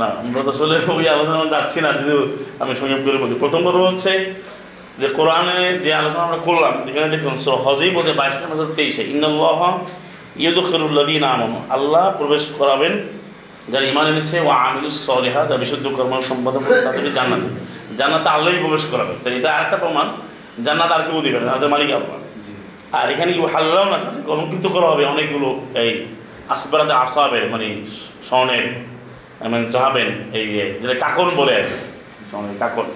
না 0.00 0.06
আমরা 0.20 0.42
তো 0.46 0.50
আসলে 0.54 0.76
ওই 0.94 1.06
আলোচনা 1.14 1.38
যাচ্ছি 1.54 1.78
না 1.84 1.90
যদিও 2.00 2.20
আমি 2.62 2.72
সংক্ষেপ 2.78 3.02
করে 3.06 3.18
বলি 3.22 3.34
প্রথম 3.42 3.60
কথা 3.66 3.80
হচ্ছে 3.88 4.12
যে 5.00 5.08
কোরআনে 5.18 5.58
যে 5.84 5.90
আলোচনা 6.00 6.22
আমরা 6.26 6.40
করলাম 6.48 6.74
এখানে 6.88 7.08
দেখুন 7.14 7.34
হজই 7.64 7.90
বলতে 7.96 8.12
বাইশ 8.20 8.36
নম্বর 8.42 8.74
তেইশে 8.78 9.02
ইন্দাল্লাহ 9.14 9.60
ইয়দুখরুল্লাদিন 10.44 11.24
আমন। 11.34 11.52
আল্লাহ 11.76 12.04
প্রবেশ 12.20 12.44
করাবেন 12.60 12.92
যারা 13.72 13.84
ইমান 13.92 14.06
এনেছে 14.12 14.36
ও 14.46 14.48
আমিলুস 14.66 14.96
সলেহা 15.08 15.40
যারা 15.48 15.60
বিশুদ্ধ 15.64 15.86
কর্ম 15.96 16.12
সম্পাদন 16.30 16.62
করে 16.66 16.80
তাদেরকে 16.86 17.10
জান্নাত। 17.18 17.42
জান্নাতে 17.98 18.28
আল্লাহই 18.36 18.58
প্রবেশ 18.64 18.84
করাবেন 18.92 19.16
তাই 19.22 19.32
এটা 19.38 19.48
আরেকটা 19.56 19.76
প্রমাণ 19.82 20.06
জান্নাত 20.66 20.90
আর 20.96 21.02
কেউ 21.06 21.18
দিবে 21.26 21.38
না 21.40 21.46
তাদের 21.54 21.70
মালিক 21.74 21.90
আল্লাহ। 21.98 22.18
আর 22.98 23.06
এখানে 23.14 23.30
কি 23.36 23.40
হাল্লাও 23.54 23.86
না 23.92 23.96
তাদেরকে 24.04 24.30
অলঙ্কৃত 24.34 24.66
করা 24.74 24.86
হবে 24.92 25.02
অনেকগুলো 25.14 25.48
এই 25.82 25.90
আসবারাতে 26.54 26.94
আসাবের 27.04 27.44
মানে 27.52 27.66
স্বর্ণের 28.28 28.64
মানে 29.52 29.64
জাহাবেন 29.74 30.08
এই 30.38 30.44
যে 30.54 30.62
যেটা 30.80 30.96
কাকন 31.04 31.28
বলে 31.38 31.52
আর 31.58 31.64
কি, 31.68 31.78
স্বর্ণের 32.30 32.56
কাকন 32.62 32.86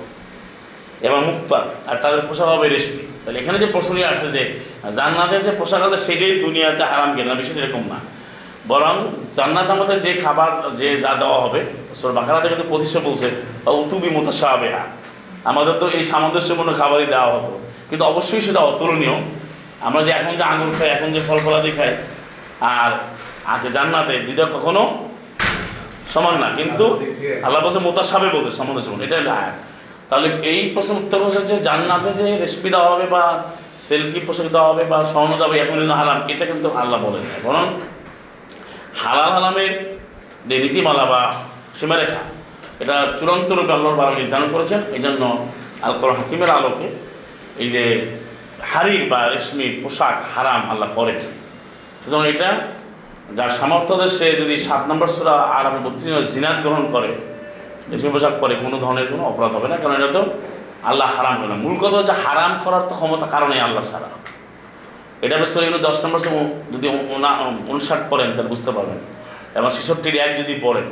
এবং 1.07 1.19
মুক্তা 1.29 1.59
আর 1.91 1.97
তাদের 2.03 2.21
পোশাক 2.29 2.49
হবে 2.55 2.67
রেশমি। 2.69 3.05
তাহলে 3.25 3.39
এখানে 3.43 3.59
যে 3.63 3.69
প্রশ্নটি 3.75 4.03
আসছে 4.11 4.29
যে 4.37 4.43
জান্নাতের 4.97 5.43
যে 5.47 5.53
পোশাক 5.61 5.83
আছে 5.87 5.99
সেটাই 6.07 6.35
দুনিয়াতে 6.45 6.85
হারাম 6.93 7.11
কেনা 7.17 7.35
বিষয়টা 7.41 7.61
এরকম 7.65 7.85
না। 7.93 7.99
বরং 8.71 8.95
জান্নাত 9.37 9.69
আমাদের 9.77 9.99
যে 10.05 10.13
খাবার 10.25 10.51
যে 10.81 10.89
যা 11.05 11.13
দেওয়া 11.23 11.39
হবে 11.45 11.61
সোর 11.99 12.13
বাকারাতে 12.19 12.47
কিন্তু 12.53 12.67
প্রতিষ্ঠা 12.71 13.01
বলছে 13.09 13.29
উতুবি 13.81 14.09
মোতাসাবেহা 14.17 14.85
আমাদের 15.51 15.75
তো 15.81 15.87
এই 15.97 16.05
সামঞ্জস্যপূর্ণ 16.11 16.71
খাবারই 16.81 17.07
দেওয়া 17.15 17.29
হতো। 17.35 17.53
কিন্তু 17.89 18.05
অবশ্যই 18.13 18.43
সেটা 18.47 18.61
অতুলনীয়। 18.71 19.17
আমরা 19.87 20.01
যে 20.07 20.11
এখন 20.19 20.33
যে 20.41 20.45
আঙুর 20.53 20.71
খাই 20.77 20.89
এখন 20.97 21.09
যে 21.15 21.21
ফল 21.27 21.39
ফলাদি 21.45 21.73
খাই 21.79 21.93
আর 22.77 22.91
আগে 23.55 23.69
জান্নাতে 23.77 24.15
দুইটা 24.27 24.45
কখনো 24.55 24.83
সমান 26.15 26.35
না। 26.43 26.49
কিন্তু 26.59 26.85
আল্লাহ 27.45 27.59
বলছে 27.65 27.81
মোতাসাবে 27.87 28.29
বলতে 28.37 28.51
সামঞ্জস্যপূর্ণ। 28.59 29.03
এটা 29.07 29.17
আয়াত। 29.41 29.57
তাহলে 30.09 30.29
এই 30.51 30.61
প্রশ্ন 30.75 30.93
উত্তর 31.03 31.25
হচ্ছে 31.27 31.43
যে 31.51 31.57
জান্নাতে 31.67 32.11
যে 32.19 32.27
রেসিপি 32.43 32.69
দেওয়া 32.75 32.89
হবে 32.93 33.07
বা 33.15 33.23
সেলকি 33.87 34.21
পোশাক 34.27 34.49
দেওয়া 34.55 34.69
হবে 34.71 34.85
বা 34.93 34.99
স্বর্ণ 35.13 35.33
যাবে 35.43 35.57
এখন 35.65 35.79
হারাম। 36.01 36.19
এটা 36.33 36.45
কিন্তু 36.51 36.69
আল্লাহ 36.81 36.99
বলেন 37.07 37.25
না 37.31 37.37
বরং 37.47 37.65
হালাল 39.03 39.31
হালামের 39.37 39.73
যে 40.49 40.57
নীতিমালা 40.65 41.05
বা 41.13 41.21
সীমারেখা, 41.79 42.21
এটা 42.83 42.97
চূড়ান্ত 43.19 43.49
রূপে 43.59 43.73
আল্লাহর 43.77 43.99
বারা 44.01 44.13
নির্ধারণ 44.21 44.49
করেছেন। 44.55 44.81
এই 44.97 45.01
জন্য 45.07 45.23
আল 45.87 45.95
কোরআন 46.01 46.17
হাকিমের 46.21 46.51
আলোকে 46.59 46.89
এই 47.63 47.69
যে 47.75 47.85
হারির 48.71 49.03
বা 49.11 49.21
রেশমি 49.35 49.67
পোশাক 49.83 50.17
হারাম 50.35 50.61
আল্লাহ 50.73 50.89
করেন। 50.99 51.19
সুতরাং 52.03 52.25
এটা 52.33 52.51
যার 53.39 53.53
সামর্থ্যদের 53.59 54.11
সে 54.19 54.27
যদি 54.41 54.55
সাত 54.67 54.83
নম্বর 54.91 55.09
সুরা 55.17 55.37
আর 55.57 55.65
আমি 55.71 55.81
বত্রিশ 55.85 56.27
জিনাত 56.35 56.57
গ্রহণ 56.65 56.85
করে 56.95 57.11
রেশমি 57.93 58.11
পোশাক 58.11 58.33
পরে 58.41 58.55
কোনো 58.55 58.79
ধরনের 58.79 59.07
কোনো 59.07 59.25
অপরাধ 59.25 59.53
হবে 59.53 59.69
না, 59.69 59.77
কারণ 59.77 59.95
এটা 59.95 60.13
তো 60.13 60.25
আল্লাহ 60.83 61.17
হারাম 61.17 61.37
করে 61.37 61.47
না 61.47 61.55
মূল 61.55 61.77
কথা 61.77 61.97
হচ্ছে 61.97 62.13
হারাম 62.13 62.61
করার 62.65 62.83
তো 62.83 62.89
ক্ষমতা 62.89 63.27
কারণে 63.27 63.61
আল্লাহ 63.61 63.83
সারা 63.83 64.09
এটা 65.23 65.39
বেশ 65.39 65.57
এগুলো 65.57 65.79
দশ 65.79 66.05
নম্বর 66.05 66.21
যদি 66.75 66.89
উনা- 66.89 67.71
উনষাট 67.71 67.99
পড়েন, 68.11 68.27
তাহলে 68.27 68.43
বুঝতে 68.43 68.71
পারবেন। 68.71 68.97
এবং 69.55 69.71
ছেষট্টির 69.71 70.17
এক 70.17 70.39
যদি 70.39 70.59
পড়েন, 70.63 70.85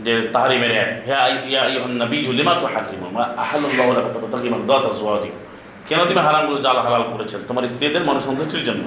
যে 0.00 0.16
এক 0.16 0.22
তো 0.22 0.32
তাতাকিমা 4.30 4.58
দাতা 4.66 4.88
জওয়াজি 5.00 5.28
কেন 5.88 5.98
তুমি 5.98 6.20
হারামগুলো 6.20 6.62
জাল 6.62 6.78
হালাল 6.78 7.02
করেছেন, 7.02 7.40
তোমার 7.48 7.68
স্ত্রীদের 7.68 8.04
মনসন্তুষ্টির 8.04 8.64
জন্য। 8.64 8.84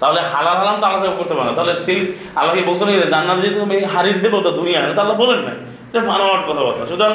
তাহলে 0.00 0.20
হালাল 0.20 0.56
হারাম 0.56 0.80
তো 0.80 0.86
আল্লাহ 0.86 1.16
করতে 1.16 1.34
পারে 1.34 1.48
না। 1.50 1.56
তাহলে 1.56 1.76
সেই 1.76 2.12
আল্লাহকে 2.36 2.62
বলছেন 2.62 3.10
জান্নাত 3.10 3.38
যদি 3.38 3.54
তুমি 3.54 3.84
হারির 3.84 4.20
দেবো 4.20 4.40
তো 4.40 4.50
দুনিয়া 4.50 4.80
তো 4.80 5.00
আল্লাহ 5.00 5.16
বলেন 5.16 5.40
না 5.40 5.71
এটা 5.92 6.00
মানবার 6.10 6.42
কথাবার্তা 6.48 6.84
সুতরাং 6.90 7.14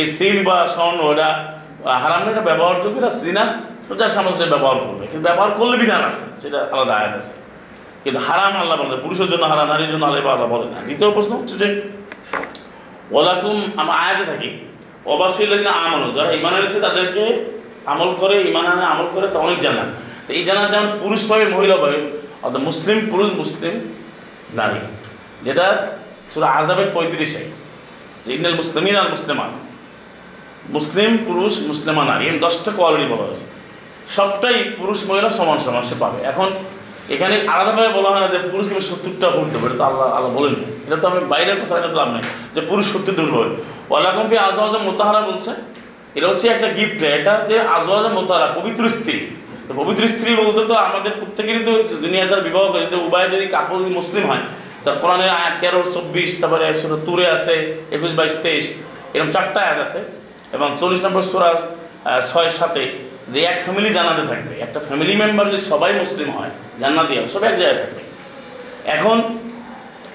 এই 0.00 0.06
সিল 0.16 0.36
বা 0.48 0.56
স্বর্ণ, 0.74 1.00
এটা 1.12 1.28
হারাম 2.02 2.22
এটা 2.30 2.42
ব্যবহারযোগ্য, 2.48 2.96
এটা 3.02 3.12
সিনা 3.20 3.44
তো 3.86 3.92
যার 4.00 4.12
সামনে 4.16 4.46
ব্যবহার 4.54 4.76
করবে। 4.86 5.04
কিন্তু 5.10 5.24
ব্যবহার 5.28 5.50
করলে 5.58 5.76
বিধান 5.82 6.02
আছে, 6.10 6.24
সেটা 6.42 6.58
আলাদা 6.74 6.92
আয়াত 7.00 7.14
আছে। 7.20 7.34
কিন্তু 8.04 8.20
হারাম 8.28 8.52
আল্লাহ 8.62 8.74
বলেন 8.78 9.00
পুরুষের 9.04 9.28
জন্য 9.32 9.44
হারাম, 9.52 9.66
নারীর 9.72 9.90
জন্য 9.92 10.04
আল্লাহ 10.08 10.20
আল্লাহ 10.36 10.48
বলেন 10.54 10.68
না। 10.74 10.80
দ্বিতীয় 10.88 11.10
প্রশ্ন 11.16 11.32
হচ্ছে 11.40 11.56
যে 11.62 11.68
ওলাকুম 13.16 13.56
আমরা 13.80 13.94
আয়াতে 14.04 14.24
থাকি, 14.30 14.50
অবশ্যই 15.14 15.46
আমল 15.84 16.02
যারা 16.16 16.30
ইমান 16.38 16.52
এনেছে 16.58 16.78
তাদেরকে 16.86 17.24
আমল 17.92 18.10
করে 18.22 18.36
ইমান 18.50 18.66
আনে, 18.72 18.84
আমল 18.92 19.06
করে, 19.14 19.26
তা 19.32 19.38
অনেক 19.46 19.58
জানা। 19.66 19.84
তো 20.26 20.30
এই 20.38 20.42
জানা 20.48 20.60
যেমন 20.72 20.88
পুরুষ 21.02 21.22
পাবে, 21.30 21.44
মহিলা 21.54 21.76
পাবে, 21.82 21.98
অর্থাৎ 22.44 22.62
মুসলিম, 22.68 22.98
পুরুষ, 23.10 23.28
মুসলিম, 23.40 23.74
নারী। 24.58 24.80
যেটা 25.46 25.66
সুরা 26.32 26.48
আজাবের 26.58 26.88
পঁয়ত্রিশে। 26.94 27.42
যে 28.24 28.30
ইন্দাল 28.36 28.54
মুসলিমিন 28.60 28.96
আর 29.02 29.08
মুসলিমান 29.14 29.50
মুসলিম, 30.76 31.10
পুরুষ, 31.26 31.54
মুসলিমা 31.70 32.02
নারী। 32.10 32.24
এর 32.30 32.36
দশটা 32.44 32.70
কোয়ালিটি 32.76 33.06
বলা 33.12 33.24
হয়েছে। 33.28 33.46
সবটাই 34.16 34.58
পুরুষ, 34.78 34.98
মহিলা 35.08 35.30
সমান 35.38 35.58
সমান 35.66 35.82
সে 35.88 35.96
পাবে। 36.02 36.18
এখন 36.30 36.48
এখানে 37.14 37.34
আলাদাভাবে 37.52 37.90
বলা 37.98 38.10
হয় 38.12 38.22
না 38.24 38.28
যে 38.34 38.38
পুরুষ 38.52 38.66
পুরুষকে 38.68 38.88
সত্তরটা 38.90 39.28
ভুলতে 39.36 39.58
পারে 39.62 39.74
তো 39.78 39.84
আল্লাহ 39.90 40.06
আল্লাহ 40.16 40.32
বলেন। 40.38 40.54
এটা 40.86 40.96
তো 41.02 41.06
আমি 41.10 41.20
বাইরের 41.32 41.58
কথা 41.60 41.74
এটা 41.80 41.90
তো 41.92 41.96
লাভ 42.00 42.08
নেই 42.16 42.24
যে 42.54 42.60
পুরুষ 42.70 42.86
সত্যি 42.92 43.12
দুর্বল 43.18 43.48
ওয়ালাকম্পি 43.90 44.36
আজওয়াজ 44.48 44.74
মোতাহারা 44.88 45.20
বলছে। 45.28 45.52
এটা 46.16 46.26
হচ্ছে 46.28 46.46
একটা 46.54 46.68
গিফট 46.76 47.00
এটা 47.18 47.34
যে 47.48 47.56
আজওয়াজা 47.76 48.10
মোতাহারা, 48.18 48.46
পবিত্র 48.58 48.82
স্ত্রী। 48.96 49.16
পবিত্র 49.80 50.02
স্ত্রী 50.14 50.30
বলতে 50.42 50.60
তো 50.70 50.74
আমাদের 50.86 51.12
প্রত্যেকেরই 51.20 51.62
তো 51.68 51.72
দুনিয়া 52.04 52.24
যারা 52.30 52.42
বিবাহ 52.48 52.64
করে 52.72 52.84
উভয় 53.06 53.28
যদি 53.34 53.46
কাপড় 53.54 53.78
যদি 53.82 53.92
মুসলিম 54.00 54.24
হয় 54.30 54.44
তা 54.84 54.90
কোরআনে 55.02 55.26
আয়াত 55.38 55.54
তেরো, 55.62 55.80
চব্বিশ, 55.94 56.30
তারপরে 56.40 56.64
একশো 56.70 56.86
তুরে 57.06 57.26
আছে, 57.36 57.54
একুশ, 57.94 58.12
বাইশ, 58.18 58.34
তেইশ, 58.44 58.64
এরকম 59.14 59.30
চারটা 59.34 59.58
আয়াত 59.66 59.78
আছে। 59.86 60.00
এবং 60.56 60.68
চল্লিশ 60.80 61.00
নম্বর 61.06 61.22
সুরার 61.30 61.56
ছয় 62.30 62.50
সাথে 62.60 62.82
যে 63.32 63.40
এক 63.52 63.58
ফ্যামিলি 63.64 63.90
জানাতে 63.98 64.22
থাকবে, 64.30 64.54
একটা 64.66 64.80
ফ্যামিলি 64.88 65.14
মেম্বার 65.22 65.46
যদি 65.52 65.62
সবাই 65.72 65.90
মুসলিম 66.02 66.28
হয়, 66.36 66.52
জান্নাতি 66.80 67.12
হয় 67.18 67.28
সবাই 67.34 67.46
এক 67.52 67.56
জায়গায় 67.60 67.78
থাকবে। 67.82 68.02
এখন, 68.96 69.16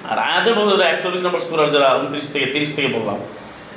আর 0.10 0.18
আয়াতে 0.28 0.50
বলতে 0.58 0.84
একচল্লিশ 0.94 1.22
নম্বর 1.26 1.42
সুরার 1.48 1.70
যারা 1.76 1.88
উনত্রিশ 2.00 2.26
থেকে 2.34 2.48
তিরিশ 2.54 2.70
থেকে 2.76 2.90
বললাম 2.96 3.18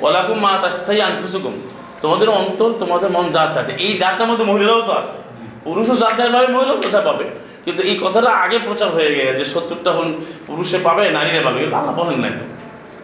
ওলাকুম 0.04 0.38
মা 0.44 0.52
তাস্তাই 0.62 1.00
আনফুসুকুম, 1.08 1.54
তোমাদের 2.02 2.28
অন্তর, 2.40 2.70
তোমাদের 2.82 3.08
মন 3.16 3.26
যা 3.36 3.42
চাচ্ছে 3.54 3.72
এই 3.86 3.92
যাচার 4.02 4.26
মধ্যে 4.30 4.44
মহিলাও 4.50 4.80
তো 4.88 4.92
আছে। 5.00 5.16
পুরুষও 5.64 5.96
যাচাই 6.02 6.30
পাবে 6.34 6.48
মহিলাও 6.56 6.76
প্রচার 6.82 7.02
পাবে। 7.08 7.24
কিন্তু 7.68 7.82
এই 7.90 7.96
কথাটা 8.04 8.30
আগে 8.44 8.58
প্রচার 8.68 8.88
হয়ে 8.96 9.10
গেছে 9.16 9.32
যে 9.40 9.44
সত্তরটা 9.54 9.90
হন 9.96 10.08
পুরুষে 10.48 10.78
পাবে, 10.86 11.04
নারীরা 11.16 11.42
পাবে 11.46 11.58
এগুলো 11.62 11.76
আল্লাহ 11.80 11.94
বলেন 12.00 12.18
নাই। 12.24 12.34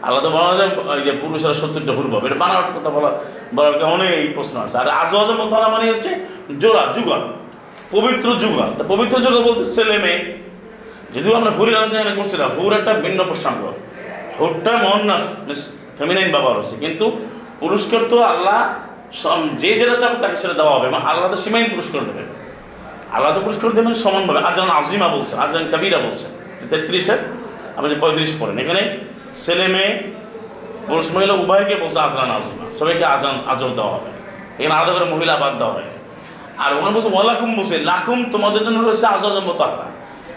আল্লাহ 0.06 0.20
তো 0.26 0.30
বলা 0.38 0.54
যায় 0.60 0.70
যে 1.06 1.12
পুরুষেরা 1.22 1.56
সত্তরটা 1.62 1.92
ভুল 1.98 2.08
পাবে, 2.14 2.24
এটা 2.28 2.38
বানাওয়ার 2.44 2.72
কথা 2.76 2.90
বলা, 2.96 3.10
বলার 3.56 3.76
কারণে 3.82 4.06
এই 4.22 4.28
প্রশ্ন 4.36 4.54
আছে 4.64 4.76
আর 4.82 4.88
আজওয়াজের 5.02 5.36
মধ্যে 5.40 5.56
মানে 5.74 5.84
হচ্ছে 5.92 6.10
জোড়া, 6.62 6.84
যুগল, 6.96 7.22
পবিত্র 7.94 8.28
যুগল। 8.42 8.68
তা 8.78 8.82
পবিত্র 8.92 9.14
যুগল 9.24 9.40
বলতে 9.48 9.64
ছেলে 9.76 9.96
মেয়ে, 10.04 10.20
যদিও 11.14 11.32
আমরা 11.38 11.50
হুরের 11.56 11.76
আলোচনা 11.80 12.14
করছিলাম 12.20 12.50
হুর 12.56 12.72
একটা 12.78 12.92
ভিন্ন 13.04 13.20
প্রসঙ্গ। 13.30 13.62
হুরটা 14.38 14.72
মহন্নাস 14.84 15.24
ফেমিনাইন 15.98 16.28
ব্যবহার 16.34 16.56
হচ্ছে। 16.60 16.76
কিন্তু 16.84 17.06
পুরস্কার 17.62 18.00
তো 18.12 18.16
আল্লাহ 18.32 18.58
যে 19.62 19.70
যেটা 19.80 19.96
চাবে 20.00 20.16
তাকে 20.22 20.36
সেটা 20.42 20.54
দেওয়া 20.60 20.72
হবে, 20.76 20.86
এবং 20.90 21.00
আল্লাহ 21.10 21.26
তো 21.34 21.38
সীমাহীন 21.44 21.68
পুরস্কার 21.74 22.00
দেবে। 22.08 22.22
তো 23.34 23.40
পুরস্কার 23.46 23.70
দেবেন 23.78 23.94
সমানভাবে। 24.04 24.40
আজান 24.48 24.70
আজিমা 24.80 25.08
বলছেন, 25.16 25.36
আজান 25.44 25.64
কাবিরা 25.72 25.98
বলছেন। 26.06 26.30
তেত্রিশের, 26.70 27.20
আপনি 27.76 27.88
যে 27.92 27.96
পঁয়ত্রিশ 28.02 28.32
পড়েন। 28.40 28.58
এখানে 28.58 28.82
ছেলে 29.44 29.68
মেয়ে, 29.68 29.90
পুরুষ 30.88 31.06
মহিলা, 31.14 31.34
উভয়কে 31.42 31.74
বলছে 31.82 31.98
আজরান 32.06 32.30
আজিমা। 32.30 32.64
সবাইকে 32.78 33.04
আজান, 33.04 33.36
আজর 33.52 33.70
দেওয়া 33.78 33.92
হবে। 33.94 34.10
এখানে 34.58 34.74
আলাদা 34.74 34.92
করে 34.92 35.04
মহিলা 35.04 35.36
বাদ 35.36 35.54
দেওয়া 35.60 35.72
হয়। 35.72 35.88
আর 36.62 36.70
ওখানে 36.76 36.92
বলছে, 36.94 37.10
ওয়ালাকুম 37.14 37.50
বসে 37.58 37.76
লাকুম 37.78 38.18
তোমাদের 38.32 38.62
জন্য 38.66 38.78
রয়েছে 38.88 39.06
আজম 39.06 39.44
মোতাহরা। 39.50 39.86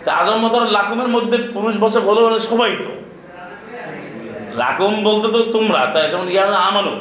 তা 0.06 0.10
আজম 0.20 0.38
মোতাহরা 0.44 0.68
লাকুমের 0.78 1.08
মধ্যে 1.08 1.38
পুরুষ 1.56 1.76
বসে 1.84 2.00
বলে 2.00 2.22
বলে 2.26 2.40
সবাই 2.40 2.72
তো। 2.86 2.92
লাকুম 4.62 4.94
বলতে 5.08 5.28
তো 5.36 5.40
তোমরা, 5.56 5.82
তাই 5.94 6.12
যেমন 6.12 6.28
ইয়া 6.36 6.44
আমানু। 6.70 6.94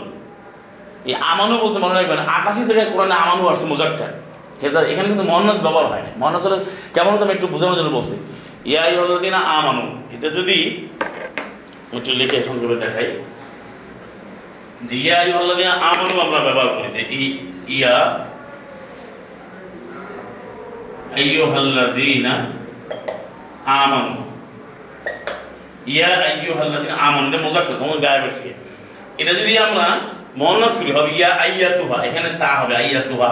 এই 1.09 1.14
আমানু 1.32 1.55
বলতে 1.64 1.78
মনে 1.84 1.94
রাখবেন 1.94 2.20
আকাশি 2.38 2.64
জায়গায় 2.64 2.88
কোরআনে 2.93 3.14
আমানু 3.14 3.48
আসছে 3.48 3.66
মোজাক্কার। 3.72 4.10
হেজার 4.62 4.85
এখানে 4.93 5.07
কিন্তু 5.11 5.24
মহানাজ 5.31 5.59
ব্যবহার 5.65 5.87
হয় 5.93 6.03
না 6.07 6.11
মহানাজ 6.20 6.43
হলে 6.47 6.59
কেমন 6.95 7.12
আমি 7.24 7.33
একটু 7.37 7.47
বোঝানোর 7.55 7.77
জন্য 7.78 7.91
বলছি। 7.99 8.15
ইয়া 8.70 8.85
ইউল্লাদিনা 8.93 9.41
আমানু, 9.59 9.87
এটা 10.15 10.28
যদি 10.39 10.59
একটু 11.97 12.11
লিখে 12.20 12.39
সংক্ষেপে 12.49 12.77
দেখাই। 12.85 13.07
যে 14.89 14.97
ইয়া 15.05 15.19
ইউল্লাদিনা 15.28 15.73
আমানু 15.91 16.15
আমরা 16.24 16.39
ব্যবহার 16.47 16.69
করি, 16.74 16.89
যে 16.97 17.03
ইয়া 17.77 17.97
আইয়ুহাল্লাযীনা 21.19 22.35
আমানু। 23.83 24.15
ইয়া 25.95 26.12
আইয়ুহাল্লাযীনা 26.28 26.95
আমানু, 27.07 27.27
এটা 27.31 27.39
মোজাক্কার 27.45 27.74
তোমার 27.81 27.99
গায়ে 28.05 28.20
বসে 28.24 28.51
এটা 29.20 29.33
যদি 29.41 29.53
আমরা 29.66 29.87
মহানাজ 30.41 30.73
করি, 30.78 30.91
হবে 30.97 31.11
ইয়া 31.19 31.31
আইয়াতুহা 31.45 31.97
এখানে 32.09 32.28
তা 32.41 32.51
হবে 32.61 32.74
আইয়া 32.81 33.01
আইয়াতুহা 33.01 33.31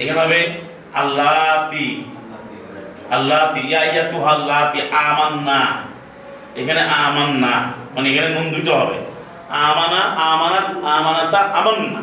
এখানে 0.00 0.18
হবে 0.24 0.40
আল্লাতি 1.02 1.86
আল্লাতি, 3.16 3.60
ইয়া 3.70 3.80
আইয়াতুহা 3.86 4.28
আল্লাতি, 4.36 4.78
আমান্না। 5.08 5.60
এখানে 6.60 6.82
আমান্না 7.06 7.52
মানে 7.94 8.06
এখানে 8.10 8.28
নুন 8.36 8.46
দুটো 8.54 8.72
হবে। 8.80 8.96
আমানা 9.68 10.00
আমানা, 10.30 10.60
আমানাতা, 10.98 11.40
আমান্না। 11.58 12.02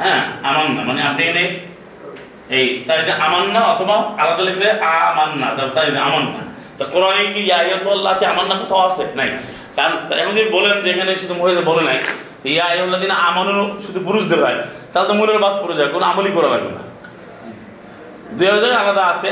হ্যাঁ 0.00 0.20
আমান্না 0.48 0.80
মানে 0.88 1.00
আপনি 1.08 1.20
এখানে 1.26 1.44
এই 2.56 2.66
তাই 2.86 2.98
যে 3.08 3.12
আমান্না 3.26 3.60
অথবা 3.72 3.96
আলাদা 4.20 4.42
লিখলে 4.48 4.68
আমান্না 5.10 5.46
তাই 5.76 5.86
যে 5.96 6.00
আমান্না। 6.08 6.40
তা 6.78 6.82
কোরআনে 6.92 7.22
কি 7.34 7.40
ইয়া 7.48 7.56
আইয়াতুল্লাহতে 7.64 8.24
আমান্না 8.32 8.54
কোথাও 8.62 8.80
আছে? 8.88 9.04
নাই। 9.18 9.30
কারণ 9.76 9.92
এখন 10.22 10.32
যদি 10.38 10.50
বলেন 10.56 10.76
যে 10.84 10.88
এখানে 10.94 11.12
শুধু 11.22 11.34
মহিলা 11.40 11.62
বলে 11.70 11.82
নাই, 11.88 11.98
ইয়া 12.54 12.64
আইয়াল্লাহ 12.72 12.98
দিন 13.04 13.12
আমানু 13.28 13.62
শুধু 13.86 14.00
পুরুষদের 14.06 14.38
হয়, 14.44 14.58
তাহলে 14.92 15.06
তো 15.08 15.14
মহিলার 15.18 15.42
বাদ 15.44 15.54
পড়ে 15.62 15.74
যায়, 15.78 15.90
কোনো 15.94 16.04
আমলই 16.10 16.32
করা 16.36 16.48
লাগবে 16.54 16.72
না। 16.78 16.82
দুই 18.40 18.48
হাজার 18.56 18.72
আলাদা 18.82 19.04
আছে 19.12 19.30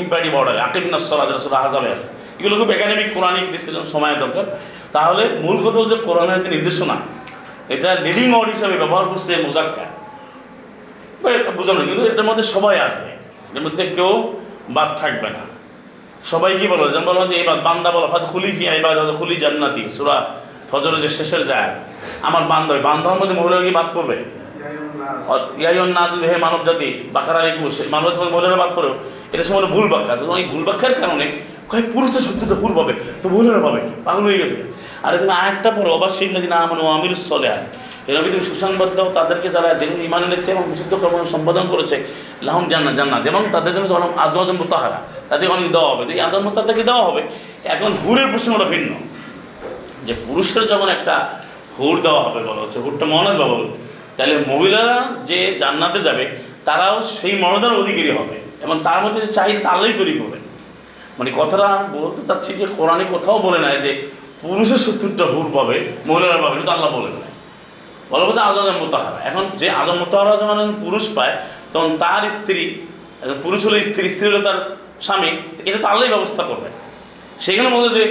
ইম্পারেটিভ 0.00 0.32
অর্ডারে 0.40 0.60
আকিম 0.66 0.84
নসর 0.94 1.18
রাসুল 1.34 1.54
আছে। 1.94 2.06
এগুলো 2.40 2.54
খুব 2.60 2.68
একাডেমিক 2.76 3.08
কোরআনিক 3.16 3.46
ডিসকাশন 3.54 3.84
সময়ের 3.94 4.18
দরকার। 4.24 4.44
তাহলে 4.94 5.22
মূল 5.44 5.56
কথা 5.64 5.78
হচ্ছে 5.82 5.96
কোরআনের 6.08 6.38
যে 6.44 6.48
নির্দেশনা, 6.54 6.96
এটা 7.74 7.90
লিডিং 8.06 8.28
অর্ড 8.38 8.48
হিসাবে 8.54 8.76
ব্যবহার 8.82 9.04
করছে 9.10 9.32
মোজাক্কা। 9.46 9.84
বা 11.22 11.28
এটা 11.36 11.50
কিন্তু 11.88 12.02
এটার 12.12 12.26
মধ্যে 12.30 12.44
সবাই 12.54 12.76
আসবে। 12.86 13.10
এর 13.56 13.62
মধ্যে 13.66 13.84
কেউ 13.96 14.12
বাদ 14.76 14.90
থাকবে 15.00 15.28
না। 15.36 15.42
সবাই 16.30 16.50
কি 16.60 16.66
বলো? 16.72 16.84
যেমন 16.92 17.04
বলো 17.10 17.20
যে 17.30 17.34
এই 17.40 17.44
বাদ 17.48 17.58
বান্দা 17.68 17.90
বলো 17.96 18.06
হয়তো 18.12 18.26
খুলি 18.32 18.50
ফি 18.56 18.64
এই 18.76 18.80
বাদ 18.86 18.96
খুলি 19.18 19.36
জান্নাতি। 19.42 19.82
সুরা 19.96 20.16
ফজরের 20.70 21.00
যে 21.04 21.10
শেষের 21.18 21.42
যায় 21.50 21.70
আমার 22.28 22.42
বান্ধব 22.52 22.76
বান্ধবের 22.88 23.18
মধ্যে 23.20 23.34
মহিলারা 23.38 23.64
কি 23.66 23.72
বাদ 23.78 23.88
পড়বে? 23.94 24.16
হে 26.30 26.36
মানব 26.44 26.60
জাতি 26.68 26.88
বাকারার 27.16 27.46
একুশ 27.52 27.74
মানব 27.94 28.06
মহিলারা 28.34 28.58
বাদ 28.62 28.70
পড়েও 28.76 28.94
এটা 29.32 29.44
সময় 29.48 29.66
ভুল 29.74 29.86
আছে 30.12 30.24
এই 30.40 30.46
ভুল 30.52 30.62
ব্যাখ্যার 30.68 30.94
কারণে 31.00 31.26
কয়েক 31.70 31.86
পুরুষ 31.94 32.08
তো 32.14 32.18
সত্যিটা 32.26 32.56
ভুল 32.62 32.72
পাবে? 32.78 32.92
তো 33.22 33.26
মহিলারা 33.34 33.60
পাবে 33.66 33.80
পাগল 34.06 34.24
হয়ে 34.28 34.38
গেছে। 34.42 34.56
আর 35.06 35.12
তুমি 35.20 35.32
আরেকটা 35.40 35.70
পরে 35.76 35.90
অবশ্যই 35.98 36.30
নাকি 36.36 36.48
না 36.52 36.56
আমার 36.66 36.78
আমির 36.96 37.12
সলে 37.30 37.48
আয় 37.54 37.64
এরকম 38.08 38.28
তুমি 38.34 38.44
সুসংবাদ 38.50 38.90
দাও, 38.96 39.08
তাদেরকে 39.18 39.48
যারা 39.54 39.68
দেখুন 39.80 40.00
ইমান 40.08 40.22
এনেছে 40.26 40.48
এবং 40.54 40.64
বিশুদ্ধ 40.72 40.92
কর্ম 41.02 41.16
সম্পাদন 41.34 41.64
করেছে, 41.72 41.96
লাহম 42.46 42.64
জান্নাত 42.72 42.94
জান্নাত। 42.98 43.22
এবং 43.30 43.42
তাদের 43.54 43.72
জন্য 43.74 43.86
যখন 43.92 44.10
আজম 44.24 44.58
তাহারা 44.72 44.98
তাদের 45.30 45.46
অনেক 45.54 45.68
দেওয়া 45.76 45.88
হবে। 45.92 46.02
এই 46.16 46.20
আজম 46.26 46.44
তাদেরকে 46.58 46.82
দেওয়া 46.90 47.04
হবে, 47.08 47.22
এখন 47.74 47.90
হুরের 48.02 48.28
প্রসঙ্গটা 48.32 48.66
ভিন্ন। 48.74 48.90
যে 50.06 50.12
পুরুষের 50.26 50.64
যখন 50.72 50.88
একটা 50.96 51.14
হুর 51.76 51.94
দেওয়া 52.06 52.22
হবে 52.26 52.40
বলা 52.48 52.60
হচ্ছে। 52.64 52.78
হুরটা 52.84 53.04
মহানাজ 53.12 53.36
বাবা 53.42 53.56
তাহলে 54.20 54.36
মহিলারা 54.48 54.96
যে 55.26 55.38
জান্নাতে 55.58 55.98
যাবে, 56.00 56.24
তারাও 56.64 56.96
সেই 57.02 57.34
মর্যাদার 57.42 57.80
অধিকারী 57.82 58.10
হবে 58.18 58.36
এবং 58.64 58.76
তার 58.86 58.98
মধ্যে 59.04 59.20
যে 59.26 59.32
চাহিদা 59.32 59.60
তা 59.64 59.68
আল্লাহই 59.68 59.96
তৈরি 59.98 60.14
করবে। 60.18 60.38
মানে 61.18 61.30
কথাটা 61.36 61.68
বলতে 61.92 62.22
চাচ্ছি 62.28 62.50
যে 62.60 62.66
কোরআনে 62.76 63.04
কোথাও 63.10 63.38
বলে 63.38 63.58
নাই 63.58 63.76
যে 63.86 63.90
পুরুষের 64.42 64.78
সত্তরটা 64.78 65.24
হুর 65.24 65.46
পাবে, 65.56 65.76
মহিলারা 66.06 66.38
পাবে, 66.42 66.54
কিন্তু 66.54 66.72
আল্লাহ 66.76 66.90
বলেন 66.96 67.14
নাই। 67.22 67.32
বলা 68.10 68.24
বলছে 68.24 68.40
আজম 68.40 68.66
মোতাহারা। 68.82 69.18
এখন 69.28 69.44
যে 69.60 69.66
আজম 69.80 69.96
মোতাহারা 70.02 70.36
যখন 70.36 70.58
পুরুষ 70.84 71.04
পায়, 71.16 71.34
তখন 71.72 71.90
তার 72.02 72.22
স্ত্রী 72.36 72.62
পুরুষ 73.42 73.60
হলে 73.66 73.82
স্ত্রী 73.82 74.08
স্ত্রী 74.08 74.26
হলে 74.30 74.40
তার 74.48 74.58
স্বামী, 75.06 75.30
এটা 75.68 75.78
তো 75.82 75.86
আল্লাহই 75.92 76.10
ব্যবস্থা 76.14 76.42
করবে। 76.42 76.68
সেখানে 77.44 77.68
বলছে 77.74 77.90
যে 77.98 78.04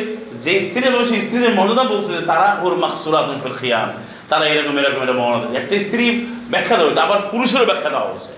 যে 0.45 0.53
স্ত্রী 0.65 0.83
এবং 0.91 1.05
সেই 1.09 1.21
স্ত্রীদের 1.25 1.53
মর্যাদা 1.59 1.83
বলছে 1.83 2.11
যে 2.17 2.23
তারা 2.31 2.47
ওর 2.61 2.73
মাকসুরা 2.83 3.19
ফিল 3.43 3.55
খিয়াম। 3.61 3.89
তারা 4.29 4.45
এরকম 4.53 4.75
এরকম 4.81 5.01
এরকম 5.05 5.23
দেয়। 5.41 5.51
একটা 5.61 5.73
স্ত্রী 5.85 6.05
ব্যাখ্যা 6.53 6.75
দেওয়া 6.77 6.89
হয়েছে 6.89 7.01
আবার 7.07 7.19
পুরুষেরও 7.31 7.65
ব্যাখ্যা 7.71 7.89
দেওয়া 7.93 8.07
হয়েছে। 8.11 8.31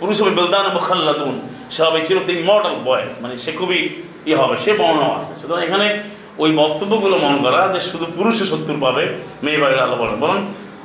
পুরুষ 0.00 0.16
হবে 0.20 0.32
বেলদান 0.38 0.66
মুখাল্লাদুন 0.76 1.34
সে 1.74 1.80
হবে 1.86 1.98
চিরস্তিন 2.06 2.38
মর্টাল 2.48 2.76
বয়েস 2.88 3.14
মানে 3.22 3.34
সে 3.44 3.50
খুবই 3.58 3.80
ইয়ে 4.28 4.38
হবে 4.40 4.54
সে 4.64 4.70
বর্ণও 4.80 5.10
আছে। 5.18 5.32
সুতরাং 5.40 5.60
এখানে 5.68 5.86
ওই 6.42 6.50
বক্তব্যগুলো 6.62 7.16
মন 7.24 7.34
করা 7.44 7.60
যে 7.74 7.80
শুধু 7.90 8.06
পুরুষে 8.16 8.44
সত্তর 8.52 8.76
পাবে 8.84 9.04
মেয়ে 9.44 9.58
বাইরে 9.62 9.80
আল্লাহ 9.84 9.98
বলেন। 10.02 10.16
বরং 10.24 10.38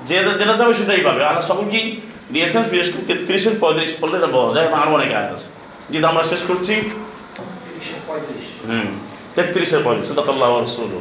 যে 0.07 0.17
যেটা 0.39 0.53
যাবে 0.59 0.73
সেটাই 0.79 1.01
পাবে। 1.07 1.21
আল্লাহ 1.29 1.43
সকলকেই 1.51 1.85
দিয়েছেন 2.33 2.61
বিশেষ 2.71 2.89
করে 2.93 3.03
তেত্রিশের 3.09 3.55
পঁয়ত্রিশ 3.61 3.91
পড়লে 4.01 4.15
এটা 4.19 4.29
বলা 4.37 4.51
যায় 4.55 4.67
আরও 4.79 4.91
অনেক 4.97 5.09
আয়াত 5.17 5.31
আছে। 5.37 5.49
যেটা 5.93 6.05
আমরা 6.11 6.23
শেষ 6.31 6.41
করছি। 6.49 6.73
হুম 8.67 8.89
তেত্রিশের 9.35 9.81
পঁয়ত্রিশ। 9.85 10.07
সদাকাল্লাহ 10.11 10.49
রসুল 10.65 10.91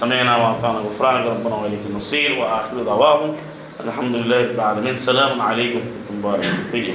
سمعنا 0.00 0.36
وأطعنا 0.36 0.78
غفرانك 0.78 1.26
ربنا 1.26 1.54
وإليك 1.54 1.80
المصير 1.90 2.38
وآخر 2.38 2.82
دعواهم 2.82 3.36
الحمد 3.80 4.16
لله 4.16 4.40
رب 4.42 4.54
العالمين 4.54 4.94
السلام 4.94 5.42
عليكم 5.42 5.80
ورحمة 5.80 6.10
الله 6.10 6.34
وبركاته 6.34 6.94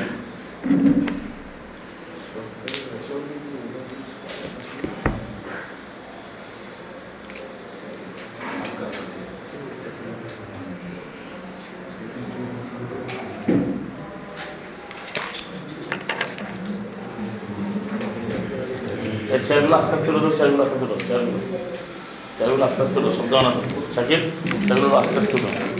এই 19.35 19.41
চেয়ারগুলো 19.47 19.75
আস্তে 19.79 19.93
আস্তে 19.95 20.05
তুলে 20.07 20.19
দাও 20.23 20.31
চেয়ারগুলো 20.37 20.63
আস্তে 20.65 20.77
তুলো 20.81 20.84
চেয়ারগুলো 20.84 20.84
চেয়ারগুলো 20.84 20.84
আস্তে 22.66 22.80
আস্তে 22.82 22.94
তুলো 22.96 23.10
শব্দ 23.18 23.32
না 23.46 23.50
শাকিব 23.94 24.22
চেয়ারগুলো 24.66 24.94
আস্তে 24.96 25.16
আস্তে 25.20 25.75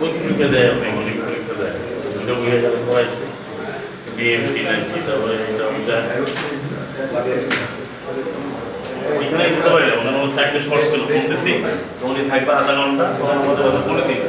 পরীক্ষা 0.00 0.46
দেয় 0.52 0.70
বেঙ্গলি 0.74 1.12
পরীক্ষা 1.20 1.54
দেয় 1.60 1.74
দুটো 2.14 2.32
দুই 2.34 2.50
হাজার 2.54 2.74
করাইছে 2.86 3.24
বিএমটি 4.16 4.60
নাকি 4.66 4.98
তারপরে 5.06 5.34
এটা 5.44 5.64
ওইটা 5.68 5.96
পরীক্ষা 9.08 9.42
দিতে 9.44 9.70
পারি 9.74 9.86
ওনার 9.92 10.16
মধ্যে 10.16 10.36
চারটে 10.36 10.60
শর্ট 10.66 10.84
ছিল 10.90 11.02
বলতেছি 11.08 11.52
উনি 12.02 12.22
থাকবে 12.30 12.52
আধা 12.52 12.72
ঘণ্টা 12.78 13.04
তখন 13.10 13.36
আমাদের 13.36 13.64
কথা 13.66 13.80
বলে 13.88 14.02
দিই 14.08 14.20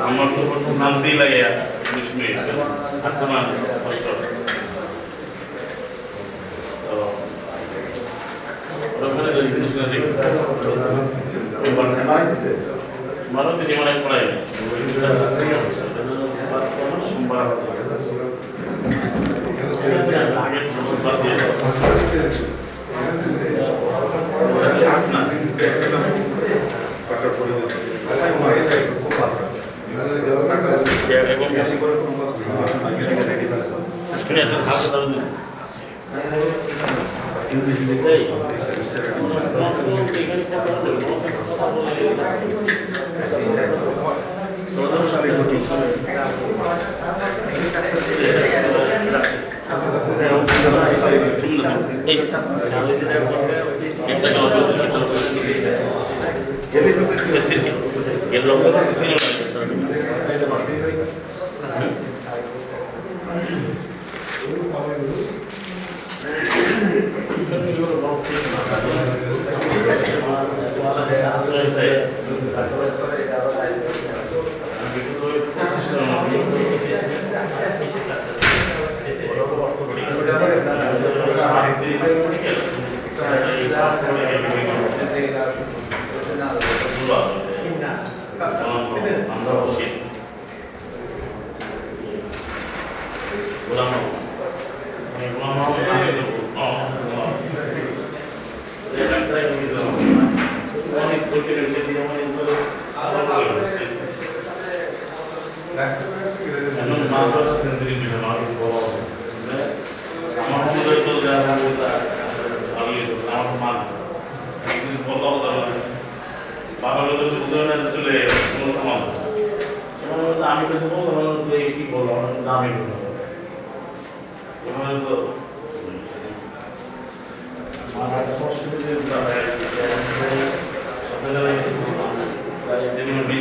আমার 0.00 0.28
তো 0.28 0.40
প্রথম 0.50 0.74
নামতেই 0.82 1.16
লাগে 1.20 1.38
বিশ 1.88 2.08
মিনিট 2.16 2.34
আর 3.04 3.12
তো 3.18 3.24
না 3.30 3.38
কষ্ট 3.82 4.06
ওখানে 8.98 9.30
দেখছি 9.92 10.14
mindset. 12.08 12.58
માનવ 13.32 13.60
જીવન 13.68 13.98
પણ 14.02 14.38
একটা 41.08 41.37
Nosotros 41.58 41.90
sabemos. 45.10 45.48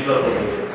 people 0.08 0.24
are 0.24 0.32
producing. 0.32 0.67